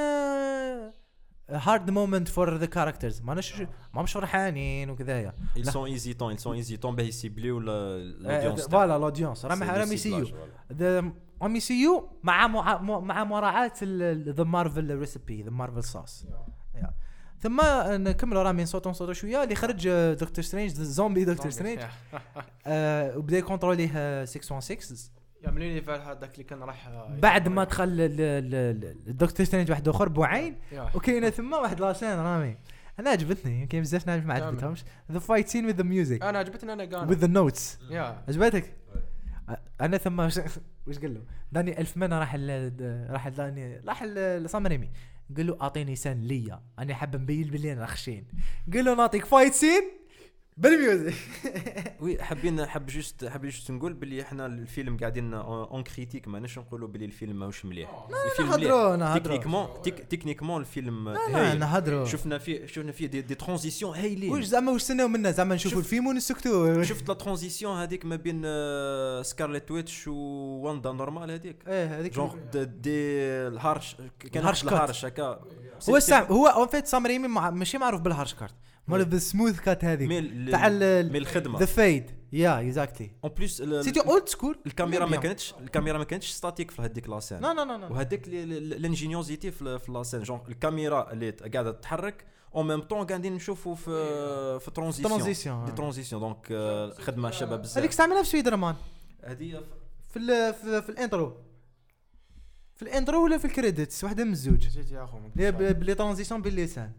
هارد 1.50 1.90
مومنت 1.90 2.28
فور 2.28 2.56
ذا 2.56 2.66
كاركترز 2.66 3.20
ما 3.20 3.34
نش 3.34 3.62
ما 3.94 4.02
مش 4.02 4.12
فرحانين 4.12 4.90
وكذايا 4.90 5.32
ils 5.58 5.64
sont 5.64 5.86
hésitants 5.86 6.30
ils 6.30 6.40
sont 6.40 6.54
hésitants 6.62 6.86
باه 6.86 7.04
يسيبليو 7.04 7.58
آه، 7.58 7.96
الاودينس 7.96 8.68
فوالا 8.68 8.96
الاودينس 8.96 9.44
راهم 9.44 9.62
راهم 9.62 9.92
يسيو 9.92 10.26
ام 11.42 11.58
سي 11.58 11.82
يو 11.82 12.08
مع 12.22 12.46
مع 13.00 13.24
مراعاه 13.24 13.72
ذا 13.82 14.44
مارفل 14.44 14.98
ريسبي 14.98 15.42
ذا 15.42 15.50
مارفل 15.50 15.84
صوص 15.84 16.26
ثم 17.46 17.60
نكملوا 18.08 18.42
راه 18.42 18.52
من 18.52 18.66
صوتون 18.66 18.92
صوتو 18.92 19.12
شوية. 19.12 19.42
اللي 19.42 19.54
خرج 19.54 19.86
آه، 19.86 20.14
دكتور 20.14 20.44
سترينج 20.44 20.70
زومبي 20.70 21.24
دكتور 21.24 21.50
سترينج. 21.50 21.80
آه، 22.66 23.18
وبدأ 23.18 23.38
يكونتروليه 23.38 23.90
آه، 23.96 24.24
616 24.24 25.10
يعملوا 25.42 25.66
لي 25.66 25.82
فال 25.82 26.00
هذاك 26.02 26.32
اللي 26.34 26.44
كان 26.44 26.62
راح 26.62 26.90
بعد 27.22 27.48
ما 27.48 27.64
دخل 27.64 27.84
ال- 27.84 28.00
ال- 28.00 28.54
ال- 28.54 28.96
الدكتور 29.08 29.46
سترينج 29.46 29.70
واحد 29.70 29.88
آخر 29.88 30.08
بوعين. 30.08 30.56
وكاينه 30.94 31.30
ثم 31.30 31.52
واحد 31.52 31.80
لاسين 31.80 32.08
رامي. 32.18 32.56
أنا 33.00 33.10
عجبتني. 33.10 33.60
يمكن 33.60 33.80
بزاف 33.80 34.06
ناس 34.06 34.24
ما. 34.24 34.34
عجبتهمش. 34.34 34.84
ذا 35.12 35.18
فايت 35.18 35.48
سين 35.48 35.66
وذ 35.66 35.72
ذا 35.74 35.82
ميوزك 35.82 36.22
أنا 36.22 36.38
عجبتني 36.38 36.72
أنا 36.72 36.84
قانا. 36.84 37.10
وذ 37.10 37.14
ذا 37.18 37.26
نوتس 37.26 37.78
عجبتك؟ 38.28 38.76
أنا 39.80 39.96
ثم 39.98 40.20
وش 40.86 40.98
قال 40.98 41.14
له؟ 41.14 41.20
داني 41.52 41.80
ألف 41.80 41.96
من 41.96 42.12
راح 42.12 42.34
راح 43.10 43.28
داني 43.28 43.80
راح 43.86 44.02
ل- 44.02 44.42
لصام 44.44 44.66
ريمي. 44.66 44.88
قال 45.36 45.46
له 45.46 45.56
أعطيني 45.62 45.96
سن 45.96 46.20
ليا 46.20 46.62
أنا 46.78 46.94
حاب 46.94 47.16
نبين 47.16 47.50
بلي 47.50 47.72
أنا 47.72 47.86
خشين 47.86 48.24
قال 48.74 48.84
له 48.84 48.94
نعطيك 48.94 49.24
fight 49.24 49.52
scene؟ 49.54 49.82
بال 50.56 50.71
music. 50.71 51.14
oui 52.00 52.22
حابين 52.22 52.66
حاب 52.66 52.86
juste 52.86 53.24
حاب 53.24 53.46
جوست 53.46 53.70
نقول 53.70 53.92
باللي 53.92 54.22
إحنا 54.22 54.46
الفيلم 54.46 54.96
قاعدين 54.96 55.34
on 55.34 55.82
critique 55.82 56.28
ماناش 56.28 56.58
نقولوا 56.58 56.88
باللي 56.88 57.06
الفيلم 57.06 57.38
ماهوش 57.38 57.64
مليح. 57.64 58.06
الفيلم 58.30 58.48
نهضروا 58.48 58.96
نهضروا. 58.96 59.18
techniquement 59.36 59.68
tech 59.82 59.98
techniquement 59.98 60.60
الفيلم 60.60 61.08
نهضروا. 61.58 62.04
شفنا 62.04 62.38
فيه 62.38 62.66
شفنا 62.66 62.92
فيه 62.92 63.06
دي, 63.06 63.20
دي 63.20 63.34
transitions 63.34 63.96
هايلين. 63.96 64.42
زعما 64.42 64.72
وش 64.72 64.80
استناو 64.80 65.08
منا؟ 65.08 65.30
زعما 65.30 65.54
نشوفوا 65.54 65.70
شوف- 65.78 65.84
الفيلم 65.86 66.06
ونسكتوا 66.06 66.82
شفت 66.82 67.08
لا 67.08 67.14
transition 67.14 67.76
هذيك 67.78 68.04
ما 68.04 68.16
بين 68.16 68.42
آه، 68.44 69.22
سكارليت 69.22 69.70
ويتش 69.70 70.08
وواندا 70.08 70.92
normal 70.92 71.30
هذيك؟ 71.30 71.56
إيه 71.68 72.00
هذيك 72.00 72.14
genre 72.14 72.34
des, 72.54 72.90
ال 73.48 73.56
harsh 73.56 73.94
كان 73.94 74.42
cut. 74.42 74.62
ال 74.64 74.71
harsh 74.71 75.04
هكا. 75.04 75.40
هو 75.90 75.96
هو 76.30 76.46
en 76.46 76.68
fait 76.68 76.86
سام 76.86 77.06
ريمي 77.06 77.28
ماشي 77.28 77.78
معروف 77.78 78.00
بال 78.00 78.10
harsh 78.10 78.34
cut 78.34 78.54
مال 78.88 79.08
the 79.08 79.18
smooth 79.18 79.60
cut 79.60 79.84
هذيك 79.84 80.08
تاع 80.50 80.68
mais 80.68 81.18
الخدمة. 81.18 81.58
the 81.58 81.66
fade. 81.66 82.10
yeah 82.32 82.60
exactly 82.60 83.10
en 83.24 83.32
plus 83.32 83.62
c'était 83.62 84.00
old 84.00 84.28
school 84.28 84.58
الكاميرا 84.66 85.06
ما 85.06 85.16
كانتش 85.16 85.54
الكاميرا 85.60 85.98
ما 85.98 86.04
كانتش 86.04 86.30
statique 86.30 86.70
في 86.70 86.82
هذيك 86.82 87.08
la 87.08 87.17
scène 87.17 87.38
لا 87.38 87.54
لا 87.54 87.64
لا 87.64 87.78
لا 87.78 87.86
وهذيك 87.86 88.28
ال 88.28 88.38
ingéniosité 88.38 89.50
في 89.50 89.78
في 89.78 89.92
la 89.92 90.01
scène 90.01 90.22
genre 90.22 90.40
الكاميرا 90.48 91.12
اللي 91.12 91.30
قاعدة 91.30 91.72
تتحرك 91.72 92.24
en 92.54 92.66
même 92.66 92.80
temps 92.80 93.06
قاعدين 93.06 93.34
نشوفوا 93.34 93.74
في 93.74 93.90
في 94.60 94.70
transition 94.70 95.10
transition 95.10 95.64
des 95.64 95.72
transitions 95.72 96.20
donc 96.20 96.46
خدمه 97.00 97.30
شباب 97.30 97.52
هذيك 97.52 97.64
بزاف 97.64 97.84
استعملها 97.84 98.22
في 98.22 98.28
سبايدر 98.28 98.56
مان 98.56 98.74
هذه 99.24 99.62
في 100.12 100.52
في, 100.82 100.88
ال 100.88 100.95
intro. 100.95 101.36
في 102.74 102.82
الانترو 102.82 103.24
ولا 103.24 103.38
في 103.38 103.44
الكريديتس؟ 103.44 104.04
واحدة 104.04 104.24
من 104.24 104.32
الزوج. 104.32 104.66
نسيت 104.66 104.90
يا 104.90 105.04
أخو 105.04 105.18
بلي 105.36 105.94
ترانزيسيون 105.94 106.42
باللسان 106.42 106.92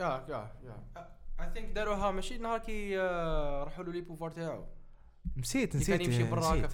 يا 0.00 0.24
يا 0.28 0.50
يا 0.64 1.08
اي 1.40 1.50
ثينك 1.54 1.68
داروها 1.72 2.10
ماشي 2.10 2.38
نهار 2.38 2.58
كي 2.58 3.00
آه، 3.00 3.64
راحوا 3.64 3.84
له 3.84 3.92
لي 3.92 4.00
بوفوار 4.00 4.30
تاعو. 4.30 4.64
نسيت 5.36 5.76
نسيت 5.76 5.96
كان 6.02 6.12
يمشي 6.12 6.30
برا 6.30 6.40
نسيت, 6.40 6.70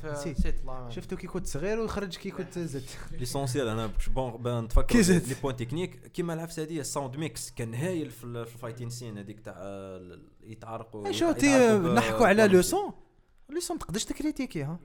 شفتو 0.88 1.16
كي 1.16 1.26
كنت 1.26 1.46
صغير 1.46 1.80
وخرج 1.80 2.16
كي 2.16 2.30
كنت 2.30 2.58
زدت 2.58 2.98
ليسونسيال 3.12 3.68
أنا 3.78 3.90
بون 4.08 4.64
نتفكر. 4.64 4.94
لي 5.28 5.34
بوين 5.42 5.56
تكنيك 5.56 6.06
كيما 6.06 6.34
العفسة 6.34 6.62
هذه 6.62 6.80
الساوند 6.80 7.16
ميكس 7.16 7.50
كان 7.50 7.74
هايل 7.74 8.10
في 8.10 8.24
ال- 8.24 8.46
في 8.46 8.54
الفايتين 8.54 8.90
سين 8.90 9.18
هذيك 9.18 9.40
تاع 9.40 9.54
آه، 9.58 10.18
أي 11.06 11.14
شو 11.14 11.32
نحكوا 11.94 12.26
على. 12.26 12.46
لو 12.48 12.62
سون 12.62 12.92
le 13.48 13.60
son 13.60 13.78
تقدرش 13.78 14.04
تكريتيكيها 14.04 14.78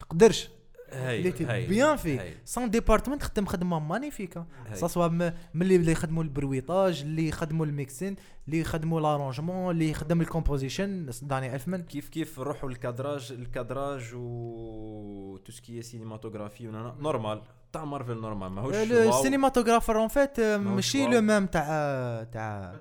تقدرش. 0.00 0.44
هايل 0.44 0.50
اللي 0.96 1.66
bien 1.66 1.96
في 1.96 2.34
sound 2.44 2.70
department 2.70 3.22
خدم 3.22 3.46
خدمة 3.46 3.78
magnifique. 3.78 4.46
soit 4.74 5.08
م- 5.08 5.32
من 5.54 5.62
اللي 5.62 5.76
اللي 5.76 5.92
يخدموا 5.92 6.22
ال 6.22 6.31
bruitage 6.31 7.00
اللي 7.02 7.28
يخدموا 7.28 7.66
ال 7.66 7.73
mixing 7.73 8.16
اللي 8.46 8.58
يخدموا 8.60 9.00
l'arrangement 9.00 9.70
اللي 9.70 9.90
يخدم 9.90 10.20
ال 10.20 10.27
composition 10.27 11.10
Danny 11.22 11.54
Elfman 11.54 11.82
كيف 11.82 12.08
كيف 12.08 12.40
نروحوا 12.40 12.70
الكادراج 12.70 13.32
الكادراج 13.32 14.14
و 14.14 15.36
تو 15.44 15.52
سكي 15.52 15.82
سينماتوغرافي 15.82 16.66
نورمال 17.00 17.42
تاع 17.72 17.84
Marvel 17.84 18.20
normal 18.20 18.48
ماهوش 18.50 18.74
wow. 18.74 19.08
ال 19.08 19.13
cinematographer 19.13 19.96
en 20.00 20.08
fait 20.08 20.40
ماشي. 20.40 21.06
le 21.06 21.20
même 21.20 21.46
تاع 21.46 22.22
تاع 22.32 22.76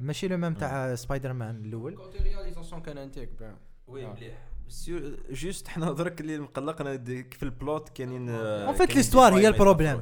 ماشي 0.00 0.28
le 0.28 0.36
même 0.36 0.54
تاع 0.54 0.94
سبايدر 0.94 1.32
مان 1.32 1.64
الأول 1.64 1.94
côté 1.96 2.18
réalisation 2.18 2.80
كان 2.82 2.98
antique 2.98 3.30
oui 3.88 4.06
مليح. 4.06 4.18
c'est- 4.18 4.32
juste 5.30 5.68
حنا 5.68 5.92
درك 5.92 6.20
اللي 6.20 6.38
مقلقنا 6.38 6.96
في 7.30 7.42
ال 7.42 7.51
plot 7.51 7.88
كاينين 7.88 8.28
En 8.68 8.78
fait, 8.78 8.90
l'histoire 8.90 9.16
هي 9.16 9.48
ال 9.48 9.53
problème. 9.53 10.00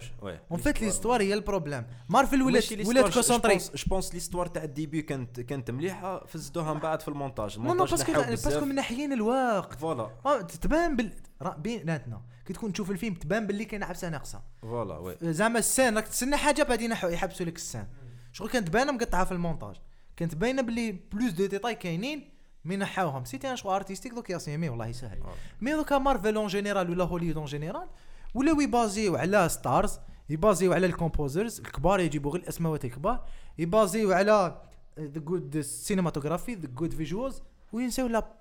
en 0.50 0.58
fait 0.58 0.82
l'histoire 0.82 1.22
هي 1.22 1.34
ال 1.34 1.40
problème 1.40 1.86
Marvel 2.08 2.42
ولات 2.42 2.72
ولات 2.72 3.14
concentrée 3.14 3.56
je 3.56 3.84
pense 3.86 4.14
l'histoire 4.14 4.46
تاع 4.46 4.64
ال 4.64 4.70
début 4.70 5.02
كانت 5.02 5.40
كانت 5.40 5.70
مليحة. 5.70 6.26
فزدوها 6.26 6.74
من 6.74 6.80
بعد 6.80 7.02
في 7.02 7.08
المونتاج. 7.08 7.58
نو 7.58 7.64
نو 7.64 7.72
المونتاج 7.72 8.14
باسكو 8.14 8.30
باسكو 8.30 8.64
من 8.64 8.74
ناحيين 8.74 9.12
الوقت. 9.12 9.78
voilà 9.80 10.10
آه، 10.26 10.40
تبان 10.40 10.96
بال 10.96 11.10
بيناتنا 11.58 12.22
كي 12.46 12.52
تكون 12.52 12.72
تشوف 12.72 12.90
الفيلم 12.90 13.14
تبان 13.14 13.46
باللي 13.46 13.64
كاين 13.64 13.82
عبسه 13.82 14.08
ناقصة. 14.08 14.42
voilà 14.62 14.98
oui 14.98 15.16
زعما 15.22 15.58
ال 15.58 15.64
scène 15.64 15.96
راك 15.96 16.08
تسنى 16.08 16.36
حاجة 16.36 16.62
بعدين 16.62 16.90
يحبسوا 16.90 17.46
لك 17.46 17.56
ال 17.56 17.61
scène 17.61 17.86
شغل 18.32 18.48
كانت 18.48 18.70
باينة 18.70 18.92
مقطعة 18.92 19.24
في 19.24 19.32
المونتاج. 19.32 19.74
كانت 20.16 20.34
باينة 20.34 20.62
باللي 20.62 20.92
plus 21.12 21.32
de 21.32 21.46
détails 21.46 21.74
كاينين. 21.74 22.35
mais 22.66 22.76
نحاوهم 22.76 23.24
c'était 23.24 23.50
un 23.50 23.56
شغل 23.56 23.72
artistique 23.74 24.12
donc 24.14 24.30
ياسيمي 24.30 24.68
والله 24.68 24.86
يسهل 24.86 25.22
mais 25.60 25.72
دوكا 25.72 25.98
Marvel 25.98 26.36
en 26.36 26.46
général 26.46 26.90
ولا 26.90 27.04
هوليود 27.04 27.36
en 27.36 27.46
général 27.46 27.88
ولاو 28.34 28.60
يبازيو 28.60 29.16
على 29.16 29.48
stars 29.48 29.98
يبازيو 30.28 30.72
على 30.72 30.86
ال 30.86 30.94
composers 30.94 31.60
الكبار 31.60 32.00
يجيبوا 32.00 32.30
غير 32.32 32.42
الاسماوات 32.42 32.84
الكبار 32.84 33.26
يبازيو 33.58 34.12
على 34.12 34.62
the 35.00 35.20
good 35.20 35.60
cinematography 35.60 36.54
the 36.54 36.66
good 36.68 36.92
visuals 36.92 37.42
وينساو 37.72 38.06
لا 38.06 38.32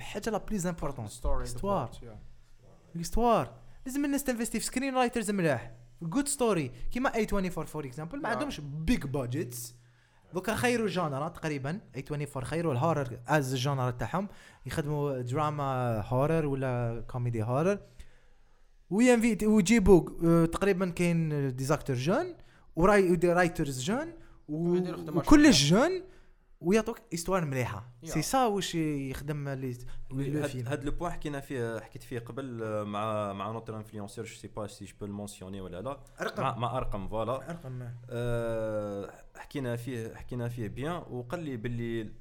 حاجة 0.00 0.30
la 0.30 0.38
plus 0.38 0.66
importante 0.66 1.06
story 1.08 1.46
Histoire. 1.46 1.96
l'histoire 2.94 3.52
لازم 3.86 4.04
الناس 4.04 4.24
تنفستي 4.24 4.60
في 4.60 4.66
screenwriters 4.66 5.30
ملاح. 5.30 5.72
good 6.02 6.28
story 6.28 6.72
كيما 6.92 7.14
A24 7.14 7.22
for 7.32 7.84
example 7.86 8.22
ما. 8.22 8.28
عندهمش 8.28 8.60
big 8.60 9.06
budgets 9.06 9.74
دوكا 10.34 10.54
خيروا 10.54 10.88
genre 10.88 11.28
تقريبا 11.28 11.80
A24 11.96 12.44
خيروا 12.44 12.72
ال 12.72 12.79
horror 12.79 13.18
as 13.28 13.52
ال 13.52 13.58
genre 13.58 13.90
تاعهم. 13.90 14.28
يخدموا 14.66 15.20
drama 15.20 16.00
horror 16.00 16.46
ولا 16.46 17.04
comedy 17.10 17.42
horror 17.42 17.78
و 18.90 18.98
en 18.98 19.13
fait 19.13 19.44
ويجيبوا 19.44 20.10
آه، 20.24 20.46
تقريبا 20.46 20.90
كاين 20.90 21.56
des 21.56 21.68
acteurs 21.68 21.96
jeunes 21.96 22.29
و 22.29 22.34
writers 22.76 23.82
jeunes 23.82 24.12
وكلش 24.48 25.70
jeunes 25.70 26.02
ويعطوك 26.60 26.98
histoire 27.14 27.44
مليحة. 27.44 27.88
سي 28.04 28.22
سا 28.22 28.46
واش 28.46 28.74
يخدم 28.74 29.48
لي 29.48 29.76
هاد 30.72 30.84
le 30.84 30.90
point 30.92 31.12
حكينا 31.12 31.40
فيه 31.40 31.80
حكيت 31.80 32.02
فيه 32.02 32.18
قبل 32.18 32.62
آه، 32.62 32.84
مع 32.84 33.32
مع 33.32 33.50
نوتر 33.50 33.76
انفلونسور 33.76 34.24
جو 34.24 34.34
سي 34.34 34.48
با 34.48 34.66
سي 34.66 34.84
جو 34.84 34.94
بو 35.00 35.06
المونسيوني 35.06 35.60
ولا 35.60 35.80
لا 35.80 35.90
مع, 36.20 36.26
رقم 36.26 36.60
مع 36.60 36.76
أرقم 36.76 37.08
فوالا 37.08 37.32
رقم 37.38 37.88
آه، 38.10 39.10
حكينا 39.36 39.76
فيه 39.76 40.14
حكينا 40.14 40.48
فيه 40.48 40.68
بيان 40.68 41.02
وقال 41.10 41.40
لي 41.40 41.56
باللي 41.56 42.00
ال- 42.02 42.12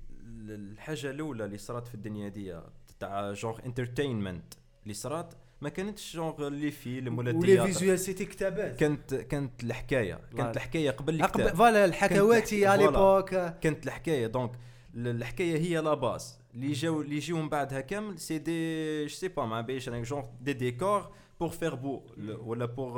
الحاجة 0.74 1.10
الأولى 1.12 1.46
اللي 1.46 1.58
صارت 1.58 1.88
في 1.88 1.96
الدنيا 1.96 2.30
دي 2.30 2.62
تاع 3.00 3.34
جونغ 3.34 3.60
انترتينمنت 3.66 4.54
اللي 4.84 4.94
صارت 4.94 5.38
ما 5.64 5.70
كانتش 5.70 6.14
جونغ 6.16 6.48
لي 6.48 6.72
فيلم 6.72 7.18
ولا 7.18 7.30
ولي 7.30 7.40
التياتر 7.40 7.66
فيزوال 7.68 8.00
سيتي 8.00 8.26
كتابات. 8.26 8.76
كانت 8.76 9.16
كانت 9.16 9.64
الحكاية. 9.64 10.20
كانت 10.38 10.56
الحكاية 10.58 10.92
قبل 10.92 11.22
الكتاب. 11.22 11.56
فوالا 11.56 11.86
الحكواتي 11.86 12.66
على. 12.66 12.86
ليبوك 12.86 13.30
كانت 13.36 13.86
الحكاية. 13.86 14.28
دونك 14.28 14.52
ال- 14.96 15.08
الحكاية 15.08 15.58
هي 15.58 15.78
لا 15.82 15.94
باز 15.94 16.40
اللي 16.56 16.72
جاو 16.72 17.02
اللي 17.02 17.16
يجيو 17.16 17.38
من 17.38 17.50
بعدها 17.50 17.82
كامل 17.82 18.20
سي 18.20 18.38
دي 18.38 19.04
جو 19.06 19.10
سي 19.16 19.28
با 19.28 19.46
ما 19.46 19.60
أنا 19.88 20.02
جونغ 20.02 20.24
دي 20.42 20.54
ديكور 20.54 21.12
بور 21.40 21.50
فير 21.50 21.76
بو 21.76 22.02
ولا 22.40 22.66
بور 22.66 22.94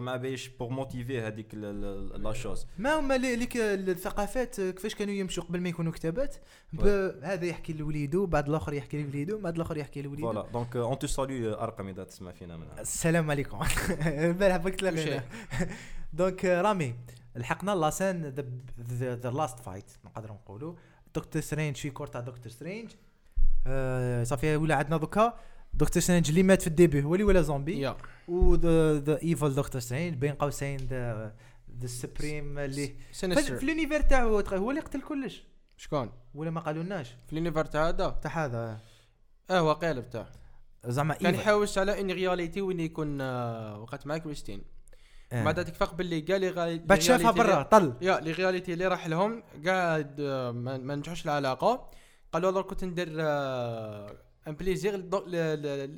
ما 0.00 0.16
بايش 0.16 0.48
بور 0.48 0.68
موتيفي 0.68 1.20
هذيك 1.20 1.54
لا 1.54 2.32
شوز 2.32 2.66
ما 2.78 2.98
هما 2.98 3.14
لي- 3.18 3.36
ليك 3.36 3.56
الثقافات 3.56 4.60
كيفاش 4.60 4.94
كانوا 4.94 5.14
يمشوا 5.14 5.44
قبل 5.44 5.60
ما 5.60 5.68
يكونوا 5.68 5.92
كتابات 5.92 6.36
هذا 7.22 7.44
يحكي 7.44 7.72
لوليدو 7.72 8.26
بعد 8.26 8.48
الآخر 8.48 8.72
يحكي 8.72 9.02
لوليدو 9.02 9.38
بعد 9.38 9.54
الآخر 9.56 9.76
يحكي 9.76 10.02
لوليدو 10.02 10.32
فوالا 10.32 10.46
دونك 10.52 10.76
اون 10.76 10.98
تو 10.98 11.06
سالو 11.06 11.54
ارقم 11.54 11.88
اذا 11.88 12.04
تسمع 12.04 12.32
فينا 12.32 12.56
منها 12.56 12.80
السلام 12.80 13.30
عليكم 13.30 13.58
البارح 14.06 14.56
بك. 14.56 14.74
تلاقينا 14.74 15.24
دونك 16.12 16.44
رامي 16.44 16.94
لحقنا 17.36 17.70
la 17.74 17.91
scène 17.91 18.34
the 18.90 19.30
last 19.30 19.58
fight 19.60 19.90
نقدروا 20.04 20.36
نقولوا 20.36 20.74
Doctor 21.14 21.42
Strange 21.42 21.76
في 21.76 21.90
corps 21.90 22.06
تاع 22.06 22.20
Doctor 22.20 22.52
Strange 22.52 22.90
صافي 24.22 24.56
ولا 24.56 24.74
عندنا 24.74 24.96
دوكا 24.96 25.38
Doctor 25.76 26.02
Strange 26.02 26.28
اللي 26.28 26.42
مات 26.42 26.60
في 26.60 26.66
ال 26.66 26.72
début 26.72 27.02
هو 27.02 27.14
اللي 27.14 27.24
ولا 27.24 27.42
zombie؟ 27.42 27.80
yeah. 27.80 27.96
و 28.28 28.54
the 28.54 29.22
evil 29.22 29.54
Doctor 29.54 29.80
Strange 29.80 30.14
بين 30.16 30.32
قوسين 30.34 30.76
the 30.76 31.34
the 31.80 31.86
supreme 31.86 32.58
اللي 32.58 32.94
في 33.12 33.62
ال 33.62 33.67
univers 33.67 34.00
تاعو 34.00 34.40
هو 34.40 34.70
اللي 34.70 34.80
قتل 34.80 35.02
كلش. 35.02 35.44
شكون؟ 35.76 36.12
ولا 36.34 36.50
ما 36.50 36.60
قالولناش. 36.60 37.08
في 37.26 37.32
ال 37.32 37.36
univers 37.36 37.64
تاع 37.64 37.88
هذا؟ 37.88 38.08
تاع 38.22 38.44
هذا. 38.44 38.80
آه 39.50 39.58
هو 39.58 39.72
قالب 39.72 40.10
تاع. 40.10 40.26
زعما 40.84 41.14
كان 41.14 41.34
يحوس 41.34 41.78
على 41.78 42.00
une 42.00 42.10
reality 42.10 42.60
وين 42.60 42.80
يكون 42.80 43.20
آه، 43.20 43.80
وقت 43.80 44.06
مع 44.06 44.18
كريستين 44.18 44.62
آه. 45.32 45.44
بعد 45.44 45.64
تكفق 45.64 45.94
باللي 45.94 46.20
قال 46.20 46.40
لي 46.40 46.50
غالي 46.50 46.78
بعد 46.78 47.00
شافها 47.00 47.30
برا 47.30 47.62
طل. 47.62 47.94
يا 48.00 48.20
لي 48.20 48.32
رياليتي 48.32 48.72
اللي 48.72 48.86
راح 48.86 49.06
لهم 49.06 49.42
قاعد 49.66 50.16
آه، 50.20 50.50
ما 50.50 50.78
ما 50.78 50.94
نجحوش 50.94 51.24
العلاقة. 51.24 51.90
قالوا 52.32 52.46
والله 52.48 52.62
كنت 52.62 52.84
ندير 52.84 53.08
ان 54.48 54.54
بليزير 54.54 54.96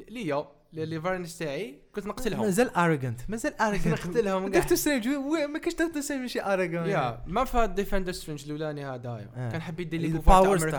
ليا 0.09 0.49
لي 0.73 1.01
فارنس 1.01 1.39
تاعي 1.39 1.79
كنت 1.95 2.07
نقتلهم 2.07 2.41
مازال 2.41 2.75
ارجنت 2.77 3.21
مازال 3.29 3.61
ارجنت 3.61 3.87
نقتلهم 3.89 4.49
كاع. 4.49 4.61
دكتور 4.63 4.77
سترينج 4.77 5.09
ما 5.09 5.59
كاينش 5.59 5.75
دكتور 5.77 6.01
سترينج 6.03 6.23
ماشي 6.23 6.43
ارجنت 6.43 6.87
يا 6.87 7.23
ما 7.27 7.45
في 7.45 7.67
ديفندر 7.77 8.13
سترينج 8.13 8.45
الاولاني 8.45 8.85
هذايا 8.85 9.31
آه. 9.37 9.51
كان 9.51 9.63
حب 9.63 9.81
يدير 9.81 10.01
لي 10.01 10.09
بوفار 10.09 10.43
تاع 10.43 10.63
أمريكا 10.63 10.77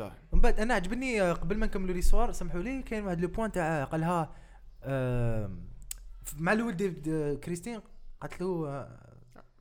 آه. 0.00 0.12
من 0.32 0.40
بعد 0.40 0.60
أنا 0.60 0.74
عجبني 0.74 1.22
آه، 1.22 1.32
قبل 1.32 1.56
ما 1.56 1.66
نكملوا 1.66 1.94
لي 1.94 2.02
صور 2.02 2.32
سمحوا 2.32 2.60
لي 2.60 2.82
كاين 2.82 3.04
واحد 3.04 3.20
لو 3.20 3.28
بوان 3.28 3.52
تاع 3.52 3.84
قالها 3.84 4.34
آم، 4.84 5.68
مع 6.38 6.52
دي- 6.90 7.36
Christine 7.36 7.80
قالت 8.20 8.40
له 8.40 8.68
آه، 8.68 9.07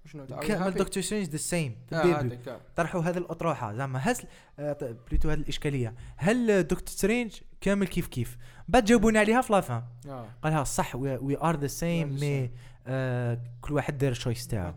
شنو 0.08 0.26
كامل 0.26 0.72
Doctor 0.72 1.04
Strange 1.04 1.28
the 1.28 1.38
same 1.38 1.76
آه، 1.94 1.96
آه. 1.96 2.60
طرحوا 2.76 3.02
هذه 3.02 3.18
الأطروحة. 3.18 3.74
زعما 3.74 4.00
هل 4.00 4.16
آه، 4.60 4.96
بليتو 5.10 5.30
هذه 5.30 5.40
الإشكالية. 5.40 5.94
هل 6.18 6.64
Doctor 6.64 6.88
Strange 6.90 7.34
كامل 7.62 7.88
كيف 7.88 8.08
كيف؟ 8.08 8.38
بعد 8.68 8.86
جاوبوني 8.86 9.20
عليها 9.20 9.42
في 9.42 9.54
la 9.54 9.66
fin 9.66 9.84
آه. 10.08 10.26
قالها 10.44 10.64
صح 10.64 10.96
we 10.96 11.38
are 11.38 11.60
the 11.60 11.68
same 11.68 12.20
mais 12.20 12.52
آه، 12.88 13.42
كل 13.62 13.74
واحد 13.74 13.98
دار 13.98 14.12
ال 14.12 14.17
choice 14.17 14.48
تاعو. 14.48 14.74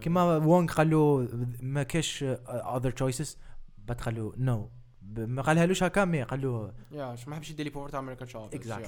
كيما 0.00 0.36
وونغ 0.36 0.72
قال 0.72 0.90
له 0.90 1.28
ما 1.60 1.82
كاش 1.82 2.24
other 2.48 2.90
choices 2.90 3.38
بعد 3.78 4.00
قال 4.00 4.14
له 4.14 4.32
non 4.36 4.70
ما 5.16 5.42
قالهالوش 5.42 5.82
هكا 5.82 6.04
مي 6.04 6.22
قال 6.22 6.42
له 6.42 6.72
yeah 6.92 7.16
ما 7.26 7.36
حبش 7.36 7.50
يدير 7.50 7.64
les 7.66 7.70
pouvoirs 7.70 7.88
تاع 7.88 8.00
أمريكا 8.00 8.24
Chavez 8.24 8.54
Exactly. 8.54 8.86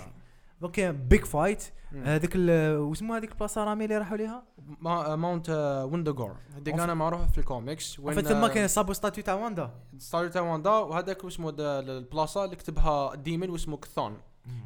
donc 0.62 0.80
big 0.80 1.24
fight. 1.24 1.62
هذيك 2.04 2.32
واسمها 2.36 3.18
هذيك 3.18 3.32
البلاصه 3.32 3.64
رامي 3.64 3.84
اللي 3.84 3.98
راحوا 3.98 4.16
ليها؟ 4.16 4.42
ما- 4.80 5.16
Mount 5.16 5.50
آه، 5.50 5.84
Wundagore 5.84 6.36
هذيك 6.56 6.74
أنا 6.80 6.94
معروفه 6.94 7.26
في 7.26 7.38
الكوميكس 7.38 7.98
وين 8.00 8.14
فين 8.14 8.24
ثما 8.24 8.48
كان 8.48 8.68
صابوا 8.68 8.94
statue 8.94 9.24
تاع 9.24 9.34
واندا 9.34 9.70
statue 9.98 10.28
تاع 10.28 10.42
واندا 10.42 10.70
وهذاك 10.70 11.24
دا- 11.50 11.80
البلاصة 11.80 12.44
اللي 12.44 12.56
كتبها 12.56 13.14
demon 13.14 13.50
واسمه 13.50 13.76
Chthon. 13.76 14.16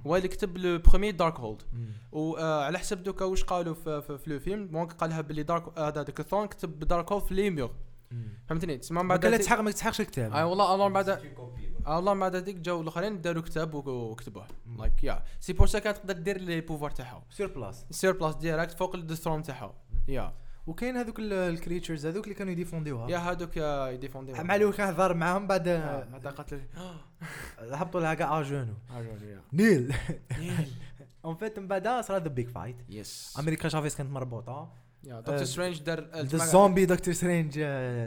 هو 0.07 0.17
اللي 0.17 0.29
كتب 0.29 0.59
le 0.59 0.79
premier 0.79 1.13
Darkhold 1.13 1.63
وعلى 2.13 2.79
حسب 2.79 3.03
دوكا 3.03 3.25
واش 3.25 3.45
قالوا 3.45 3.75
في, 3.75 4.03
في, 4.03 4.19
في 4.19 4.31
le 4.31 4.39
film 4.39 4.69
donc 4.73 4.93
قالها 4.93 5.21
باللي 5.21 5.43
Dark 5.43 5.79
هذا 5.79 6.03
Chthon 6.03 6.47
كتب 6.47 6.79
Darkhold 6.79 7.25
في 7.25 7.35
les 7.35 7.50
murs 7.50 7.71
فهمتني؟ 8.49 8.79
تسمع 8.79 9.03
من 9.03 9.09
بعد 9.09 9.21
بعد 9.21 9.31
لا 9.31 9.37
تسحق 9.37 9.61
ما 9.61 9.71
تسحقش 9.71 10.01
الكتاب. 10.01 10.33
اي 10.33 10.43
والله 10.43 10.75
الله 10.75 10.89
من 10.89 10.95
بعد 10.95 11.09
آه 11.87 11.97
والله 11.97 12.15
من 12.15 12.21
بعد 12.21 12.37
هذيك 12.37 12.57
جاو 12.57 12.81
الأخرين 12.81 13.21
داروا 13.21 13.43
كتاب 13.43 13.75
وك- 13.75 13.87
وكتبوه. 13.87 14.47
like 14.79 15.05
yeah 15.05 15.23
c'est 15.41 15.53
pour 15.53 15.67
ça 15.67 15.79
كانت 15.79 15.97
تقدر 15.97 16.13
دير 16.15 16.39
les 16.41 16.61
pouvoirs 16.61 16.91
تاعها 16.91 17.23
sur 17.31 17.47
place 17.47 17.85
sur 17.91 18.13
place 18.13 18.35
direct 18.37 18.73
فوق 18.79 18.95
ال 18.95 19.02
throne 19.02 19.43
تاعها 19.43 19.75
yeah 20.09 20.33
وكاين 20.67 20.97
هذوك 20.97 21.17
ال 21.19 21.28
creatures 21.28 22.07
هذوك 22.07 22.25
اللي 22.25 22.35
كانوا 22.35 22.53
يديفونديوها 22.53 23.11
يا 23.11 23.19
هذوك 23.19 23.57
يا 23.57 23.89
يديفوندي 23.89 24.33
مع 24.33 24.55
الأول 24.57 24.73
كان 24.75 24.89
هضر 24.89 25.15
معاهم 25.15 25.47
بعد 25.47 25.69
هذا 25.69 26.31
قتل 26.31 26.61
هبطوا 27.59 28.01
لها 28.01 28.15
كاع 28.15 28.43
جونو 28.43 28.75
يا 28.97 29.41
نيل 29.53 29.95
en 31.25 31.35
fait 31.37 31.59
من 31.59 31.69
بعدها 31.69 32.03
صار 32.03 32.23
the 32.23 32.29
big 32.29 32.49
fight 32.49 32.77
yes 32.89 33.37
أمريكا 33.39 33.69
Chavez 33.69 33.97
كانت 33.97 34.11
مربوطه 34.11 34.73
yeah 35.07 35.21
Doctor 35.21 35.45
Strange 35.45 35.79
دار 35.83 36.09
the 36.15 36.45
zombie 36.45 36.87
Doctor 36.87 37.15
Strange 37.15 37.59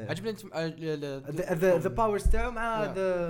عجبني 0.09 0.29
انت 0.29 1.63
the 1.63 1.89
powers 1.89 2.23
تاعو 2.23 2.51
مع. 2.51 2.83
the 2.85 3.27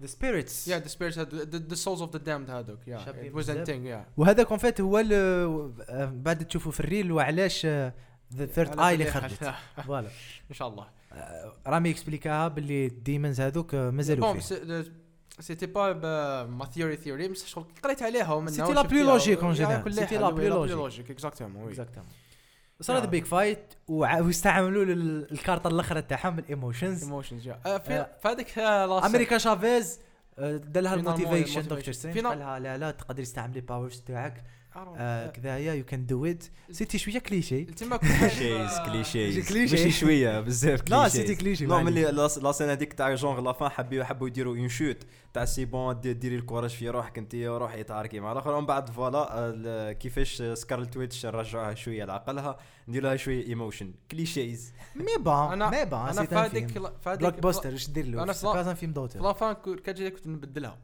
the 0.00 0.06
spirits 0.06 0.68
yeah 0.68 0.78
the 0.78 0.88
spirits 0.88 1.18
the 1.18 1.74
souls 1.74 2.00
of 2.00 2.12
the 2.12 2.18
damned 2.18 2.50
هذوك 2.50 2.88
yeah 2.88 2.98
a 2.98 3.66
thing 3.66 3.70
yeah 3.70 4.06
وهذاك 4.16 4.50
en 4.50 4.58
fait 4.58 4.80
هو 4.80 4.98
آه، 4.98 6.12
بعد 6.14 6.44
تشوفوا 6.46 6.72
في 6.72 6.80
ال 6.80 6.86
reel 6.86 7.12
وعلاش 7.12 7.66
the 7.66 8.46
third 8.46 8.80
eye 8.80 8.94
اللي 8.94 9.04
خرجت. 9.04 9.54
voilà. 9.86 10.08
إن 10.50 10.54
شاء 10.54 10.68
الله. 10.68 10.86
آه، 11.12 11.52
رامي 11.66 11.90
اكسبليكاها 11.90 12.48
باللي 12.48 12.86
ال 12.86 12.94
demons 12.94 13.40
هذوك 13.40 13.74
آه، 13.74 13.90
مازالوا 13.90 14.34
فيه. 14.34 14.84
c'était 15.40 15.66
pas 15.66 16.44
ma 16.44 16.64
théorie 16.64 16.96
théorie 16.96 17.28
بس 17.28 17.46
شغل 17.46 17.64
قريت 17.84 18.02
عليها 18.02 18.32
ومنها 18.32 19.18
logique 19.18 19.42
en 19.42 19.52
général. 19.52 19.82
C'était 19.84 20.00
C'était 20.00 20.18
la 20.18 20.32
plus 20.32 20.48
logique. 20.48 20.76
logique 20.76 21.10
exactement 21.10 21.60
oui. 21.64 21.68
exactement 21.68 22.08
صار 22.80 22.98
the. 22.98 23.04
big 23.06 23.24
fight 23.24 23.74
واستعملوا 23.88 24.84
الكارطه 25.32 25.68
الأخرى 25.68 26.02
تاعهم 26.02 26.38
ال 26.38 26.45
emotions 26.45 27.02
emotions 27.04 27.46
yeah 27.46 27.60
آه، 27.66 27.78
في 27.78 27.92
آه، 27.92 28.08
في 28.22 28.28
هذيك 28.28 28.58
آه، 28.58 29.06
أمريكا 29.06 29.38
شافيز 29.38 30.00
دار 30.38 30.82
لها 30.82 30.96
فينا 30.96 31.14
ال 31.14 31.18
motivation. 31.18 31.62
دكتور 31.62 31.92
سترينج 31.94 32.18
فينا- 32.18 32.28
قال 32.28 32.38
لها 32.38 32.58
لا 32.58 32.78
لا 32.78 32.90
تقدر 32.90 33.22
تستعمل 33.22 33.56
ال 33.56 33.62
powers 33.62 34.00
تاعك. 34.00 34.44
Don't 34.76 34.78
know. 34.78 34.94
آه، 34.98 35.26
كذايا 35.30 35.74
you 35.74 35.84
can 35.84 36.06
do 36.06 36.24
it 36.26 36.44
c'était 36.70 36.98
شوية 36.98 37.18
كليشي 37.18 37.64
تما 37.80 37.96
clichés 37.96 38.78
clichés 38.86 39.48
cliché. 39.48 39.76
ماشي 39.76 39.90
شوية 39.90 40.40
بزاف 40.40 40.90
لا 40.90 40.98
clichés. 41.02 41.20
c'était 41.20 41.34
cliché 41.34 41.66
نو 41.66 41.80
ملي 41.80 42.02
لا 42.02 42.28
لا 42.42 42.52
سين 42.52 42.68
هذيك 42.68 42.92
تاع 42.92 43.14
genre 43.14 43.40
la 43.40 43.51
fin 43.51 43.68
حبوا 43.68 44.04
حبوا 44.04 44.26
يديروا 44.28 44.56
une 44.56 44.68
chute 44.68 44.96
تاع 45.34 45.44
c'est 45.44 45.64
bon 45.64 46.00
دي- 46.00 46.12
ديري 46.12 46.36
ال 46.36 46.40
courage 46.40 46.70
في 46.70 46.88
روحك 46.88 47.18
انت 47.18 47.34
روحي 47.34 47.84
تعاركي 47.84 48.20
مع 48.20 48.32
الآخر 48.32 48.50
ومن 48.54 48.66
بعد 48.66 48.90
voilà 48.90 49.28
ال- 49.32 49.92
كيفاش 49.92 50.42
سكارلت 50.42 50.96
ويتش 50.96 51.26
رجعوها 51.26 51.74
شوية 51.74 52.04
لعقلها 52.04 52.58
ندير 52.88 53.02
لها 53.02 53.16
شوية 53.16 53.46
ايموشن 53.46 53.92
كليشيز 54.10 54.72
مي 54.96 55.04
با 55.24 55.52
أنا 55.52 55.70
مي 55.70 55.84
با 55.84 56.10
أنا 56.10 56.24
في 56.24 56.34
هذيك 56.34 56.78
بلوك 57.06 57.40
باستر 57.40 57.70
إيش 57.70 57.90
دير 57.90 58.06
له؟ 58.06 58.22
أنا 58.22 58.32
سي 58.32 58.40
في- 58.40 58.46
با 58.46 58.62
فيلم 58.62 58.74
في 58.74 58.86
دوتر 58.86 59.20
جاي 59.92 60.10
كنت 60.10 60.26
نبدلها. 60.26 60.78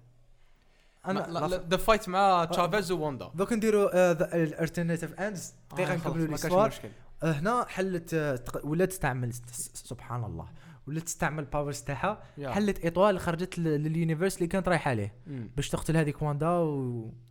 أنا 1.07 1.49
ذا 1.69 1.77
فايت 1.77 2.09
مع 2.09 2.45
تشافيز 2.45 2.93
ووندا 2.93 3.31
دوك 3.35 3.53
نديروا 3.53 4.13
الالترناتيف 4.43 5.21
اندز 5.21 5.55
دقيقة 5.73 5.93
آه، 5.93 5.97
نكملوا 5.97 6.27
الاسوار 6.27 6.75
آه، 7.23 7.33
هنا 7.33 7.65
حلت 7.69 8.15
آه، 8.15 8.37
تق- 8.37 8.67
ولا 8.67 8.85
تستعمل 8.85 9.33
سبحان 9.75 10.25
الله. 10.25 10.49
ولا 10.87 11.01
تستعمل 11.01 11.45
باورز 11.45 11.81
تاعها. 11.81 12.23
حلت 12.45 12.79
ايطوال 12.79 13.21
خرجت 13.21 13.59
لليونيفرس 13.59 14.37
اللي 14.37 14.47
كانت 14.47 14.69
رايحة 14.69 14.91
عليه. 14.91 15.15
باش 15.27 15.69
تقتل 15.69 15.97
هذيك 15.97 16.23
واندا. 16.23 16.47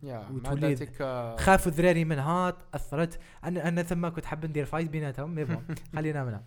مع 0.02 0.52
ذاتك 0.52 1.00
آه، 1.02 1.54
الذراري 1.66 2.04
منها 2.04 2.50
تأثرت. 2.50 3.18
أنا 3.44 3.68
أنا 3.68 3.82
ثم 3.82 4.08
كنت 4.08 4.24
حاب 4.24 4.46
ندير 4.46 4.64
فايت 4.64 4.90
بيناتهم 4.90 5.34
مي 5.34 5.44
بون 5.44 5.64
خلينا 5.96 6.24
منها 6.24 6.42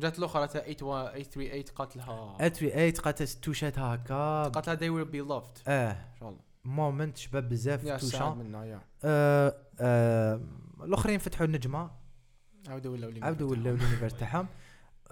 جات 0.00 0.18
الأخرى 0.18 0.48
تاع 0.48 0.62
838 0.72 1.62
قاتلها. 1.74 2.36
اتري 2.40 2.70
8 2.70 2.92
قاتلت 2.92 3.30
توشات 3.30 3.78
هكا. 3.78 4.42
قاتلها 4.42 4.76
they 4.76 5.04
will 5.04 5.08
be 5.10 5.28
loved. 5.30 5.60
آه. 5.68 5.90
إن 5.90 5.96
شاء 6.20 6.28
الله. 6.28 6.47
مومنت 6.68 7.16
شباب 7.16 7.48
بزاف 7.48 7.84
يا 7.84 7.96
آه 9.04 9.54
آه 9.80 10.40
الأخرين 10.84 11.18
فتحوا 11.18 11.46
النجمة. 11.46 11.90
عاودوا 12.68 12.92
ولاو 12.92 13.12
عاودوا 13.22 13.50
ولاو 13.50 13.74
اليونيفرس 13.74 14.14
تاعهم. 14.14 14.46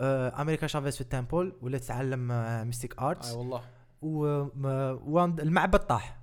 آه، 0.01 0.43
أمريكا 0.43 0.67
شافيز 0.67 0.95
في 0.95 1.01
التمبل 1.01 1.53
ولا 1.63 1.79
تتعلم 1.79 2.29
ميستيك 2.67 3.01
اي 3.03 3.07
ارتس 3.07 3.33
والله. 3.33 3.63
والمعبد 4.03 5.79
طاح. 5.79 6.19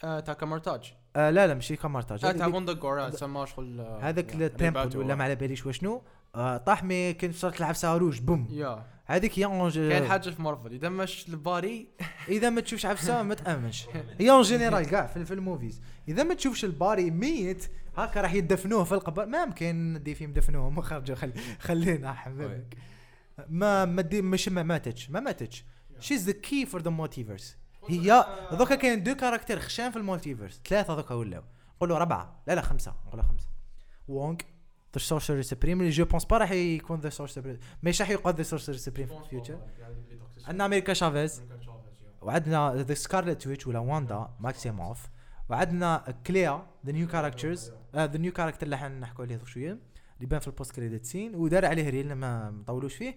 تاع 0.00 0.20
كامرتاج 0.20 0.94
لا 1.16 1.30
لا 1.46 1.54
ماشي 1.54 1.76
كمارتاج 1.76 2.24
آه، 2.24 2.32
تاع 2.32 2.46
وندقور 2.46 3.08
تسمى 3.08 3.46
شغل 3.46 3.80
هذاك 3.80 4.34
يعني 4.34 4.70
باتوا. 4.70 5.00
ولا 5.00 5.14
ما 5.14 5.24
على 5.24 5.34
باليش 5.34 5.66
وشنو. 5.66 6.02
آه، 6.34 6.56
طاح 6.56 6.84
مي 6.84 7.14
كنت 7.14 7.34
صرت 7.34 7.56
تلعب 7.56 7.74
صاروج 7.74 8.20
بوم. 8.20 8.48
يا. 8.50 8.86
هذيك 9.04 9.38
يونج 9.38 9.78
كاين 9.78 10.06
حاجة 10.06 10.30
في 10.30 10.42
مارفل 10.42 10.72
إذا 10.72 10.88
مش 10.88 11.28
الباري 11.28 11.88
إذا 12.28 12.50
ما 12.50 12.60
تشوفش 12.60 12.86
عفسه 12.86 13.22
ما 13.22 13.34
تأمنش. 13.34 13.86
هي 14.20 14.30
اون 14.30 14.42
جينيرال 14.42 14.86
كاع 14.86 15.06
في, 15.06 15.24
في 15.24 15.34
الموفيز. 15.34 15.80
إذا 16.08 16.22
ما 16.22 16.34
تشوفش 16.34 16.64
الباري 16.64 17.10
ميت 17.10 17.70
هكا 17.96 18.20
راح 18.20 18.34
يدفنوه 18.34 18.84
في 18.84 18.92
القبر. 18.92 19.26
ما 19.26 19.42
يمكن 19.42 20.00
دي 20.02 20.14
فيهم 20.14 20.32
دفنوهم 20.32 20.80
خرجوا 20.80 21.16
خل... 21.16 21.32
خلينا 21.60 22.12
حبيبك 22.12 22.76
ما 23.48 23.84
ما 23.84 24.02
دي 24.02 24.22
مش 24.22 24.48
ما 24.48 24.62
ماتتش 24.62 25.10
ما 25.10 25.20
ماتتش. 25.20 25.64
she's 26.00 26.26
the 26.26 26.32
key 26.32 26.66
for 26.66 26.82
the 26.82 26.90
multiverse 26.90 27.56
هي 27.88 28.24
دوكا 28.52 28.74
كاين 28.74 29.02
des 29.02 29.14
caractères 29.14 29.58
خشان 29.58 29.90
في 29.90 29.96
ال 29.96 30.02
multiverse 30.02 30.60
ثلاثة 30.68 30.96
دوكا 30.96 31.14
ولاو. 31.14 31.42
نقولوا 31.76 31.98
ربعة. 31.98 32.42
لا 32.46 32.54
لا 32.54 32.62
خمسة. 32.62 32.94
نقولوا 33.06 33.24
خمسة. 33.24 33.48
وونغ 34.08 34.36
the 34.94 34.98
sorcerer 35.00 35.42
supreme 35.42 35.80
اللي 35.80 35.90
je 35.90 36.04
pense 36.04 36.24
pas 36.24 36.38
راح 36.38 36.50
يكون 36.52 37.00
the 37.00 37.08
sorcerer 37.08 37.58
مش 37.82 38.00
راح 38.00 38.10
يقعد 38.10 38.36
the 38.36 38.42
sorcerer 38.42 38.78
supreme 38.78 39.06
في 39.06 39.14
ال 39.24 39.29
future 39.29 39.58
عندنا 40.48 40.66
أمريكا 40.66 40.92
شافيز 40.92 41.42
وعندنا 42.22 42.74
the 42.76 42.94
سكارلت 42.94 43.46
ويتش 43.46 43.66
ولا 43.66 43.78
واندا 43.78 44.30
ماكسيموف 44.40 45.06
وعندنا 45.50 46.04
كليا 46.26 46.66
the 46.86 46.92
new 46.92 47.06
characters 47.08 47.72
the 47.96 48.18
new 48.18 48.32
character 48.32 48.66
اللي 48.66 48.76
حنحكوا 48.78 49.24
عليه 49.24 49.44
شوية 49.44 49.70
اللي 49.72 49.80
يبان 50.20 50.40
في 50.40 50.46
ال 50.48 50.53
post 50.53 50.72
credit 50.72 51.04
scene 51.06 51.34
ودار 51.34 51.66
عليه 51.66 51.90
ريل 51.90 52.14
ما 52.14 52.50
مطولوش 52.50 52.94
فيه. 52.94 53.16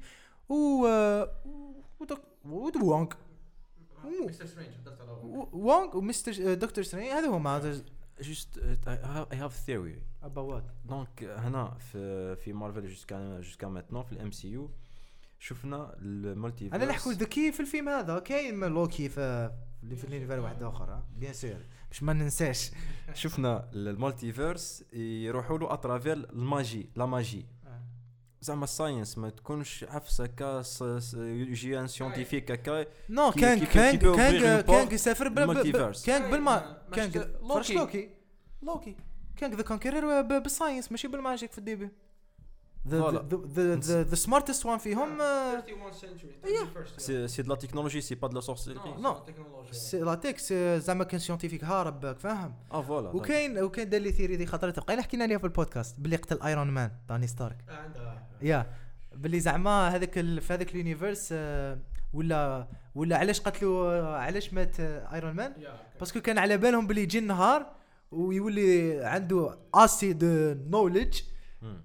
و 0.50 0.86
آه، 0.88 1.32
ودك- 2.00 2.22
ود 2.46 2.76
وونغ 2.78 3.08
مستر 4.30 4.46
سترينج 4.46 4.70
هدرت 4.82 5.02
على 5.02 5.12
و- 5.12 5.50
وونغ 5.54 5.98
ومستر 5.98 6.54
دكتور 6.54 6.84
سترينج 6.84 7.08
هذا 7.10 7.28
هما 7.30 7.82
just 8.22 8.58
I 8.88 9.38
have 9.38 9.56
theory 9.56 10.02
about 10.24 10.64
donc 10.86 11.24
هنا 11.24 11.78
في 11.78 12.36
في 12.36 12.54
مارفل 12.54 12.88
jusqu'à 12.88 13.40
jusqu'à 13.42 13.68
maintenant 13.68 14.04
في 14.04 14.12
ال 14.12 14.32
MCU 14.32 14.70
شفنا 15.40 15.96
ال 15.98 16.09
multi 16.09 16.68
أنا 16.74 16.86
نحكوا 16.86 17.14
the 17.14 17.26
key 17.26 17.52
في 17.52 17.60
الفيلم 17.60 17.90
هذا 17.90 18.20
كاين 18.20 18.64
لوكي 18.64 19.10
في 19.10 19.52
اللي 19.84 19.96
في 19.96 20.04
ال 20.04 20.08
univers 20.08 20.40
واحد 20.40 20.64
آخر 20.64 21.04
bien 21.18 21.34
sûr. 21.34 21.58
باش 21.90 22.04
ما 22.04 22.14
ننساش. 22.14 22.72
شفنا 23.14 23.70
ال 23.74 23.84
multiverse 23.84 24.84
يروحوا 24.94 25.58
له 25.58 25.74
à 25.74 25.79
travers 25.79 26.14
ال 26.14 26.26
magie 26.26 26.90
la 26.96 27.06
magie 27.06 27.46
زعما 28.42 28.64
ال 28.64 28.70
science 28.71 29.18
ما 29.18 29.30
تكونش 29.30 29.84
عفسه 29.90 30.26
كا 30.26 30.62
س- 30.62 30.84
س- 30.84 31.14
يجي 31.14 31.80
un 31.80 31.88
scientifique 31.88 32.52
هكا 32.52 32.86
نو 33.10 33.32
كان 33.32 33.60
كان 33.60 33.98
كان 33.98 34.38
كان 34.62 34.88
يسافر. 34.94 35.28
كان 36.06 36.32
بالما 36.32 36.78
كان 36.94 37.12
لوكي. 37.12 37.50
فرش 37.50 37.72
لوكي 37.72 38.10
لوكي 38.64 38.96
كان 39.38 39.54
the 39.56 39.62
conqueror 39.64 40.22
بال 40.22 40.37
science 40.37 40.92
ماشي 40.92 41.08
بال 41.08 41.20
magic 41.20 41.52
في 41.52 41.58
ال 41.58 41.62
début. 41.62 41.90
the 42.88 44.16
smartest 44.16 44.66
one 44.66 44.78
فيهم 44.78 45.22
آه، 45.22 45.54
31 45.54 45.92
century. 45.92 47.28
c'est 47.28 47.42
de 47.42 47.50
la 47.50 47.56
technologie 47.56 48.02
c'est 48.02 48.16
pas 48.16 48.28
de 48.28 48.36
la 48.36 48.42
sorcellerie 48.42 48.80
Non. 48.80 49.32
سي 49.72 50.00
لاتكس 50.00 50.52
آه، 50.52 50.78
زعما 50.78 51.04
كان 51.04 51.20
سيونتيفيك 51.20 51.64
هارب 51.64 52.18
فاهم؟ 52.18 52.54
آه 52.72 52.82
فوالا 52.82 53.10
وكاين 53.10 53.60
وكاين 53.60 53.90
دار 53.90 54.02
لي 54.02 54.12
ثيري 54.12 54.36
دي 54.36 54.46
خطرت. 54.46 54.80
قايل 54.80 55.02
حكينا 55.02 55.24
عليها 55.24 55.38
في 55.38 55.44
البودكاست. 55.44 56.00
باللي 56.00 56.16
قتل 56.16 56.42
ايرون 56.42 56.68
مان 56.68 56.92
توني 57.08 57.28
ستارك. 57.28 57.58
يا 58.42 58.66
باللي 59.16 59.40
زعما 59.40 59.88
هذاك 59.90 60.18
ال... 60.18 60.42
في 60.42 60.54
هذاك 60.54 60.72
اليونيفرس 60.72 61.30
آه، 61.32 61.80
ولا 62.14 62.68
ولا 62.96 63.18
علاش 63.18 63.42
قتلوا 63.42 63.94
آه، 63.94 64.16
علاش 64.18 64.54
مات 64.54 64.80
آه، 64.80 65.14
ايرون 65.14 65.34
مان 65.34 65.54
باسكو 66.00 66.22
كان 66.22 66.38
على 66.38 66.58
بالهم 66.58 66.88
باللي 66.88 67.02
يجي 67.04 67.20
النهار 67.20 67.66
ويولي 68.12 69.00
عنده 69.06 69.58
اسيد 69.76 70.24
نوليدج 70.70 71.22
مم. 71.22 71.31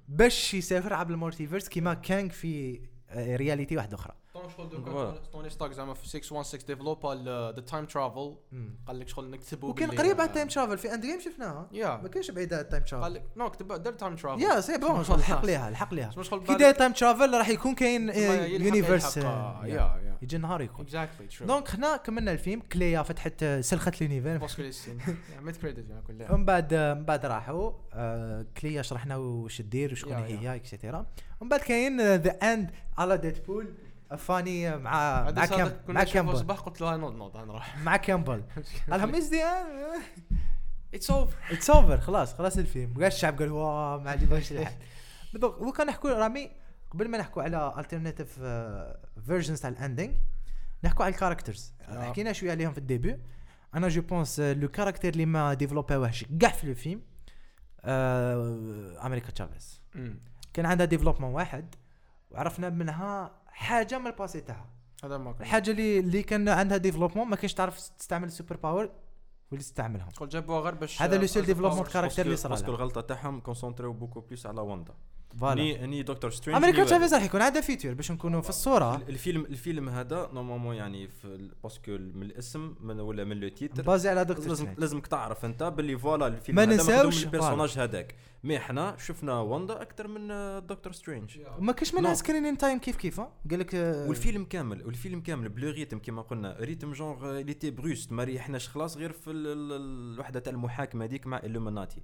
باش 0.09 0.55
يسافر 0.55 0.95
عبر 0.95 1.11
المالتيفيرس 1.15 1.69
كيما 1.69 1.95
كان 1.95 2.29
في 2.29 2.81
آه، 3.11 3.37
reality 3.37 3.77
واحدة 3.77 3.95
أخرى. 3.95 4.15
Voilà. 4.51 5.31
توني 5.33 5.51
ستارك 5.51 5.73
زعما 5.73 5.95
في 5.95 6.09
616 6.09 6.67
développa 6.67 7.15
the 7.57 7.61
time 7.63 7.85
travel 7.85 8.37
قال 8.87 8.99
لك 9.01 9.09
شغل 9.09 9.31
نكتبوا 9.31 9.71
وكان 9.71 9.91
قريب 9.91 10.21
على 10.21 10.29
ال 10.29 10.33
time 10.33 10.49
travel 10.49 10.79
في 10.79 10.95
اند 10.95 11.03
جيم 11.07 11.21
شفناها. 11.21 11.69
yeah 11.73 11.97
ما 12.03 12.09
كانش 12.09 12.31
بعيد 12.31 12.53
على 12.55 12.63
ال 12.63 12.67
time 12.67 12.83
قال 12.83 12.91
travel 12.91 13.15
لك 13.15 13.25
نو 13.37 13.51
كتب 13.51 13.73
دار 13.83 13.93
time 13.93 14.17
travel 14.17 14.43
yeah 14.43 14.61
c'est 14.61 14.79
bon 14.79 15.05
شغل 15.05 15.19
الحق 15.21 15.45
ليها 15.47 15.69
الحق 15.69 15.95
ليها. 15.95 16.11
مش 16.19 16.29
شغل 16.29 16.47
كي 16.47 16.55
داير 16.55 16.75
time 16.75 16.93
travel 16.93 17.35
راح 17.39 17.49
يكون 17.49 17.75
كاين 17.75 18.09
يلحق- 18.09 18.49
universe 18.49 19.17
يا 19.17 20.17
يجي 20.23 20.37
النهار 20.37 20.61
يكون. 20.61 20.85
exactly 20.85 21.27
true 21.27 21.47
donc 21.47 21.71
هنا 21.71 21.97
كملنا 21.97 22.33
الفيلم. 22.33 22.61
كليا 22.73 23.03
فتحت 23.03 23.43
آه، 23.43 23.61
سلخت 23.61 24.01
l'univers 24.03 24.39
كلها 26.07 26.33
ومن 26.33 26.45
بعد 26.45 26.75
من 26.75 27.05
بعد 27.05 27.27
راحوا. 27.27 27.73
آه، 27.93 28.47
كليا 28.61 28.83
شرحنا 28.83 29.17
وش 29.17 29.63
دير 29.63 29.93
وشكون. 29.93 30.13
هي 30.13 30.55
et 30.55 30.68
cetera 30.68 31.07
ومن 31.41 31.49
بعد 31.49 31.61
كاين 31.61 32.01
ذا 32.17 32.31
اند 32.31 32.71
على 32.99 33.17
ديدبول 33.19 33.75
فاني 34.19 34.77
مع 34.77 34.81
مع 35.23 35.29
هذا 35.29 35.47
كام 35.47 35.59
صادق 35.59 35.91
مع 35.91 36.05
كامبل. 36.05 36.33
الصباح 36.33 36.61
قلت 36.61 36.81
له 36.81 36.97
نوض 36.97 37.15
نوض 37.15 37.37
نروح 37.37 37.79
مع 37.79 37.97
كامبل. 37.97 38.45
قال 38.91 39.01
لهم 39.01 39.15
از 39.15 39.31
اتس 40.95 41.11
اوفر 41.11 41.37
اتس 41.51 41.71
اوفر 41.71 42.01
خلاص 42.01 42.35
خلاص 42.35 42.59
الفيلم. 42.59 42.95
قال 42.95 43.05
الشعب 43.05 43.39
قال 43.39 43.53
واه 43.53 43.99
ما 43.99 44.11
عجبنيش 44.11 44.53
الحال 44.53 44.75
بالضبط. 45.33 45.61
وكان 45.63 45.87
نحكوا 45.87 46.11
رامي 46.11 46.51
قبل 46.91 47.09
ما 47.09 47.19
نحكوا 47.19 47.43
على 47.43 47.75
الترناتيف 47.79 48.33
فيرجنز 49.27 49.61
تاع 49.61 49.71
الاندينغ 49.71 50.15
نحكوا 50.85 51.05
على 51.05 51.15
الكاركترز 51.15 51.75
يا. 51.89 52.01
حكينا 52.01 52.33
شوية 52.33 52.51
عليهم 52.51 52.73
في 52.73 52.79
الديبي. 52.79 53.19
أنا 53.75 53.89
جو 53.89 54.03
بونس 54.03 54.41
لو 54.41 54.69
كاركتير 54.69 55.13
اللي 55.13 55.27
ما 55.27 55.55
ديفلوباوهش 55.55 56.25
كاع 56.41 56.51
في 56.51 56.65
الفيلم 56.65 57.03
آه، 57.81 59.07
أمريكا 59.07 59.31
تشافيز 59.31 59.81
كان 60.53 60.67
عندها 60.67 60.87
développement 60.87 61.33
واحد 61.35 61.75
وعرفنا 62.31 62.71
منها 62.71 63.31
حاجة 63.57 63.99
من 63.99 64.07
ال 64.07 64.12
passé 64.12 64.41
تاعها 64.41 64.71
هذا 65.05 65.19
ما 65.19 65.33
كان. 65.33 65.43
الحاجة 65.43 65.71
اللي 65.71 65.99
اللي 65.99 66.23
كان 66.23 66.49
عندها 66.49 66.77
développement 66.77 67.29
ما 67.29 67.37
كانش 67.37 67.55
تعرف 67.55 67.89
تستعمل 67.99 68.27
ال 68.29 68.33
super 68.33 68.57
power 68.57 68.91
واللي 69.51 69.65
تستعملهم 69.65 70.11
شغل 70.11 70.29
جابوها 70.29 70.61
غير 70.61 70.75
باش 70.75 71.03
هذا 71.03 71.17
le 71.17 71.23
آه، 71.23 71.41
développement. 71.47 71.85
caractère 71.85 72.25
اللي 72.25 72.37
صار 72.37 72.51
parce 72.51 72.63
que 72.63 72.71
الغلطة 72.71 73.01
تاعهم 73.01 73.41
concentrés 73.41 73.93
beaucoup 73.93 74.21
plus 74.21 74.47
على 74.47 74.61
واندا 74.61 74.95
voilà. 75.41 75.87
ni 75.87 76.03
دكتور 76.03 76.31
سترينج 76.31 76.65
أمريكا 76.65 76.85
تشافيز 76.85 77.15
راح 77.15 77.23
يكون 77.25 77.43
عندها 77.43 77.61
futur 77.61 77.95
باش 77.95 78.13
نكونوا 78.13 78.41
في 78.41 78.49
الصورة. 78.49 78.97
الفيلم 79.09 79.45
الفيلم 79.45 79.89
هذا 79.89 80.31
normalement 80.33 80.77
يعني 80.77 81.09
parce 81.63 81.80
que 81.80 81.91
من 81.93 82.23
الاسم 82.23 82.75
من 82.81 83.01
ولا 83.01 83.25
من 83.25 83.41
le 83.41 83.49
titre 83.49 83.83
basé 83.83 84.09
على 84.09 84.25
دكتور 84.25 84.49
لازم. 84.49 84.75
لازمك 84.79 85.07
تعرف 85.07 85.45
انت 85.45 85.63
باللي 85.63 85.99
voilà 85.99 86.27
الفيلم 86.27 86.57
ما 86.57 86.63
هذا 86.63 86.73
ننساوش، 86.73 87.25
ال 87.25 87.30
personnage 87.30 87.79
هذاك. 87.79 88.15
mais 88.45 88.57
إحنا 88.57 88.97
شفنا 88.99 89.41
واندا 89.41 89.83
أكثر 89.83 90.09
من 90.09 90.31
آه، 90.31 90.59
دكتور 90.59 90.93
سترينج. 90.93 91.39
ما 91.59 91.73
كاش 91.73 91.95
منها. 91.95 92.15
screen 92.15 92.59
time 92.59 92.79
كيف 92.79 92.97
كيف؟ 92.97 93.21
قال 93.21 93.59
لك 93.59 93.75
آه، 93.75 94.09
والفيلم 94.09 94.45
كامل 94.45 94.87
والفيلم 94.87 95.21
كامل 95.21 95.49
ب 95.49 95.56
le 95.56 95.71
rythme 95.71 95.99
كما 95.99 96.23
قلنا. 96.23 96.57
rythme 96.61 96.93
genre 96.93 97.41
اللي 97.41 97.55
تي 97.55 97.71
بروست 97.71 98.13
ما 98.13 98.25
ريحناش 98.25 98.69
خلاص 98.69 98.97
غير 98.97 99.13
في 99.13 99.31
ال- 99.31 99.47
ال- 99.47 100.15
الوحدة 100.15 100.41
تاع 100.41 100.53
المحاكمة 100.53 101.05
هذيك 101.05 101.27
مع 101.27 101.39
الومناتي 101.45 102.03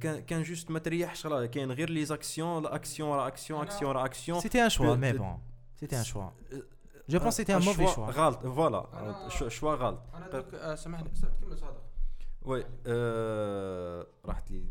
كان 0.00 0.20
كان 0.20 0.42
juste 0.42 0.70
ما 0.70 0.78
تريحش 0.78 1.22
خلاص 1.26 1.48
كاين 1.50 1.72
غير 1.72 1.90
les 1.90 2.04
actions 2.04 2.62
l'action 2.62 3.10
réaction 3.16 3.60
action 3.62 3.92
réaction 3.92 4.40
c'était 4.40 4.64
un 4.64 4.68
choix 4.68 4.94
ب- 4.94 4.98
mais 4.98 5.12
ب- 5.12 5.16
bon 5.16 5.38
c'était 5.80 5.98
un 5.98 6.04
choix 6.04 6.22
أه، 6.22 6.30
je 7.08 7.18
pense 7.18 7.36
c'était 7.36 7.56
un 7.56 7.62
mauvais 7.62 7.86
choix 7.86 8.06
غلط 8.06 8.38
voilà 8.46 8.82
أنا- 8.92 9.32
شو- 9.32 9.48
choix 9.48 9.74
غلط 9.74 10.00
أنا 10.14 10.28
دوك 10.28 10.54
آه، 10.54 10.74
سامحني 10.74 11.08
كمل 11.42 11.58
صادق 11.58 11.82
وي 12.42 12.64
آه، 12.86 14.06
راحت 14.24 14.50
لي 14.50 14.62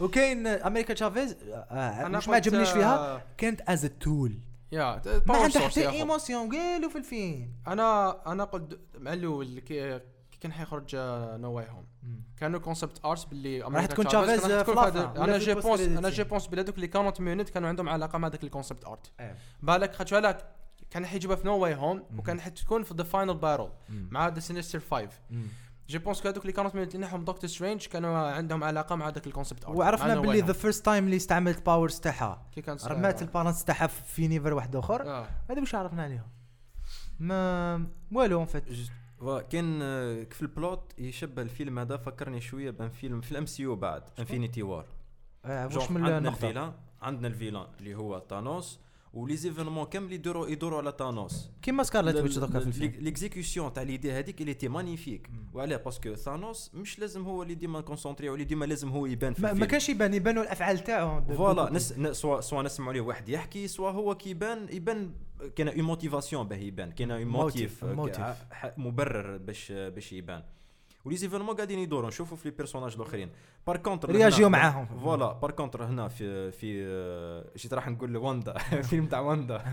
وكاين 0.00 0.46
أمريكا 0.46 0.94
تشافيز 0.94 1.36
آه، 1.52 2.06
أنا 2.06 2.18
مش 2.18 2.28
ما 2.28 2.34
قلت، 2.34 2.46
عجبنيش 2.46 2.70
فيها 2.70 2.98
آه، 3.16 3.22
كانت 3.38 3.60
as 3.68 3.90
tool 4.00 4.38
يا 4.72 5.02
ما 5.26 5.36
عندها 5.36 5.68
حتى 5.68 5.88
émotion 5.88 6.56
قالوا 6.56 6.90
في 6.90 6.98
الفيلم 6.98 7.52
أنا 7.66 8.16
أنا 8.32 8.44
قلت 8.44 8.78
مع 8.98 9.12
الأول 9.12 9.60
كي 10.36 10.42
كان 10.42 10.52
حيخرج 10.52 10.96
No 11.40 11.52
Way 11.52 11.66
Home 11.70 11.86
كانوا 12.36 12.60
concept 12.60 13.04
arts 13.04 13.24
باللي 13.24 13.62
راح 13.62 13.86
تكون 13.86 14.06
Chavez 14.06 14.12
شافيز 14.12 14.40
كانت 14.46 14.52
تكون 14.60 14.74
في 14.74 14.80
في 14.82 14.86
هذا- 14.88 14.88
الأفلام، 14.88 15.22
ولا 15.22 15.24
أنا 15.24 15.38
je 15.38 15.54
pense 15.54 15.80
أنا 15.80 16.10
je 16.10 16.24
pense 16.24 16.46
بلادوك 16.46 16.74
اللي 16.74 16.88
كانوا 16.88 17.12
ميونت 17.20 17.48
كانوا 17.48 17.68
عندهم 17.68 17.88
علاقة 17.88 18.18
مع 18.18 18.28
ذاك 18.28 18.44
ال 18.44 18.49
concept 18.49 18.84
art. 18.84 19.12
بالك 19.62 19.94
خاطر 19.94 20.20
بالك 20.20 20.52
كان 20.90 21.06
حيجيبها 21.06 21.36
في 21.36 21.46
No 21.46 21.58
Way 21.58 21.74
Home 21.74 22.02
وكان 22.18 22.40
حتكون 22.40 22.82
في 22.82 22.94
the 22.94 23.04
final 23.04 23.34
battle 23.34 23.68
مع 23.88 24.28
the 24.28 24.40
Sinister 24.40 24.80
5 24.80 25.08
je 25.88 25.98
pense 25.98 26.26
هذوك 26.26 26.42
اللي 26.42 26.52
كانوا 26.52 26.70
اللي 26.70 26.98
نحهم 26.98 27.24
دكتور 27.24 27.50
سترينج 27.50 27.86
كانوا 27.86 28.18
عندهم 28.18 28.64
علاقة 28.64 28.96
مع 28.96 29.08
ذاك 29.08 29.26
ال 29.26 29.31
concept 29.31 29.64
art 29.64 29.76
وعرفنا 29.76 30.20
باللي 30.20 30.40
the 30.40 30.52
first 30.52 30.84
time 30.84 31.04
اللي 31.04 31.16
استعملت 31.16 31.66
powers 31.66 32.00
تاعها. 32.00 32.46
كان 32.66 32.76
رمات 32.86 33.22
ال 33.22 33.27
parents 33.27 33.64
تاعها 33.64 33.86
في 33.86 34.22
univers 34.22 34.54
واحد 34.54 34.76
آخر. 34.76 35.02
آه. 35.06 35.28
هذا 35.50 35.60
واش 35.60 35.74
عرفنا 35.74 36.02
عليهم؟ 36.02 36.28
ما 37.20 37.86
والو 38.12 38.38
en 38.38 38.46
fait 38.46 38.64
كان 39.50 39.82
آه، 39.82 40.24
في 40.24 40.42
ال 40.42 40.52
plot 40.52 40.92
يشبه 40.98 41.42
الفيلم 41.42 41.78
هذا؟ 41.78 41.96
فكرني 41.96 42.40
شوية 42.40 42.70
بأن 42.70 42.88
فيلم 42.88 43.20
في 43.20 43.32
ال 43.32 43.46
MC 43.46 43.66
بعد 43.66 44.02
Infinity 44.18 44.62
War 44.62 44.86
واش 45.44 45.90
من 45.90 46.04
عندنا 46.04 46.28
ال 46.28 46.34
villain 46.34 46.72
عندنا 47.02 47.28
ال 47.28 47.33
villain 47.33 47.66
اللي 47.80 47.94
هو 47.94 48.18
تانوس 48.18 48.80
و 49.16 49.36
les 49.36 49.48
événements 49.48 49.86
كامل 49.86 50.12
يدوروا 50.12 50.48
يدوروا 50.48 50.78
على 50.78 50.92
تانوس 50.92 51.50
كيما 51.62 51.82
سكارلت 51.82 52.16
ويتش 52.16 52.38
دوكا 52.38 52.60
في 52.60 52.66
الفيلم 52.66 52.92
l'exécution 52.98 53.72
تاع 53.72 53.82
l'idée 53.82 54.12
هذيك 54.12 54.40
اللي 54.40 54.54
était 54.54 54.68
magnifique 54.68 55.30
وعلاه 55.54 55.76
parce 55.76 56.00
que 56.00 56.14
ثانوس 56.14 56.70
مش 56.74 56.98
لازم 56.98 57.22
هو 57.22 57.42
اللي 57.42 57.54
ديما 57.54 57.80
concentré 57.80 58.28
ولا 58.28 58.42
ديما 58.42 58.64
لازم 58.64 58.88
هو 58.88 59.06
يبان 59.06 59.34
في 59.34 59.42
ما, 59.42 59.48
ما 59.48 59.52
الفيلم 59.52 59.70
كانش 59.70 59.88
يبان 59.88 60.14
يبانوا 60.14 60.42
الافعال 60.42 60.78
تاعو 60.84 61.22
voilà 61.24 61.72
نس 61.72 61.92
سوا 62.12 62.40
سوا 62.40 62.62
نسمعوا 62.62 62.90
عليه 62.90 63.00
واحد 63.00 63.28
يحكي 63.28 63.68
soit 63.68 63.90
هو 63.90 64.14
كيبان 64.14 64.66
يبان 64.70 65.10
كاين 65.56 65.68
une 65.68 65.82
motivation 65.82 66.48
باه 66.48 66.56
يبان 66.56 66.92
كاين 66.92 67.10
un 67.10 67.24
motif 67.24 67.84
مبرر 68.76 69.36
باش 69.36 69.72
باش 69.72 70.12
يبان 70.12 70.42
و 71.06 71.16
les 71.16 71.25
événements 71.25 71.56
قاعدين 71.56 71.78
يدوروا 71.78 72.08
نشوفوا 72.08 72.36
في 72.36 72.48
les 72.48 72.56
personnages 72.56 72.94
الاخرين 72.94 73.30
par 73.66 73.76
contre 73.76 74.10
رياجيو 74.10 74.48
معاهم. 74.48 74.86
voilà 74.86 75.32
par 75.32 75.50
contre 75.50 75.84
هنا 75.84 76.08
في 76.08 76.50
في 76.50 77.48
جيت 77.56 77.74
راح 77.74 77.88
نقول 77.88 78.16
واندا 78.16 78.58
فيلم 78.58 79.06
تاع 79.06 79.20
واندا 79.20 79.64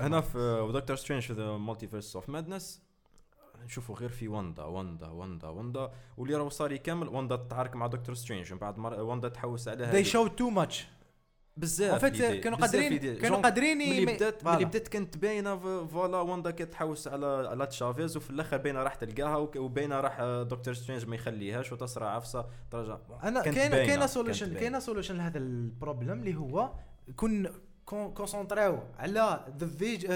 هنا 0.00 0.20
في 0.20 0.70
دكتور 0.74 0.96
سترينج 0.96 1.22
في 1.22 1.32
the 1.32 1.56
Multiverse 1.56 2.16
of 2.16 2.28
Madness 2.28 2.82
نشوفوا 3.64 3.94
غير 3.96 4.08
في 4.08 4.28
واندا 4.28 4.62
واندا 4.62 5.08
واندا 5.08 5.48
واندا 5.48 5.90
واللي 6.16 6.36
راهو 6.36 6.48
صار 6.48 6.72
يكمل 6.72 7.08
واندا 7.08 7.36
تتعارك 7.36 7.76
مع 7.76 7.86
دكتور 7.86 8.14
سترينج 8.14 8.52
من 8.52 8.58
بعد 8.58 8.78
مر... 8.78 9.00
واندا 9.00 9.28
تحوس 9.28 9.68
they 9.68 9.72
هذه 9.72 10.04
showed 10.04 10.30
too 10.30 10.54
much. 10.58 10.74
بزاف 11.56 12.04
كانوا 12.04 12.58
قادرين-. 12.58 13.20
كانوا 13.22 13.36
قادرين 13.38 13.78
ملي 13.78 14.06
بدات. 14.06 14.44
ملي 14.46 14.64
بدات 14.64 14.88
كانت 14.88 15.16
باينة 15.18 15.56
ف- 15.56 15.92
voilà 15.92 16.16
واندا 16.20 16.50
كانت 16.50 16.72
تحوس 16.72 17.08
على 17.08 17.26
على 17.26 17.66
تشافيز 17.66 18.16
وفي 18.16 18.30
الآخر 18.30 18.56
باينة 18.56 18.82
راح 18.82 18.94
تلقاها 18.94 19.36
وباينة 19.36 20.00
راح 20.00 20.20
آه، 20.20 20.42
دكتور 20.42 20.74
سترينج 20.74 21.06
ما 21.06 21.14
يخليهاش 21.14 21.72
وتصرى 21.72 22.06
عفسة 22.06 22.46
ترجع 22.70 22.98
أنا 23.22 23.42
كانت 23.42 23.56
كاين 23.56 23.70
باينة، 23.70 23.86
كاين 23.86 23.98
كانت 23.98 24.10
solution 24.10 24.46
باينة. 24.46 24.60
كاين 24.60 24.80
solution 24.80 25.16
لهذا 25.16 25.38
ال 25.38 25.46
problème 25.46 26.12
اللي 26.20 26.34
هو 26.36 26.70
كون 27.16 27.48
كون- 27.86 28.10
كونسونطراو 28.14 28.78
على 28.98 29.44
the 29.58 29.66
فيج 29.66 30.06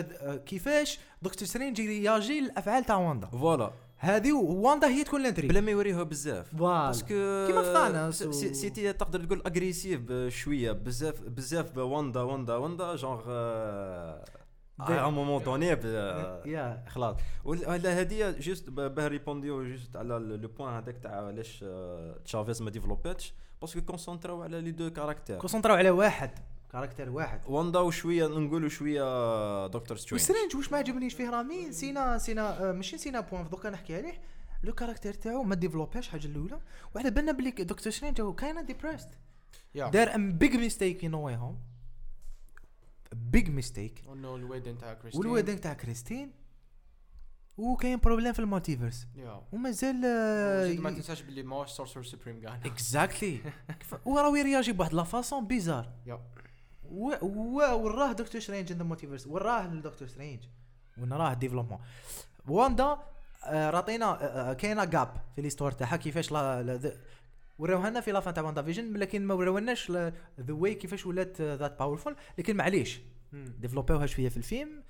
كيفاش 0.47 0.99
دكتور 1.23 1.49
سترينج 1.49 1.79
ياجي 1.79 2.39
الافعال 2.39 2.85
تاع 2.85 2.97
واندا 2.97 3.27
voilà 3.27 3.71
هذه 4.07 4.33
واندا 4.33 4.87
هي 4.89 5.05
تكون 5.05 5.23
l'entrée. 5.23 5.49
بلا 5.49 5.61
ما 5.61 5.71
يوريوها 5.71 6.03
بزاف. 6.03 6.55
parce 6.55 6.88
que 6.88 7.09
كيما 7.47 7.63
في 7.63 7.73
ثانوس 7.73 8.23
و- 8.23 8.33
c'était 8.33 8.93
تقدر 8.93 9.25
تقول 9.25 9.43
agressive 9.47 10.13
شوية. 10.29 10.73
بزاف 10.73 11.23
بزاف 11.23 11.77
واندا 11.79 12.21
واندا 12.23 12.55
واندا 12.57 12.97
جونغ 12.97 13.23
à 14.81 15.11
moment 15.11 15.43
donné 15.43 15.67
يا 16.47 16.85
خلاص 16.89 17.17
ولا 17.45 18.01
هذه 18.01 18.31
juste 18.31 18.71
باه 18.71 19.09
ريبونديو 19.09 19.65
juste 19.65 19.97
على 19.97 20.09
le 20.19 20.49
point 20.49 20.75
هذاك 20.75 20.99
تاع 21.03 21.27
علاش 21.27 21.65
تشافيز 22.25 22.63
ما 22.63 22.71
ديفلوباتش 22.71 23.35
parce 23.61 23.73
que 23.73 23.81
كونسونتراو 23.81 24.43
على 24.43 24.61
les 24.61 24.71
deux 24.71 24.91
caractères. 24.91 25.39
كونسونطراو 25.39 25.77
على 25.77 25.91
واحد. 25.91 26.31
caractère 26.73 27.11
واحد. 27.11 27.41
واندا 27.47 27.79
وشويه 27.81 28.27
نقولوا 28.27 28.69
شوية 28.69 29.67
دكتور 29.67 29.97
سترينج. 29.97 30.23
وسترينج 30.23 30.57
واش 30.57 30.73
ما 30.73 30.79
عجبنيش 30.79 31.15
فيه؟ 31.15 31.31
راه 31.31 31.43
مين؟ 31.43 31.69
نسينا 31.69 32.17
نسينا 32.17 32.69
آه، 32.69 32.73
ماشي 32.73 32.97
نسينا 32.97 33.21
point 33.21 33.49
دوكا 33.49 33.71
نحكي 33.71 33.97
عليه. 33.97 34.21
le 34.63 34.73
caractère 34.73 35.15
تاعو 35.15 35.43
ما 35.43 35.55
ديفلوباش 35.55 36.09
حاجة 36.09 36.27
الأولى. 36.27 36.61
وعلى 36.95 37.11
بالنا 37.11 37.33
بلي 37.33 37.51
دكتور 37.51 37.93
سترينج 37.93 38.21
هو 38.21 38.35
كاينة 38.35 38.63
depressed 38.63 39.09
يا 39.75 39.89
دار 39.91 40.15
a 40.15 40.33
big 40.39 40.57
mistake 40.57 41.05
in 41.05 41.15
Way 41.15 41.37
Home 41.37 41.59
big 43.13 43.51
mistake 43.51 44.03
انه 44.13 44.37
ال 44.37 44.42
wedding 44.42 44.79
تاع 44.79 44.95
كريستين 44.95 45.21
وال 45.21 45.29
wedding 45.29 45.59
تاع 45.59 45.73
كريستين. 45.73 46.33
وكاين 47.57 47.99
problème 47.99 48.33
في 48.33 48.39
ال 48.39 48.45
multiverse 48.45 49.07
ومازال 49.53 50.01
زيد 50.69 50.81
ما 50.81 50.91
تنساش 50.91 51.23
باللي 51.23 51.43
ماهوش 51.43 51.71
Sorcerer 51.71 52.03
Supreme 52.03 52.41
كاع. 52.41 52.61
exactly 52.65 53.39
وراه 54.07 54.39
يرياجي 54.39 54.73
بواحد 54.73 54.95
la 54.95 55.03
façon 55.03 55.47
bizarre. 55.47 55.89
وراه 56.93 58.13
دكتور 58.13 58.41
سترينج 58.41 58.73
in 58.73 58.79
the 58.79 58.85
multiverse 58.85 59.27
وراه 59.27 59.67
لدكتور 59.67 60.09
سترينج 60.09 60.41
ونراه 60.99 61.35
développement 61.35 61.79
واندا 62.49 62.99
آه، 63.45 63.71
راتينا 63.71 64.07
آه، 64.07 64.51
آه، 64.51 64.53
كاينة 64.53 64.85
gap 64.85 65.17
في 65.37 65.43
l'histoire 65.43 65.73
تاعها 65.73 65.97
كيفاش 65.97 66.33
وراوها 67.59 67.91
لنا 67.91 68.01
في 68.01 68.13
la 68.13 68.21
fin 68.21 68.35
تاع 68.35 68.43
WandaVision 68.43 68.97
لكن 68.97 69.27
ما 69.27 69.35
وراوناش 69.35 69.91
the 69.91 70.13
way 70.49 70.75
كيفاش 70.75 71.07
ولات 71.07 71.41
that 71.41 71.79
powerful 71.79 72.17
لكن 72.39 72.57
معليش 72.57 73.01
ديفلوبيوها 73.33 74.07
شوية 74.07 74.29
في 74.29 74.37
الفيلم 74.37 74.83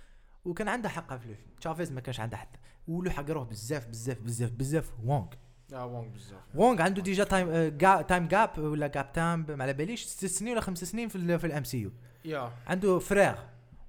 وكان 0.44 0.68
عندها 0.68 0.90
حقها 0.90 1.18
في 1.18 1.24
الفيلم. 1.24 1.48
تشافيز 1.60 1.92
ما 1.92 2.00
كانش 2.00 2.20
عندها 2.20 2.38
حتى 2.38 2.58
ولو 2.88 3.10
حقروه 3.10 3.44
بزاف 3.44 3.86
بزاف 3.86 4.20
بزاف 4.20 4.50
بزاف 4.50 4.90
وونغ 5.04 5.26
يا 5.72 5.78
وونغ 5.82 6.08
بزاف. 6.08 6.40
وونغ 6.54 6.82
عنده 6.82 7.02
déjà 7.02 7.24
time 7.24 7.68
time 8.02 8.28
gap 8.28 8.58
ولا 8.58 8.86
gap 8.86 9.12
time 9.12 9.46
ما 9.48 9.64
على 9.64 9.72
باليش 9.72 10.04
ست 10.04 10.26
سنين 10.26 10.52
ولا 10.52 10.60
خمس 10.60 10.84
سنين 10.84 11.08
في 11.08 11.38
في 11.38 11.46
ال 11.46 11.64
MCU 11.64 11.90
يا. 12.24 12.52
عنده 12.66 12.98
فراغ 12.98 13.38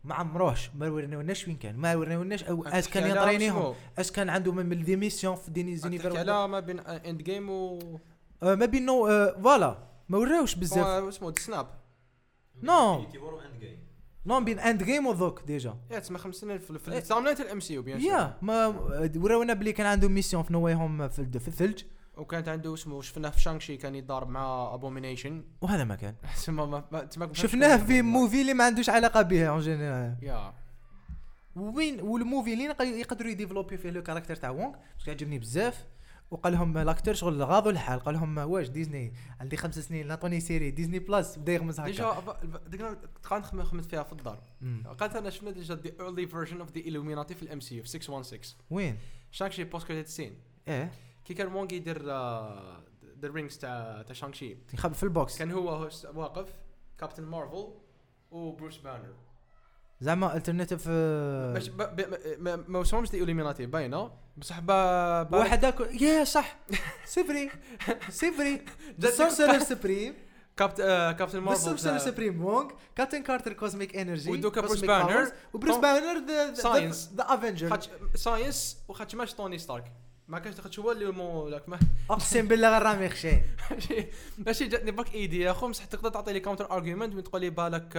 ما 0.03 0.15
عمروش 0.15 0.69
ما 0.75 0.89
وريناوناش 0.89 1.47
وين 1.47 1.57
كان 1.57 1.75
ما 1.77 1.95
وريناوناش 1.95 2.43
أو 2.43 2.63
اش 2.65 2.87
كان 2.89 3.11
يطرينيهم 3.11 3.75
اش 3.97 4.11
كان 4.11 4.29
عنده 4.29 4.51
من 4.51 4.83
des 4.83 4.95
missions 4.95 5.35
في 5.35 5.51
ديني 5.51 5.71
تحكي 5.71 5.81
univers 5.81 6.17
على 6.17 6.47
ما 6.47 6.59
بين 6.59 6.79
Endgame 6.79 7.49
و 7.49 7.79
آه، 8.43 8.55
ما 8.55 8.65
بين 8.65 8.85
No 8.85 9.07
آه، 9.07 9.41
voilà 9.41 9.77
ما 10.09 10.17
وراوش 10.17 10.55
بزاف. 10.55 10.85
اسمه 10.87 11.33
snap 11.37 11.67
no. 12.63 13.05
no 14.27 14.39
بين 14.41 14.59
Endgame 14.59 15.07
وذوك 15.07 15.43
déjà 15.47 15.77
يا 15.91 15.99
تسمى 15.99 16.17
خمس 16.17 16.35
سنين 16.35 16.57
في 16.57 16.79
في 16.79 16.91
إيه. 16.91 16.97
ال 16.97 17.00
timeline 17.00 17.23
ال 17.23 17.37
MCU 17.37 17.73
bien 17.73 18.01
يا 18.01 18.37
ما 18.41 18.65
آه، 18.65 19.11
وراونا 19.15 19.53
بلي 19.53 19.73
كان 19.73 19.87
عنده 19.87 20.07
mission 20.07 20.43
في 20.43 20.53
No 20.53 20.67
Home 20.67 21.07
في 21.07 21.47
الثلج 21.47 21.83
وكانت 22.17 22.47
عنده 22.47 22.73
اسمه 22.73 23.01
شفناه 23.01 23.29
في 23.29 23.41
شانكشي 23.41 23.77
كان 23.77 23.95
يتضارب 23.95 24.29
مع 24.29 24.73
ابومينيشن 24.73 25.43
وهذا 25.61 25.83
ما 25.83 25.95
كان 25.95 26.15
تسمى 26.35 26.83
شفناه 27.31 27.77
في 27.77 28.01
movie 28.01 28.41
اللي 28.41 28.53
ما 28.53 28.63
عندوش 28.63 28.89
علاقه 28.89 29.21
بها 29.21 29.49
en 29.49 29.59
général 29.59 30.15
يا 30.21 30.53
وين 31.55 32.01
وال 32.01 32.16
movie 32.16 32.53
اللي 32.53 32.99
يقدروا 32.99 33.31
يديفلوبي 33.31 33.77
فيه 33.77 33.89
le 33.89 34.03
caractère 34.03 34.35
تاع 34.35 34.49
وونغ 34.49 34.75
باش 34.97 35.07
يعجبني 35.07 35.39
بزاف 35.39 35.85
وقال 36.31 36.53
لهم 36.53 36.77
l'acteur 36.77 37.13
شغل 37.13 37.43
غاضوا 37.43 37.71
الحال 37.71 37.99
قال 37.99 38.13
لهم 38.15 38.37
واش 38.37 38.67
ديزني؟ 38.69 39.13
عندي 39.39 39.57
خمس 39.57 39.79
سنين 39.79 40.07
نعطوني 40.07 40.39
série 40.39 40.71
Disney 40.71 40.99
Plus 40.99 41.37
بدا 41.37 41.53
يغمز 41.53 41.81
déjà 41.81 42.05
هكا 42.05 42.19
ب- 42.43 42.69
ديك 42.69 42.81
تقعد 43.23 43.43
خم- 43.45 43.63
خممت 43.63 43.85
فيها 43.85 44.03
في 44.03 44.13
الدار. 44.13 44.39
قالت 44.99 45.15
أنا 45.15 45.29
شفنا 45.29 45.51
déjà 45.51 45.75
the 45.75 45.93
early 45.99 46.27
version 46.27 46.59
of 46.59 46.71
the 46.77 46.81
illuminati 46.81 47.33
في 47.33 47.43
ال 47.43 47.59
MCU 47.59 47.83
في 47.83 47.89
616 47.89 48.55
وين؟ 48.69 48.97
شانكشي 49.31 49.63
post 49.63 49.87
credit 49.87 50.07
scene 50.07 50.37
إيه. 50.67 50.91
كي 51.25 51.33
كان 51.33 51.53
وونغ 51.53 51.73
يدير 51.73 52.05
the 52.05 52.83
rings 53.23 53.57
تاع 53.57 54.01
تاع 54.01 54.13
شانكشي 54.15 54.57
يخبي 54.73 54.93
في 54.95 55.03
ال 55.03 55.10
box. 55.10 55.37
كان 55.37 55.51
هو 55.51 55.89
واقف 56.15 56.53
كابتن 56.97 57.23
مارفل 57.23 57.67
وبروس 58.31 58.77
بانر 58.77 59.13
زعما 60.01 60.37
alternative 60.37 60.87
باش 60.89 61.69
ب- 61.69 61.77
ب- 61.77 62.63
ما 62.67 62.79
وصلهمش 62.79 63.09
illuminati 63.09 63.61
باينة. 63.61 64.11
بصح 64.37 64.59
با 64.59 65.37
واحد 65.37 65.65
هاك 65.65 66.01
يا 66.01 66.23
صح. 66.23 66.57
سي 67.05 67.23
فري 67.23 67.49
سي 68.09 68.31
فري 68.31 68.61
جد 68.99 69.09
سورسر 69.09 69.59
سبريم 69.59 70.13
كابت 70.57 70.79
آه، 70.79 71.11
كابتن 71.11 71.39
مارفل 71.39 71.61
سورسر 71.61 71.97
سبريم 71.97 72.43
وونغ 72.45 72.69
كابتن 72.95 73.23
كارتر 73.23 73.53
كوزميك 73.53 73.95
انرجي 73.97 74.31
ودوكا 74.31 74.61
بروس 74.61 74.85
بانر. 74.85 75.31
وبروس 75.53 75.75
بانر 75.77 76.23
ساينس. 76.53 77.11
ذا 77.15 77.23
افنجر 77.23 77.79
ساينس 78.15 78.77
وخاطش 78.87 79.15
ماش 79.15 79.33
توني 79.33 79.57
ستارك 79.57 79.91
ما 80.27 80.39
كانش 80.39 80.61
خاطش 80.61 80.79
هو 80.79 80.91
اللي 80.91 81.11
مو 81.11 81.47
لاك 81.47 81.69
ما 81.69 81.79
اقسم 82.09 82.47
بالله 82.47 82.69
غير 82.71 82.81
رامي 82.81 83.09
خشين 83.09 83.41
ماشي 84.37 84.67
جاتني 84.67 84.91
باك 84.91 85.13
ايدي 85.13 85.39
يا 85.39 85.53
خو 85.53 85.69
بصح 85.69 85.85
تقدر 85.85 86.09
تعطي 86.09 86.33
لي 86.33 86.39
كاونتر 86.39 86.71
ارجيومنت 86.71 87.15
وتقول 87.15 87.41
لي 87.41 87.49
بالك 87.49 87.93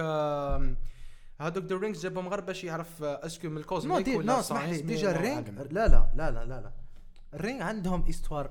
هذوك 1.41 1.65
the 1.65 1.77
rings 1.77 2.03
جابهم 2.03 2.27
غير 2.27 2.41
باش 2.41 2.63
يعرف 2.63 3.03
آه، 3.03 3.25
est-ce 3.25 3.40
que 3.40 3.47
من 3.47 3.53
نو 3.53 3.59
ال 3.59 3.66
cosmic 3.66 4.05
دي 4.05 4.15
ولا 4.15 4.33
نو 4.33 4.39
اسمح 4.39 4.65
لي 4.65 4.81
déjà 4.81 5.11
ال 5.11 5.17
ring. 5.17 5.49
لا 5.49 5.63
لا 5.87 6.09
لا 6.15 6.31
لا 6.31 6.45
لا 6.45 6.45
لا. 6.45 6.71
ال 7.33 7.39
ring 7.39 7.61
عندهم 7.61 8.05
histoire 8.09 8.49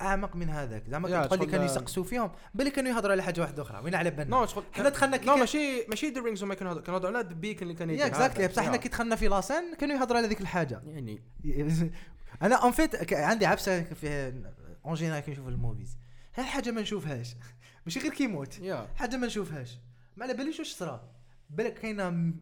أعمق 0.00 0.36
من 0.36 0.48
هذاك. 0.48 0.84
زعما 0.88 1.08
يا، 1.08 1.26
تقول 1.26 1.38
لي 1.38 1.46
كانوا 1.46 1.64
يسقسوا 1.64 2.04
فيهم 2.04 2.30
بالي 2.54 2.70
كانوا 2.70 2.90
يهضروا 2.90 3.12
على 3.12 3.22
حاجة 3.22 3.40
واحدة 3.40 3.62
أخرى 3.62 3.80
وين 3.84 3.94
على 3.94 4.10
بالنا؟ 4.10 4.36
نو 4.36 4.46
شغل 4.46 4.64
حنا 4.72 4.88
دخلنا 4.88 5.16
كي 5.16 5.26
نو 5.26 5.36
ماشي 5.36 5.86
ماشي 5.88 6.08
the 6.10 6.20
rings 6.20 6.42
هما 6.44 6.54
كانوا 6.54 6.72
يهضروا- 6.74 6.82
كانوا 6.84 7.00
على 7.06 7.28
the 7.28 7.34
beacon 7.34 7.62
اللي 7.62 7.74
كان 7.74 7.90
يدير. 7.90 8.06
exactly. 8.06 8.48
بصح 8.48 8.62
حنا. 8.64 8.76
كي 8.76 8.88
دخلنا 8.88 9.16
في 9.16 9.28
la 9.28 9.41
scène 9.41 9.74
كانوا 9.74 9.96
يهضروا 9.96 10.18
على 10.18 10.28
ذيك 10.28 10.40
الحاجة. 10.40 10.82
يعني 10.86 11.22
أنا 12.42 12.54
en 12.56 12.72
fait 12.72 13.12
عندي 13.14 13.46
عفسة 13.46 13.82
في 13.82 14.32
en 14.86 14.94
général 14.94 15.20
كي 15.20 15.30
نشوف 15.30 15.48
ال 15.48 15.54
movies. 15.54 15.98
هاي 16.34 16.44
حاجة 16.44 16.70
ما 16.70 16.80
نشوفهاش؟ 16.80 17.36
ماشي 17.86 18.00
غير 18.00 18.12
كيموت 18.12 18.60
حاجة 18.96 19.16
ما 19.16 19.26
نشوفهاش. 19.26 19.78
ما 20.16 20.24
على 20.24 20.34
باليش 20.34 20.58
واش 20.58 20.72
صرا. 20.74 21.19
بالك 21.50 21.74
كاينة 21.74 22.10
م- 22.10 22.40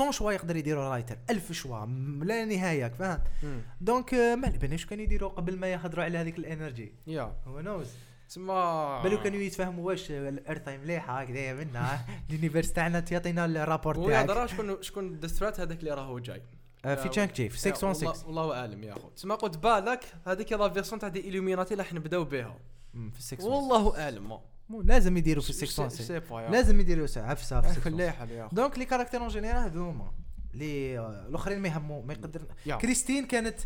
100 0.00 0.10
شوا 0.10 0.32
يقدر 0.32 0.56
يديروا 0.56 0.84
رايتر 0.88 1.18
1000 1.30 1.52
شوا 1.52 1.86
لا 2.24 2.44
نهاية 2.44 2.88
فاهم 2.88 3.20
مم. 3.42 3.62
دونك 3.80 4.14
آه، 4.14 4.34
ما 4.34 4.46
على 4.46 4.58
باليش 4.58 4.86
كانوا 4.86 5.04
يديروا 5.04 5.28
قبل 5.30 5.56
ما 5.58 5.72
يهضروا 5.72 6.04
على 6.04 6.18
هذيك 6.18 6.38
الإنرجي. 6.38 6.92
يا. 7.06 7.36
هو 7.46 7.60
نوز 7.60 7.88
تسمى 8.28 9.00
بالو 9.04 9.22
كانوا 9.22 9.38
يتفاهموا 9.40 9.86
واش 9.86 10.10
الأرث 10.10 10.68
مليحة 10.68 11.20
هكذا 11.20 11.52
منا 11.54 11.98
اليونيفرس 12.30 12.72
تاعنا 12.72 13.00
تعطينا 13.00 13.44
الرابور 13.44 13.94
تاعك. 13.94 14.28
يهضر 14.28 14.46
شكون 14.46 14.82
شكون 14.82 15.20
ثريت 15.20 15.60
هذاك 15.60 15.78
اللي 15.80 15.90
راهو 15.94 16.18
جاي. 16.18 16.42
آه، 16.84 16.94
في 16.94 17.08
تشانك 17.08 17.32
جي 17.34 17.48
في 17.48 17.58
616 17.58 18.26
والله, 18.26 18.56
اعلم 18.60 18.84
يا 18.84 18.92
اخو 18.92 19.08
تسمى 19.08 19.34
قلت 19.34 19.56
بالك 19.58 20.04
هذيك 20.26 20.50
لا 20.50 20.72
فيرسون 20.72 20.98
تاع 20.98 21.08
دي 21.08 21.28
اللي 21.28 21.40
راح 21.78 21.92
نبداو 21.94 22.24
بها 22.24 22.58
في 22.92 23.22
616 23.22 23.48
والله 23.48 24.02
اعلم 24.04 24.38
مو 24.70 24.80
لازم 24.82 25.16
يديروا 25.16 25.42
في 25.42 25.52
سي- 25.52 25.66
6 25.66 25.88
سي- 25.88 26.02
سيبا 26.02 26.40
يا. 26.42 26.50
لازم 26.50 26.80
يديروا 26.80 27.06
عفسه 27.16 27.60
في 27.60 27.72
6 27.80 27.90
مليحه 27.90 28.24
يا 28.24 28.46
أخو. 28.46 28.56
donc 28.56 28.78
les 28.78 28.84
caractères 28.84 29.20
en 29.20 29.28
général 29.28 29.62
هذوما 29.62 30.12
لي 30.54 30.98
آه، 30.98 31.26
الأخرين 31.28 31.58
ما 31.58 31.68
يهموا 31.68 32.02
ما 32.04 32.12
يقدر. 32.12 32.42
كريستين 32.80 33.26
كانت 33.26 33.60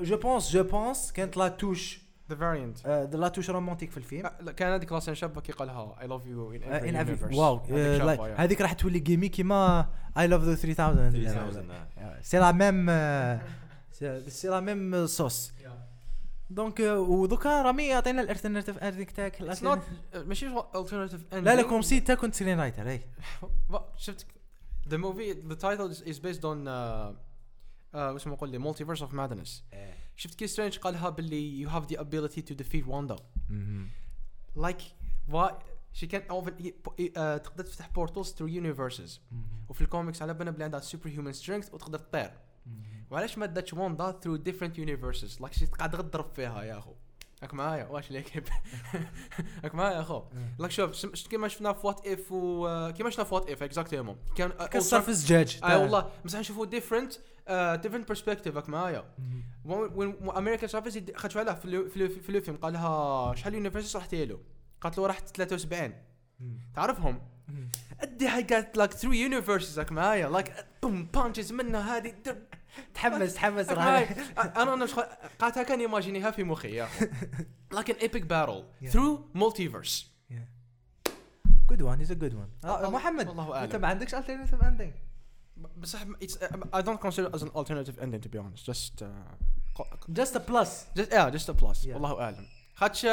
je 0.00 0.16
pense 0.16 0.50
je 0.50 0.62
pense 0.64 1.12
كانت 1.12 1.36
la 1.36 1.48
touche. 1.48 2.04
The 2.30 2.36
variant 2.36 2.86
la 3.14 3.28
touche 3.28 3.50
romantique 3.50 3.90
في 3.90 3.96
الفيلم. 3.96 4.28
كان 4.56 4.72
هذيك 4.72 4.92
la 4.92 4.98
scène 4.98 5.14
شابة 5.14 5.40
كي 5.40 5.52
قالها 5.52 5.96
I 6.00 6.06
love 6.06 6.26
you 6.26 6.52
in 6.52 6.62
آه، 6.96 7.02
every 7.02 7.36
world 7.36 7.60
آه، 7.70 8.34
هذيك 8.36 8.60
راح 8.60 8.72
تولي 8.72 8.98
جيمي 8.98 9.28
كيما 9.28 9.88
I 10.18 10.26
love 10.26 10.42
you 10.42 10.54
3000 10.54 11.12
3000 11.14 12.26
c'est 12.26 12.38
la 12.38 12.52
même 12.52 12.86
c'est 14.28 14.48
la 14.48 14.60
même 14.60 15.06
sauce 15.06 15.52
donc 16.54 16.80
ودوكا 16.80 17.62
رامي 17.62 17.86
يعطينا 17.86 18.22
ال 18.22 18.27
alternative 18.27 18.78
ending 18.78 19.08
تاعك 19.08 19.42
it's 19.42 19.62
not 19.62 19.80
ماشي 20.14 20.46
alternative 20.74 21.34
لا 21.34 21.56
لا 21.56 21.62
comme 21.62 21.82
si 21.82 22.00
نتا 22.00 22.14
كنت 22.14 22.34
screen 22.34 22.60
writer 22.60 22.88
إي. 22.88 23.00
شفت 23.96 24.26
the 24.88 24.96
movie 24.96 25.32
the 25.32 25.54
title 25.54 25.90
is 25.90 26.18
based 26.18 26.44
on 26.44 26.68
واش 27.94 28.24
uh, 28.24 28.26
نقول 28.26 28.50
لي 28.50 28.58
Multiverse 28.58 29.02
of 29.02 29.14
Madness 29.14 29.64
شفت 30.16 30.38
كي 30.38 30.46
سترينج 30.46 30.78
قالها 30.78 31.08
باللي 31.08 31.60
you 31.60 31.68
have 31.68 31.92
the 31.92 32.00
ability 32.00 32.42
to 32.42 32.54
defeat 32.54 32.88
Wanda 32.88 33.16
like 34.56 34.78
she 35.92 36.06
كان 36.06 36.26
تقدر 37.42 37.64
تفتح 37.64 37.88
portals 37.88 38.32
through 38.32 38.46
universes 38.46 39.20
وفي 39.68 39.80
الكوميكس 39.80 40.22
على 40.22 40.34
بالنا 40.34 40.50
بلي 40.50 40.64
عندها 40.64 40.80
super 40.80 41.08
human 41.08 41.32
strength 41.32 41.74
وتقدر 41.74 41.98
تطير. 41.98 42.30
وعلاش 43.10 43.38
ما 43.38 43.46
داتش 43.46 43.72
واندا 43.74 44.12
through 44.22 44.36
different 44.36 44.78
universes 44.78 45.40
like 45.40 45.52
she 45.52 45.66
قاعد 45.66 45.90
تضرب 45.90 46.30
فيها 46.36 46.62
يا 46.62 46.78
أخو. 46.78 46.92
راك 47.42 47.54
معايا؟ 47.54 47.84
واش 47.86 48.10
ليك؟ 48.10 48.44
راك 49.64 49.74
معايا 49.74 49.94
يا 49.96 50.00
أخو. 50.00 50.22
like 50.58 50.70
شوف 50.70 50.92
شفت 50.92 51.26
كيما 51.26 51.48
شفنا 51.48 51.72
في 51.72 51.86
What 51.86 52.06
If 52.06 52.32
و 52.32 52.92
كيما 52.92 53.10
شفنا 53.10 53.24
في 53.24 53.34
What 53.34 53.50
If 53.50 53.62
exactement 53.62 54.16
كان 54.36 54.48
كسر 54.50 55.00
في 55.02 55.08
الزجاج 55.08 55.60
اي 55.64 55.76
والله 55.76 56.10
بصح 56.24 56.38
نشوفوا 56.38 56.66
different 56.66 57.12
different 57.82 58.08
perspective 58.08 58.56
راك 58.56 58.68
معايا. 58.68 59.04
وين 59.64 60.16
America 60.36 60.68
Chavez 60.68 60.98
خاطر 61.16 61.38
علاه 61.40 61.54
في 61.54 61.64
ال- 61.64 61.90
في 61.90 61.96
ال- 61.96 62.10
في 62.20 62.28
الفيلم 62.36 62.56
قال 62.56 62.72
لها 62.72 63.34
شحال 63.34 63.54
universe 63.54 63.98
رحتي 63.98 64.24
له 64.26 64.40
قالت 64.80 64.98
له 64.98 65.06
رحت 65.06 65.36
73 65.36 65.92
تعرفهم؟ 66.74 67.20
ادي 68.00 68.28
هاي 68.28 68.42
قالت 68.42 68.76
لك 68.76 68.92
through 68.92 69.12
universes 69.12 69.78
راك 69.78 69.92
معايا. 69.92 70.28
like 70.28 70.52
boom 70.82 71.04
punches 71.04 71.52
منها 71.52 71.96
هذه 71.96 72.14
تحمس 72.94 73.34
تحمس. 73.34 73.68
أنا 73.68 74.62
أنا 74.62 74.86
قالتها 75.38 75.62
كان 75.62 75.80
imaginé 75.80 76.24
ها 76.24 76.30
في 76.30 76.44
مخي 76.44 76.74
yeah 76.74 76.88
an 77.72 77.96
epic 78.02 78.22
Yeah. 78.82 78.86
through 78.88 79.28
multiverse 79.34 80.10
good 81.70 81.82
one 81.82 82.00
is 82.00 82.10
a 82.10 82.14
good 82.14 82.34
one 82.34 82.48
محمد 82.90 83.28
والله 83.28 83.64
أنت 83.64 83.72
أعلم. 83.72 83.82
ما 83.82 83.88
عندكش 83.88 84.14
alternative 84.14 84.62
ending 84.62 84.92
بصح 85.76 86.02
it 87.18 87.32
as 87.36 87.42
an 87.42 87.50
alternative 87.56 87.98
ending 88.02 88.20
to 88.26 88.28
be 88.28 88.38
honest. 88.38 88.64
Just 88.72 89.02
uh, 89.02 89.04
ق- 89.80 90.10
just 90.10 90.36
a 90.36 90.38
plus 90.38 90.86
just 90.98 91.02
yeah 91.02 91.30
just 91.34 91.48
a 91.54 91.56
plus. 91.62 91.84
Yeah. 91.84 91.88
والله 91.88 92.20
أعلم. 92.20 92.46
خاطش 92.76 93.06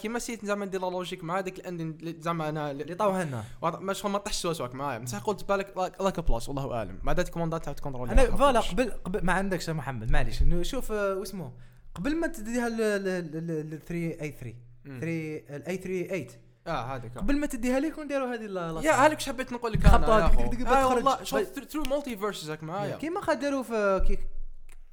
كيما 0.00 0.18
سيت 0.18 0.44
زعما 0.44 0.64
ندير 0.66 0.80
لا 0.80 0.86
لوجيك 0.90 1.24
مع 1.24 1.38
هذيك 1.38 1.58
الاندين 1.58 1.96
زعما 2.20 2.48
أنا 2.48 2.70
اللي 2.70 2.94
طاوها 2.94 3.24
لنا 3.24 3.44
واضح- 3.62 3.80
ما 3.80 3.92
شغل 3.92 4.12
ما 4.12 4.18
طحش 4.18 4.34
سواسواك 4.36 4.74
معايا. 4.74 4.98
بصح 4.98 5.18
قلت 5.18 5.48
بالك 5.48 5.76
لايك 6.00 6.18
ا 6.18 6.22
بلس 6.22 6.48
والله 6.48 6.74
أعلم. 6.74 6.98
بعد 7.02 7.20
هذيك 7.20 7.32
كوموندات 7.32 7.64
تعرف 7.64 7.76
تكونترول 7.78 8.10
أنا 8.10 8.36
فوالا 8.36 8.60
قبل 8.60 8.90
قبل 9.04 9.24
ما 9.24 9.32
عندكش 9.32 9.70
محمد 9.70 10.10
معليش. 10.10 10.42
شوف 10.62 10.92
آه، 10.92 11.14
واسمه 11.14 11.52
قبل 11.94 12.16
ما 12.16 12.26
تديها 12.26 12.68
ل 12.68 13.80
3 13.86 14.20
اي 14.22 14.30
3 14.40 14.54
3 14.84 15.56
الاي 15.56 15.76
3 15.76 16.06
8 16.08 16.28
آه 16.66 16.96
هذيك. 16.96 17.18
قبل 17.18 17.38
ما 17.38 17.46
تديها 17.46 17.80
لي 17.80 17.90
كون 17.90 18.04
نديروا 18.04 18.34
هذه 18.34 18.40
لا 18.46 18.80
يا 18.84 18.92
هذيك 18.92 19.22
حبيت 19.22 19.52
نقول 19.52 19.72
لك 19.72 19.86
أنا 19.86 19.96
دق- 19.96 20.28
دق- 20.28 20.54
دق- 20.54 20.68
آه 20.68 20.82
تخرج. 20.84 20.96
والله 20.96 21.22
شوف 21.24 21.38
طيب. 21.40 21.64
ثرو 21.64 21.82
مالتي 21.82 22.16
فيرسز 22.16 22.56
معايا. 22.62 22.96
كيما 22.96 23.34
داروا 23.34 23.62
في 23.62 24.00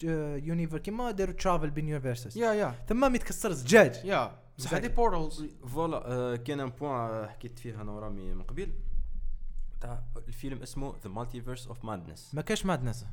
univers 0.04 0.78
كيما 0.78 1.12
داروا 1.12 1.34
travel 1.34 1.70
بين 1.70 1.88
universes 1.90 2.38
yeah 2.38 2.54
yeah 2.54 2.76
ثم 2.90 3.00
ما 3.12 3.16
يتكسر 3.16 3.52
زجاج 3.52 4.06
yeah 4.06 4.38
بصح. 4.58 4.74
هذه 4.74 4.88
portals 4.88 5.46
voilà 5.68 6.12
آه، 6.12 6.36
كاين 6.36 6.60
un 6.60 6.70
point 6.70 7.30
حكيت 7.30 7.60
فيه 7.60 7.82
أنا 7.82 7.92
ورامي 7.92 8.34
من 8.34 8.44
قبل. 8.44 8.74
تاع 9.82 10.04
الفيلم 10.28 10.62
اسمه 10.62 10.96
The 11.04 11.10
Multiverse 11.10 11.68
of 11.68 11.86
Madness 11.86 12.36
ما 12.36 12.42
كاش 12.42 12.66
madness 12.66 13.06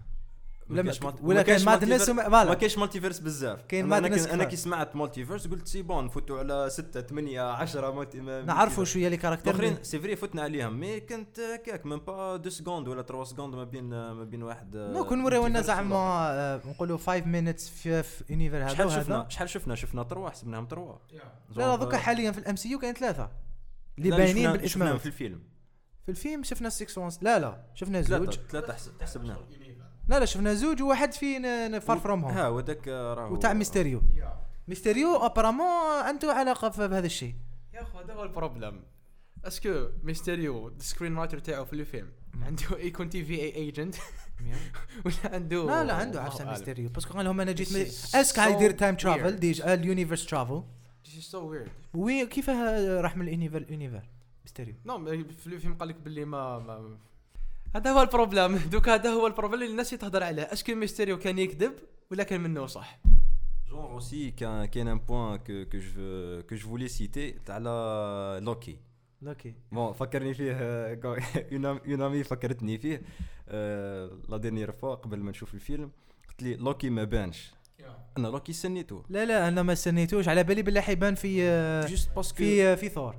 ولا 0.70 1.42
كاين 1.42 1.64
madness 1.64 2.08
ما 2.08 2.54
كاينش 2.54 2.78
multiverse 2.78 3.18
بزاف. 3.18 3.62
كاين 3.62 3.86
madness 3.86 4.26
كي- 4.26 4.32
أنا. 4.34 4.44
كي 4.44 4.56
سمعت 4.56 4.96
multiverse 4.96 5.46
قلت 5.46 5.68
c'est 5.68 5.82
bon 5.82 6.04
نفوتوا 6.04 6.38
على 6.38 6.70
6 6.70 7.00
8 7.00 7.40
10 7.40 7.90
multi 7.90 8.20
ما- 8.20 8.42
نعرفوا. 8.42 8.84
شوية 8.84 9.08
les 9.08 9.16
caractères 9.16 9.54
الاخرين 9.54 9.78
c'est 9.84 9.98
vrai 10.00 10.16
فتنا 10.16 10.42
عليهم 10.42 10.80
mais 10.80 11.00
كنت 11.00 11.40
هكاك 11.40 11.86
même 11.86 11.96
pas 11.96 12.36
deux 12.36 12.50
secondes 12.50 12.88
ولا 12.88 13.02
3 13.02 13.24
secondes 13.24 13.54
ما 13.54 13.64
بين 13.64 13.84
ما 13.90 14.24
بين 14.24 14.42
واحد 14.42 14.76
نو 14.76 15.04
كون 15.04 15.18
نوريو 15.18 15.46
لنا 15.46 15.60
زعما. 15.60 15.96
آه، 15.96 16.60
نقولوا 16.66 16.98
5 16.98 17.26
minutes 17.26 17.68
في 17.68 18.02
في 18.02 18.24
univers 18.30 18.56
هذا 18.64 18.68
شحال 18.74 18.90
شفنا؟ 18.92 19.26
شحال 19.28 19.48
شفنا؟ 19.50 19.74
شفنا 19.74 20.02
trois 20.02 20.30
حسبناهم 20.30 20.66
trois. 20.66 20.94
لا 21.56 21.62
لا 21.62 21.76
دوكا 21.76 21.96
حاليا 21.96 22.30
في 22.32 22.38
ال 22.38 22.56
MCU 22.56 22.78
كاين 22.78 22.94
ثلاثة. 22.94 23.30
اللي 23.98 24.10
باينين 24.10 24.66
شفناهم 24.68 24.98
في 24.98 25.06
الفيلم. 25.06 25.42
في 26.02 26.08
الفيلم 26.10 26.42
شفنا 26.42 26.68
6 26.68 26.98
وانس 26.98 27.22
لا 27.22 27.38
لا 27.38 27.62
شفنا 27.74 28.00
زوج. 28.00 28.38
حس- 28.68 28.90
حسبناهم. 29.02 29.42
لا 30.08 30.18
لا 30.18 30.24
شفنا 30.24 30.54
زوج 30.54 30.82
وواحد 30.82 31.12
في 31.12 31.80
Far 31.80 31.98
From 31.98 32.24
Home. 32.24 32.32
ها 32.34 32.48
وذاك 32.48 32.88
راهو 32.88 33.32
وتاع 33.32 33.52
ميستيريو. 33.52 34.02
ميستيريو 34.68 35.16
apparemment 35.16 36.02
عنده 36.04 36.32
علاقة 36.32 36.70
في 36.70 36.88
بهذا 36.88 37.06
الشيء. 37.06 37.34
يا 37.74 37.82
اخو 37.82 37.98
هذا 37.98 38.14
هو 38.14 38.22
ال 38.22 38.28
problème. 38.28 38.82
Est-ce 39.44 39.74
que 39.74 39.88
ميستيريو 40.02 40.68
ال 40.68 40.76
screen 40.76 41.18
writer 41.18 41.38
تاعو 41.38 41.64
في 41.64 41.72
الفيلم 41.72 42.10
عنده 42.42 42.62
يكون 42.88 43.10
تي 43.10 43.24
في 43.24 43.34
اي 43.34 43.54
ايجنت 43.54 43.94
ولا 45.04 45.34
عنده 45.34 45.66
لا 45.66 45.84
لا 45.84 45.94
عنده 45.94 46.20
أعلم. 46.20 46.48
ميستيريو. 46.48 46.88
باسكو 46.88 47.14
قال 47.14 47.24
لهم 47.24 47.40
أنا 47.40 47.52
جيت 47.52 47.72
اسك 48.14 48.38
هايدير 48.38 48.72
so 48.72 48.74
تايم 48.74 48.94
ترافل 48.94 49.36
weird. 49.36 49.40
ديج 49.40 49.62
اليونيفرس 49.62 50.26
ترافل 50.26 50.62
This 51.06 51.10
is 51.10 51.32
so 51.32 51.38
weird. 51.38 51.70
وي 51.94 52.26
كيفاه 52.26 53.00
راح 53.00 53.16
من 53.16 53.28
اليونيفر 53.28 53.56
اليونيفر 53.58 54.08
ميستيريو. 54.44 54.74
نو 54.86 55.04
في 55.06 55.46
الفيلم 55.46 55.74
قال 55.74 55.88
لك 55.88 55.96
باللي 55.96 56.24
ما, 56.24 56.58
ما 56.58 56.98
هذا 57.76 57.90
هو 57.90 58.02
البروبلم. 58.02 58.56
دوك 58.72 58.88
هذا 58.88 59.10
هو 59.10 59.26
البروبلم 59.26 59.62
اللي 59.62 59.72
الناس 59.72 59.90
تهضر 59.90 60.22
عليه. 60.22 60.42
اسكو 60.42 60.74
ميستيريو 60.74 61.18
كان 61.18 61.38
يكذب 61.38 61.72
ولا 62.10 62.22
كان 62.22 62.40
منه 62.40 62.66
صح. 62.66 63.00
Y 63.68 64.32
a 64.42 64.82
un 64.94 64.98
point 65.10 65.38
que, 65.46 65.56
que, 65.72 65.78
je, 65.84 65.90
veux- 65.98 66.42
que 66.48 66.56
je 66.60 66.64
voulais 66.70 66.88
citer, 66.98 67.26
t'as 67.46 67.60
la 67.60 68.40
Loki. 68.40 68.76
okay 69.26 69.54
Bon, 69.74 69.92
فكرني 69.92 70.34
فيه 70.34 70.52
آه، 70.60 71.18
une 71.86 72.00
amie 72.00 72.26
فكرتني 72.28 72.78
فيه. 72.78 73.02
آه، 73.48 74.10
la 74.28 74.36
dernière 74.36 74.72
fois 74.72 74.94
قبل 74.94 75.18
ما 75.18 75.30
نشوف 75.30 75.54
الفيلم 75.54 75.90
قلت 76.28 76.42
لي 76.42 76.56
لوكي 76.56 76.90
ما 76.90 77.04
بانش. 77.04 77.52
أنا 78.18 78.28
لوكي 78.28 78.52
سنيته. 78.52 79.02
لا 79.08 79.24
لا 79.24 79.48
أنا 79.48 79.62
ما 79.62 79.72
استنيتوش 79.72 80.28
على 80.28 80.44
بالي 80.44 80.62
بالله 80.62 80.80
حيبان 80.80 81.14
في 81.14 81.42
آه، 81.42 81.86
juste 81.86 82.10
parce 82.16 82.29
que 82.29 82.36
في 82.36 82.64
آه، 82.64 82.74
في 82.74 82.88
ثور. 82.88 83.16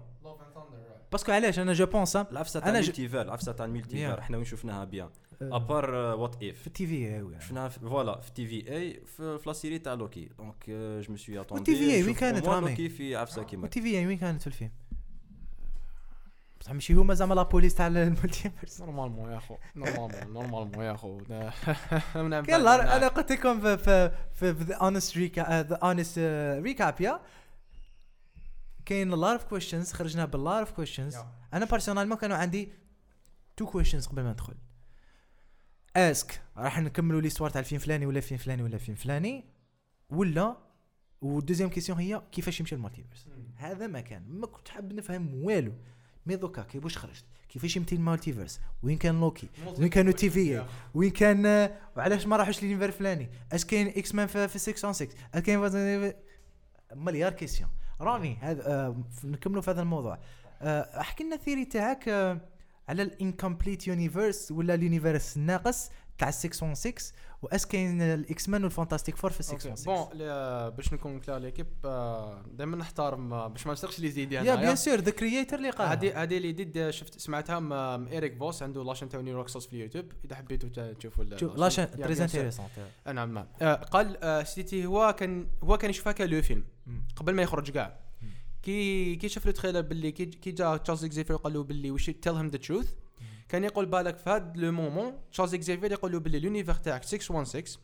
parce 1.12 1.24
que 1.24 1.32
علاش؟ 1.32 1.60
أنا 1.60 1.74
je 1.74 1.86
pense 1.86 2.16
العفسة 2.16 2.60
تاع 2.60 2.70
ال 2.70 2.75
multivers 2.75 3.22
العفسة 3.22 3.52
تاع 3.52 3.66
ال 3.66 3.71
multivers. 3.71 4.20
إحنا 4.20 4.38
وين 4.38 4.46
شفناها 4.46 4.84
bien؟ 4.84 5.10
في 5.40 5.50
à 5.52 5.60
part 5.60 5.92
What 5.96 6.36
If 6.44 6.68
ال 6.68 6.88
TV 6.88 7.26
شفناها 7.40 7.70
في- 7.70 7.80
voilà 7.80 8.20
في 8.22 8.32
TVA 8.32 9.02
في 9.06 9.38
في 9.40 9.44
la 9.50 9.54
série 9.54 9.80
تاع 9.80 9.94
لوكي 9.94 10.30
donc 10.38 10.70
je 10.70 11.12
m'y 11.14 11.18
suis 11.18 11.42
attendu 11.42 11.72
والتي 11.72 11.76
في 12.02 12.04
وين 12.06 12.16
كانت؟ 12.16 12.46
لوكي 12.48 12.90
في 12.90 13.16
عفسة 13.16 13.44
كيما. 13.44 13.66
التي 13.66 13.82
في 13.82 14.06
وين 14.08 14.18
كانت 14.18 14.42
في 14.42 14.48
الفيلم؟ 14.48 14.72
بصح 16.62 16.72
ماشي 16.72 16.94
هما 16.94 17.14
زعما 17.14 17.34
la 17.34 17.44
police 17.44 17.76
تاع 17.76 17.88
ال 17.88 17.96
multiverse 17.96 18.82
normalement 18.82 19.32
يا 19.32 19.38
أخو. 19.38 19.58
normalement 19.76 20.34
normalement 20.34 20.86
يا 20.86 20.92
أخو. 20.96 21.22
يلا 22.50 22.98
أنا 22.98 23.08
قلت 23.08 23.32
لكم 23.32 23.60
في 23.62 23.78
في 23.78 24.12
في 24.34 24.64
the 24.64 24.76
honest 24.76 25.18
reca- 25.18 25.62
the 25.62 25.76
honest 25.76 26.20
recap 26.64 27.02
yeah. 27.02 27.20
كاين 28.90 29.10
a 29.10 29.16
lot 29.16 29.34
of 29.34 29.44
questions 29.44 29.92
خرجنا 29.92 30.26
بال 30.26 30.37
a 30.37 30.43
lot 30.43 30.60
of 30.60 30.72
questions 30.72 31.18
أنا 31.54 31.66
personnellement 31.66 32.18
كانوا 32.18 32.38
عندي 32.38 32.70
two 33.58 33.66
questions 33.66 34.08
قبل 34.08 34.24
ما 34.24 34.32
ندخل. 34.32 34.56
est-ce 35.96 36.26
que 36.26 36.42
راح 36.58 36.80
نكملوا 36.80 37.22
l'histoire 37.22 37.50
تاع 37.50 37.60
الفيلم 37.60 37.82
فلاني 37.82 38.06
ولا 38.06 38.20
فيلم 38.20 38.38
فلاني 38.38 38.64
ولا 38.64 38.78
فيلم 38.78 38.96
فلاني. 38.96 39.46
ولا 40.10 40.58
وال 41.22 41.31
deuxième 41.31 41.70
question 41.70 42.00
هي 42.00 42.22
كيفاش 42.32 42.60
يمشي 42.60 42.76
ال 42.76 42.80
multiverse؟ 42.80 43.28
هذا 43.56 43.88
ما 43.88 44.02
كان 44.02 44.24
ما 44.30 44.48
كنت 44.48 44.70
حاب 44.70 44.94
نفهم 44.94 45.44
والو. 45.44 45.74
mais 46.26 46.36
دوكا 46.36 46.62
كيفاش 46.62 46.98
خرجت؟ 46.98 47.26
كيفاش 47.50 47.78
يمشي 47.78 47.96
ال 47.96 48.01
multiverse؟ 48.01 48.60
وين 48.84 48.98
كان 48.98 49.20
لوكي؟ 49.20 49.50
وين 49.80 49.90
كانوا 49.90 50.12
TV 50.12 50.66
وين 50.94 51.12
كان 51.12 51.72
وعلاش 51.98 52.28
ما 52.28 52.38
راحوش 52.38 52.64
l'univers 52.64 52.92
فلاني؟ 52.92 53.30
أش 53.52 53.66
كاين 53.66 53.88
X-Men 53.88 54.28
في, 54.28 54.48
في 54.48 54.60
6 54.60 54.86
اون 54.86 54.94
6 54.94 55.16
أش 55.34 55.42
كاين 55.42 56.14
مليار 56.96 57.34
question 57.34 57.70
رامي 58.02 58.38
هذا 58.42 58.68
آه 58.68 58.96
نكملوا 59.24 59.62
في 59.62 59.72
هذا 59.72 59.82
الموضوع. 59.82 60.18
آه 60.62 61.00
أحكي 61.00 61.24
لنا 61.24 61.36
ال 61.36 61.40
theory 61.40 61.66
تاعك 61.66 62.10
آه 62.10 62.38
على 62.90 63.04
ال 63.04 63.11
incomplete 63.11 63.88
universe 63.88 64.52
ولا 64.52 64.74
ال 64.74 64.81
universe 64.81 65.38
الناقص. 65.38 65.90
تاع 66.20 66.32
616 66.32 67.12
واش 67.42 67.66
كاين 67.66 68.02
ال 68.02 68.50
X-Men 68.50 68.64
وال 68.64 68.73
Fantastic 68.73 69.16
Four 69.16 69.32
في 69.32 69.52
okay. 69.52 69.60
616 69.60 69.86
bon 69.86 70.22
ل- 70.22 70.72
باش 70.72 70.94
نكون 70.94 71.20
clair 71.20 71.40
l'équipe 71.40 71.68
دائما 72.58 72.78
نحترم 72.78 73.34
آه، 73.34 73.48
باش 73.48 73.68
ما 73.68 73.74
نسرقش 73.74 74.00
les 74.00 74.10
idées 74.12 74.36
yeah 74.36 74.56
bien 74.56 74.76
sûr 74.76 75.00
the 75.00 75.12
creator 75.12 75.58
اللي 75.58 75.70
قال 75.70 75.88
هذه 75.90 76.24
هذه 76.24 76.38
l'idée 76.38 76.90
شفت 76.90 77.20
سمعتها 77.20 77.60
م- 77.60 77.70
م- 78.02 78.08
Eric 78.08 78.38
Voss 78.38 78.64
عنده 78.64 78.84
la 78.84 78.90
chaîne 78.90 79.10
تاع 79.10 79.22
New 79.22 79.33
Rockstars 79.33 79.68
في 79.68 79.74
اليوتيوب 79.74 80.06
إذا 80.26 80.36
حبيتوا 80.36 80.94
تشوفوا 80.94 81.24
la 81.24 81.30
chaîne. 81.30 81.50
sûr. 81.88 82.00
intéressant 82.22 82.66
آه، 83.08 83.12
نعم 83.12 83.34
نعم. 83.34 83.48
آه، 83.62 83.74
قال 83.76 84.18
آه، 84.24 84.44
c'était 84.44 84.86
هو 84.86 85.16
كان 85.20 85.48
هو 85.64 85.78
كان 85.78 85.90
يشوفها 85.90 86.14
كلو 86.14 86.42
فيلم. 86.42 86.64
قبل 87.16 87.34
ما 87.34 87.42
يخرج 87.42 87.72
كاع. 87.72 88.00
كي 88.64 89.16
كي 89.16 89.30
شاف 89.30 89.48
ال 89.48 89.52
trailer 89.52 89.82
باللي 89.82 90.12
كي 90.12 90.26
كي 90.26 90.52
جا 90.52 90.78
Charles 90.78 91.06
Xavier 91.06 91.36
قال 91.36 91.54
له 91.54 91.64
باللي 91.64 91.92
وش 91.92 92.10
tell 92.10 92.34
him 92.36 92.48
the 92.48 92.58
truth 92.58 92.94
كان 93.50 93.64
يقول 93.64 93.86
بالك 93.86 94.18
في 94.18 94.30
هذا 94.30 94.54
le 94.56 94.72
moment 94.72 95.14
Charles 95.32 95.54
Xavier 95.54 95.92
يقول 95.92 96.12
له 96.12 96.20
باللي 96.20 96.38
l'univers 96.38 96.74
تاعك 96.74 97.04
616 97.04 97.80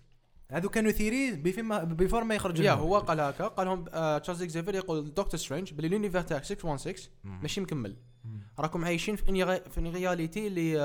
هذو 0.51 0.69
كانوا 0.69 0.91
theory 0.91 1.31
بيفما 1.35 1.83
before 1.83 2.23
ما 2.23 2.35
يخرج 2.35 2.59
yeah. 2.59 2.71
هو 2.71 2.97
قال 2.99 3.19
هكا 3.19 3.47
قال 3.47 3.67
لهم 3.67 3.85
آه، 3.93 4.17
Charles 4.17 4.41
Xavier 4.43 4.75
يقول 4.75 5.05
Doctor 5.13 5.35
Strange 5.39 5.73
باللي 5.73 5.87
l'univers 5.87 6.21
تاعك 6.21 6.43
616 6.43 7.09
مم. 7.23 7.39
ماشي 7.41 7.61
مكمل. 7.61 7.97
راكم 8.59 8.85
عايشين 8.85 9.15
في 9.15 9.29
une 9.29 9.45
في 9.45 9.77
une 9.77 9.89
réalité 9.89 10.47
اللي 10.47 10.75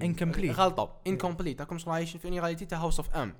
Incomplete. 0.00 0.58
غلطة. 0.58 1.00
incomplete 1.06 1.60
راكم 1.60 1.78
عايشين 1.90 2.20
في 2.20 2.28
une 2.28 2.40
réalité 2.40 2.64
تاع 2.66 2.78
House 2.78 2.96
of 3.00 3.10
M. 3.10 3.34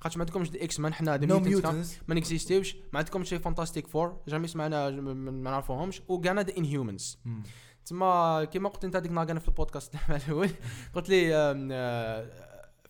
خاطش 0.00 0.16
ما 0.16 0.22
عندكمش 0.22 0.50
des 0.50 0.64
X-Men 0.64 0.94
حنا 0.94 1.16
des 1.16 1.26
mutants 1.26 1.96
ما 2.08 2.14
نكزيستيوش. 2.14 2.76
ما 2.92 2.98
عندكمش 2.98 3.34
Fantastic 3.34 3.86
Four 3.86 4.20
jamais 4.28 4.48
سمعنا 4.48 4.90
ما 4.90 5.30
نعرفوهمش. 5.30 6.02
وكانا 6.08 6.42
des 6.42 6.58
Inhumans 6.58 7.18
تما 7.86 8.44
كيما 8.44 8.68
قلت 8.68 8.84
انت 8.84 8.96
هذيك 8.96 9.12
كان 9.12 9.38
في 9.38 9.48
البودكاست 9.48 9.92
تاع 9.92 10.16
الأول. 10.26 10.50
قلت 10.94 11.08
لي 11.08 11.30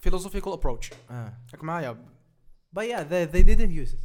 philosophical 0.01 0.53
approach 0.53 0.91
راك 1.52 1.64
معايا. 1.64 1.97
But 2.77 2.82
yeah, 2.82 3.02
they, 3.02 3.24
they 3.32 3.43
didn't 3.43 3.73
use 3.73 3.93
it. 3.93 4.01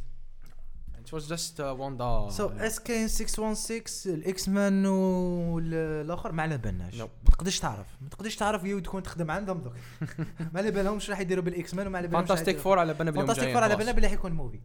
it 1.02 1.12
was 1.12 1.26
just 1.28 1.60
uh, 1.60 1.74
one 1.74 1.96
da 1.96 2.30
So 2.30 2.40
est-ce 2.60 2.73
que 2.73 2.80
كاين 2.80 3.08
616 3.08 4.14
ال 4.14 4.48
X-Men 4.48 4.86
والاخر 4.86 6.32
ما 6.32 6.42
على 6.42 6.58
بالناش. 6.58 6.94
No. 6.94 7.00
ما 7.00 7.30
تقدرش 7.32 7.60
تعرف. 7.60 7.86
ما 8.00 8.08
تقدرش 8.08 8.36
تعرف 8.36 8.64
يو 8.64 8.78
تكون 8.78 9.02
تخدم 9.02 9.30
عندهم 9.30 9.62
دوك. 9.62 9.72
ما 10.52 10.60
على 10.60 10.70
بالهمش 10.70 11.10
راح 11.10 11.20
يديروا 11.20 11.44
بال 11.44 11.74
X-Men 11.74 11.86
وما 11.86 11.98
على 11.98 12.08
بالهمش 12.08 12.28
Fantastic 12.28 12.58
Four 12.58 12.78
على 12.78 12.94
بالنا 12.94 13.12
Fantastic 13.12 13.52
Four 13.52 13.62
على 13.62 13.76
بالنا 13.76 13.92
بلي 13.92 14.08
حيكون 14.08 14.32
movie 14.32 14.60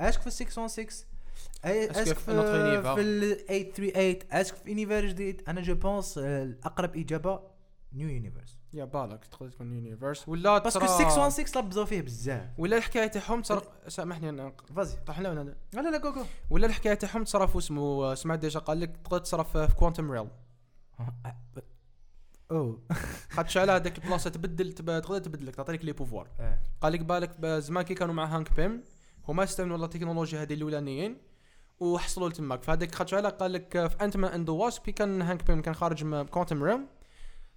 est-ce 0.00 0.13
que 0.13 0.20
في 0.20 0.30
616 0.30 0.78
اي 0.80 0.86
Est-ce 0.86 1.21
est-ce 1.64 2.00
que 2.00 2.18
في 2.18 2.24
في 2.94 3.00
ال 3.00 3.46
838 3.46 4.16
est-ce 4.32 4.47
que 4.47 4.54
في 4.54 4.68
universe 4.70 5.10
جديد 5.10 5.42
أنا 5.48 5.60
je 5.60 5.74
pense 5.74 6.18
الأقرب 6.18 6.96
إجابة 6.96 7.40
new 7.92 8.08
universe 8.08 8.58
yeah 8.72 8.84
بالك 8.84 9.24
تقدر 9.24 9.50
تكون 9.50 9.72
universe 9.72 10.28
ولا 10.28 10.58
parce 10.58 10.76
que 10.76 10.86
ترى- 10.86 10.90
616 10.90 11.60
لبزوا 11.60 11.84
فيه 11.84 12.00
بزاف. 12.02 12.48
ولا 12.58 12.76
الحكاية 12.76 13.06
تاعهم 13.06 13.42
ترى 13.42 13.62
سامحني 13.88 14.28
أنا 14.28 14.52
فازي. 14.76 14.96
طحنا 15.06 15.30
ولا 15.30 15.40
لا؟ 15.72 15.80
لا 15.82 15.90
لا 15.90 15.98
je 15.98 16.24
ولا 16.50 16.66
الحكاية 16.66 16.94
تاعهم 16.94 17.24
تصرف 17.24 17.56
اسمه 17.56 18.14
سمعت 18.14 18.38
déjà 18.38 18.60
قال 18.60 18.80
لك 18.80 18.96
تقدر 19.04 19.18
تصرف 19.18 19.56
في 19.56 19.74
quantum 19.74 20.10
realm 20.12 20.28
اوه 22.50 22.78
خاطش 23.30 23.56
على 23.56 23.72
هذاك 23.72 23.98
البلاصة 23.98 24.30
تبدل 24.30 24.72
تب- 24.72 25.00
تقدر 25.02 25.18
تبدل 25.18 25.46
لك 25.46 25.54
تعطيك 25.54 25.84
les 25.84 25.92
pouvoirs 25.92 26.28
قال 26.80 26.92
لك 26.92 27.00
بالك 27.00 27.44
زمان 27.46 27.84
كي 27.84 27.94
كانوا 27.94 28.14
مع 28.14 28.24
Hank 28.36 28.52
Pym 28.52 28.82
هما 29.28 29.44
استعملوا 29.44 29.76
لا 29.78 29.84
التكنولوجيا 29.84 30.42
هذه 30.42 30.54
الأولانيين 30.54 31.16
وحصلوا 31.80 32.28
لتماك. 32.28 32.62
فهذاك 32.62 32.94
خاطش 32.94 33.14
على 33.14 33.28
قال 33.28 33.52
لك 33.52 33.86
في 33.88 33.96
Ant-Man 34.04 34.32
and 34.32 34.48
Wasp 34.48 34.82
كي 34.82 34.92
كان 34.92 35.22
Hank 35.22 35.46
Pym 35.46 35.62
كان 35.62 35.74
خارج 35.74 36.04
من 36.04 36.22
quantum 36.26 36.62
realm 36.64 36.86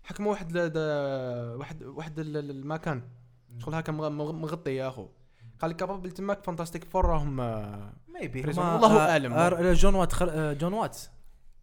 حكموا 0.03 0.31
واحد 0.31 0.57
واحد 1.57 1.83
واحد 1.83 2.19
ال- 2.19 2.37
ال- 2.37 2.51
المكان. 2.51 3.01
شغل 3.59 3.75
هكا 3.75 3.91
مغ- 3.91 4.09
مغ- 4.09 4.31
مغطي 4.31 4.75
يا 4.75 4.87
أخو. 4.87 5.07
قال 5.61 5.71
لك 5.71 5.75
capable 5.77 6.11
تماك 6.11 6.43
Fantastic 6.43 6.84
Four 6.84 7.06
راهم 7.05 7.39
آه، 7.39 7.93
maybe. 8.07 8.41
والله 8.47 8.99
أعلم. 8.99 9.33
Jon 9.73 9.95
Watts 9.95 10.14
خر... 10.13 10.29
آه، 10.31 10.53
Jon 10.53 10.73
Watts 10.73 10.97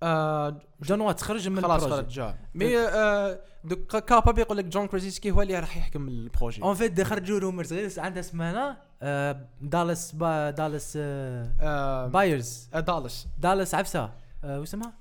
آه 0.03 0.57
Jon 0.83 1.01
Watts 1.01 1.21
خرج 1.21 1.49
من 1.49 1.63
خلاص. 1.63 1.85
خرج 1.85 2.09
جا 2.09 2.35
مي 2.55 2.79
آه 2.79 3.39
دوك 3.65 3.97
capable 3.97 4.39
يقول 4.39 4.57
لك 4.59 4.65
John 4.65 4.87
Krasinski 4.87 5.31
هو 5.31 5.43
اللي 5.43 5.59
راح 5.59 5.77
يحكم 5.77 6.09
ال 6.09 6.15
projet. 6.15 6.63
en 6.63 6.75
fait 6.75 7.03
خرجوا 7.03 7.39
rumors 7.39 7.73
غير 7.73 7.91
عندها 7.99 8.23
سمانة 8.23 8.77
آه، 9.03 9.47
دالاس 9.61 10.13
با 10.13 10.51
دالاس 10.51 10.93
آه، 11.01 12.07
بايرز 12.07 12.69
آه، 12.75 12.81
دالس 12.81 13.27
دالاس 13.39 13.75
عفسة. 13.75 14.11
آه، 14.45 14.61
واسمها 14.61 14.93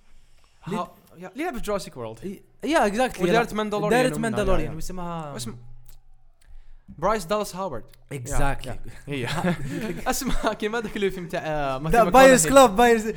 ها- 0.64 0.92
يا- 1.18 1.28
اللي 1.34 1.44
لعب 1.44 1.54
في 1.56 1.62
Jurassic 1.62 1.98
World. 1.98 2.40
yeah 2.64 2.86
exactly 2.88 3.30
ودارت 3.30 3.54
Mandalorian 3.54 4.04
دارت 4.04 4.18
Mandalorian 4.20 4.70
يا- 4.72 4.76
واسمها 4.76 5.36
اسم 5.36 5.56
Bryce 6.98 7.26
Dallas 7.26 7.56
Howard. 7.56 7.84
exactly 8.12 8.80
هي 9.08 9.28
اسمها 10.08 10.54
كيما 10.54 10.82
ذاك 10.82 10.98
الفيلم 10.98 11.28
تاع 11.28 11.42
آه، 11.46 11.78
Buyers 12.04 12.48
Club 12.48 12.76
Buyers 12.76 13.08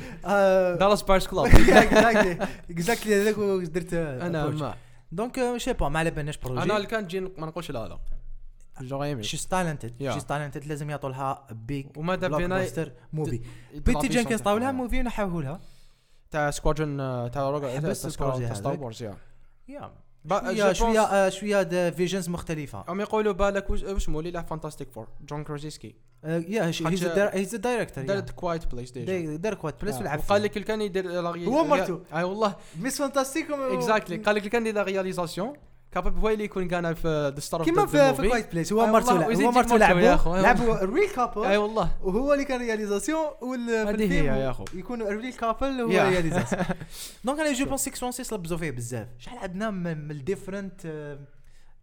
دالاس 0.79 1.01
بايرز 1.01 1.27
كلوب 1.27 1.45
اكزاكتلي 1.45 2.47
اكزاكتلي 2.71 3.15
هذاك 3.21 3.35
درت 3.69 3.93
أنا 3.93 4.45
ما. 4.45 4.75
دونك 5.11 5.57
شي 5.57 5.73
با 5.73 5.89
ما 5.89 5.99
على 5.99 6.11
بالناش 6.11 6.39
أنا 6.45 6.55
بروجي 6.55 6.75
اللي 6.75 6.87
كان 6.87 7.07
تجي 7.07 7.19
ما 7.19 7.47
نقولش 7.47 7.71
لا 7.71 7.87
لا. 7.87 7.99
جو 8.81 9.03
يمي 9.03 9.23
شيز 9.23 9.47
تالنتد 9.47 9.93
Yeah. 10.01 10.13
شيز 10.13 10.25
تالنتد 10.25 10.65
لازم 10.65 10.89
يعطوا 10.89 11.09
لها 11.09 11.47
بيج 11.51 11.85
وما 11.97 12.15
دام 12.15 12.37
بينا 12.37 12.65
موفي 13.13 13.41
بيتي 13.73 14.07
جينكنز 14.07 14.41
طاو 14.41 14.57
لها 14.57 14.71
موفي 14.71 14.99
ونحاوه 14.99 15.41
لها 15.43 15.59
تاع 16.31 16.51
سكوادرون 16.51 16.97
تاع 17.31 17.49
روجر 17.49 17.69
حبس 17.69 18.01
تاع 18.01 18.53
ستار. 18.53 18.79
وورز 18.79 19.03
يا 19.03 19.15
يا 19.67 19.91
شوية 20.29 20.73
شوية 20.73 21.29
شوية 21.29 21.89
فيجنز 21.89 22.29
مختلفه 22.29 22.83
هم 22.87 23.01
يقولوا 23.01 23.33
بالك 23.33 23.69
وش 23.69 23.83
وش 23.83 24.09
مو 24.09 24.19
اللي 24.19 24.31
لعب 24.31 24.47
فانتاستيك 24.47 24.91
فور 24.91 25.07
جون 25.29 25.43
كروزيسكي 25.43 25.95
يا 26.25 26.71
هيز 27.33 27.55
دايركتور 27.55 28.03
دارت 28.03 28.29
كوايت 28.29 28.65
بلاي 28.71 28.85
ستيشن 28.85 29.41
دار 29.41 29.53
كوات 29.53 29.83
بلس 29.85 29.95
ولعب 30.01 30.19
وقال 30.19 30.43
لك 30.43 30.51
كان 30.51 30.81
يدير 30.81 31.19
هو 31.19 31.63
مرتو. 31.65 31.99
اي 32.13 32.23
والله 32.23 32.55
ميس 32.79 32.97
فانتاستيك 33.01 33.51
اكزاكتلي 33.51 34.17
قال 34.17 34.35
لك 34.35 34.47
كان 34.47 34.61
يدير 34.61 34.75
لا 34.75 34.83
رياليزاسيون 34.83 35.53
كاباب 35.95 36.17
هو 36.19 36.29
اللي 36.29 36.43
يكون 36.43 36.67
كان 36.67 36.93
في 36.93 37.31
ذا 37.35 37.39
ستار 37.39 37.63
كيما 37.65 37.85
في 37.85 38.13
في 38.13 38.27
كوايت 38.29 38.51
بليس 38.51 38.73
هو 38.73 38.85
مرتو 38.85 39.11
هو 39.15 39.51
مرتو 39.51 39.77
لعبوا 39.77 40.37
لعبوا 40.41 40.75
ريل 40.85 40.97
اي 41.03 41.07
كابل 41.15 41.55
والله. 41.57 41.91
وهو 42.03 42.33
اللي 42.33 42.45
كان 42.45 42.59
رياليزاسيون 42.59 43.25
وال 43.41 43.65
في 43.67 43.71
هذه 43.73 43.89
الفيلم 43.89 44.11
هي 44.11 44.25
يا 44.41 44.49
أخو. 44.49 44.65
يكون 44.73 45.01
ريل 45.01 45.33
كابل 45.33 45.81
هو 45.81 45.89
يا. 45.91 46.09
رياليزاسيون 46.09 46.63
دونك 47.23 47.39
أنا 47.39 47.53
جو 47.53 47.65
بونس 47.65 47.81
616 47.81 48.35
لبزوا 48.35 48.57
فيه 48.57 48.71
بزاف. 48.71 49.07
شحال 49.19 49.37
عندنا 49.39 49.69
من 49.71 50.11
الديفرنت 50.11 50.81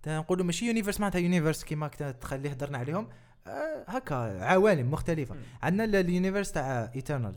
نقولوا 0.07 0.45
ماشي 0.45 0.67
universe 0.67 1.01
معناتها 1.01 1.19
universe 1.19 1.65
كيما 1.65 1.89
تخليه 2.21 2.51
هضرنا 2.51 2.79
عليهم. 2.79 3.09
آه، 3.47 3.85
هكا 3.89 4.15
عوالم 4.45 4.91
مختلفة. 4.91 5.35
عندنا 5.63 5.85
ال- 5.85 5.97
ال 5.97 6.03
universe 6.03 6.53
تاع 6.53 6.91
Eternals 6.97 7.35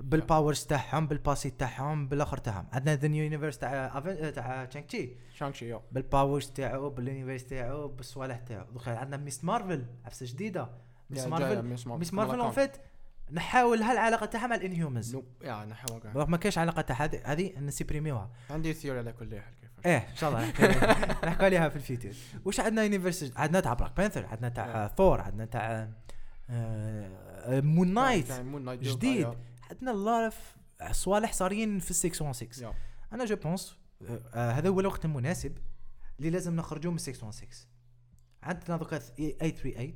بال 0.00 0.16
powers 0.16 0.64
تاعهم 0.64 1.06
بال 1.06 1.19
passé 1.19 1.50
تاعهم 1.50 2.08
بالآخر 2.08 2.36
تاعهم. 2.38 2.66
عندنا 2.72 2.94
the 2.96 3.08
new 3.08 3.24
universe 3.24 3.58
تاع 3.58 4.00
أفن- 4.00 4.34
تاع 4.34 4.64
Shang-Chi 4.64 5.10
Shang-Chi 5.34 5.68
يو. 5.68 5.82
بال 5.92 6.05
powers 6.05 6.46
تاعو 6.46 6.90
بال 6.90 7.01
universe 7.01 7.44
تاعو 7.46 7.88
بالصوالح 7.88 8.36
تاعو. 8.36 8.64
دوكا 8.72 8.98
عندنا 8.98 9.16
Ms. 9.16 9.44
Marvel 9.44 9.84
عفسة 10.04 10.26
جديدة. 10.26 10.68
Ms. 11.10 11.26
Marvel 11.26 11.62
Ms. 11.86 12.14
Marvel 12.14 12.40
en. 12.40 12.50
fait 12.50 12.76
نحاول 13.32 13.82
هالعلاقة 13.82 14.26
تاعها 14.26 14.46
مع 14.46 14.54
ال 14.54 14.61
Inhumans 14.61 15.14
no 15.16 15.24
yeah 15.42 15.64
نحو 15.64 16.00
كاع. 16.00 16.24
ما 16.24 16.36
كاينش 16.36 16.58
علاقة 16.58 16.82
تاع 16.82 17.08
هذه 17.24 17.58
نسيبريميوها. 17.58 18.30
عندي 18.50 18.72
theory 18.72 18.98
على 18.98 19.12
كل 19.12 19.40
حال 19.40 19.54
إيه 19.86 19.98
إن 19.98 20.16
شاء 20.16 20.30
الله. 20.30 20.48
نحكوا 21.28 21.44
عليها 21.44 21.68
في 21.68 21.76
le 21.76 21.86
futur 21.86 22.12
واش 22.44 22.60
عندنا 22.60 22.82
universe 22.82 23.32
عندنا 23.36 23.60
تاع 23.60 23.74
Black 23.74 23.96
Panther 23.96 24.26
عندنا 24.26 24.48
تاع 24.48 24.88
ثور 24.88 25.20
عندنا 25.20 25.44
تاع 25.44 25.88
Moon 26.48 27.94
Moon 28.42 28.64
Knight 28.64 28.80
جديد. 28.82 29.28
عندنا 29.70 29.90
الله 29.90 30.32
صوالح 30.90 31.32
صارين 31.32 31.78
في 31.78 31.94
616 31.94 32.62
yeah. 32.62 32.74
أنا 33.12 33.24
je 33.24 33.36
pense 33.36 33.76
هذا 34.34 34.68
هو 34.68 34.80
الوقت 34.80 35.04
المناسب 35.04 35.58
اللي 36.18 36.30
لازم 36.30 36.56
نخرجوا 36.56 36.92
من 36.92 36.98
616 36.98 37.66
عندنا 38.42 38.76
دوكا 38.76 38.98
838 38.98 39.94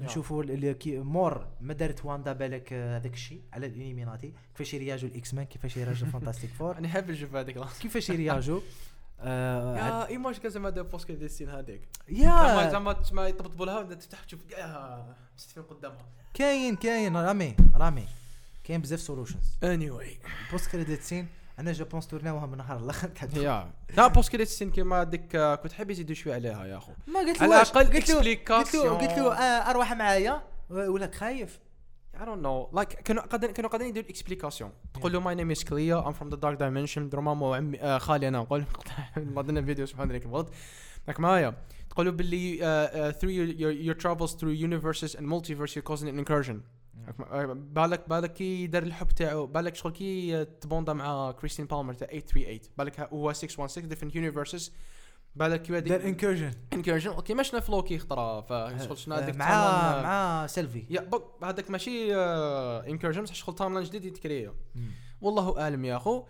yeah. 0.00 0.04
نشوفوا 0.04 0.42
اللي 0.42 0.76
مور 0.86 1.48
ما 1.60 1.74
دارت 1.74 2.04
واندا 2.04 2.32
بالك 2.32 2.72
آه، 2.72 2.96
هذاك 2.96 3.12
الشيء 3.12 3.42
على 3.52 3.66
ال 3.66 3.72
Illuminati 3.72 4.32
كيفاش 4.54 4.74
يرياجوا 4.74 5.08
ال 5.08 5.34
X-Men 5.34 5.44
كيفاش 5.44 5.76
يرياجوا 5.76 6.08
Fantastic 6.08 6.50
Four 6.50 6.78
أنا 6.78 6.88
حاب 6.88 7.10
نشوف 7.10 7.34
هذيك 7.34 7.58
كيفاش 7.82 8.10
يرياجوا 8.10 8.60
آه، 9.20 9.76
يا 9.76 10.08
إيماج 10.08 10.38
كان 10.38 10.50
زعما 10.50 10.70
دار 10.70 10.84
بوست 10.84 11.06
كريديت 11.06 11.30
سين 11.30 11.48
هذيك. 11.50 11.88
yeah! 12.08 12.70
زعما 12.70 12.92
تسمع 12.92 13.28
يطبطبوا 13.28 13.66
لها 13.66 13.82
تفتح 13.82 14.24
تشوف 14.24 14.40
كاع 14.50 15.06
نسيت 15.36 15.50
فين 15.50 15.62
قدامها. 15.62 16.06
كاين 16.34 16.76
كاين 16.76 17.16
رامي 17.16 17.56
رامي. 17.74 18.06
كاين 18.66 18.80
بزاف 18.80 19.00
solutions 19.00 19.58
anyway 19.64 19.90
post 19.90 20.70
credit 20.70 21.02
scene 21.02 21.28
أنا 21.58 21.72
je 21.72 21.84
pense 21.84 22.06
تورناوها 22.06 22.46
من 22.46 22.58
نهار 22.58 22.78
الآخر. 22.78 23.08
تاع 23.16 23.28
يا 23.42 23.72
لا 23.96 24.06
بوست 24.06 24.28
كريديت 24.32 24.48
سين 24.48 24.70
كيما 24.70 25.04
ديك 25.04 25.36
آه، 25.36 25.54
كنت 25.54 25.72
حاب 25.72 25.90
يزيدوا 25.90 26.14
شوية 26.14 26.34
عليها 26.34 26.66
يا 26.66 26.76
أخو. 26.76 26.92
ما 27.06 27.20
قلت 27.20 27.40
له 27.40 27.42
على 27.42 27.56
واش؟ 27.56 27.70
الأقل 27.70 27.96
قلت 27.96 28.10
له 28.10 28.16
قلت 28.56 28.74
له. 28.74 28.90
قلت 28.90 29.18
له 29.18 29.32
آه، 29.34 29.70
أروح 29.70 29.92
معايا. 29.92 30.42
ولا 30.70 31.10
خايف. 31.14 31.60
I 32.16 32.18
don't 32.18 32.42
know. 32.42 32.78
Like 32.78 33.02
كانوا 33.02 33.22
قادرين 33.22 33.54
كانوا 33.54 33.70
قادرين 33.70 33.90
يديروا 33.90 34.10
explication 34.10 34.70
تقول 34.94 35.12
له 35.12 35.20
my 35.20 35.34
name 35.34 35.50
is 35.50 35.64
Clea 35.64 36.06
I'm 36.06 36.12
from 36.12 36.30
the 36.30 36.36
Dark 36.36 36.58
Dimension 36.58 37.08
Dormammu 37.08 37.46
عمي 37.46 37.80
آه 37.80 37.98
خالي 37.98 38.28
أنا 38.28 38.38
نقول 38.38 38.64
ما 39.34 39.42
درنا 39.42 39.62
فيديو 39.62 39.86
سبحان 39.86 40.10
الله 40.10 40.22
الغلط 40.24 40.50
راك 41.08 41.20
معايا. 41.20 41.54
تقولوا 41.90 42.12
باللي 42.12 42.58
uh, 42.58 42.60
uh, 42.60 43.18
through 43.18 43.30
your, 43.30 43.60
your, 43.60 43.72
your 43.88 43.94
travels 43.94 44.34
through 44.34 44.64
universes 44.66 45.14
and 45.14 45.24
multiverse 45.26 45.74
you're 45.74 45.88
causing 45.90 46.08
an 46.08 46.18
incursion. 46.18 46.56
بالك 47.54 48.08
بالك 48.08 48.32
كي 48.32 48.66
دار 48.66 48.82
الحب 48.82 49.08
تاعو 49.08 49.46
بالك 49.46 49.74
شغل 49.74 49.92
كي 49.92 50.44
تبوندا 50.44 50.92
مع 50.92 51.32
Christine 51.32 51.66
Palmer 51.66 51.94
تاع 51.94 52.08
838 52.08 52.60
بالك 52.78 53.00
هو 53.00 53.32
616 53.32 53.88
different 53.88 54.12
universes. 54.12 54.70
بالك 55.36 55.62
كي 55.62 55.80
دار 55.80 56.04
incursion 56.04 56.50
incursion 56.72 57.10
okay 57.10 57.34
ما 57.34 57.42
شفنا 57.42 57.60
فلوكي 57.60 57.98
خطره 57.98 58.40
فشغل 58.40 58.98
شفنا 58.98 59.18
هذيك 59.18 59.36
مع 59.36 59.50
آه، 59.52 60.02
مع 60.02 60.46
Sylvie 60.46 60.84
yeah 60.90 61.00
بق 61.00 61.44
هذاك 61.44 61.70
ماشي 61.70 62.14
incursion 62.14 63.22
بصح 63.22 63.34
شغل 63.34 63.54
timeline 63.54 63.84
جديد 63.86 64.04
يتكريا 64.04 64.54
والله 65.20 65.60
أعلم 65.60 65.84
يا 65.84 65.96
أخو. 65.96 66.24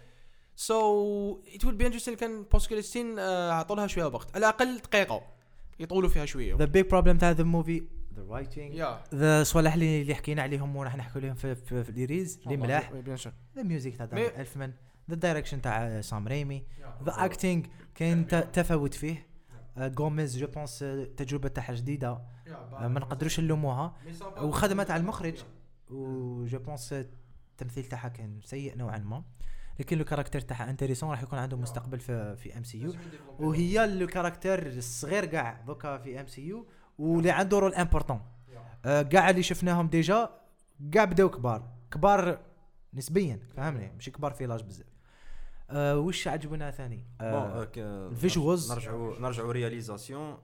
so 0.57 1.41
it 1.55 1.65
will 1.65 1.75
be 1.75 1.87
interesting 1.87 2.15
كان 2.15 2.43
post-credit 2.43 2.71
scene 2.71 3.19
عطوا 3.19 3.77
لها 3.77 3.87
شوية 3.87 4.05
وقت. 4.05 4.37
على 4.37 4.39
الأقل 4.39 4.79
دقيقة. 4.79 5.23
يطولوا 5.81 6.09
فيها 6.09 6.25
شوية. 6.25 6.57
the 6.57 6.65
big 6.65 6.87
problem 6.87 7.19
تاع 7.19 7.31
the 7.31 7.45
movie 7.45 7.83
the 8.17 8.23
writing 8.23 8.85
ذا 9.15 9.43
صوالح 9.43 9.75
اللي 9.75 10.03
اللي 10.03 10.15
حكينا 10.15 10.43
عليهم 10.43 10.77
وراح 10.77 10.97
نحكوا 10.97 11.21
لهم 11.21 11.35
في 11.35 11.55
في, 11.55 11.85
في 11.85 12.05
الريز 12.05 12.41
اللي 12.45 12.57
ملاح. 12.57 12.93
bien 12.93 13.17
sûr 13.17 13.33
the 13.57 13.63
music 13.63 13.97
تاع 13.97 14.07
إلفمان 14.41 14.73
the 15.11 15.17
direction 15.17 15.63
تاع 15.63 16.01
سام 16.01 16.29
ريمي. 16.29 16.65
the 17.05 17.25
acting 17.25 17.67
كاين 17.95 18.27
تفاوت 18.27 18.95
فيه. 18.95 19.27
آه، 19.77 19.93
غوميز 19.99 20.39
je 20.39 20.47
pense 20.47 20.83
التجربه 20.83 21.49
تاعها 21.49 21.75
جديدة. 21.75 22.09
آه، 22.73 22.89
ما 22.89 23.01
نقدروش 23.01 23.41
نلوموها. 23.41 23.97
وخدمه 24.41 24.83
تاع 24.83 24.97
المخرج. 24.97 25.45
و 25.91 26.13
je 26.13 26.59
pense 26.59 26.93
التمثيل 26.93 27.85
تاعها 27.85 28.09
كان 28.09 28.41
سيء 28.45 28.77
نوعا 28.77 28.99
ما. 28.99 29.25
لكن 29.81 29.99
le 29.99 30.05
caractère 30.05 30.41
تاعها 30.41 30.71
intéressant 30.71 31.11
راح 31.11 31.23
يكون 31.23 31.39
عنده 31.39 31.57
مستقبل 31.57 32.01
في 32.01 32.37
في 32.37 32.59
MCU 32.59 32.95
وهي 33.39 33.87
le 33.87 34.07
caractère 34.07 34.67
الصغير 34.67 35.25
كاع 35.25 35.61
دوكا 35.67 35.99
في 35.99 36.21
MCU 36.21 36.67
واللي 36.99 37.31
عنده 37.31 37.59
rôle 37.59 37.75
important 37.75 38.21
كاع 38.85 39.31
اللي 39.31 39.43
شفناهم 39.43 39.89
déjà 39.89 40.31
كاع 40.93 41.05
بداو 41.05 41.31
كبار. 41.31 41.73
كبار 41.91 42.39
نسبيا 42.95 43.41
فهمني؟ 43.57 43.93
ماشي 43.93 44.11
كبار 44.11 44.33
في 44.33 44.47
l'âge 44.47 44.63
بزاف. 44.63 44.87
آه 45.71 45.99
وش 45.99 46.29
عجبنا 46.29 46.71
ثاني؟ 46.71 47.05
آه 47.21 47.69
ال 47.77 47.87
visuals. 47.87 48.73
نرجعوا 48.73 49.21
نرجعوا 49.21 49.53
réalisation 49.53 50.37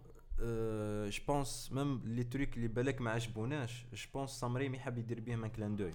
je 1.09 1.23
pense 1.29 1.71
même 1.73 2.03
les 2.05 2.25
tricks 2.25 2.57
اللي 2.57 2.69
بالك 2.69 3.01
ما 3.01 3.11
عجبوناش. 3.11 3.87
je 3.93 4.07
pense 4.15 4.31
سام 4.31 4.57
ريمي 4.57 4.79
حاب 4.79 4.99
يدير 4.99 5.21
بهم 5.21 5.45
un 5.45 5.51
clin 5.51 5.77
d'œil 5.77 5.93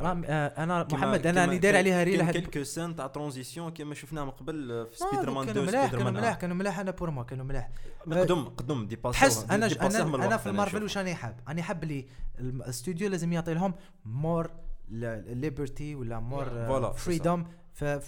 رام 0.00 0.24
آه 0.24 0.46
أنا 0.64 0.86
محمد 0.92 1.26
أنا 1.26 1.44
راني 1.44 1.58
داير 1.58 1.76
عليها 1.76 2.02
reel 2.04 2.20
هاد 2.22 2.32
quelques 2.36 2.62
scènes 2.62 2.96
تاع 2.96 3.06
transition 3.06 3.70
كيما 3.70 3.94
شفناه 3.94 4.24
من 4.24 4.30
قبل 4.30 4.86
في 4.92 5.04
آه، 5.04 5.10
سبيدر 5.10 5.30
مان 5.30 5.46
كانوا 5.46 5.64
2 5.64 5.66
ملاح 5.66 5.90
كانوا 5.90 6.10
ملاح 6.10 6.24
1 6.24 6.38
كانوا 6.40 6.56
ملاح 6.56 6.78
أنا 6.78 6.90
pour 6.90 7.10
moi 7.10 7.22
كانوا 7.24 7.44
ملاح. 7.44 7.70
قدم 8.10 8.44
قدم 8.44 8.86
دي 8.86 8.96
تحس 8.96 9.44
أنا 9.50 9.66
أنا 9.66 10.26
أنا 10.26 10.36
في 10.36 10.48
المارفل 10.48 10.82
واش 10.82 10.98
راني 10.98 11.14
حاب. 11.14 11.40
راني 11.48 11.62
حاب 11.62 11.84
les 11.84 12.06
studios 12.38 13.08
لازم 13.08 13.32
يعطي 13.32 13.54
لهم 13.54 13.74
more 14.04 14.50
liberty 14.90 15.94
ولا 15.94 16.20
more 16.20 16.92
freedom 16.92 17.46
في 17.74 18.00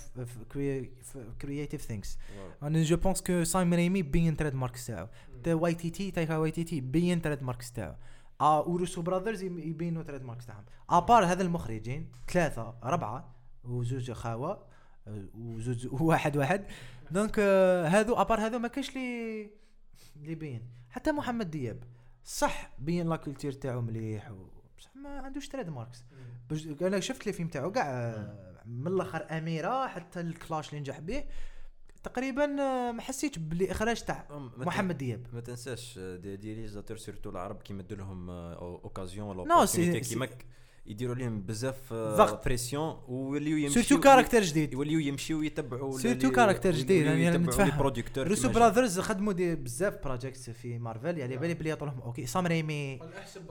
creative 1.40 1.82
things 1.82 2.18
أنا 2.62 2.82
je 2.82 2.96
pense 2.96 3.22
que 3.22 3.44
سام 3.44 3.74
ريمي 3.74 4.02
بين 4.02 4.36
trademarks 4.36 4.86
تاعو 4.86 5.08
تا 5.44 5.54
واي 5.54 5.74
تي 5.74 5.90
تي 5.90 6.10
تايكا 6.10 6.36
واي 6.36 6.50
تي 6.50 6.64
تي 6.64 6.80
بين 6.80 7.22
trademarks 7.22 7.72
تاعو 7.72 7.94
آه 8.40 8.68
وروسو 8.68 9.02
براذرز 9.02 9.42
يبينوا 9.42 10.02
trademarks 10.02 10.46
تاعهم. 10.46 10.64
à 10.90 10.97
part 10.97 11.24
هذا 11.24 11.42
المخرجين 11.42 12.12
ثلاثة 12.28 12.74
اربعه 12.84 13.34
وزوج 13.64 14.12
خاوة 14.12 14.66
آه، 15.06 15.24
وزوج 15.34 15.88
واحد 16.02 16.36
واحد. 16.36 16.66
donc 17.10 17.36
آه، 17.38 17.86
هذو 17.86 18.14
à 18.14 18.19
part 18.19 18.40
هذو 18.40 18.58
ما 18.58 18.68
كاش 18.68 18.96
لي 18.96 19.50
اللي 20.16 20.34
بين 20.34 20.62
حتى 20.90 21.12
محمد 21.12 21.50
دياب 21.50 21.84
صح 22.24 22.70
بين 22.78 23.08
la 23.08 23.16
culture 23.16 23.52
تاعو 23.52 23.80
مليح 23.80 24.30
و... 24.30 24.46
بصح 24.78 24.96
ما 24.96 25.20
عندوش 25.20 25.48
trademarks. 25.48 26.04
أنا 26.82 27.00
شفت 27.00 27.26
les 27.26 27.32
films 27.32 27.48
تاعو 27.48 27.72
كاع 27.72 27.86
آه، 27.90 28.62
من 28.66 28.86
الأخر 28.86 29.26
أميرة 29.38 29.86
حتى 29.86 30.20
الكلاش 30.20 30.68
اللي 30.68 30.80
نجح 30.80 31.00
به. 31.00 31.24
تقريبا 32.04 32.62
آه، 32.62 32.92
ما 32.92 33.02
حسيتش 33.02 33.38
بلي 33.38 33.70
إخراج 33.70 34.02
تاع 34.02 34.26
محمد 34.56 34.98
دياب. 34.98 35.26
ما 35.32 35.40
تنساش 35.40 35.94
آه، 35.98 36.16
des 36.16 36.54
réalisateurs 36.54 36.96
surtout 36.96 37.30
العرب 37.30 37.62
كيما 37.62 37.80
يدير 37.82 37.98
لهم 37.98 38.30
occasion 38.30 39.26
ولا 39.36 39.54
non، 39.54 39.64
سي- 39.66 40.00
كيما 40.00 40.28
يديروا 40.86 41.14
لهم 41.14 41.42
بزاف 41.42 41.92
ضغط. 41.92 42.44
pression 42.44 42.96
ويوليو 43.08 43.56
يمشيو 43.56 43.82
surtout 43.82 44.00
caractère 44.00 44.40
جديد. 44.42 44.72
يوليو 44.72 44.98
يمشيو 44.98 45.42
يتبعوا 45.42 45.98
surtout 45.98 46.30
caractère 46.30 46.70
جديد، 46.70 47.06
يعني 47.06 47.28
أنا 47.28 47.38
متفهم. 47.38 47.78
producteur 47.78 48.28
روسو 48.28 48.48
براذرز 48.48 49.00
خدموا 49.00 49.32
دي 49.32 49.54
بزاف 49.54 50.04
projects 50.04 50.50
في 50.50 50.78
مارفل 50.78 51.18
يعني 51.18 51.36
بالي 51.36 51.54
بلي 51.54 51.68
يعطوا 51.68 51.86
لهم 51.86 52.00
okay 52.00 52.26
سام 52.26 52.46
ريمي 52.46 53.00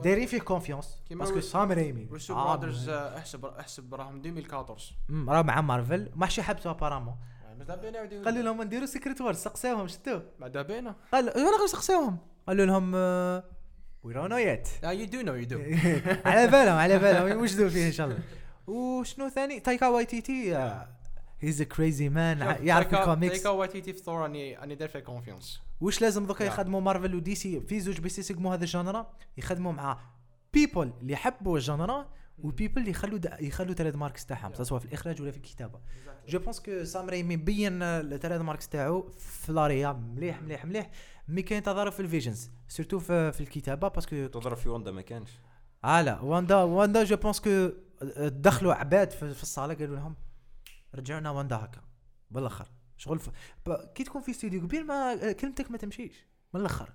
دايرين 0.02 0.26
فيه 0.26 0.38
confiance 0.40 0.98
parce 1.10 1.29
que 1.29 1.40
سام 1.40 1.72
ريمي 1.72 2.08
روسو 2.10 2.34
آه، 2.34 2.44
برادرز 2.44 2.88
آه، 2.88 3.18
احسب 3.18 3.44
احسب 3.44 3.94
راهم 3.94 4.16
2014 4.16 4.94
أمم، 5.10 5.30
راه 5.30 5.42
مع 5.42 5.60
مارفل 5.60 6.10
ما 6.14 6.26
حشي 6.26 6.42
حبسوا 6.42 6.70
apparemment 6.70 7.14
ماذا 7.58 7.74
بينا 7.74 7.96
يعاودوا 7.96 8.24
قالوا 8.24 8.42
لهم 8.42 8.62
نديروا 8.62 8.86
سيكريت 8.86 9.20
وورز 9.20 9.36
سقساوهم 9.36 9.88
شتو 9.88 10.20
بينا 10.40 10.94
قال 11.12 11.24
ولا 11.24 11.58
غير 11.58 11.66
سقساوهم. 11.66 12.18
قالوا 12.46 12.66
لهم 12.66 12.94
we 14.02 14.14
don't 14.14 14.28
know 14.28 14.36
yet 14.36 14.68
you 14.84 15.06
do 15.06 15.20
know 15.20 15.34
you 15.34 15.44
do 15.44 15.58
على 16.24 16.46
بالهم 16.46 16.76
على 16.76 16.98
بالهم 16.98 17.28
يوجدوا 17.28 17.68
فيه 17.68 17.86
إن 17.86 17.92
شاء 17.92 18.06
الله. 18.06 18.18
وشنو 18.66 19.28
ثاني؟ 19.28 19.60
تايكا 19.60 19.88
واي 19.88 20.04
تي 20.04 20.20
تي 20.20 20.56
he's 21.40 21.60
a 21.60 21.64
crazy 21.64 22.08
man 22.08 22.56
يعرف 22.60 22.94
الكوميكس 22.94 23.34
تايكا 23.34 23.48
واتيتي 23.48 23.92
في 23.92 23.98
ثور 23.98 24.20
راني 24.20 24.56
راني 24.56 24.74
داير 24.74 24.90
فيه 24.90 24.98
confiance 24.98 25.60
واش 25.80 26.00
لازم 26.00 26.26
دوكا. 26.26 26.44
يخدموا 26.44 26.80
مارفل 26.80 27.14
ودي 27.14 27.34
سي 27.34 27.60
في 27.60 27.80
زوج 27.80 28.00
بس 28.00 28.18
يسقموا 28.18 28.54
هذا 28.54 28.64
ال 28.64 28.72
genre 28.72 29.10
يخدموا 29.36 29.72
مع 29.72 29.98
people 30.52 30.92
اللي 31.00 31.12
يحبوا 31.12 31.56
ال 31.56 31.65
genre 31.65 32.08
و 32.38 32.44
people 32.44 32.80
اللي 32.80 32.90
يخلوا 32.90 33.20
يخلوا 33.40 33.74
trademarks 33.74 34.26
تاعهم 34.26 34.54
سواء 34.54 34.80
في 34.80 34.86
الإخراج 34.86 35.22
ولا 35.22 35.30
في 35.30 35.36
الكتابة. 35.36 35.80
je 36.28 36.38
pense 36.38 36.60
que 36.60 36.84
سام 36.84 37.08
ريمي 37.08 37.36
بين 37.36 37.82
ال 37.82 38.40
trademarks 38.40 38.68
تاعو 38.68 39.08
في 39.18 39.52
l'horreur 39.52 39.92
مليح 39.92 40.42
مليح 40.42 40.64
مليح. 40.64 40.90
mais 41.28 41.42
كاين 41.42 41.62
تضارب 41.62 41.92
في 41.92 42.00
ال 42.00 42.06
visions 42.06 42.50
surtout 42.68 42.98
في, 42.98 43.32
في 43.32 43.40
الكتابة 43.40 43.88
parce 43.88 44.12
que 44.12 44.26
تضرب 44.26 44.56
في 44.56 44.68
وندا 44.68 44.90
ما 44.90 45.02
كانش. 45.02 45.30
آه 45.84 46.02
لا 46.02 46.20
واندا 46.20 46.56
واندا 46.56 47.04
je 47.04 47.16
pense 47.16 47.40
que 47.40 47.70
دخلوا 48.18 48.74
عباد 48.74 49.10
في, 49.10 49.34
في 49.34 49.42
الصالة 49.42 49.74
قالوا 49.74 49.96
لهم 49.96 50.16
رجعوا 50.94 51.20
لنا 51.20 51.30
واندا 51.30 51.56
هكا. 51.56 51.80
بالآخر. 52.30 52.68
شغل 52.96 53.18
ف... 53.18 53.30
ب... 53.66 53.72
كي 53.94 54.04
تكون 54.04 54.22
في 54.22 54.30
استوديو 54.30 54.60
كبير 54.60 54.84
ما 54.84 55.32
كلمتك 55.32 55.70
ما 55.70 55.78
تمشيش. 55.78 56.26
من 56.54 56.60
الآخر. 56.60 56.92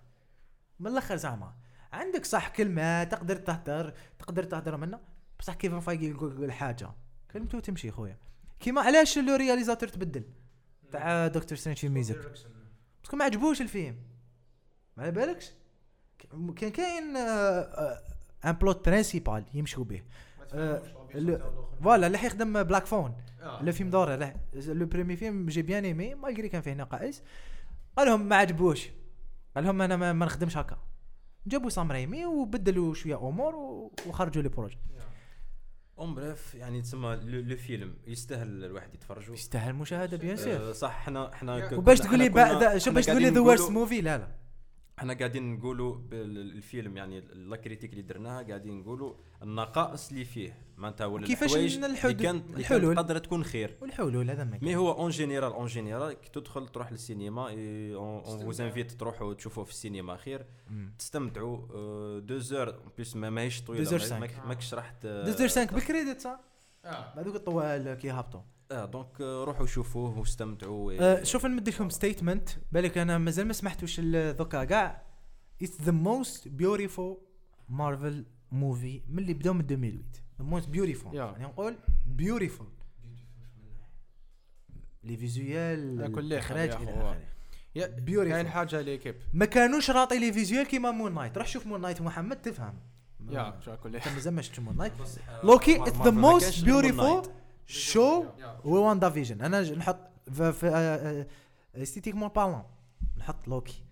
من 0.80 0.92
الآخر 0.92 1.16
زعما. 1.16 1.56
عندك 1.94 2.26
صح 2.26 2.50
كلمة 2.50 3.04
تقدر 3.04 3.36
تهدر 3.36 3.94
تقدر 4.20 4.44
تهدر 4.44 4.78
منها. 4.78 5.17
بصح 5.40 5.54
كيفن 5.54 5.80
فايقي 5.80 6.06
يقول 6.06 6.52
حاجة؟ 6.52 6.90
كلمته 7.32 7.60
تمشي 7.60 7.92
خويا. 7.92 8.18
كيما 8.60 8.82
علاش 8.82 9.18
le 9.18 9.36
réalisateur 9.36 9.90
تبدل؟ 9.90 10.24
تاع 10.92 11.28
دكتور 11.28 11.58
سترينج 11.58 11.78
في 11.78 11.90
music 11.90 12.18
parce 13.02 13.12
que 13.12 13.18
ما 13.18 13.26
عجبوش 13.26 13.62
الفيلم. 13.62 13.96
ما 14.98 15.04
على 15.04 15.12
بالكش؟ 15.12 15.52
كان 16.56 16.70
كاين 16.72 17.18
un 18.46 18.52
plot 18.52 18.90
principal 18.90 19.44
يمشوا 19.54 19.84
به. 19.84 20.04
آه، 20.54 20.82
ال- 21.16 21.42
voilà 21.84 22.08
اللي 22.08 22.18
حيخدم 22.18 22.64
بلاك 22.64 22.86
فون 22.86 23.16
le 23.62 23.72
film 23.72 23.90
d'horreur 23.90 24.16
là. 24.16 24.36
le 24.54 24.86
premier 24.86 25.16
film 25.16 25.46
j'ai 25.46 25.62
bien 25.62 25.86
aimé 25.86 26.16
malgré 26.16 26.50
كان 26.50 26.62
فيه 26.62 26.74
نقائص. 26.74 27.22
قال 27.98 28.08
لهم 28.08 28.26
ما 28.30 28.36
عجبوش. 28.36 28.90
قال 29.56 29.64
لهم 29.64 29.82
أنا 29.82 29.96
ما, 30.14 30.26
نخدمش 30.26 30.58
هكا. 30.58 30.78
جابوا 31.48 31.70
سام 31.70 31.92
ريمي 31.92 32.26
وبدلوا 32.26 32.94
شوية 32.94 33.28
أمور 33.28 33.56
وخرجوا 34.08 34.44
le 34.44 34.50
projet 34.50 34.78
en 36.00 36.16
bref 36.16 36.56
يعني 36.56 36.82
تسمى 36.82 37.20
le 37.24 37.40
le 37.42 37.56
film 37.56 37.94
يستاهل 38.08 38.64
الواحد 38.66 38.94
يتفرجوا 38.94 39.34
يستاهل 39.36 39.70
المشاهدة 39.70 40.18
bien 40.18 40.36
sûr. 40.36 40.70
آه، 40.70 40.72
صح 40.72 40.90
إحنا 40.90 41.34
إحنا 41.34 41.60
ك- 41.60 41.74
وباش 41.78 42.00
تقول 42.00 42.20
لي 42.20 42.80
شو 42.80 42.92
باش 42.92 43.06
تقول 43.06 43.22
لي 43.22 43.30
the 43.30 43.40
worst 43.40 43.72
movie 43.72 44.02
لا 44.02 44.18
لا. 44.18 44.28
إحنا 45.00 45.14
قاعدين 45.14 45.54
نقولوا 45.54 45.96
بالفيلم 45.96 46.98
يعني 46.98 47.22
la 47.22 47.56
critique 47.56 47.92
اللي 47.92 48.02
درناها 48.02 48.42
قاعدين 48.44 48.80
نقولوا 48.80 49.14
النقائص 49.44 50.10
اللي 50.10 50.26
فيه. 50.26 50.58
معناتها 50.78 51.06
ولا 51.06 51.28
كيفاش 51.28 51.56
الحلول. 51.56 52.14
كانت 52.14 52.98
قادرة 52.98 53.20
تكون 53.20 53.44
خير. 53.44 53.78
والحلول 53.82 54.30
هذا 54.32 54.44
ما 54.44 54.60
مي 54.62 54.76
هو 54.76 54.92
en 54.92 55.10
général 55.10 55.52
en 55.54 55.68
général 55.68 56.14
كي 56.14 56.30
تدخل 56.30 56.68
تروح 56.68 56.92
للسينما 56.92 57.42
on 57.96 58.40
vous 58.40 58.62
invite 58.62 58.92
تروحوا 58.92 59.34
تشوفوا 59.34 59.64
في 59.64 59.72
السينما 59.72 60.18
خير. 60.18 60.46
تستمتعوا 61.00 61.60
آه، 61.76 62.20
deux 62.20 62.38
heures 62.38 62.76
plus 62.98 63.16
ما 63.16 63.30
ماهيش 63.30 63.62
طويلة 63.62 63.84
ماكش 64.48 64.74
راح 64.74 64.92
ت- 64.92 65.06
deux 65.06 65.22
heures 65.22 65.48
5 65.48 65.66
بال 65.66 65.78
crédits 65.78 66.22
صح؟ 66.22 66.40
آه. 66.86 67.20
هذوك 67.20 67.36
الطوال 67.36 67.94
كي 67.94 68.10
هابطوا 68.10 68.42
آه 68.72 68.86
donc 68.86 69.22
آه، 69.22 69.44
روحوا 69.44 69.66
شوفوه 69.66 70.20
واستمتعوا 70.20 70.94
أه 71.00 71.24
شوف 71.24 71.46
نمد 71.46 71.70
لكم 71.70 71.90
statement 71.90 72.50
بالك 72.72 72.98
أنا 72.98 73.18
مازال 73.18 73.48
ما 73.48 73.54
سمحتوش 73.54 74.00
ذوكا 74.00 74.64
كاع 74.64 75.04
it's 75.62 75.82
the 75.82 75.92
most 75.92 76.48
beautiful 76.48 77.18
Marvel 77.70 78.26
movie 78.52 79.02
من 79.10 79.20
اللي 79.20 79.34
بداو 79.34 79.54
من 79.54 79.60
2008 79.62 79.98
the 80.40 80.46
most 80.46 80.70
beautiful. 80.70 81.16
يعني 81.16 81.44
نقول 81.44 81.76
beautiful 82.06 82.68
les 85.04 85.18
visuels 85.18 86.02
على 86.02 86.14
كل 86.14 86.34
الإخراج 86.34 86.70
يا 86.70 86.76
إلى 86.78 86.84
أخو. 86.92 87.02
آخره. 87.02 87.22
يا 87.76 87.86
beautiful. 88.08 88.30
كاين 88.30 88.48
حاجة 88.48 88.82
l'équipe 88.82 89.16
ما 89.34 89.46
كانوش 89.46 89.90
raté 89.90 90.20
les 90.20 90.34
visuels 90.34 90.68
كيما 90.68 90.92
مون 90.92 91.14
نايت 91.14 91.38
روح 91.38 91.48
شوف 91.48 91.68
مون 91.68 91.82
نايت 91.82 92.02
محمد 92.02 92.42
تفهم. 92.42 92.74
يا 93.30 93.60
حال 94.02 94.14
مازال 94.14 94.34
ما 94.34 94.42
شفتش 94.42 94.60
مون 94.60 94.78
نايت 94.78 94.94
لوكي 95.44 95.84
it's 95.84 95.98
the 96.02 96.10
most 96.12 96.66
beautiful 96.66 97.22
show 97.68 98.26
هو 98.66 98.90
وان 98.90 99.10
فيجن 99.10 99.42
أنا 99.42 99.62
نحط 99.62 100.00
في 100.32 100.54
في 100.54 101.26
استيتيكمون 101.76 102.30
بارلون 102.30 102.64
نحط 103.18 103.48
لوكي 103.48 103.84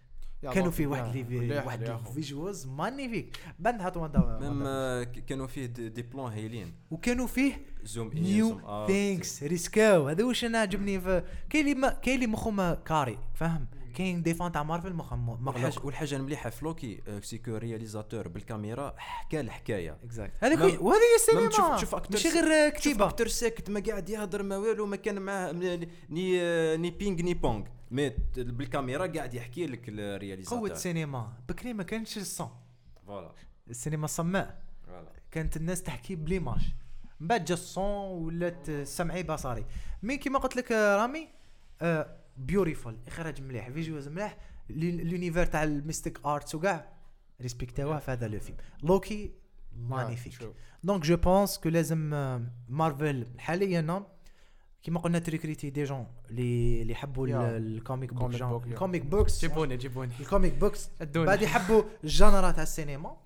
كانوا 0.42 0.72
فيه 0.72 0.88
واحد 0.88 1.16
لي 1.16 1.62
واحد. 1.66 1.98
فيجوالز 2.14 2.66
مانيفيك 2.66 3.38
بعد 3.60 3.76
نحط 3.76 3.98
وان 3.98 4.12
ميم 4.42 4.64
كانوا 5.28 5.48
فيه 5.48 5.66
دي, 5.66 6.02
بلون 6.02 6.32
هايلين 6.32 6.74
وكانوا 6.92 7.28
فيه 7.28 7.66
زوم 7.84 8.12
ان 8.12 8.24
نيو 8.24 8.86
ثينكس 8.88 9.44
ريسكاو. 9.44 10.10
هذا 10.10 10.24
واش 10.24 10.46
أنا 10.46 10.58
عجبني 10.58 11.02
كاين 11.50 11.68
اللي 11.68 11.98
كاين 12.02 12.16
اللي 12.16 12.28
مخه 12.28 12.52
ما 12.52 12.74
كاري 12.74 13.18
فاهم؟ 13.34 13.68
كاين 13.96 14.24
دي 14.24 14.34
فان 14.34 14.52
تاع 14.52 14.64
مارفل 14.64 14.94
مخه 14.94 15.16
م- 15.16 15.30
والحاجة 15.30 15.64
مغلق 15.66 15.86
والحاجة 15.86 16.16
المليحة 16.16 16.50
في 16.50 16.66
لوكي 16.66 17.02
آه، 17.08 17.20
سيكو 17.20 17.56
رياليزاتور 17.58 18.28
بالكاميرا 18.28 18.94
حكى 18.98 19.40
الحكاية 19.40 19.98
اكزاكت 20.04 20.34
هذاك 20.44 20.60
وهذه 20.82 21.00
هي 21.00 21.16
السينما. 21.16 21.50
تشوف- 21.50 21.76
تشوف 21.76 21.96
أكتر 21.96 22.14
ماشي 22.14 22.30
غير 22.30 22.70
شوف 22.70 22.80
كتيبة. 22.80 23.06
أكتر 23.06 23.28
ساكت 23.28 23.70
ما 23.70 23.84
قاعد 23.88 24.10
يهضر 24.10 24.44
ما 24.44 24.58
والو 24.58 24.86
ما 24.86 24.96
كان 24.96 25.22
معاه 25.22 25.52
ni 26.10 26.42
آه، 26.42 26.76
ni 26.76 26.92
bing 26.92 27.22
ni 27.22 27.34
bong. 27.34 27.64
mais 27.92 28.10
بالكاميرا 28.38 29.06
قاعد 29.08 29.34
يحكي 29.34 29.68
لك 29.68 29.82
ال 29.90 29.95
réalisateur 29.95 30.60
قوة 30.60 30.72
السينما 30.72 31.34
بكري 31.50 31.74
ما 31.74 31.84
كانش 31.84 32.18
ال 32.18 32.26
son 32.26 32.50
voilà. 33.08 33.32
السينما 33.70 34.08
صماء. 34.08 34.62
voilà. 34.88 35.12
كانت 35.32 35.58
الناس 35.58 35.84
تحكي 35.84 36.16
ب 36.16 36.21
l'image 36.21 36.62
من 37.20 37.28
بعد 37.28 37.46
جا 37.46 37.54
ال 37.54 37.71
son 37.71 38.24
ولات 38.24 38.72
سمعي 38.72 39.24
بصري. 39.24 39.66
mais 40.04 40.18
كيما 40.18 40.40
قلت 40.40 40.56
لك 40.56 40.72
آه، 40.72 40.96
رايمي 40.98 41.28
beautiful 42.38 42.98
اخراج 43.08 43.42
مليح. 43.42 43.70
visuals 43.70 44.08
مليح. 44.08 44.38
l- 44.70 45.04
l'univers 45.04 45.46
تاع 45.46 45.64
ال 45.64 45.73
mystic 45.73 46.26
arts 46.26 46.56
وكاع. 46.56 46.90
ريسبكتاوه 47.42 48.00
في 48.00 48.12
هذا 48.12 48.28
le 48.28 48.40
film. 48.40 48.58
لوكي 48.84 49.32
magnifique. 49.78 50.34
donc 50.84 51.04
je 51.04 51.18
pense 51.18 51.58
que 51.58 51.70
لازم 51.70 51.98
مارفل 52.70 53.28
حاليا 53.38 54.10
كيما 54.86 55.00
قلنا 55.00 55.20
تريكريتي 55.20 55.70
دي 55.70 55.84
جون 55.84 56.08
اللي 56.30 56.82
اللي 56.82 56.96
Yeah. 56.96 57.34
الكوميك 57.36 58.14
بوك 58.14 58.32
yeah. 58.36 58.42
الكوميك 58.68 59.06
بوكس 59.06 59.42
جيبوني 59.42 59.78
جيبوني. 59.78 60.12
الكوميك 60.20 60.54
بوكس 60.54 60.90
بعد 61.16 61.42
يحبوا 61.42 61.84
الجانرا 62.04 62.52
تاع 62.52 62.64
السينما. 62.64 63.18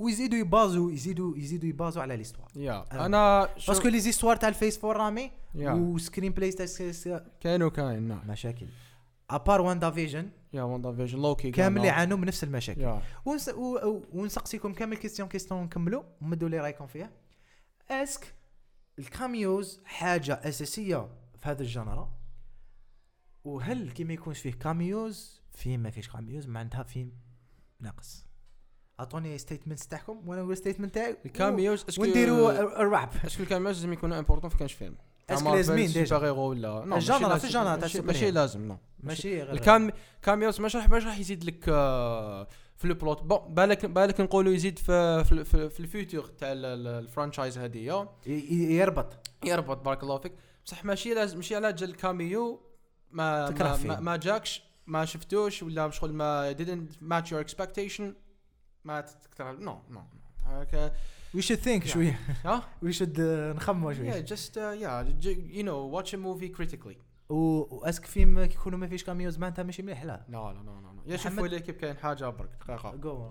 ويزيدوا 0.00 0.38
يبازوا 0.38 0.92
يزيدوا 0.92 1.36
يزيدوا 1.38 1.68
يبازوا 1.68 2.02
على 2.02 2.16
ليستوار 2.16 2.48
آه. 2.56 2.86
أنا 3.06 3.48
باسكو 3.68 3.88
لي 3.88 4.00
زيستوار 4.00 4.36
تاع 4.36 4.48
الفيس 4.48 4.78
فور 4.78 4.96
رامي 4.96 5.30
وسكرين 5.54 6.32
بلاي 6.32 6.50
تاع 6.52 6.66
س- 6.66 7.08
كاين 7.40 7.62
وكاين 7.62 8.02
نعم. 8.02 8.20
مشاكل. 8.28 8.66
ابار 9.30 9.60
واندا 9.60 9.90
فيجن 9.90 10.28
يا 10.52 10.62
وندا 10.62 10.92
فيجن 10.92 11.18
لوكي 11.22 11.50
كامل 11.50 11.84
يعانوا 11.84 12.18
من 12.18 12.26
نفس 12.26 12.44
المشاكل. 12.44 12.98
ونسقسيكم 14.12 14.72
كامل 14.72 14.96
question 14.96 15.28
question 15.28 15.62
نكملوا 15.62 16.02
ومدوا 16.22 16.48
لي 16.48 16.58
رأيكم 16.60 16.86
فيها. 16.86 17.10
est-ce 17.90 18.19
que 18.19 18.34
ال 19.06 19.17
cameos 19.17 19.80
حاجة 19.84 20.32
أساسية 20.44 20.96
في 21.40 21.48
هذا 21.48 21.62
ال 21.62 21.69
genre. 21.69 22.12
وهل 23.44 23.90
كي 23.90 24.04
ما 24.04 24.12
يكونش 24.12 24.38
فيه 24.38 24.52
cameos 24.52 25.40
فيلم 25.52 25.80
ما 25.82 25.90
فيش 25.90 26.08
cameos 26.08 26.46
معناتها 26.46 26.82
فيلم 26.82 27.12
ناقص. 27.80 28.26
أعطوني 29.00 29.38
statements 29.38 29.86
تاعكم 29.88 30.28
وأنا 30.28 30.42
نقول 30.42 30.56
statement 30.56 30.94
تاعي 30.94 31.16
ال 31.26 31.34
cameos 31.34 31.84
ونديروا 31.98 32.80
الرعب. 32.82 33.10
est-ce 33.26 33.37
que 33.37 33.42
ال 33.42 33.47
cameos 33.47 33.76
لازم 33.76 33.92
يكونوا 33.92 34.18
importants 34.18 34.50
في 34.50 34.56
كانش 34.56 34.72
فيلم؟ 34.72 34.96
est-ce 35.30 35.46
que 35.46 35.54
لازمين 35.54 35.86
déjà؟ 35.86 36.04
super 36.04 36.24
hero 36.26 36.40
ولا 36.40 36.84
ال 36.84 36.85
genre، 36.85 36.94
ماشي 36.96 37.06
في 37.12 37.28
لازم- 37.28 37.46
ال 37.46 37.51
genre 37.51 37.76
تاع 37.76 38.02
ماشي-. 38.02 38.30
لازم 38.30 38.68
non 38.68 38.78
ماشي 39.00 39.42
غير 39.42 39.52
ال 39.52 39.61
cam 39.61 39.90
cameos 40.22 40.60
مش 40.60 40.76
راح 40.76 40.88
مش 40.88 41.04
راح 41.04 41.18
يزيد 41.18 41.44
لك 41.44 41.64
آه، 41.68 42.48
في 42.82 42.88
ال 42.88 42.95
plot 42.95 43.22
bon 43.22 43.54
بالك 43.54 43.86
بالك 43.86 44.20
نقولوا 44.20 44.52
يزيد 44.52 44.78
في 44.78 45.24
في, 45.24 45.44
في, 45.44 45.70
في 45.70 45.80
ال 45.80 45.87
futur 45.87 46.24
تاع 46.26 46.52
ال- 46.52 46.64
ال- 46.64 46.86
ال 46.86 46.93
franchise 46.93 47.58
هذه 47.58 47.78
يربط. 48.26 49.28
يربط 49.44 49.76
بارك 49.84 50.02
الله 50.02 50.18
فيك. 50.18 50.32
بصح 50.66 50.84
ماشي 50.84 51.14
لازم 51.14 51.36
ماشي 51.36 51.56
على 51.56 51.72
جال 51.72 51.90
ال 51.90 52.02
cameo 52.02 52.60
ما 53.10 53.50
ما. 53.50 53.76
ما, 53.88 54.00
ما 54.00 54.16
جاكش 54.16 54.62
ما 54.86 55.04
شفتوش 55.04 55.62
ولا 55.62 55.90
شغل 55.90 56.12
ما 56.12 56.54
didn't 56.58 56.94
match 57.12 57.28
your 57.30 57.44
expectation 57.50 58.02
ما 58.84 59.00
تكره. 59.00 59.52
non 59.52 59.78
non 59.90 60.02
هكا 60.44 60.92
we 61.34 61.42
should 61.42 61.58
think. 61.58 61.86
شوية. 61.86 62.20
ها؟ 62.44 62.62
we 62.82 62.92
should 62.92 63.20
نخموا 63.56 63.92
yeah 63.92 63.96
شوية 63.96 64.24
uh, 64.24 64.82
yeah 64.82 65.24
j- 65.24 65.56
you 65.58 65.62
know 65.62 65.96
watch 65.96 66.12
a 66.14 66.16
movie 66.18 66.58
critically. 66.60 66.96
و- 67.28 67.76
وأسك 67.76 68.04
فيلم 68.06 68.44
كي 68.44 68.54
يكونوا 68.54 68.78
ما 68.78 68.86
فيش 68.88 69.04
كاميوز 69.04 69.38
معناتها 69.38 69.62
ماشي 69.62 69.82
مليح 69.82 70.04
لا. 70.04 70.26
لا 70.28 70.52
لا 70.52 70.62
لا 70.62 70.91
يا 71.06 71.14
محمد- 71.16 71.32
شوفوا 71.32 71.46
لي 71.48 71.60
كيف 71.60 71.76
كاين 71.76 71.96
حاجة 71.96 72.28
برك 72.28 72.50
دقيقة. 72.68 72.96
جو 72.96 73.28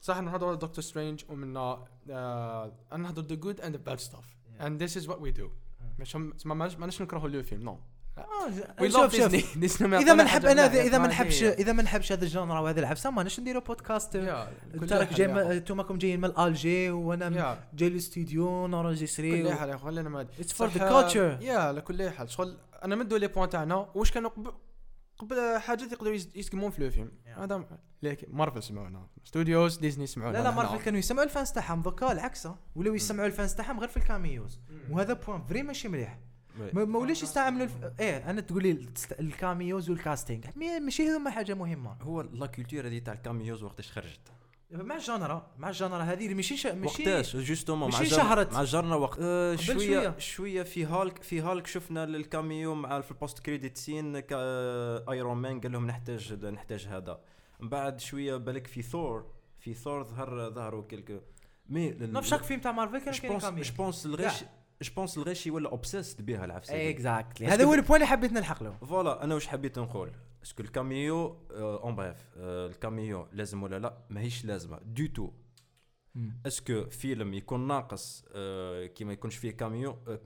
صح 0.00 0.18
نهضروا 0.20 0.48
على 0.50 0.58
دكتور 0.58 0.84
سترينج 0.84 1.24
ومنا 1.28 1.84
آه 2.10 2.72
نهضروا 2.96 3.28
the 3.28 3.40
good 3.40 3.60
and 3.60 3.70
the 3.74 3.90
bad 3.90 4.00
stuff. 4.00 4.24
Yeah. 4.24 4.64
and 4.64 4.80
this 4.80 5.02
is 5.02 5.08
what 5.08 5.20
we 5.20 5.40
do. 5.40 5.48
مش 5.98 6.16
ماناش 6.46 7.02
نكرهوا 7.02 7.28
لو 7.28 7.42
فيلم 7.42 7.62
نو 7.62 7.78
we 8.80 8.88
شوف 8.88 9.16
شوف. 9.16 9.34
إذا 10.02 10.14
ما 10.14 10.22
نحب 10.22 10.44
أنا 10.46 10.66
إذا 10.66 10.98
ما 10.98 11.06
نحبش. 11.06 11.42
إذا 11.42 11.72
ما 11.72 11.82
نحبش 11.82 12.12
هذا 12.12 12.24
الجانرا 12.24 12.60
وهذه 12.60 12.78
العفسة 12.78 13.10
ما 13.10 13.22
نش 13.22 13.40
نديروا 13.40 13.62
بودكاست 13.62 14.16
كل 14.16 14.28
انت 14.74 14.92
راك 14.92 15.12
جاي 15.14 15.26
راكم 15.70 15.98
جايين 15.98 16.20
من 16.20 16.38
الجي 16.38 16.90
وأنا 16.90 17.36
يا 17.38 17.64
جاي 17.74 17.88
للاستوديو 17.90 18.64
كل 18.64 18.70
نورجستري 18.70 19.54
حال 19.54 19.68
يا 19.68 19.74
اخو 19.74 19.86
خلينا 19.86 20.08
ما 20.08 20.26
for 20.38 20.44
the 20.46 20.78
صح، 20.78 21.10
culture. 21.12 21.42
يا 21.42 21.58
على 21.58 21.80
كل 21.80 22.10
حال. 22.10 22.30
شغل 22.30 22.56
أنا 22.84 22.96
مدوا 22.96 23.18
لي 23.18 23.28
بوان 23.28 23.48
تاعنا 23.48 23.88
واش 23.94 24.10
كانوا 24.10 24.30
قبل 25.20 25.58
حاجات 25.58 25.92
يقدروا 25.92 26.14
يس- 26.14 26.36
يسقمون 26.36 26.70
في 26.70 26.82
لو 26.84 26.90
فيلم. 26.90 27.12
هذا 27.26 27.64
ليك 28.02 28.26
مارفل 28.28 28.62
سمعونا. 28.62 29.06
ستوديوز 29.24 29.76
ديزني 29.76 30.06
سمعونا. 30.06 30.38
لا 30.38 30.42
لا. 30.42 30.50
مارفل 30.50 30.78
كانوا 30.84 30.98
يسمعوا 30.98 31.24
الفانس 31.24 31.52
تاعهم. 31.52 31.82
دوكا 31.82 32.12
العكس 32.12 32.48
ولاو 32.76 32.94
يسمعوا 32.94 33.26
الفانس 33.26 33.54
تاعهم 33.54 33.80
غير 33.80 33.88
في 33.88 33.96
الكاميوز. 33.96 34.60
وهذا 34.90 35.12
بوان 35.12 35.42
فري 35.42 35.62
ماشي 35.62 35.88
مليح. 35.88 36.18
ما 36.72 36.84
ما 36.84 36.98
ولاش 36.98 37.22
يستعملوا 37.22 37.64
الف... 37.64 37.72
إيه 38.00 38.30
أنا 38.30 38.40
تقول 38.40 38.62
لي 38.62 38.86
الكاميوز 39.20 39.90
والكاستينغ 39.90 40.44
ماشي 40.56 41.16
هما 41.16 41.30
حاجة 41.30 41.54
مهمة. 41.54 41.96
هو 42.02 42.20
لا 42.20 42.46
كولتور 42.46 42.86
هذه 42.86 42.98
تاع 42.98 43.14
الكاميوز 43.14 43.62
وقتاش 43.62 43.92
خرجت. 43.92 44.20
مع 44.72 44.96
الجانرا 44.96 45.50
مع 45.58 45.68
الجانرا 45.68 46.02
هذه 46.02 46.24
اللي 46.24 46.34
ماشي 46.34 46.56
شا... 46.56 46.74
ماشي 46.74 47.02
وقتاش 47.02 47.36
جوستومون 47.36 47.90
مع 47.92 48.02
شهرت. 48.02 48.52
مع 48.52 48.64
جرنا 48.64 48.94
وقت 48.94 49.18
آه 49.20 49.52
قبل 49.52 49.62
شوية 49.62 49.76
شوية. 49.76 50.18
شوية 50.18 50.62
في 50.62 50.84
هالك 50.84 51.22
في 51.22 51.40
هالك 51.40 51.66
شفنا 51.66 52.04
الكاميو 52.04 52.74
مع 52.74 53.00
في 53.00 53.10
البوست 53.10 53.38
كريديت 53.38 53.76
سين 53.76 54.22
ايرون 55.10 55.36
مان 55.36 55.60
قال 55.60 55.72
لهم 55.72 55.86
نحتاج 55.86 56.44
نحتاج 56.44 56.86
هذا 56.86 57.20
من 57.60 57.68
بعد 57.68 58.00
شوية 58.00 58.36
بالك 58.36 58.66
في 58.66 58.82
ثور 58.82 59.26
في 59.58 59.74
ثور 59.74 60.04
ظهر 60.04 60.50
ظهروا 60.50 60.82
كلك 60.82 61.22
مي 61.68 61.90
نو 61.90 62.20
في 62.20 62.28
شاك 62.28 62.42
فيلم 62.42 62.60
تاع 62.60 62.72
مارفل 62.72 63.12
جو 63.12 63.20
كاين 63.20 63.32
بونس 63.32 63.44
كاميوز 63.44 63.70
جو 63.70 63.74
بونس 63.76 64.06
الغش 64.06 64.44
جو 64.82 64.92
بونس 64.96 65.18
الغشي 65.18 65.50
ولا 65.50 65.70
اوبسيست 65.70 66.22
بها 66.22 66.44
العفسه. 66.44 66.90
اكزاكتلي 66.90 67.46
هذا 67.46 67.64
هو 67.64 67.74
البوان 67.74 67.94
اللي 67.94 68.06
حبيت 68.06 68.32
نلحق 68.32 68.62
له. 68.62 68.76
فوالا 68.86 69.24
أنا 69.24 69.34
واش 69.34 69.46
حبيت 69.46 69.78
نقول؟ 69.78 70.12
اسكو 70.42 70.62
الكاميو 70.62 71.36
اون 71.50 71.94
بريف 71.94 72.16
الكاميو 72.36 73.26
لازم 73.32 73.62
ولا 73.62 73.78
لا؟ 73.78 73.98
ماهيش 74.10 74.44
لازمة. 74.44 74.78
دو 74.84 75.06
تو 75.06 75.30
est-ce 76.46 76.71
que 76.71 76.84
فيلم 76.84 77.34
يكون 77.34 77.66
ناقص 77.66 78.24
آه، 78.32 78.86
كي 78.86 79.04
ما 79.04 79.12
يكونش 79.12 79.36
فيه 79.36 79.50
cameo 79.50 79.98
آه، 80.08 80.20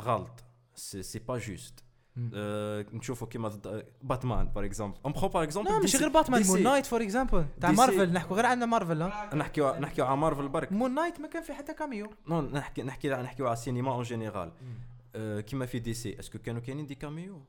غلط. 0.00 0.44
c'est 0.74 1.18
pas 1.18 1.38
juste 1.38 1.84
نشوفوا 2.16 3.26
كيما 3.28 3.48
ضد- 3.48 3.86
باتمان 4.02 4.48
par 4.48 4.64
exemple 4.64 4.98
أم 5.06 5.12
برو 5.12 5.28
par 5.28 5.42
exemple 5.42 5.70
لا 5.70 5.78
ماشي 5.78 5.98
غير 5.98 6.08
باتمان 6.08 6.42
مون 6.46 6.62
نايت 6.62 6.86
for 6.86 7.02
example 7.02 7.46
تاع. 7.60 7.70
مارفل 7.70 8.12
نحكوا 8.12 8.36
غير 8.36 8.46
عندنا 8.46 8.66
مارفل 8.66 9.10
نحكيو 9.34 9.74
نحكيو 9.74 10.04
على 10.04 10.16
مارفل 10.16 10.48
برك. 10.48 10.72
مون 10.72 10.94
نايت 10.94 11.20
ما 11.20 11.28
كان 11.28 11.42
في 11.42 11.52
حتى 11.54 11.74
cameo 11.74 12.10
non 12.28 12.40
نحكي 12.40 12.82
نحكي 12.82 13.08
نحكيو 13.08 13.46
على 13.46 13.52
السينما 13.52 13.92
en 13.92 14.02
général 14.02 14.52
آه، 15.16 15.40
كيما 15.40 15.66
في 15.66 15.78
دي 15.78 15.94
سي 15.94 16.18
est-ce 16.20 16.32
que 16.32 16.38
كانوا 16.38 16.60
كاينين 16.60 16.86
des 16.86 16.94
cameo 16.94 17.42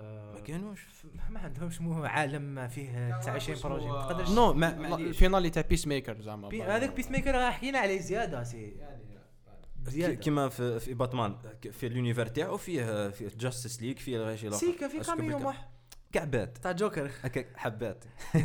ما 0.00 0.40
كانوش. 0.46 0.86
ما 1.30 1.40
عندهمش 1.40 1.80
مو 1.80 2.04
عالم 2.04 2.68
فيه 2.68 3.18
29 3.20 3.58
projets 3.64 3.86
ما 3.86 4.02
تقدرش 4.06 4.30
non 4.30 4.50
الفينالي 4.96 5.50
تاع 5.50 5.62
بيس 5.62 5.86
ميكر 5.86 6.20
زعما. 6.20 6.48
هذاك 6.62 6.92
بيس 6.94 7.10
ميكر 7.10 7.50
حكينا 7.50 7.78
عليه 7.78 8.00
زيادة 8.00 8.42
سي. 8.42 8.70
كي- 8.70 8.76
زيادة. 9.90 10.14
كيما 10.14 10.48
في 10.48 10.80
في 10.80 10.94
باتمان 10.94 11.36
في 11.72 11.86
اليونيفر 11.86 12.26
تاعو 12.26 12.56
فيه 12.56 13.10
في 13.10 13.26
جاستس 13.26 13.82
ليج 13.82 13.98
فيه 13.98 14.16
الغاشي 14.16 14.48
الآخر 14.48 14.66
سي 14.66 14.72
كان 14.72 14.88
في 14.88 15.00
كاميو 15.00 15.46
واحد. 15.46 15.64
كعبات. 16.12 16.58
تاع 16.58 16.72
جوكر. 16.72 17.10
هكا 17.22 17.44
حبات. 17.56 18.04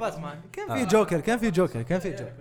باتمان. 0.00 0.40
كان 0.52 0.70
آه. 0.70 0.74
في 0.76 0.86
جوكر 0.86 1.20
كان 1.20 1.38
في 1.38 1.50
جوكر 1.50 1.82
كان 1.82 2.00
في 2.00 2.10
جوكر. 2.10 2.32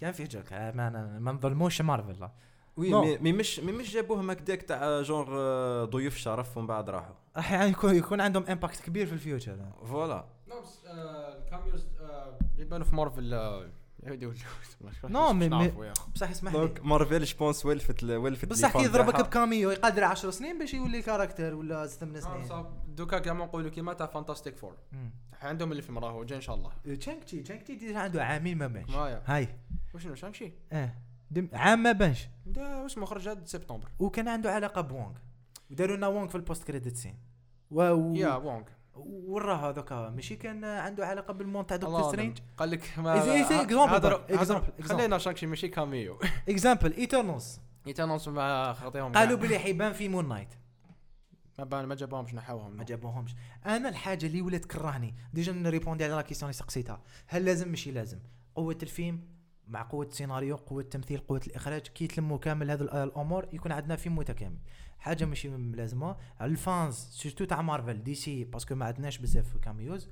كان 0.00 0.12
في 0.12 0.24
جوكر. 0.24 0.56
آه، 0.56 0.70
ما 0.70 1.18
ما 1.18 1.32
نظلموش 1.32 1.80
مارفل. 1.82 2.28
وي. 2.76 2.94
مي, 2.94 3.18
مي 3.18 3.32
مش 3.32 3.60
مي 3.60 3.72
مش 3.72 3.92
جابوهم 3.94 4.30
هكذاك 4.30 4.62
تاع 4.62 5.02
جونغ 5.02 5.26
آه، 5.30 5.84
ضيوف 5.84 6.16
شرف 6.16 6.56
ومن 6.56 6.66
بعد 6.66 6.90
راحوا. 6.90 7.14
راح 7.36 7.52
يعني 7.52 7.70
يكون 7.70 7.94
يكون 7.94 8.20
عندهم 8.20 8.44
امباكت 8.44 8.80
كبير 8.80 9.06
في 9.06 9.12
الفيوتشر 9.12 9.58
فوالا. 9.86 10.24
نو 10.48 10.54
الكاميوز 10.86 11.86
يبانوا 12.58 12.86
في 12.86 12.94
مارفل 12.94 13.34
يعود 14.02 14.36
نو، 15.04 15.32
مي- 15.32 15.48
مي-. 15.48 15.92
بصح 16.14 16.30
اسمح 16.30 16.52
لي. 16.52 16.58
دونك 16.58 16.84
مارفل 16.84 17.24
جو 17.24 17.36
بونس 17.38 17.66
ولفت 17.66 18.04
ولفت 18.04 18.44
بصح 18.48 18.72
كي 18.72 18.82
يضربك 18.84 19.20
بكاميو 19.20 19.70
يقدر 19.70 20.04
10 20.04 20.30
سنين 20.30 20.58
باش 20.58 20.74
يولي 20.74 21.02
كاركتر 21.02 21.54
ولا 21.54 21.86
8 21.86 22.18
آه، 22.18 22.20
سنين. 22.20 22.64
دوكا 22.88 23.18
كاع 23.18 23.32
ما 23.32 23.44
نقولوا 23.44 23.70
كيما 23.70 23.92
تاع 23.92 24.06
فانتاستيك 24.06 24.56
فور. 24.56 24.76
عندهم 25.42 25.70
اللي 25.72 25.82
في 25.82 25.92
راهو 25.92 26.24
جاي 26.24 26.36
إن 26.36 26.42
شاء 26.42 26.56
الله. 26.56 26.96
تشانك 26.96 27.24
تشي 27.24 27.42
تشانك 27.42 27.62
تشي 27.62 27.74
ديجا 27.74 27.98
عنده 27.98 28.24
عامين 28.24 28.58
ما 28.58 28.66
بانش 28.66 28.90
مايا 28.90 29.22
هاي. 29.26 29.48
وشنو 29.94 30.14
شانشي 30.14 30.52
أه 30.72 30.94
دم- 31.30 31.48
عام 31.52 31.82
ما 31.82 31.92
بانش 31.92 32.28
واش 32.56 32.98
مخرج؟ 32.98 33.28
هاد 33.28 33.46
سبتمبر. 33.46 33.88
وكان 33.98 34.28
عنده 34.28 34.52
علاقة 34.54 34.80
بوونغ 34.80 35.12
وداروا 35.70 35.96
لنا 35.96 36.06
وونغ 36.06 36.28
في 36.28 36.34
البوست 36.34 36.64
كريديت 36.64 36.96
سين 36.96 37.14
و 37.70 37.82
و- 37.90 38.14
يا 38.14 38.34
وونغ 38.34 38.62
وراه 39.06 39.70
هذاك 39.70 39.92
ماشي 39.92 40.36
كان 40.36 40.64
عنده 40.64 41.06
علاقة 41.06 41.32
بالمون 41.32 41.66
تاع 41.66 41.76
دكتور 41.76 41.96
الله 41.96 42.08
سترينج. 42.08 42.38
قال 42.56 42.70
لك 42.70 42.82
إيه- 42.84 42.98
ما 42.98 43.14
إيه- 43.22 43.52
ه- 43.52 43.66
example. 43.66 43.90
هذا- 43.92 44.08
بقى. 44.08 44.36
هذا- 44.36 44.44
example- 44.60 44.82
example. 44.82 44.88
خلينا 44.88 45.18
شانكشي 45.18 45.46
ماشي 45.46 45.68
كاميو. 45.68 46.18
اكزامبل 46.48 46.92
ايترنالز 46.92 47.60
يتنص 47.86 48.28
ما 48.28 48.72
خاطيهم 48.72 49.12
قالوا 49.12 49.36
كاع. 49.38 49.46
بلي 49.48 49.58
حيبان 49.58 49.92
في 49.92 50.08
مون 50.08 50.28
نايت 50.28 50.48
ما 51.58 51.64
بان 51.64 51.84
ما 51.84 51.94
جابوهمش 51.94 52.34
نحاوهم. 52.34 52.76
ما 52.76 52.84
جابوهمش 52.84 53.34
أنا 53.66 53.88
الحاجة 53.88 54.26
اللي 54.26 54.42
ولات 54.42 54.64
تكرهني 54.64 55.14
ديجا 55.32 55.52
نريبوندي 55.52 56.04
على 56.04 56.14
لا 56.14 56.22
كيسيون 56.22 56.50
اللي 56.50 56.58
سقسيتها. 56.58 57.02
هل 57.26 57.44
لازم؟ 57.44 57.68
ماشي 57.68 57.90
لازم. 57.90 58.18
قوة 58.54 58.78
الفيلم 58.82 59.20
مع 59.68 59.82
قوة 59.82 60.06
السيناريو 60.06 60.56
قوة 60.56 60.82
التمثيل 60.82 61.18
قوة 61.18 61.40
الإخراج 61.46 61.80
كي 61.80 62.04
يتلموا 62.04 62.38
كامل 62.38 62.70
ال- 62.70 62.90
الأمور 62.90 63.48
يكون 63.52 63.72
عندنا 63.72 63.96
فيلم 63.96 64.16
متكامل. 64.16 64.58
حاجة 64.98 65.24
ماشي 65.24 65.48
لازمه 65.48 66.16
ال 66.40 66.51
fans 66.51 66.94
surtout 66.94 67.44
تاع 67.44 67.62
مارفل 67.62 68.02
دي 68.02 68.14
سي 68.14 68.44
parce 68.44 68.63
que 68.63 68.74
ما 68.74 68.84
عندناش 68.86 69.18
بزاف 69.18 69.56
cameos. 69.56 70.10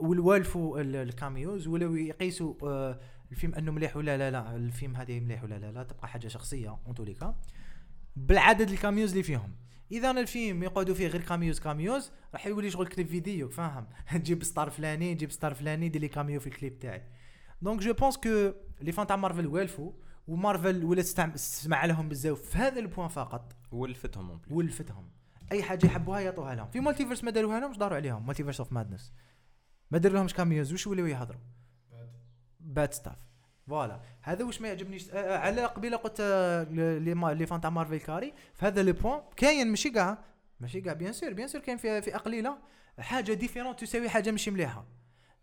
والوالفوا 0.00 0.80
ال- 0.80 0.96
ال 0.96 1.06
cameos 1.06 1.66
ولو 1.68 1.94
يقيسوا 1.94 2.54
آه، 2.62 3.00
الفيلم 3.32 3.54
أنه 3.54 3.72
مليح 3.72 3.96
ولا 3.96 4.16
لا 4.18 4.30
لا 4.30 4.56
الفيلم 4.56 4.96
هذه 4.96 5.20
مليح 5.20 5.44
ولا 5.44 5.58
لا 5.58 5.72
لا 5.72 5.82
تبقى 5.82 6.08
حاجة 6.08 6.28
شخصية 6.28 6.78
en 6.86 6.94
tous 6.94 7.04
les 7.04 7.14
cas 7.14 7.34
بالعدد 8.16 8.70
ال 8.70 8.76
cameos 8.76 9.10
اللي 9.10 9.22
فيهم. 9.22 9.52
إذا 9.92 10.10
الفيلم 10.10 10.62
يقعدوا 10.62 10.94
فيه 10.94 11.06
غير 11.06 11.20
cameos 11.22 11.60
cameos 11.60 12.10
راح 12.32 12.46
يولي 12.46 12.70
شغل 12.70 12.86
clip 12.86 13.06
vidéo 13.06 13.48
فاهم؟ 13.48 13.86
تجيب 14.12 14.42
star 14.44 14.70
فلاني 14.70 15.14
تجيب 15.14 15.30
star 15.30 15.54
فلاني 15.54 15.88
دير 15.88 16.00
لي 16.00 16.08
cameo 16.08 16.40
في 16.40 16.46
الكليب 16.46 16.78
تاعي. 16.78 17.02
Donc 17.62 17.80
je 17.80 17.92
pense 17.92 18.16
que 18.16 18.52
les 18.80 18.92
fans 18.92 19.06
تاع 19.06 19.16
مارفل 19.16 19.46
والفوا 19.46 19.92
ومارفل 20.28 20.84
ولا 20.84 21.02
تستعم- 21.02 21.32
تسمع 21.32 21.84
لهم 21.84 22.08
بزاف 22.08 22.40
في 22.40 22.58
هذا 22.58 22.78
ال 22.80 22.85
point 22.85 23.08
فقط 23.08 23.52
ولفتهم 23.72 24.40
ولفتهم 24.50 25.10
اي 25.52 25.62
حاجة 25.62 25.86
يحبوها 25.86 26.20
يعطوها 26.20 26.54
لهم 26.54 26.68
في 26.70 26.80
multiverse 26.80 27.24
ما 27.24 27.30
داروها 27.30 27.60
لهمش 27.60 27.76
داروا 27.76 27.96
عليهم 27.96 28.26
Multiverse 28.26 28.60
of 28.60 28.72
Madness 28.72 29.12
ما 29.90 29.98
داروا 29.98 30.16
لهمش 30.18 30.34
cameos 30.34 30.72
وش 30.72 30.86
ولاو 30.86 31.06
يهضروا 31.06 31.40
bad 32.60 32.94
stuff 32.94 33.16
voilà 33.68 34.00
هذا 34.22 34.44
واش 34.44 34.60
ما 34.60 34.68
يعجبنيش 34.68 35.10
آه، 35.10 35.38
على 35.38 35.64
قبيله 35.64 35.96
قلت 35.96 36.16
آه، 36.20 36.62
لي 36.98 37.14
ما- 37.14 37.34
les 37.34 37.46
fans 37.46 37.60
تاع 37.60 37.70
مارفل 37.70 37.96
كاري 38.00 38.34
في 38.54 38.66
هذا 38.66 38.82
le 38.82 38.92
point 38.92 39.20
كاين 39.36 39.68
ماشي 39.68 39.90
كاع 39.90 40.18
ماشي 40.60 40.80
كاع 40.80 40.92
bien 40.92 41.12
sûr 41.12 41.32
bien 41.32 41.48
sûr 41.48 41.60
كاين 41.60 41.76
في 41.76 42.02
فئه 42.02 42.16
قليله 42.16 42.58
حاجة 42.98 43.32
ديفيرونت 43.32 43.80
تساوي 43.80 44.08
حاجة 44.08 44.30
ماشي 44.30 44.50
مليحه 44.50 44.84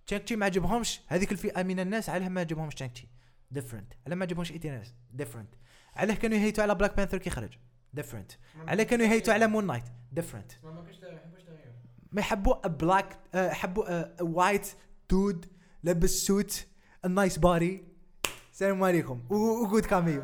تشانك 0.09 0.23
تشي 0.23 0.35
ما 0.35 0.45
عجبهمش؟ 0.45 1.01
هذيك 1.07 1.31
الفئة 1.31 1.63
من 1.63 1.79
الناس 1.79 2.09
علاه 2.09 2.29
ما 2.29 2.41
عجبهمش 2.41 2.75
تشانك 2.75 2.91
تشي 2.91 3.07
ديفرنت 3.51 3.93
علاه 4.05 4.15
ما 4.15 4.25
عجبهمش 4.25 4.51
ايتيناس 4.51 4.93
ديفرنت 5.11 5.55
علاه 5.95 6.15
كانوا 6.15 6.37
يهيتوا 6.37 6.63
على 6.63 6.75
بلاك 6.75 6.97
بانثر 6.97 7.17
كي 7.17 7.29
خرج. 7.29 7.57
ديفرنت 7.93 8.31
علاه 8.67 8.83
كانوا 8.83 9.05
يهيتوا 9.05 9.33
على 9.33 9.47
مون 9.47 9.67
نايت 9.67 9.83
ديفرنت 10.11 10.51
ما 12.11 12.21
يحبوا 12.21 12.67
بلاك 12.67 13.19
يحبوا 13.35 14.21
وايت 14.21 14.67
دود 15.09 15.45
لابس 15.83 16.09
سوت 16.09 16.67
النايس 17.05 17.37
باري 17.37 17.83
السلام 18.51 18.83
عليكم. 18.83 19.23
وجود 19.29 19.85
كاميو 19.85 20.23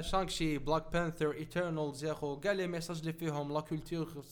شانكشي 0.00 0.58
بلاك 0.58 0.92
بانثر 0.92 1.32
ايترنالز 1.32 2.04
يا 2.04 2.12
أخو. 2.12 2.40
كاع 2.40 2.52
لي 2.52 2.66
ميساج 2.66 2.98
اللي 2.98 3.12
فيهم 3.12 3.52
لا 3.52 3.60
كولتور 3.60 4.24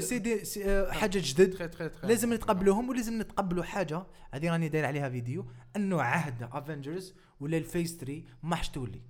سي 0.00 0.18
دي 0.18 0.44
سي 0.44 0.64
آه، 0.64 0.90
حاجة 0.92 1.20
جدد. 1.24 1.54
لازم 2.02 2.34
نتقبلوهم 2.34 2.88
ولازم 2.88 3.22
نتقبلوا 3.22 3.64
حاجة. 3.64 4.06
هذه 4.34 4.50
راني 4.50 4.68
داير 4.68 4.84
عليها 4.84 5.08
فيديو. 5.08 5.46
أنه 5.76 6.02
عهد 6.02 6.42
افنجرز 6.52 7.14
ولا 7.40 7.58
الفيس 7.58 7.96
3 7.96 8.22
ما 8.42 8.56
حش 8.56 8.68
تولي. 8.68 9.02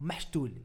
ما 0.00 0.12
حش 0.12 0.24
تولي. 0.24 0.62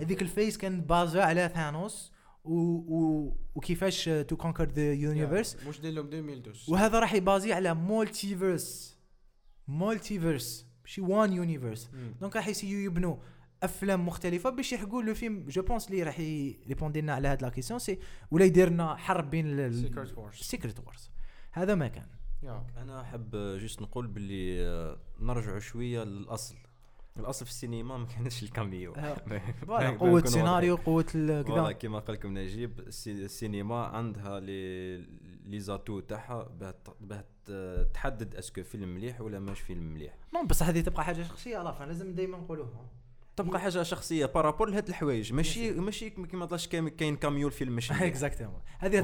هذيك 0.00 0.22
الفيس 0.22 0.58
كان 0.58 0.80
بازا 0.80 1.22
على 1.22 1.50
ثانوس 1.54 2.12
و... 2.44 2.54
و... 2.54 3.32
وكيفاش 3.54 4.04
تو 4.28 4.36
كونكر 4.36 4.68
ذا 4.68 4.92
يونيفرس 4.92 5.56
واش 5.66 5.80
دير 5.80 5.92
لهم 5.92 6.06
2012 6.06 6.72
وهذا 6.72 6.98
راح 6.98 7.14
يبازي 7.14 7.52
على 7.52 7.74
مولتيفيرس 7.74 8.98
مولتيفيرس 9.68 10.66
ماشي 10.82 11.00
وان 11.00 11.32
يونيفرس. 11.32 11.90
دونك 12.20 12.36
راح 12.36 12.48
يسيو 12.48 12.78
يبنوا 12.78 13.16
أفلام 13.62 14.06
مختلفة 14.06 14.50
باش 14.50 14.72
يحكوا 14.72 15.02
لو 15.02 15.14
فيلم. 15.14 15.44
جو 15.48 15.62
بونس 15.62 15.88
اللي 15.90 16.02
راح 16.02 16.20
يريبوندي 16.20 17.00
لنا 17.00 17.14
على 17.14 17.28
هاد 17.28 17.42
لا 17.42 17.48
كيسيون 17.48 17.78
سي 17.78 17.98
ولا 18.30 18.44
يدير 18.44 18.68
لنا 18.68 18.96
حرب 18.96 19.30
بين 19.30 19.72
Secret 19.72 20.08
Wars. 20.16 20.34
Secret 20.42 20.78
Wars 20.80 21.10
هذا 21.52 21.74
ما 21.74 21.88
كان. 21.88 22.06
أنا 22.76 23.00
أحب 23.00 23.30
juste 23.60 23.82
نقول 23.82 24.06
باللي 24.06 24.66
آه، 24.66 24.98
نرجعوا 25.20 25.58
شوية 25.58 26.04
للأصل. 26.04 26.56
الأصل 27.16 27.44
في 27.44 27.50
السينما 27.50 27.96
ما 27.98 28.06
كانش 28.06 28.42
ال 28.42 28.49
cameo. 28.49 28.92
Voilà 29.66 29.90
قوة 29.90 30.20
السيناريو 30.20 30.76
قوة 30.76 31.02
كذا. 31.02 31.72
كيما 31.72 31.98
قال 31.98 32.16
لكم 32.16 32.38
نجيب 32.38 32.80
السي- 32.80 33.12
السينما 33.12 33.84
عندها 33.84 34.40
les 34.40 34.96
les 35.44 35.60
atouts 35.60 36.00
تاعها 36.00 36.48
باه 37.00 37.24
تحدد 37.94 38.34
est-ce 38.34 38.53
que 38.53 38.62
فيلم 38.62 38.94
مليح 38.94 39.20
ولا 39.20 39.38
ماش 39.40 39.60
فيلم 39.60 39.94
مليح. 39.94 40.14
Non 40.34 40.46
بصح 40.46 40.66
هذه 40.68 40.80
تبقى 40.80 41.04
حاجة 41.04 41.22
شخصية 41.22 41.62
لا 41.62 41.86
لازم 41.86 42.14
دائما 42.14 42.38
نقولوها. 42.38 42.90
تبقى 43.38 43.60
حاجة 43.60 43.82
شخصية 43.82 44.26
par 44.26 44.39
rapport 44.39 44.70
لهاد 44.70 44.88
الحوايج. 44.88 45.32
ماشي 45.32 45.70
ماشي 45.72 46.10
كيما 46.10 46.46
طاش 46.46 46.68
كاين 46.68 47.16
cameo 47.16 47.46
الفيلم 47.48 47.72
ماشي. 47.72 47.94
Exactement 48.06 48.60
هذه. 48.78 48.98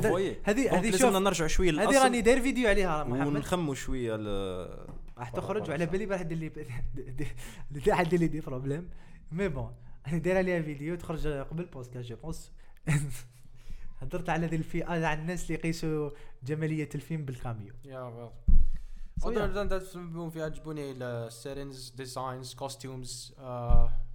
هذه 0.44 0.78
هذه 0.78 0.90
لازمنا 0.90 0.96
شوف 1.12 1.16
نرجع 1.16 1.46
شوية 1.46 1.70
هذه 1.70 2.02
راني 2.02 2.20
داير 2.20 2.40
فيديو 2.40 2.68
عليها 2.68 3.04
محمد. 3.04 3.26
ونخموا 3.26 3.74
شوية 3.74 4.16
ل- 4.16 4.86
راح 5.18 5.30
تخرج 5.30 5.70
وعلى 5.70 5.86
بالي 5.86 6.04
راح 6.04 6.22
دير 6.22 6.38
لي 6.38 6.48
des 7.70 7.90
راح 7.90 8.02
دير 8.02 8.20
لي 8.20 8.26
des 8.26 8.40
problèmes 8.40 8.88
mais 9.32 9.48
bon 9.48 9.72
أنا 10.06 10.18
داير 10.18 10.36
عليها 10.36 10.62
فيديو 10.62 10.96
تخرج 10.96 11.26
قبل 11.26 11.64
podcast 11.64 12.08
je 12.08 12.16
pense 12.16 12.52
هضرت 14.02 14.28
على 14.28 14.46
ذي 14.46 14.56
الفئه 14.56 14.84
على 14.84 15.12
الناس 15.12 15.42
اللي 15.42 15.54
يقيسوا 15.54 16.10
جمالية 16.42 16.88
الفيلم 16.94 17.24
بال 17.24 17.36
cameo. 17.36 17.72
يا 17.84 18.00
ويل 18.02 18.28
So, 19.20 19.26
other 19.26 19.54
than 19.54 19.68
that 19.72 19.92
فيلم 19.92 20.30
في 20.30 20.42
عجبوني 20.42 20.92
ال 20.92 21.03
settings 21.03 21.90
designs 21.96 22.54
costumes 22.54 23.34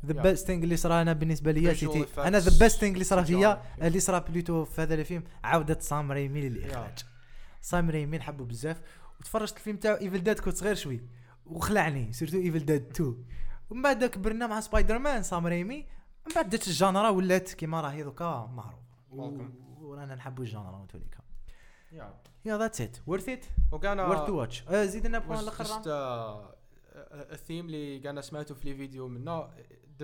the 0.05 0.21
best 0.21 0.47
thing 0.47 0.63
اللي 0.63 0.77
صرا 0.77 1.01
أنا 1.01 1.13
بالنسبة 1.13 1.51
لي 1.51 1.75
c'était. 1.75 2.05
أنا 2.17 2.39
the 2.39 2.59
best 2.59 2.79
thing 2.79 2.93
اللي 2.93 3.03
صرا 3.03 3.21
فيا. 3.23 3.61
اللي 3.81 3.99
صرا 3.99 4.19
plutôt 4.19 4.65
في 4.65 4.81
هذا 4.81 4.93
الفيلم 4.93 5.23
عوده 5.43 5.79
سام 5.79 6.11
ريمي 6.11 6.49
للإخراج. 6.49 6.99
سام 7.61 7.89
ريمي 7.89 8.17
نحبه 8.17 8.45
بزاف. 8.45 8.81
وتفرجت 9.19 9.57
الفيلم 9.57 9.77
تاعو 9.77 9.95
Evil 9.95 10.23
Dead 10.23 10.39
كنت 10.39 10.57
صغير 10.57 10.75
شوي. 10.75 11.01
وخلعني 11.45 12.13
surtout 12.13 12.37
Evil 12.37 12.65
Dead 12.65 12.89
2 12.91 13.25
ومن 13.69 13.81
بعد 13.81 14.05
كبرنا 14.05 14.47
مع 14.47 14.59
سبايدر 14.59 14.99
مان 14.99 15.23
سام 15.23 15.47
ريمي. 15.47 15.85
من 16.27 16.33
بعد 16.35 16.49
جات 16.49 16.67
ال 16.67 16.74
genre 16.74 17.09
ولات 17.09 17.53
كيما 17.53 17.81
راهي 17.81 18.03
دوكا 18.03 18.51
معروف. 18.53 18.79
ورانا 19.81 20.15
نحبوا 20.15 20.43
ال 20.43 20.49
genre 20.49 20.77
وتوليكا 20.77 21.19
yeah 21.91 22.13
yeah 22.45 22.57
that's 22.57 22.81
it 22.81 22.97
worth 23.07 23.29
it 23.29 23.45
وكان 23.71 23.99
worth 23.99 24.27
to 24.27 24.35
watch 24.35 24.63
زيد 24.69 25.07
لنا 25.07 25.19
point 25.19 25.39
الآخر 25.39 25.65
الثيم 27.11 27.65
اللي 27.65 27.99
كان 27.99 28.21
سمعته 28.21 28.55
في 28.55 28.69
les 28.69 28.75
vidéos 28.75 29.07
منه. 29.07 29.49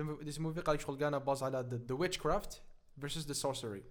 This 0.00 0.40
movie 0.40 0.60
قال 0.60 0.74
لك 0.76 0.80
شغل 0.80 0.96
كان 0.98 1.18
basé 1.18 1.42
على 1.42 1.68
the 1.88 1.94
witchcraft 1.94 2.62
versus 3.00 3.26
the 3.26 3.32
sorcery 3.32 3.82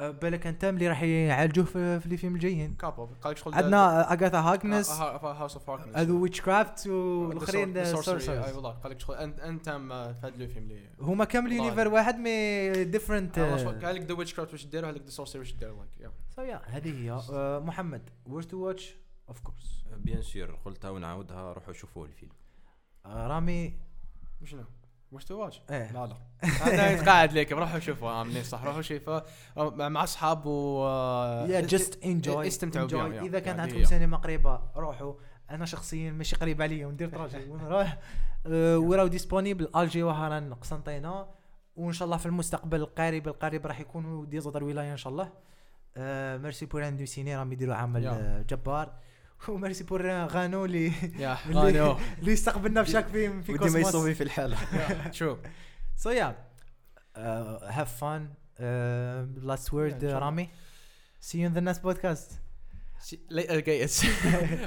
أه، 0.00 0.10
بالك 0.10 0.46
انت 0.46 0.64
اللي 0.64 0.88
راح 0.88 1.02
يعالجوه 1.02 1.64
في, 1.64 2.00
في 2.00 2.06
الفيلم 2.06 2.34
الجايين. 2.34 2.74
كابل 2.74 3.06
قال 3.06 3.30
لك 3.32 3.36
شغل 3.36 3.54
عندنا 3.54 4.12
Agatha 4.12 4.38
Harkness 4.38 4.90
House 4.90 5.54
of 5.56 5.70
Harkness 5.70 5.96
هذو 5.96 6.22
witchcraft 6.22 6.86
والاخرين 6.86 7.84
sorcery 7.84 8.44
أي 8.44 8.52
والله 8.52 8.70
قال 8.70 8.92
لك 8.92 9.00
شغل 9.00 9.16
أنت 9.16 9.40
انت 9.40 9.68
في 9.70 10.18
هذا 10.22 10.28
الفيلم 10.28 10.70
اللي 10.70 10.90
هما 11.00 11.24
كامل. 11.24 11.52
يونيفر 11.52 11.88
واحد 11.88 12.16
mais 12.18 12.84
different 12.84 13.34
شغل 13.36 13.84
قال 13.84 13.94
لك 13.94 14.02
the 14.02 14.14
witchcraft 14.14 14.52
واش 14.52 14.66
دير 14.66 14.84
قال 14.84 14.94
لك 14.94 15.02
the 15.02 15.10
sorcery 15.10 15.38
واش 15.38 15.52
دير 15.52 15.76
like 15.76 16.12
so 16.36 16.42
yeah 16.42 16.62
هذه 16.64 17.02
هي. 17.04 17.10
أه، 17.32 17.58
محمد 17.58 18.10
worth 18.26 18.46
to 18.46 18.56
watch 18.56 18.96
of 19.28 19.40
course 19.40 19.84
bien 19.96 20.22
sûr 20.22 20.58
قلتها 20.64 20.90
ونعاودها 20.90 21.52
روحوا 21.52 21.72
شوفوا 21.72 22.06
الفيلم. 22.06 22.32
رامي؟ 23.06 23.80
شنو؟ 24.44 24.64
Worth 25.12 25.24
to 25.24 25.34
watch 25.34 25.62
إيه. 25.70 25.92
لا 25.92 26.06
لا. 26.06 26.16
هذا 26.64 26.90
يتقاعد 26.90 27.32
لك 27.32 27.52
روحوا 27.52 27.78
شوفوا 27.78 28.20
امنين 28.22 28.42
صح. 28.42 28.64
روحوا 28.64 28.82
شوفوا. 28.82 29.20
مع 29.88 30.04
أصحاب 30.04 30.46
و 30.46 30.86
yeah 31.48 31.60
just 31.60 32.04
enjoy 32.04 32.46
استمتعوا 32.46 32.86
بيهم،. 32.86 33.24
إذا 33.24 33.38
كان 33.38 33.58
يعني 33.58 33.72
عندكم. 33.72 33.84
سينما 33.84 34.16
قريبة 34.16 34.60
روحوا. 34.76 35.14
أنا 35.50 35.64
شخصيا 35.64 36.12
ماشي 36.12 36.36
قريب 36.36 36.62
عليا 36.62 36.86
وندير 36.86 37.08
تراجع 37.08 37.38
ونروح. 37.50 37.98
وراو 38.46 39.06
disponible 39.06 39.68
Alger 39.76 40.02
وهران 40.02 40.54
قسنطينة. 40.54 41.26
وإن 41.76 41.92
شاء 41.92 42.06
الله 42.06 42.16
في 42.16 42.26
المستقبل 42.26 42.80
القريب 42.80 43.28
القريب 43.28 43.66
راح 43.66 43.80
يكونوا 43.80 44.26
des 44.26 44.38
ولاية 44.38 44.92
إن 44.92 44.96
شاء 44.96 45.12
الله. 45.12 45.32
ميرسي 46.38 46.66
بور 46.66 46.88
اندو 46.88 47.04
سيني 47.04 47.36
راهم 47.36 47.52
يديروا 47.52 47.74
عمل 47.74 48.44
جبار. 48.48 48.92
وميرسي 49.48 49.84
بور 49.84 50.10
غانو 50.26 50.64
اللي 50.64 50.92
يا 51.18 51.38
اللي 51.46 51.60
غانو. 51.60 51.96
اللي 52.20 52.32
استقبلنا 52.32 52.82
في 52.82 52.90
شاك 52.90 53.06
فيلم 53.06 53.42
في 53.42 53.52
وديما 53.52 53.66
كوسموس. 53.66 53.88
يصوبي 53.88 54.14
في 54.14 54.22
الحالة. 54.22 54.56
Have 57.76 57.90
fun. 58.00 58.20
Uh, 58.60 59.26
last 59.50 59.72
word, 59.72 60.02
Yeah, 60.02 60.16
uh, 60.16 60.20
Rami. 60.20 60.50
See 61.20 61.38
you 61.38 61.46
in 61.46 61.54
the 61.54 61.60
next 61.60 61.82
podcast. 61.82 62.32
لا 63.30 63.60
جايز 63.66 64.04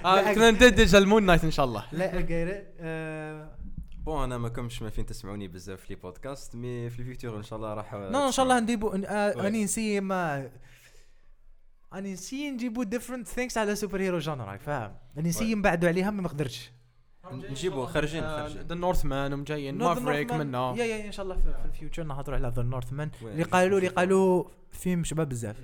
كنا 0.04 0.52
نددج 0.52 0.96
المون 0.96 1.24
نايت 1.24 1.44
إن 1.44 1.52
شاء 1.52 1.66
الله. 1.66 1.86
لا 1.92 2.12
uh, 2.12 3.64
بون 4.06 4.24
أنا 4.24 4.38
ما 4.38 4.50
كنتش 4.50 4.82
ما 4.82 4.90
فين 4.90 5.06
تسمعوني 5.06 5.48
بزاف 5.48 5.82
في 5.82 5.94
لي 5.94 5.96
بودكاست 5.96 6.56
مي 6.56 6.90
في 6.90 7.00
الفيوتور 7.00 7.38
إن 7.38 7.44
شاء 7.44 7.58
الله 7.58 7.74
راح 7.74 7.94
نو 7.94 8.28
إن 8.28 8.32
شاء 8.32 8.44
الله 8.44 8.60
نديبو 8.60 8.92
Ouais. 8.92 9.10
أني 9.10 9.64
نسي 9.64 10.00
ما 10.00 10.50
اني 11.94 12.14
نسي 12.14 12.52
نجيبو 12.52 12.84
different 12.84 13.28
things 13.36 13.58
على 13.58 13.76
سوبر 13.76 14.02
هيرو 14.02 14.20
جانرا 14.20 14.58
فاهم؟ 14.58 14.96
اني 15.18 15.30
نسي 15.30 15.54
Ouais. 15.54 15.58
نبعدو 15.58 15.88
عليها 15.88 16.12
ما 16.12 16.22
نقدرش 16.22 16.72
نجيبو 17.32 17.86
خارجين 17.86 18.24
ذا 18.24 18.48
خارجين. 18.48 18.78
نورث 18.78 19.06
مان 19.06 19.34
ومجايين 19.34 19.78
مافريك 19.78 20.32
منا 20.34 20.74
يا 20.78 20.86
يا 20.86 21.06
إن 21.08 21.12
شاء 21.12 21.24
الله 21.24 21.36
في, 21.36 21.42
في 21.44 21.66
الفيوتشر 21.66 22.04
نهضروا 22.04 22.38
على 22.38 22.54
ذا 22.56 22.64
نورث 22.64 22.94
مان 22.94 23.12
اللي 23.22 23.44
قالوا 23.44 23.78
اللي. 23.78 23.90
قالوا 23.90 24.44
فيلم 24.72 25.04
شباب 25.04 25.30
بزاف. 25.30 25.58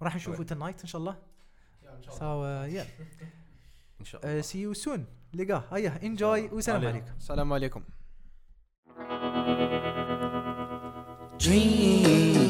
وراح 0.00 0.16
نشوفوا 0.16 0.44
Ouais. 0.44 0.48
تنايت 0.48 0.80
إن 0.80 0.86
شاء 0.86 1.00
الله. 1.00 1.16
سو 2.10 2.44
يا 2.44 2.86
إن 4.00 4.04
شاء 4.04 4.20
الله. 4.26 4.40
سي 4.40 4.60
يو 4.60 4.74
سون 4.74 5.06
لقاه 5.34 5.64
هيا 5.72 6.00
انجوي 6.02 6.48
والسلام 6.48 6.76
عليك. 6.80 6.92
عليكم. 6.94 7.16
السلام 7.18 7.52
عليكم. 7.52 7.82
Dream, 11.44 12.43